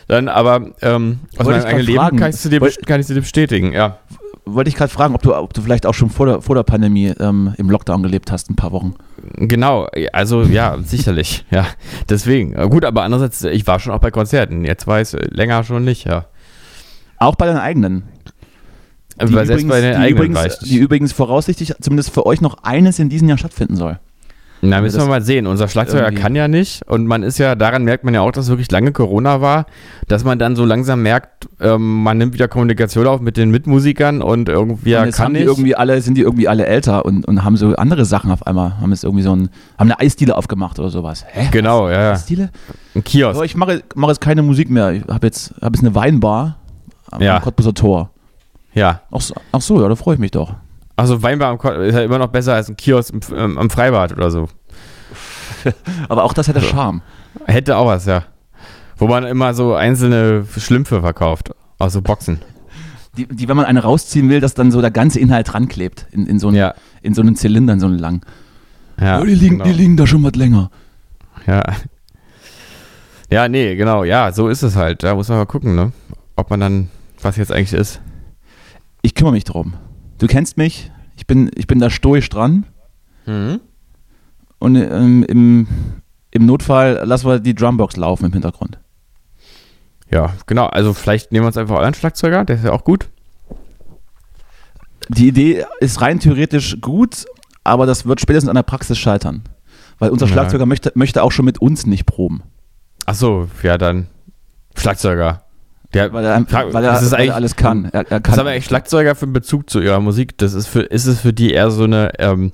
Dann 0.07 0.27
aber 0.27 0.71
ähm, 0.81 1.19
aus 1.37 1.45
Wollte 1.45 1.51
meinem 1.51 1.59
ich 1.59 1.65
eigenen 1.67 1.85
Leben 1.85 1.97
fragen. 1.99 2.17
kann 2.17 2.29
ich, 2.31 2.35
zu 2.37 2.49
dir, 2.49 2.59
Wollt- 2.61 2.85
kann 2.85 2.99
ich 2.99 3.07
dir 3.07 3.15
bestätigen. 3.15 3.71
Ja. 3.71 3.99
Wollte 4.45 4.67
ich 4.67 4.75
gerade 4.75 4.91
fragen, 4.91 5.15
ob 5.15 5.21
du, 5.21 5.33
ob 5.33 5.53
du 5.53 5.61
vielleicht 5.61 5.85
auch 5.85 5.93
schon 5.93 6.09
vor 6.09 6.25
der, 6.25 6.41
vor 6.41 6.55
der 6.55 6.63
Pandemie 6.63 7.13
ähm, 7.19 7.53
im 7.57 7.69
Lockdown 7.69 8.03
gelebt 8.03 8.29
hast, 8.29 8.49
ein 8.49 8.57
paar 8.57 8.73
Wochen. 8.73 8.95
Genau, 9.37 9.87
also 10.11 10.41
ja, 10.43 10.77
sicherlich. 10.83 11.45
Ja, 11.49 11.65
deswegen. 12.09 12.53
Äh, 12.53 12.67
Gut, 12.67 12.83
aber 12.83 13.03
andererseits, 13.03 13.41
ich 13.45 13.65
war 13.65 13.79
schon 13.79 13.93
auch 13.93 13.99
bei 13.99 14.11
Konzerten. 14.11 14.65
Jetzt 14.65 14.85
weiß 14.85 15.15
länger 15.29 15.63
schon 15.63 15.85
nicht, 15.85 16.03
ja. 16.05 16.25
Auch 17.17 17.35
bei 17.35 17.45
deinen 17.45 17.59
eigenen. 17.59 18.03
Aber 19.17 19.45
selbst 19.45 19.67
bei 19.69 19.79
den 19.79 19.91
die, 19.91 19.97
eigenen 19.97 20.31
übrigens, 20.33 20.59
ich 20.63 20.69
die 20.69 20.77
übrigens 20.77 21.13
voraussichtlich 21.13 21.73
zumindest 21.79 22.09
für 22.13 22.25
euch 22.25 22.41
noch 22.41 22.63
eines 22.63 22.99
in 22.99 23.07
diesem 23.09 23.29
Jahr 23.29 23.37
stattfinden 23.37 23.77
soll. 23.77 23.99
Na, 24.65 24.81
müssen 24.81 24.99
wir 25.01 25.07
mal 25.07 25.21
sehen. 25.21 25.45
Unser 25.45 25.67
Schlagzeuger 25.67 26.05
irgendwie- 26.05 26.21
kann 26.21 26.35
ja 26.35 26.47
nicht. 26.47 26.87
Und 26.87 27.05
man 27.05 27.21
ist 27.23 27.37
ja, 27.37 27.55
daran 27.55 27.83
merkt 27.83 28.03
man 28.05 28.13
ja 28.13 28.21
auch, 28.21 28.31
dass 28.31 28.47
wirklich 28.47 28.71
lange 28.71 28.91
Corona 28.93 29.41
war, 29.41 29.65
dass 30.07 30.23
man 30.23 30.39
dann 30.39 30.55
so 30.55 30.63
langsam 30.63 31.01
merkt, 31.01 31.49
ähm, 31.59 32.03
man 32.03 32.17
nimmt 32.17 32.33
wieder 32.33 32.47
Kommunikation 32.47 33.05
auf 33.07 33.19
mit 33.19 33.35
den 33.35 33.51
Mitmusikern 33.51 34.21
und 34.21 34.47
irgendwie 34.47 34.95
und 34.95 35.11
kann 35.11 35.33
nicht. 35.33 35.43
irgendwie 35.45 35.75
alle, 35.75 36.01
sind 36.01 36.15
die 36.15 36.21
irgendwie 36.21 36.47
alle 36.47 36.65
älter 36.65 37.05
und, 37.05 37.25
und 37.27 37.43
haben 37.43 37.57
so 37.57 37.75
andere 37.75 38.05
Sachen 38.05 38.31
auf 38.31 38.47
einmal. 38.47 38.79
Haben 38.79 38.91
jetzt 38.91 39.03
irgendwie 39.03 39.23
so 39.23 39.35
ein, 39.35 39.49
haben 39.77 39.91
eine 39.91 39.99
Eisdiele 39.99 40.35
aufgemacht 40.37 40.79
oder 40.79 40.89
sowas. 40.89 41.25
Hä? 41.27 41.49
Genau, 41.51 41.89
ja, 41.89 42.01
ja. 42.01 42.11
Eisdiele? 42.13 42.49
Ein 42.95 43.03
Kiosk. 43.03 43.35
Aber 43.35 43.45
ich 43.45 43.55
mache, 43.55 43.83
mache 43.95 44.11
jetzt 44.11 44.21
keine 44.21 44.43
Musik 44.43 44.69
mehr. 44.69 44.91
Ich 44.91 45.03
habe 45.07 45.27
jetzt, 45.27 45.53
hab 45.61 45.73
jetzt 45.73 45.83
eine 45.83 45.93
Weinbar 45.95 46.57
am 47.11 47.21
Ja. 47.21 47.39
Cottbuser 47.41 47.73
Tor. 47.73 48.11
Ja. 48.73 49.01
Ach 49.11 49.21
so, 49.21 49.35
ach 49.51 49.61
so, 49.61 49.81
ja, 49.81 49.87
da 49.89 49.95
freue 49.95 50.15
ich 50.15 50.19
mich 50.19 50.31
doch. 50.31 50.53
Also 50.95 51.23
Weinbar 51.23 51.49
am 51.49 51.57
Ko- 51.57 51.71
ist 51.71 51.95
ja 51.95 52.01
immer 52.03 52.19
noch 52.19 52.27
besser 52.27 52.53
als 52.53 52.69
ein 52.69 52.77
Kiosk 52.77 53.13
im, 53.13 53.19
ähm, 53.35 53.57
am 53.57 53.69
Freibad 53.69 54.11
oder 54.13 54.29
so. 54.31 54.47
Aber 56.09 56.23
auch 56.23 56.33
das 56.33 56.47
hätte 56.47 56.61
Charme. 56.61 57.01
Hätte 57.45 57.77
auch 57.77 57.87
was, 57.87 58.05
ja. 58.05 58.23
Wo 58.97 59.07
man 59.07 59.23
immer 59.25 59.53
so 59.53 59.73
einzelne 59.75 60.45
Schlümpfe 60.57 61.01
verkauft. 61.01 61.51
Aus 61.79 61.93
so 61.93 62.01
Boxen. 62.01 62.39
Die, 63.17 63.27
die, 63.27 63.47
wenn 63.47 63.57
man 63.57 63.65
eine 63.65 63.81
rausziehen 63.81 64.29
will, 64.29 64.39
dass 64.39 64.53
dann 64.53 64.71
so 64.71 64.81
der 64.81 64.91
ganze 64.91 65.19
Inhalt 65.19 65.51
dran 65.51 65.67
klebt. 65.67 66.07
In, 66.11 66.25
in, 66.27 66.39
so, 66.39 66.47
einen, 66.47 66.57
Ja. 66.57 66.73
in 67.01 67.13
so 67.13 67.21
einen 67.21 67.35
Zylinder, 67.35 67.73
in 67.73 67.79
so 67.79 67.87
einen 67.87 67.97
lang. 67.99 68.25
Ja, 68.99 69.19
die, 69.21 69.33
liegen, 69.33 69.57
genau. 69.57 69.65
die 69.65 69.71
liegen 69.73 69.97
da 69.97 70.05
schon 70.07 70.23
was 70.23 70.33
länger. 70.35 70.69
Ja. 71.47 71.63
Ja, 73.29 73.47
nee, 73.47 73.75
genau. 73.75 74.03
Ja, 74.03 74.31
so 74.31 74.47
ist 74.47 74.61
es 74.61 74.75
halt. 74.75 75.03
Da 75.03 75.15
muss 75.15 75.27
man 75.29 75.39
mal 75.39 75.45
gucken, 75.45 75.75
ne? 75.75 75.91
Ob 76.35 76.49
man 76.51 76.59
dann, 76.59 76.89
was 77.21 77.37
jetzt 77.37 77.51
eigentlich 77.51 77.73
ist. 77.73 77.99
Ich 79.01 79.15
kümmere 79.15 79.33
mich 79.33 79.43
drum. 79.43 79.73
Du 80.23 80.29
kennst 80.29 80.55
mich. 80.55 80.89
Ich 81.17 81.27
bin, 81.27 81.51
ich 81.53 81.67
bin 81.67 81.79
da 81.79 81.89
stoisch 81.89 82.29
dran. 82.29 82.65
Mhm. 83.25 83.59
Und 84.57 84.77
ähm, 84.77 85.25
im, 85.27 85.67
im 86.31 86.45
Notfall 86.45 87.01
lassen 87.03 87.27
wir 87.27 87.39
die 87.41 87.53
Drumbox 87.53 87.97
laufen 87.97 88.27
im 88.27 88.31
Hintergrund. 88.31 88.79
Ja, 90.09 90.33
genau. 90.45 90.67
Also 90.67 90.93
vielleicht 90.93 91.33
nehmen 91.33 91.43
wir 91.43 91.47
uns 91.47 91.57
einfach 91.57 91.75
euren 91.75 91.93
Schlagzeuger, 91.93 92.45
der 92.45 92.55
ist 92.55 92.63
ja 92.63 92.71
auch 92.71 92.85
gut. 92.85 93.09
Die 95.09 95.27
Idee 95.27 95.65
ist 95.81 95.99
rein 95.99 96.21
theoretisch 96.21 96.79
gut, 96.79 97.25
aber 97.65 97.85
das 97.85 98.05
wird 98.05 98.21
spätestens 98.21 98.47
an 98.47 98.55
der 98.55 98.63
Praxis 98.63 98.97
scheitern. 98.97 99.43
Weil 99.99 100.11
unser 100.11 100.27
Ja. 100.27 100.31
Schlagzeuger 100.31 100.65
möchte, 100.65 100.93
möchte 100.95 101.21
auch 101.21 101.33
schon 101.33 101.43
mit 101.43 101.59
uns 101.59 101.85
nicht 101.85 102.05
proben. 102.05 102.43
Ach 103.05 103.15
so, 103.15 103.49
ja, 103.61 103.77
dann 103.77 104.07
Schlagzeuger. 104.77 105.42
Der, 105.93 106.11
Weil 106.13 106.25
er, 106.25 106.45
weil 106.73 106.83
er, 106.83 106.91
das 106.93 107.03
ist 107.03 107.11
weil 107.11 107.19
eigentlich- 107.19 107.29
er 107.29 107.35
alles 107.35 107.55
kann. 107.55 107.85
Er, 107.85 108.09
er 108.11 108.19
kann 108.19 108.37
haben 108.37 108.47
eigentlich 108.47 108.65
Schlagzeuger 108.65 109.13
für 109.15 109.23
einen 109.25 109.33
Bezug 109.33 109.69
zu 109.69 109.79
ihrer 109.79 109.99
Musik? 109.99 110.37
Das 110.37 110.53
ist 110.53 110.67
für, 110.67 110.81
ist 110.81 111.05
es 111.05 111.19
für 111.21 111.33
die 111.33 111.51
eher 111.51 111.69
so 111.71 111.83
eine, 111.83 112.11
ähm, 112.19 112.51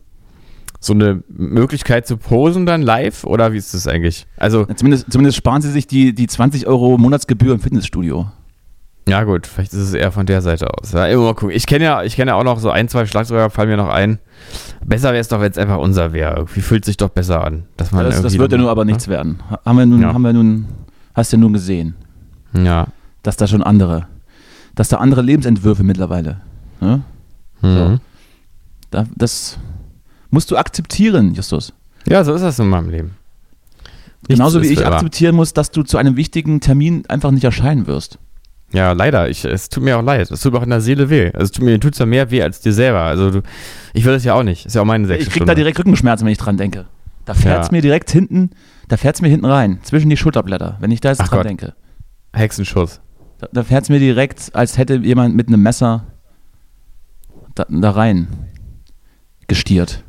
so 0.81 0.93
eine 0.93 1.23
Möglichkeit 1.29 2.05
zu 2.07 2.17
posen 2.17 2.65
dann 2.65 2.81
live? 2.81 3.23
Oder 3.23 3.53
wie 3.53 3.57
ist 3.57 3.73
das 3.73 3.87
eigentlich? 3.87 4.27
Also, 4.37 4.65
Zumindest, 4.75 5.11
zumindest 5.11 5.37
sparen 5.37 5.61
sie 5.61 5.71
sich 5.71 5.87
die, 5.87 6.13
die 6.13 6.27
20 6.27 6.67
Euro 6.67 6.97
Monatsgebühr 6.97 7.53
im 7.53 7.59
Fitnessstudio. 7.61 8.27
ja 9.07 9.23
gut, 9.23 9.47
vielleicht 9.47 9.73
ist 9.73 9.79
es 9.79 9.93
eher 9.93 10.11
von 10.11 10.25
der 10.25 10.41
Seite 10.41 10.67
aus. 10.73 10.91
Ja, 10.91 11.05
immer 11.07 11.23
mal 11.23 11.33
gucken. 11.33 11.55
Ich 11.55 11.65
kenne 11.65 11.83
ja, 11.85 12.03
ich 12.03 12.15
kenne 12.15 12.31
ja 12.31 12.35
auch 12.35 12.43
noch 12.43 12.59
so 12.59 12.69
ein, 12.69 12.87
zwei 12.89 13.05
Schlagzeuger, 13.05 13.49
fallen 13.49 13.69
mir 13.69 13.77
noch 13.77 13.89
ein. 13.89 14.19
Besser 14.85 15.09
wäre 15.11 15.19
es 15.21 15.27
doch, 15.29 15.39
wenn 15.41 15.51
es 15.51 15.57
einfach 15.57 15.77
unser 15.79 16.13
wäre. 16.13 16.35
Irgendwie 16.35 16.61
fühlt 16.61 16.85
sich 16.85 16.97
doch 16.97 17.09
besser 17.09 17.43
an. 17.43 17.63
Dass 17.77 17.91
man 17.91 18.05
Das, 18.05 18.15
das 18.15 18.23
irgendwie 18.33 18.39
wird 18.39 18.51
ja 18.51 18.57
nun 18.59 18.67
aber 18.67 18.85
nichts 18.85 19.07
werden. 19.07 19.39
Ha- 19.49 19.59
Haben 19.65 19.77
wir 19.77 19.85
nun, 19.85 20.01
Ja. 20.01 20.13
haben 20.13 20.21
wir 20.21 20.33
nun, 20.33 20.65
hast 21.13 21.31
du 21.33 21.37
ja 21.37 21.41
nun 21.41 21.53
gesehen, 21.53 21.95
Ja. 22.53 22.87
Dass 23.23 23.37
da 23.37 23.47
schon 23.47 23.63
andere, 23.63 24.07
dass 24.75 24.89
da 24.89 24.97
andere 24.97 25.21
Lebensentwürfe 25.21 25.83
mittlerweile. 25.83 26.41
Ne? 26.81 27.01
Mhm. 27.61 27.99
Da, 28.91 29.05
das 29.15 29.57
musst 30.29 30.49
du 30.51 30.57
akzeptieren, 30.57 31.33
Justus. 31.33 31.73
Ja, 32.07 32.23
so 32.23 32.33
ist 32.33 32.41
das 32.41 32.57
in 32.59 32.67
meinem 32.69 32.89
Leben. 32.89 33.15
Nichts 34.27 34.27
Genauso 34.39 34.61
wie 34.61 34.67
ich 34.67 34.85
akzeptieren 34.85 35.35
muss, 35.35 35.53
dass 35.53 35.71
du 35.71 35.83
zu 35.83 35.97
einem 35.97 36.15
wichtigen 36.15 36.59
Termin 36.59 37.03
einfach 37.07 37.31
nicht 37.31 37.43
erscheinen 37.43 37.87
wirst. 37.87 38.19
Ja, 38.71 38.91
leider. 38.91 39.29
Ich, 39.29 39.45
es 39.45 39.69
tut 39.69 39.83
mir 39.83 39.97
auch 39.97 40.03
leid. 40.03 40.29
Es 40.29 40.41
tut 40.41 40.53
mir 40.53 40.59
auch 40.59 40.63
in 40.63 40.69
der 40.69 40.81
Seele 40.81 41.09
weh. 41.09 41.27
Also, 41.33 41.45
es 41.45 41.51
tut 41.51 41.65
mir 41.65 41.79
tut 41.79 41.95
zwar 41.95 42.05
mehr 42.05 42.29
weh 42.29 42.41
als 42.43 42.59
dir 42.61 42.73
selber. 42.73 42.99
Also, 43.01 43.31
du, 43.31 43.41
ich 43.93 44.05
will 44.05 44.13
das 44.13 44.23
ja 44.23 44.33
auch 44.35 44.43
nicht. 44.43 44.65
Ist 44.67 44.75
ja 44.75 44.81
auch 44.81 44.85
meine 44.85 45.07
sechste 45.07 45.23
Ich 45.23 45.29
krieg 45.29 45.37
Stunde. 45.39 45.51
da 45.51 45.55
direkt 45.55 45.79
Rückenschmerzen, 45.79 46.25
wenn 46.25 46.31
ich 46.31 46.37
dran 46.37 46.57
denke. 46.57 46.85
Da 47.25 47.33
fährt's 47.33 47.67
Ja. 47.67 47.71
mir 47.71 47.81
direkt 47.81 48.11
hinten, 48.11 48.51
da 48.87 48.97
fährt's 48.97 49.21
mir 49.21 49.29
hinten 49.29 49.45
rein, 49.45 49.79
zwischen 49.83 50.09
die 50.09 50.17
Schulterblätter, 50.17 50.77
wenn 50.79 50.91
ich 50.91 50.99
da 51.01 51.09
jetzt 51.09 51.21
Ach 51.21 51.27
dran 51.29 51.39
Gott. 51.39 51.47
denke. 51.47 51.73
Hexenschuss. 52.33 53.01
Da, 53.39 53.47
da 53.51 53.63
fährt's 53.63 53.89
mir 53.89 53.99
direkt, 53.99 54.51
als 54.53 54.77
hätte 54.77 54.95
jemand 54.95 55.35
mit 55.35 55.47
einem 55.47 55.61
Messer 55.61 56.05
da, 57.55 57.65
da 57.69 57.91
rein 57.91 58.27
gestiert. 59.47 60.03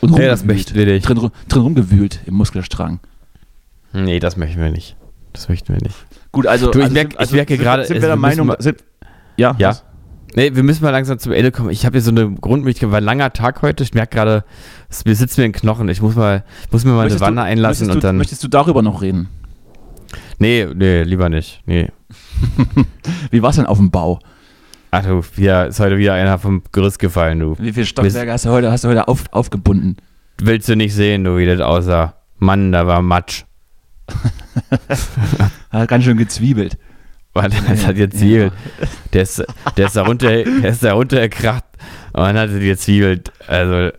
Und 0.00 0.12
Nee, 0.12 0.26
das 0.26 0.44
möchten 0.44 0.74
wir 0.74 0.86
nicht. 0.86 1.08
Drin, 1.08 1.30
drin 1.48 1.62
rumgewühlt 1.62 2.20
im 2.26 2.34
Muskelstrang. 2.34 3.00
Nee, 3.92 4.18
das 4.20 4.36
möchten 4.36 4.60
wir 4.60 4.70
nicht. 4.70 4.96
Das 5.32 5.48
möchten 5.48 5.72
wir 5.72 5.80
nicht. 5.82 5.94
Gut, 6.32 6.46
also, 6.46 6.70
Du, 6.70 6.78
ich 6.78 6.84
also 6.84 6.94
merk- 6.94 7.12
sind- 7.12 7.22
ich 7.22 7.32
merke 7.32 7.54
sind- 7.54 7.62
gerade, 7.62 7.84
sind 7.84 7.96
es- 7.96 8.02
wir 8.02 8.08
der 8.08 8.16
wir 8.16 8.20
müssen 8.20 8.36
Meinung, 8.38 8.46
mal- 8.48 8.56
sind, 8.60 8.84
ja, 9.36 9.54
Ja. 9.58 9.68
was? 9.70 9.84
Nee, 10.36 10.54
wir 10.54 10.64
müssen 10.64 10.82
mal 10.82 10.90
langsam 10.90 11.18
zum 11.20 11.30
Ende 11.32 11.52
kommen. 11.52 11.70
Ich 11.70 11.86
habe 11.86 11.94
hier 11.94 12.02
so 12.02 12.10
eine 12.10 12.28
Grundmöglichkeit, 12.32 12.90
war 12.90 12.98
ein 12.98 13.04
langer 13.04 13.32
Tag 13.32 13.62
heute. 13.62 13.84
Ich 13.84 13.94
merke 13.94 14.16
gerade, 14.16 14.44
es 14.90 15.04
mir 15.04 15.14
sitzt 15.14 15.38
mir 15.38 15.44
in 15.44 15.52
den 15.52 15.58
Knochen. 15.60 15.88
Ich 15.88 16.02
muss 16.02 16.16
mal, 16.16 16.42
muss 16.72 16.84
mir 16.84 16.90
mal 16.90 17.04
Möchtest 17.04 17.22
eine 17.22 17.36
Wanne 17.36 17.40
du- 17.42 17.52
einlassen 17.52 17.88
und 17.88 17.96
du, 17.96 18.00
dann. 18.00 18.16
Möchtest 18.16 18.42
du 18.42 18.48
darüber 18.48 18.82
noch 18.82 19.00
reden? 19.00 19.28
Nee, 20.38 20.66
nee, 20.74 21.02
lieber 21.02 21.28
nicht. 21.28 21.62
Nee. 21.66 21.90
Wie 23.30 23.42
war's 23.42 23.56
denn 23.56 23.66
auf 23.66 23.78
dem 23.78 23.90
Bau? 23.90 24.18
Ach 24.90 25.04
du, 25.04 25.22
wieder, 25.36 25.66
ist 25.66 25.80
heute 25.80 25.98
wieder 25.98 26.14
einer 26.14 26.38
vom 26.38 26.62
Gerüst 26.70 26.98
gefallen, 26.98 27.40
du. 27.40 27.56
Wie 27.58 27.72
viele 27.72 27.86
Stockwerke 27.86 28.32
hast 28.32 28.44
du 28.44 28.50
heute, 28.50 28.70
hast 28.70 28.84
du 28.84 28.88
heute 28.88 29.08
auf, 29.08 29.24
aufgebunden? 29.32 29.96
Willst 30.40 30.68
du 30.68 30.76
nicht 30.76 30.94
sehen, 30.94 31.24
du, 31.24 31.36
wie 31.36 31.46
das 31.46 31.60
aussah. 31.60 32.14
Mann, 32.38 32.72
da 32.72 32.86
war 32.86 33.02
Matsch. 33.02 33.44
Hat 35.70 35.88
ganz 35.88 36.04
schön 36.04 36.16
gezwiebelt. 36.16 36.78
Warte, 37.32 37.56
das 37.68 37.84
hat 37.84 37.96
jetzt 37.96 38.14
Ja. 38.14 38.20
Ziel. 38.20 38.52
Der 39.12 39.22
ist, 39.22 39.44
der 39.76 39.86
ist 39.86 39.96
da 39.96 40.02
runter, 40.04 40.28
der 40.44 40.70
ist 40.70 40.84
da 40.84 40.92
runtergekracht. 40.92 41.64
Und 42.12 42.22
dann 42.22 42.38
hatte 42.38 42.60
die 42.60 42.76
Zwiebel, 42.76 43.24
also, 43.48 43.90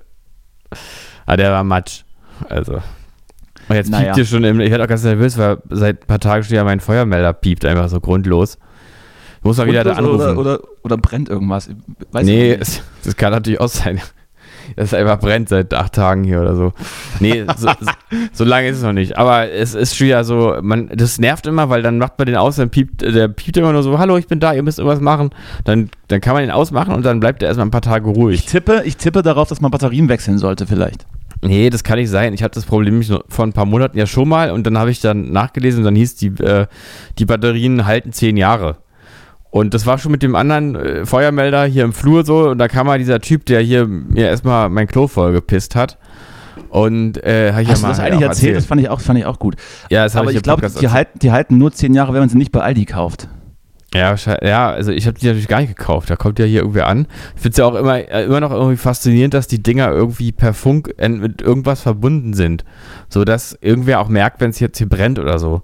ah, 1.25 1.35
der 1.35 1.51
war 1.51 1.65
matsch. 1.65 2.03
Also. 2.47 2.81
Und 3.67 3.75
jetzt 3.75 3.89
Naja. 3.89 4.05
piept 4.05 4.15
hier 4.15 4.25
schon, 4.25 4.43
im, 4.43 4.59
ich 4.59 4.69
werde 4.71 4.83
auch 4.83 4.87
ganz 4.87 5.03
nervös, 5.03 5.37
weil 5.37 5.57
seit 5.69 6.03
ein 6.03 6.07
paar 6.07 6.19
Tagen 6.19 6.43
schon 6.43 6.55
ja 6.55 6.63
mein 6.63 6.79
Feuermelder 6.79 7.33
piept 7.33 7.65
einfach 7.65 7.89
so 7.89 7.99
grundlos. 7.99 8.57
Ich 9.39 9.43
muss 9.43 9.57
mal 9.57 9.67
wieder 9.67 9.83
da 9.83 9.93
anrufen. 9.93 10.37
Oder, 10.37 10.37
oder, 10.37 10.59
oder 10.83 10.97
brennt 10.97 11.29
irgendwas. 11.29 11.67
Ich 11.67 11.75
Weiß 12.11 12.25
nee, 12.25 12.53
ich 12.53 12.59
nicht. 12.59 12.67
es, 12.69 12.83
das 13.03 13.15
kann 13.15 13.31
natürlich 13.31 13.59
auch 13.59 13.67
sein, 13.67 13.97
dass 14.75 14.87
es 14.87 14.93
einfach 14.95 15.19
brennt 15.19 15.49
seit 15.49 15.71
acht 15.73 15.93
Tagen 15.93 16.23
hier 16.23 16.41
oder 16.41 16.55
so. 16.55 16.73
Nee, 17.19 17.45
so, 17.57 17.67
so, 17.79 17.91
so 18.33 18.43
lange 18.43 18.69
ist 18.69 18.77
es 18.77 18.83
noch 18.83 18.93
nicht. 18.93 19.17
Aber 19.17 19.51
es 19.51 19.75
ist 19.75 19.95
schon 19.95 20.07
ja 20.07 20.23
so, 20.23 20.57
man, 20.61 20.89
das 20.95 21.19
nervt 21.19 21.45
immer, 21.45 21.69
weil 21.69 21.83
dann 21.83 21.99
macht 21.99 22.17
man 22.17 22.25
den 22.25 22.35
aus, 22.37 22.55
dann 22.55 22.71
piept, 22.71 23.01
der 23.01 23.27
piept 23.27 23.57
immer 23.57 23.71
nur 23.71 23.83
so, 23.83 23.99
hallo, 23.99 24.17
ich 24.17 24.27
bin 24.27 24.39
da, 24.39 24.53
ihr 24.53 24.63
müsst 24.63 24.79
irgendwas 24.79 25.01
machen. 25.01 25.29
Dann, 25.63 25.89
dann 26.07 26.21
kann 26.21 26.33
man 26.33 26.43
ihn 26.43 26.51
ausmachen 26.51 26.93
und 26.95 27.03
dann 27.05 27.19
bleibt 27.19 27.43
er 27.43 27.47
erstmal 27.49 27.67
ein 27.67 27.71
paar 27.71 27.81
Tage 27.81 28.09
Ich 28.09 28.17
ruhig. 28.17 28.45
tippe, 28.47 28.81
ich 28.85 28.97
tippe 28.97 29.21
darauf, 29.21 29.47
dass 29.49 29.61
man 29.61 29.69
Batterien 29.71 30.09
wechseln 30.09 30.37
sollte 30.39 30.65
vielleicht. 30.65 31.05
Nee, 31.45 31.69
das 31.69 31.83
kann 31.83 31.97
nicht 31.99 32.09
sein. 32.09 32.33
Ich 32.33 32.43
hatte 32.43 32.55
das 32.55 32.65
Problem 32.65 33.01
vor 33.29 33.45
ein 33.45 33.53
paar 33.53 33.65
Monaten 33.65 33.97
ja 33.97 34.07
schon 34.07 34.27
mal 34.27 34.51
und 34.51 34.65
dann 34.65 34.77
habe 34.77 34.91
ich 34.91 34.99
dann 34.99 35.31
nachgelesen 35.31 35.79
und 35.79 35.85
dann 35.85 35.95
hieß, 35.95 36.15
die, 36.15 36.27
äh, 36.43 36.67
die 37.19 37.25
Batterien 37.25 37.85
halten 37.85 38.11
zehn 38.11 38.37
Jahre. 38.37 38.77
Und 39.51 39.73
das 39.73 39.85
war 39.85 39.97
schon 39.97 40.11
mit 40.11 40.21
dem 40.21 40.35
anderen 40.35 40.75
äh, 40.75 41.05
Feuermelder 41.05 41.65
hier 41.65 41.83
im 41.85 41.93
Flur 41.93 42.25
so 42.25 42.49
und 42.49 42.57
da 42.57 42.67
kam 42.67 42.87
mal 42.87 42.99
dieser 42.99 43.21
Typ, 43.21 43.45
der 43.45 43.61
hier 43.61 43.87
mir 43.87 44.27
erstmal 44.27 44.69
mein 44.69 44.87
Klo 44.87 45.07
vollgepisst 45.07 45.75
hat. 45.75 45.97
Und 46.69 47.23
äh, 47.23 47.51
habe 47.53 47.61
ich 47.63 47.69
Hast 47.69 47.81
ja 47.81 47.87
du 47.87 47.91
das 47.91 47.97
mal 47.99 48.03
eigentlich 48.03 48.25
auch 48.25 48.29
erzählt? 48.29 48.57
Das 48.57 48.65
fand 48.65 48.81
ich 48.81 48.89
auch, 48.89 48.99
fand 48.99 49.19
ich 49.19 49.25
auch 49.25 49.39
gut. 49.39 49.55
Ja, 49.89 50.03
das 50.03 50.15
habe 50.15 50.23
Aber 50.25 50.31
ich 50.31 50.37
ich 50.37 50.43
glaube, 50.43 50.61
die, 50.61 50.65
erzählt. 50.65 50.91
halten, 50.91 51.19
die 51.19 51.31
halten 51.31 51.57
nur 51.57 51.71
zehn 51.71 51.93
Jahre, 51.93 52.13
wenn 52.13 52.19
man 52.19 52.29
sie 52.29 52.37
nicht 52.37 52.51
bei 52.51 52.61
Aldi 52.61 52.85
kauft. 52.85 53.29
Ja, 53.95 54.15
ja, 54.43 54.69
also 54.71 54.91
ich 54.91 55.07
habe 55.07 55.17
die 55.17 55.25
natürlich 55.27 55.47
gar 55.47 55.61
nicht 55.61 55.75
gekauft. 55.75 56.09
Da 56.09 56.15
kommt 56.15 56.37
ja 56.39 56.45
hier 56.45 56.59
irgendwer 56.61 56.87
an. 56.87 57.07
Ich 57.35 57.41
finde 57.41 57.51
es 57.51 57.57
ja 57.57 57.65
auch 57.65 57.75
immer, 57.75 57.97
äh, 57.97 58.25
immer 58.25 58.39
noch 58.39 58.51
irgendwie 58.51 58.77
faszinierend, 58.77 59.33
dass 59.33 59.47
die 59.47 59.63
Dinger 59.63 59.89
irgendwie 59.91 60.31
per 60.31 60.53
Funk 60.53 60.93
äh, 60.97 61.09
mit 61.09 61.41
irgendwas 61.41 61.81
verbunden 61.81 62.33
sind. 62.33 62.65
So 63.09 63.23
dass 63.23 63.57
irgendwer 63.61 63.99
auch 64.01 64.09
merkt, 64.09 64.41
wenn 64.41 64.49
es 64.49 64.59
jetzt 64.59 64.77
hier 64.77 64.89
brennt 64.89 65.19
oder 65.19 65.39
so. 65.39 65.61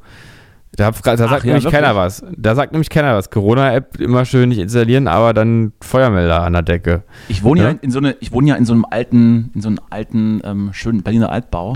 Da, 0.74 0.92
da 0.92 1.18
sagt 1.18 1.20
ja, 1.20 1.28
nämlich 1.28 1.66
wirklich? 1.66 1.72
keiner 1.74 1.96
was. 1.98 2.24
Da 2.38 2.56
sagt 2.56 2.72
nämlich 2.72 2.90
keiner 2.90 3.16
was. 3.18 3.30
Corona-App 3.30 4.00
immer 4.00 4.24
schön 4.24 4.48
nicht 4.50 4.60
installieren, 4.60 5.10
aber 5.10 5.34
dann 5.34 5.74
Feuermelder 5.82 6.44
an 6.44 6.54
der 6.54 6.62
Decke. 6.62 7.04
Ich 7.28 7.44
wohne 7.44 7.60
ja, 7.62 7.68
Ja? 7.68 7.72
in, 7.74 7.80
in 7.82 7.92
so 7.92 8.00
eine, 8.00 8.16
ich 8.22 8.32
wohne 8.32 8.48
ja 8.48 8.56
in 8.56 8.64
so 8.64 8.72
einem 8.72 8.86
alten, 8.90 9.52
in 9.54 9.62
so 9.62 9.68
einem 9.68 9.80
alten, 9.90 10.40
ähm, 10.46 10.70
schönen 10.72 11.04
Berliner 11.04 11.30
Altbau, 11.30 11.76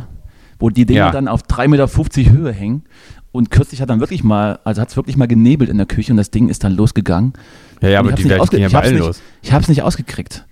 wo 0.59 0.69
die 0.69 0.85
Dinger 0.85 1.07
Ja. 1.07 1.11
dann 1.11 1.27
auf 1.27 1.41
3,50 1.43 1.67
Meter 1.67 2.31
Höhe 2.31 2.53
hängen. 2.53 2.83
Und 3.35 3.51
kürzlich 3.51 3.81
hat 3.81 3.89
dann 3.89 3.99
wirklich 3.99 4.23
mal, 4.23 4.59
also 4.63 4.81
hat 4.81 4.89
es 4.89 4.95
wirklich 4.95 5.17
mal 5.17 5.27
genebelt 5.27 5.69
in 5.69 5.77
der 5.77 5.85
Küche 5.85 6.11
und 6.13 6.17
das 6.17 6.31
Ding 6.31 6.49
ist 6.49 6.63
dann 6.63 6.73
losgegangen. 6.73 7.33
Ja, 7.81 7.89
ja, 7.89 7.99
Und 7.99 8.07
aber 8.07 8.17
ich 8.17 8.23
die 8.23 8.29
Welt 8.29 8.49
ging 8.49 8.61
ja 8.61 8.69
bei 8.69 8.81
allen 8.81 8.97
los. 8.97 9.21
Ich 9.41 9.51
habe 9.51 9.61
es 9.61 9.67
nicht 9.69 9.83
ausgekriegt. 9.83 10.45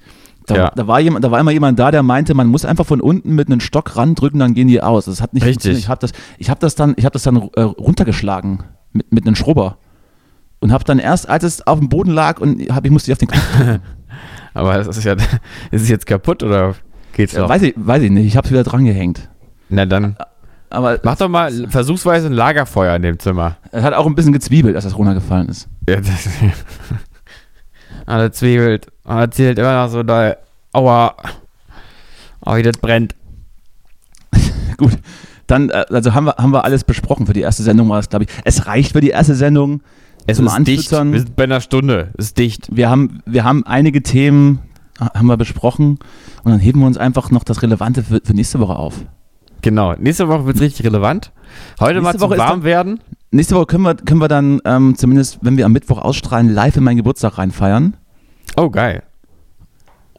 Da, 0.46 0.56
Ja. 0.56 0.72
da, 0.76 0.88
war 0.88 1.00
jemand, 1.00 1.24
da 1.24 1.32
war 1.32 1.40
immer 1.40 1.52
jemand 1.52 1.80
da, 1.80 1.90
der 1.90 2.04
meinte, 2.04 2.34
man 2.34 2.48
muss 2.48 2.66
einfach 2.66 2.86
von 2.86 3.00
unten 3.00 3.34
mit 3.34 3.48
einem 3.48 3.62
Stock 3.62 3.96
randrücken, 3.96 4.40
dann 4.40 4.54
gehen 4.54 4.68
die 4.68 4.82
aus. 4.82 5.06
Das 5.06 5.22
hat 5.22 5.34
nicht 5.34 5.44
Richtig. 5.44 5.54
funktioniert. 5.56 5.80
Ich 5.80 5.88
habe 5.90 6.00
das, 6.02 6.12
ich 6.38 6.50
hab 6.50 6.60
das 6.60 6.76
dann, 6.76 6.94
ich 6.98 7.06
hab 7.06 7.14
das 7.14 7.24
dann 7.24 7.50
äh, 7.56 7.62
runtergeschlagen 7.62 8.64
mit, 8.92 9.12
mit 9.14 9.26
einem 9.26 9.36
Schrubber. 9.36 9.78
Und 10.60 10.72
habe 10.74 10.84
dann 10.84 11.00
erst, 11.00 11.30
als 11.30 11.44
es 11.44 11.66
auf 11.66 11.80
dem 11.80 11.90
Boden 11.90 12.12
lag 12.12 12.40
und 12.42 12.62
hab, 12.74 12.86
ich 12.86 12.92
musste 12.92 13.12
auf 13.14 13.18
den 13.18 13.30
Kopf 13.30 13.40
Aber 14.54 14.78
es 14.80 14.88
ist 14.88 15.04
ja, 15.04 15.14
ist 15.72 15.82
es 15.84 15.90
jetzt 15.90 16.06
kaputt 16.06 16.44
oder 16.44 16.76
geht's 17.14 17.34
Äh, 17.34 17.40
noch? 17.40 17.50
weiß, 17.50 17.62
ich, 17.64 17.74
weiß 17.78 18.04
ich 18.04 18.12
nicht, 18.12 18.26
ich 18.26 18.36
habe 18.38 18.46
es 18.46 18.52
wieder 18.52 18.64
dran 18.64 18.86
gehängt. 18.86 19.30
Na 19.70 19.86
dann, 19.86 20.16
Aber 20.74 21.00
mach 21.04 21.18
doch 21.18 21.30
mal 21.30 21.52
versuchsweise 21.70 22.28
ein 22.28 22.34
Lagerfeuer 22.34 22.96
in 22.96 23.04
dem 23.04 23.20
Zimmer. 23.20 23.58
es 23.72 23.84
hat 23.84 23.94
auch 23.94 24.08
ein 24.08 24.16
bisschen 24.16 24.34
gezwiebelt, 24.34 24.76
als 24.76 24.84
das 24.86 24.98
runtergefallen 24.98 25.48
ist. 25.50 25.68
Ja, 25.88 25.98
das, 25.98 26.28
ah, 28.06 28.18
das 28.28 28.38
zwiebelt. 28.38 28.88
Ah, 29.06 29.28
das 29.28 29.36
zählt 29.36 29.60
immer 29.60 29.84
noch 29.84 29.92
so 29.92 30.04
doll. 30.04 30.36
Aua. 30.74 31.16
Oh, 32.46 32.56
wie 32.56 32.64
das 32.64 32.78
brennt. 32.78 33.16
Gut, 34.78 34.98
dann, 35.48 35.70
äh, 35.70 35.86
also 35.90 36.14
haben 36.14 36.26
wir, 36.26 36.36
haben 36.38 36.52
wir 36.52 36.64
alles 36.66 36.84
besprochen. 36.84 37.26
Für 37.28 37.34
die 37.34 37.42
erste 37.42 37.64
Sendung 37.64 37.88
war 37.90 38.00
es, 38.00 38.10
glaube 38.10 38.26
ich. 38.26 38.32
Es 38.44 38.66
reicht 38.66 38.94
für 38.94 39.02
die 39.02 39.10
erste 39.10 39.36
Sendung. 39.36 39.82
Es 40.26 40.38
Zum 40.38 40.48
ist 40.48 40.58
dicht. 40.68 40.92
Wir 40.92 41.20
sind 41.20 41.36
bei 41.36 41.44
einer 41.44 41.62
Stunde. 41.62 42.10
Es 42.18 42.26
ist 42.28 42.38
dicht. 42.38 42.68
Wir 42.76 42.90
haben, 42.90 43.22
wir 43.26 43.44
haben 43.44 43.66
einige 43.66 44.02
Themen, 44.02 44.60
ha- 45.00 45.12
haben 45.14 45.28
wir 45.28 45.38
besprochen. 45.38 46.00
Und 46.44 46.52
dann 46.52 46.60
heben 46.60 46.80
wir 46.80 46.88
uns 46.88 46.98
einfach 46.98 47.30
noch 47.30 47.44
das 47.44 47.62
Relevante 47.62 48.04
für, 48.04 48.22
für 48.24 48.34
nächste 48.34 48.60
Woche 48.60 48.76
auf. 48.76 49.06
Genau. 49.64 49.96
Nächste 49.98 50.28
Woche 50.28 50.46
wird 50.46 50.58
es 50.58 50.62
richtig 50.62 50.86
relevant. 50.86 51.32
Heute 51.80 52.02
mal 52.02 52.12
Nächste 52.12 52.20
zum 52.20 52.30
Woche 52.30 52.38
warm 52.38 52.64
werden. 52.64 53.00
Nächste 53.32 53.56
Woche 53.56 53.66
können 53.66 53.84
wir, 53.84 53.96
können 53.96 54.22
wir 54.22 54.28
dann, 54.28 54.62
ähm, 54.66 54.96
zumindest 54.96 55.40
wenn 55.42 55.58
wir 55.58 55.66
am 55.66 55.72
Mittwoch 55.72 55.98
ausstrahlen, 55.98 56.54
live 56.54 56.78
in 56.78 56.84
meinen 56.84 56.98
Geburtstag 56.98 57.40
reinfeiern. 57.40 57.96
Oh, 58.58 58.70
geil. 58.70 59.02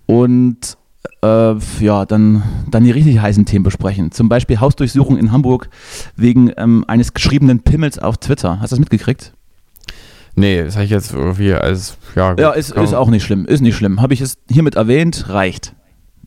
Und 0.07 0.76
äh, 1.22 1.55
ja, 1.80 2.07
dann, 2.07 2.42
dann 2.70 2.84
die 2.84 2.90
richtig 2.90 3.20
heißen 3.20 3.45
Themen 3.45 3.62
besprechen. 3.62 4.11
Zum 4.11 4.28
Beispiel 4.28 4.61
Hausdurchsuchung 4.61 5.18
in 5.18 5.30
Hamburg 5.30 5.68
wegen 6.16 6.51
ähm, 6.57 6.84
eines 6.88 7.12
geschriebenen 7.12 7.61
Pimmels 7.61 7.99
auf 7.99 8.16
Twitter. 8.16 8.61
Hast 8.61 8.72
du 8.72 8.76
das 8.76 8.80
mitgekriegt? 8.80 9.34
Nee, 10.36 10.64
das 10.64 10.74
habe 10.74 10.84
ich 10.84 10.90
jetzt 10.90 11.12
irgendwie 11.12 11.53
als, 11.53 11.97
ja, 12.16 12.30
gut, 12.30 12.40
Ja, 12.40 12.51
ist, 12.51 12.72
ist 12.72 12.95
auch 12.95 13.09
nicht 13.09 13.22
schlimm. 13.22 13.45
Ist 13.45 13.61
nicht 13.61 13.76
schlimm. 13.76 14.01
Habe 14.01 14.14
ich 14.14 14.20
es 14.20 14.38
hiermit 14.51 14.74
erwähnt, 14.74 15.28
reicht. 15.28 15.74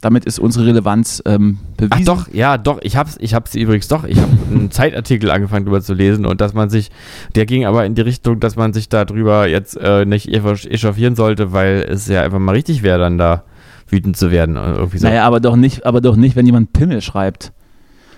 Damit 0.02 0.26
ist 0.26 0.38
unsere 0.39 0.66
Relevanz 0.68 1.24
ähm, 1.26 1.58
Ach 1.62 1.78
bewiesen. 1.78 2.06
doch, 2.06 2.28
ja, 2.32 2.58
doch, 2.58 2.80
ich 2.82 2.98
hab's, 2.98 3.18
ich 3.20 3.34
hab's 3.34 3.56
übrigens 3.56 3.88
doch, 3.88 4.04
ich 4.04 4.20
habe 4.20 4.32
einen 4.52 4.70
Zeitartikel 4.72 5.32
angefangen 5.32 5.66
drüber 5.66 5.82
zu 5.82 5.93
lesen 5.93 6.26
und 6.26 6.39
dass 6.41 6.54
man 6.54 6.70
sich, 6.70 6.91
der 7.36 7.45
ging 7.45 7.66
aber 7.66 7.86
in 7.86 7.95
die 7.95 8.02
Richtung, 8.02 8.39
dass 8.39 8.56
man 8.56 8.74
sich 8.74 8.89
darüber 8.89 9.48
jetzt 9.48 9.76
äh, 9.78 10.06
nicht 10.06 10.28
echauffieren 10.30 11.16
sollte, 11.16 11.52
weil 11.52 11.86
es 11.89 12.08
ja 12.08 12.22
einfach 12.22 12.39
mal 12.39 12.52
richtig 12.54 12.84
wäre, 12.84 13.00
dann 13.00 13.18
da 13.18 13.43
wütend 13.89 14.18
zu 14.18 14.30
werden. 14.32 14.56
äh, 14.56 14.74
Irgendwie 14.74 14.98
so. 15.00 15.08
Naja, 15.08 15.24
aber 15.26 15.39
doch 15.39 15.56
nicht, 15.56 15.86
aber 15.86 16.00
doch 16.02 16.16
nicht, 16.16 16.36
wenn 16.36 16.45
jemand 16.45 16.74
Pimmel 16.74 17.02
schreibt. 17.02 17.52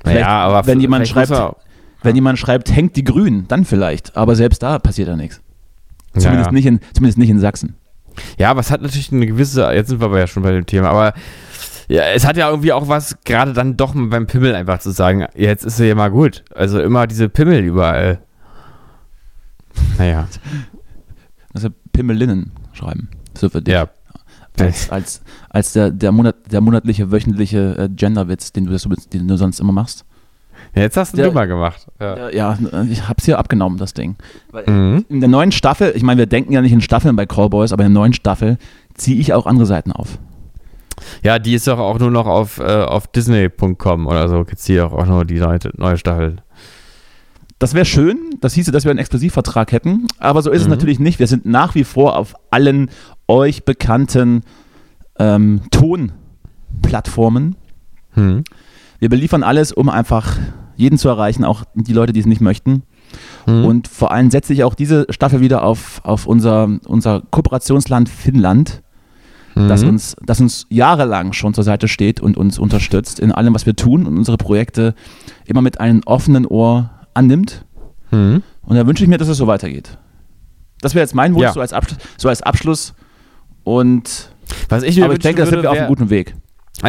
Vielleicht, 0.01 0.21
Naja, 0.21 0.27
aber 0.47 0.67
wenn 0.67 0.79
jemand 0.81 1.07
schreibt, 1.07 1.29
muss 1.29 1.39
wenn 2.01 2.15
jemand 2.15 2.39
schreibt, 2.39 2.73
hängt 2.75 2.95
die 2.95 3.03
Grün, 3.03 3.45
dann 3.49 3.65
vielleicht. 3.65 4.15
Aber 4.17 4.35
selbst 4.35 4.63
da 4.63 4.79
passiert 4.79 5.07
da 5.09 5.15
nichts. 5.15 5.41
er- 6.13 6.21
Zumindest, 6.21 6.47
ja, 6.47 6.51
Nicht 6.53 6.65
in, 6.65 6.79
zumindest 6.93 7.17
nicht 7.17 7.29
in 7.29 7.39
Sachsen. 7.39 7.75
ja, 8.37 8.49
aber 8.51 8.61
es 8.61 8.71
hat 8.71 8.81
natürlich 8.81 9.11
eine 9.11 9.27
gewisse, 9.27 9.69
jetzt 9.73 9.89
sind 9.89 9.99
wir 10.01 10.05
aber 10.07 10.19
ja 10.19 10.27
schon 10.27 10.43
bei 10.43 10.51
dem 10.51 10.65
Thema, 10.65 10.89
aber 10.89 11.13
ja, 11.89 12.03
es 12.13 12.25
hat 12.25 12.37
ja 12.37 12.49
irgendwie 12.49 12.71
auch 12.71 12.87
was, 12.87 13.17
gerade 13.25 13.51
dann 13.53 13.75
doch 13.75 13.93
mal 13.95 14.07
beim 14.07 14.27
Pimmel 14.27 14.53
einfach 14.55 14.79
zu 14.79 14.91
sagen, 14.91 15.25
jetzt 15.35 15.65
ist 15.65 15.79
er 15.79 15.87
ja 15.87 15.95
mal 15.95 16.11
gut. 16.11 16.43
Also 16.53 16.79
immer 16.79 17.07
diese 17.07 17.29
Pimmel 17.29 17.63
überall. 17.63 18.19
Naja, 19.97 20.27
Also 21.53 21.69
Pimmelinnen 21.91 22.51
schreiben. 22.73 23.09
So 23.35 23.49
für 23.49 23.61
dich. 23.61 23.73
ja. 23.73 23.89
Als, 24.59 24.89
als, 24.89 25.21
als 25.49 25.73
der, 25.73 25.89
der, 25.89 26.11
Monat, 26.11 26.35
der 26.51 26.59
monatliche, 26.59 27.11
wöchentliche 27.11 27.77
äh, 27.77 27.89
Genderwitz, 27.89 28.51
den 28.51 28.65
du, 28.65 28.71
das 28.71 28.83
den 29.13 29.27
du 29.27 29.37
sonst 29.37 29.59
immer 29.59 29.71
machst. 29.71 30.03
Jetzt 30.75 30.97
hast 30.97 31.17
du 31.17 31.23
du 31.23 31.31
mal 31.31 31.47
gemacht. 31.47 31.87
Ja. 31.99 32.29
Ja, 32.29 32.57
ich 32.89 33.07
hab's 33.07 33.25
hier 33.25 33.39
abgenommen, 33.39 33.77
das 33.77 33.93
Ding. 33.93 34.17
Weil 34.51 34.65
Mhm. 34.69 35.05
In 35.09 35.21
der 35.21 35.29
neuen 35.29 35.51
Staffel, 35.51 35.93
ich 35.95 36.03
meine, 36.03 36.19
wir 36.19 36.25
denken 36.25 36.51
ja 36.51 36.61
nicht 36.61 36.73
in 36.73 36.81
Staffeln 36.81 37.15
bei 37.15 37.25
Callboys, 37.25 37.71
aber 37.71 37.85
in 37.85 37.93
der 37.93 38.01
neuen 38.01 38.13
Staffel 38.13 38.57
ziehe 38.95 39.17
ich 39.19 39.33
auch 39.33 39.45
andere 39.45 39.65
Seiten 39.65 39.91
auf. 39.91 40.19
Ja, 41.23 41.39
die 41.39 41.53
ist 41.53 41.67
doch 41.67 41.79
auch 41.79 41.99
nur 41.99 42.11
noch 42.11 42.25
auf, 42.27 42.59
äh, 42.59 42.63
auf 42.63 43.07
Disney.com 43.07 44.07
oder 44.07 44.27
so. 44.29 44.43
Gibt's 44.43 44.65
hier 44.65 44.91
auch 44.91 45.05
nur 45.05 45.25
die 45.25 45.39
neue, 45.39 45.59
neue 45.77 45.97
Staffel. 45.97 46.37
Das 47.59 47.73
wäre 47.73 47.85
schön, 47.85 48.17
das 48.39 48.53
hieße, 48.53 48.71
dass 48.71 48.85
wir 48.85 48.91
einen 48.91 48.99
Exklusivvertrag 48.99 49.73
hätten, 49.73 50.07
aber 50.17 50.41
so 50.41 50.49
ist 50.49 50.61
es 50.61 50.67
Mhm. 50.67 50.71
natürlich 50.71 50.99
nicht. 50.99 51.19
Wir 51.19 51.27
sind 51.27 51.45
nach 51.45 51.75
wie 51.75 51.83
vor 51.83 52.15
auf 52.17 52.33
allen 52.51 52.89
euch 53.27 53.65
bekannten 53.65 54.43
ähm, 55.19 55.61
Tonplattformen. 55.71 57.55
Hm. 58.13 58.43
Wir 58.99 59.09
beliefern 59.09 59.43
alles, 59.43 59.71
um 59.71 59.89
einfach 59.89 60.37
jeden 60.77 60.97
zu 60.97 61.09
erreichen, 61.09 61.43
auch 61.43 61.63
die 61.75 61.93
Leute, 61.93 62.13
die 62.13 62.21
es 62.21 62.25
nicht 62.25 62.41
möchten. 62.41 62.83
Hm. 63.45 63.65
Und 63.65 63.87
vor 63.87 64.11
allem 64.11 64.31
setze 64.31 64.53
ich 64.53 64.63
auch 64.63 64.73
diese 64.75 65.05
Staffel 65.09 65.41
wieder 65.41 65.63
auf, 65.63 65.99
auf 66.03 66.25
unser, 66.27 66.69
unser 66.85 67.21
Kooperationsland 67.31 68.07
Finnland, 68.07 68.81
das, 69.67 69.83
Mhm. 69.83 69.89
uns, 69.89 70.15
das 70.25 70.39
uns 70.39 70.65
jahrelang 70.69 71.33
schon 71.33 71.53
zur 71.53 71.63
Seite 71.63 71.87
steht 71.87 72.19
und 72.21 72.37
uns 72.37 72.57
unterstützt 72.59 73.19
in 73.19 73.31
allem, 73.31 73.53
was 73.53 73.65
wir 73.65 73.75
tun 73.75 74.05
und 74.05 74.17
unsere 74.17 74.37
Projekte 74.37 74.93
immer 75.45 75.61
mit 75.61 75.79
einem 75.79 76.01
offenen 76.05 76.45
Ohr 76.45 76.91
annimmt. 77.13 77.65
Hm. 78.11 78.41
Und 78.61 78.75
da 78.75 78.87
wünsche 78.87 79.03
ich 79.03 79.09
mir, 79.09 79.17
dass 79.17 79.27
es 79.27 79.37
so 79.37 79.47
weitergeht. 79.47 79.97
Das 80.81 80.95
wäre 80.95 81.03
jetzt 81.03 81.13
mein 81.15 81.33
Wunsch, 81.33 81.43
Ja. 81.43 81.53
so, 81.53 81.61
als 81.61 81.73
Abschluss, 81.73 81.97
so 82.17 82.29
als 82.29 82.41
Abschluss. 82.41 82.93
Und 83.63 84.31
Was 84.69 84.83
ich 84.83 84.97
mir 84.97 85.05
aber 85.05 85.13
ich 85.13 85.19
denke, 85.19 85.41
da 85.43 85.47
sind 85.47 85.61
wir 85.61 85.71
auf 85.71 85.77
einem 85.77 85.87
guten 85.87 86.09
Weg. 86.09 86.35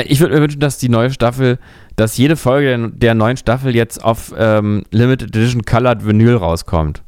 Ich 0.06 0.20
würde 0.20 0.34
mir 0.36 0.40
wünschen, 0.40 0.60
dass 0.60 0.78
die 0.78 0.88
neue 0.88 1.10
Staffel, 1.10 1.58
dass 1.96 2.16
jede 2.16 2.36
Folge 2.36 2.68
der, 2.78 2.88
der 2.90 3.14
neuen 3.14 3.36
Staffel 3.36 3.74
jetzt 3.74 4.02
auf 4.04 4.32
ähm, 4.38 4.84
Limited 4.92 5.34
Edition 5.34 5.62
Colored 5.62 6.06
Vinyl 6.06 6.36
rauskommt. 6.36 7.02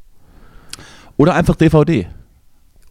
Oder 1.16 1.34
einfach 1.34 1.54
DVD. 1.54 2.08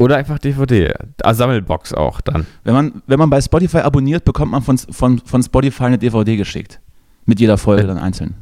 Oder 0.02 0.18
einfach 0.18 0.40
DVD. 0.40 0.94
Ah, 1.24 1.34
Sammelbox 1.34 1.94
auch 1.94 2.22
dann. 2.22 2.48
Wenn 2.64 2.74
man, 2.74 3.02
wenn 3.08 3.20
man 3.20 3.30
bei 3.30 3.40
Spotify 3.42 3.80
abonniert, 3.80 4.26
bekommt 4.26 4.52
man 4.52 4.62
von, 4.62 4.78
von, 4.78 5.20
von 5.20 5.44
Spotify 5.44 5.84
eine 5.86 5.98
DVD 5.98 6.38
geschickt. 6.38 6.80
Mit 7.26 7.40
jeder 7.40 7.58
Folge 7.58 7.84
Äh. 7.84 7.88
dann 7.88 7.98
einzeln. 7.98 8.36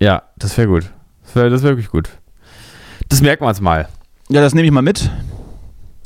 Ja, 0.00 0.22
das 0.36 0.56
wäre 0.58 0.68
gut. 0.68 0.90
Das 1.24 1.34
wäre 1.36 1.50
das 1.50 1.62
wär 1.62 1.70
wirklich 1.70 1.88
gut. 1.90 2.10
Das 3.08 3.20
merken 3.22 3.44
wir 3.44 3.48
uns 3.48 3.60
mal. 3.60 3.88
Ja, 4.28 4.40
das 4.40 4.54
nehme 4.54 4.66
ich 4.66 4.72
mal 4.72 4.82
mit 4.82 5.10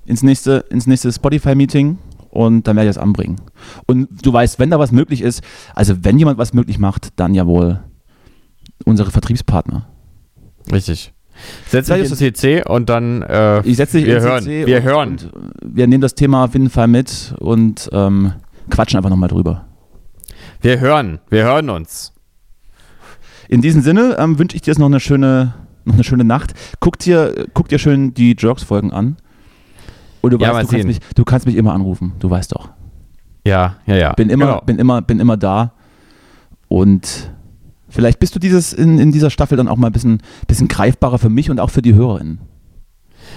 ins 0.05 0.22
nächste, 0.22 0.64
ins 0.70 0.86
nächste 0.86 1.12
Spotify-Meeting. 1.12 1.99
und 2.30 2.66
dann 2.66 2.76
werde 2.76 2.88
ich 2.88 2.95
das 2.97 3.03
anbringen. 3.03 3.40
Und 3.86 4.24
du 4.24 4.32
weißt, 4.32 4.59
wenn 4.59 4.70
da 4.70 4.78
was 4.78 4.90
möglich 4.93 5.20
ist, 5.20 5.43
also 5.74 6.03
wenn 6.05 6.18
jemand 6.18 6.38
was 6.38 6.55
möglich 6.55 6.78
macht, 6.78 7.09
dann 7.20 7.34
ja 7.34 7.47
wohl 7.47 7.80
unsere 8.86 9.11
Vertriebspartner. 9.11 9.86
Richtig. 10.70 11.12
Setz 11.68 11.87
dich 11.87 11.99
ins 12.11 12.16
CC 12.18 12.62
und 12.68 12.89
dann 12.89 13.22
äh, 13.22 13.61
Ich 13.66 13.76
setze 13.76 13.99
dich 13.99 14.07
wir 14.07 14.16
ins 14.16 14.24
hören. 14.24 14.43
CC 14.43 14.66
wir 14.66 14.76
und, 14.78 14.83
hören. 14.85 15.09
Und 15.11 15.30
wir 15.64 15.87
nehmen 15.87 16.01
das 16.01 16.14
Thema 16.14 16.45
auf 16.45 16.53
jeden 16.53 16.70
Fall 16.70 16.89
mit 16.89 17.35
und 17.41 17.89
ähm, 17.93 18.33
quatschen 18.70 18.97
einfach 18.99 19.11
nochmal 19.11 19.28
drüber. 19.28 19.64
wir 20.61 20.78
hören. 20.80 21.18
Wir 21.30 21.45
hören 21.45 21.70
uns. 21.70 22.12
In 23.49 23.61
diesem 23.61 23.83
Sinne 23.83 24.16
ähm, 24.18 24.39
wünsche 24.39 24.57
ich 24.57 24.62
dir 24.62 24.70
jetzt 24.70 24.78
noch 24.78 24.87
eine 24.87 25.01
schöne, 25.01 25.55
noch 25.85 25.95
eine 25.95 26.05
schöne 26.05 26.24
Nacht. 26.24 26.53
Guck 26.80 26.99
dir, 26.99 27.47
guck 27.55 27.68
dir 27.68 27.78
schön 27.78 28.14
die 28.14 28.37
Jerks-Folgen 28.39 28.93
an. 28.93 29.16
Und 30.20 30.33
du, 30.33 30.39
Ja, 30.39 30.55
weißt, 30.55 30.70
du, 30.70 30.76
kannst 30.76 30.87
mich, 30.87 30.99
du 31.16 31.24
kannst 31.24 31.47
mich 31.47 31.57
immer 31.57 31.72
anrufen, 31.74 32.12
du 32.20 32.30
weißt 32.30 32.55
doch. 32.55 32.70
Ja, 33.45 33.76
ja, 33.87 33.97
ja. 33.97 34.12
Bin 34.12 34.30
immer, 34.30 34.47
Genau. 34.47 34.61
bin 34.61 34.78
immer, 34.78 35.03
bin 35.03 35.18
immer 35.18 35.37
da. 35.37 35.72
Und 36.68 37.33
vielleicht 37.93 38.18
bist 38.18 38.34
du 38.34 38.38
dieses 38.38 38.72
in, 38.72 38.99
in 38.99 39.12
dieser 39.12 39.30
Staffel 39.30 39.57
dann 39.57 39.68
auch 39.68 39.76
mal 39.76 39.88
ein 39.88 39.93
bisschen, 39.93 40.22
bisschen 40.49 40.68
greifbarer 40.68 41.18
für 41.18 41.28
mich 41.30 41.51
und 41.51 41.61
auch 41.61 41.70
für 41.70 41.82
die 41.82 41.95
HörerInnen. 41.95 42.40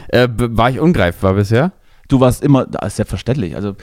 Äh, 0.09 0.27
war 0.31 0.69
ich 0.69 0.79
ungreifbar 0.79 1.33
bisher? 1.33 1.71
Du 2.07 2.19
warst 2.19 2.43
immer, 2.43 2.65
das 2.65 2.87
ist 2.87 2.95
selbstverständlich. 2.97 3.55
Also 3.55 3.75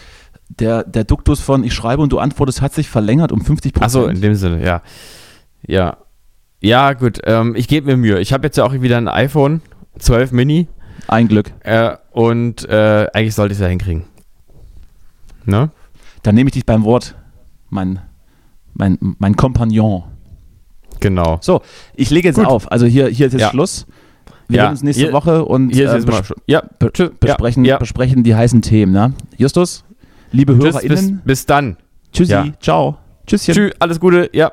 der, 0.48 0.84
der 0.84 1.04
Duktus 1.04 1.40
von 1.40 1.64
ich 1.64 1.74
schreibe 1.74 2.02
und 2.02 2.12
du 2.12 2.18
antwortest 2.18 2.62
hat 2.62 2.74
sich 2.74 2.88
verlängert 2.88 3.32
um 3.32 3.44
50 3.44 3.72
Prozent. 3.72 3.84
Achso, 3.84 4.06
in 4.06 4.20
dem 4.20 4.34
Sinne, 4.34 4.64
ja. 4.64 4.82
Ja. 5.66 5.96
Ja, 6.60 6.92
gut. 6.92 7.20
Ähm, 7.24 7.54
ich 7.56 7.66
gebe 7.66 7.86
mir 7.86 7.96
Mühe. 7.96 8.20
Ich 8.20 8.32
habe 8.32 8.46
jetzt 8.46 8.56
ja 8.56 8.64
auch 8.64 8.72
wieder 8.72 8.96
ein 8.96 9.08
iPhone 9.08 9.62
12 9.98 10.32
Mini 10.32 10.68
Ein 11.08 11.26
Glück. 11.28 11.52
äh, 11.64 11.96
und 12.12 12.68
äh, 12.68 13.08
eigentlich 13.12 13.34
sollte 13.34 13.52
ich 13.52 13.58
es 13.58 13.62
ja 13.62 13.68
hinkriegen. 13.68 14.04
Ne? 15.44 15.70
Dann 16.22 16.34
nehme 16.36 16.48
ich 16.48 16.54
dich 16.54 16.66
beim 16.66 16.84
Wort, 16.84 17.16
mein, 17.68 18.00
mein, 18.74 18.98
mein 19.18 19.34
Kompagnon. 19.34 20.04
Genau. 21.02 21.38
So, 21.40 21.60
ich 21.94 22.10
lege 22.10 22.28
jetzt 22.28 22.36
Gut. 22.36 22.46
auf. 22.46 22.70
Also 22.72 22.86
hier, 22.86 23.08
hier 23.08 23.26
ist 23.26 23.32
jetzt 23.34 23.42
Ja. 23.42 23.50
Schluss. 23.50 23.86
Wir 24.48 24.56
Ja. 24.58 24.62
sehen 24.64 24.70
uns 24.72 24.82
nächste 24.82 25.02
Hier- 25.04 25.12
Woche 25.12 25.44
und 25.44 25.70
äh, 25.70 25.86
bes 25.86 26.32
Ja, 26.46 26.62
besprechen, 27.20 27.64
besprechen 27.78 28.22
die 28.22 28.34
heißen 28.34 28.60
Themen. 28.62 28.92
Ne? 28.92 29.14
Justus, 29.36 29.84
liebe 30.30 30.52
Tschüss, 30.52 30.64
bis, 30.64 30.74
HörerInnen, 30.82 31.22
bis 31.24 31.46
dann. 31.46 31.76
tschüssi, 32.12 32.32
ja. 32.32 32.46
ciao. 32.60 32.98
Tschüsschen. 33.26 33.54
Tschüss, 33.54 33.72
alles 33.78 34.00
Gute. 34.00 34.28
Ja. 34.32 34.52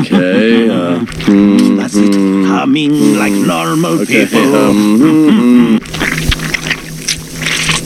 Okay. 0.00 0.68
Uh, 0.80 1.04
That's 1.76 1.94
it. 1.96 2.14
Humming 2.46 3.16
like 3.16 3.32
normal 3.32 4.00
okay. 4.00 4.26
people. 4.26 4.54
Um, 4.54 5.78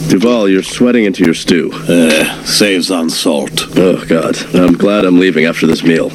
Duval, 0.09 0.49
you're 0.49 0.63
sweating 0.63 1.05
into 1.05 1.23
your 1.23 1.33
stew. 1.33 1.71
Uh, 1.73 2.43
saves 2.43 2.91
on 2.91 3.09
salt. 3.09 3.67
Oh 3.77 4.03
God. 4.05 4.37
I'm 4.55 4.73
glad 4.73 5.05
I'm 5.05 5.19
leaving 5.19 5.45
after 5.45 5.67
this 5.67 5.83
meal. 5.83 6.11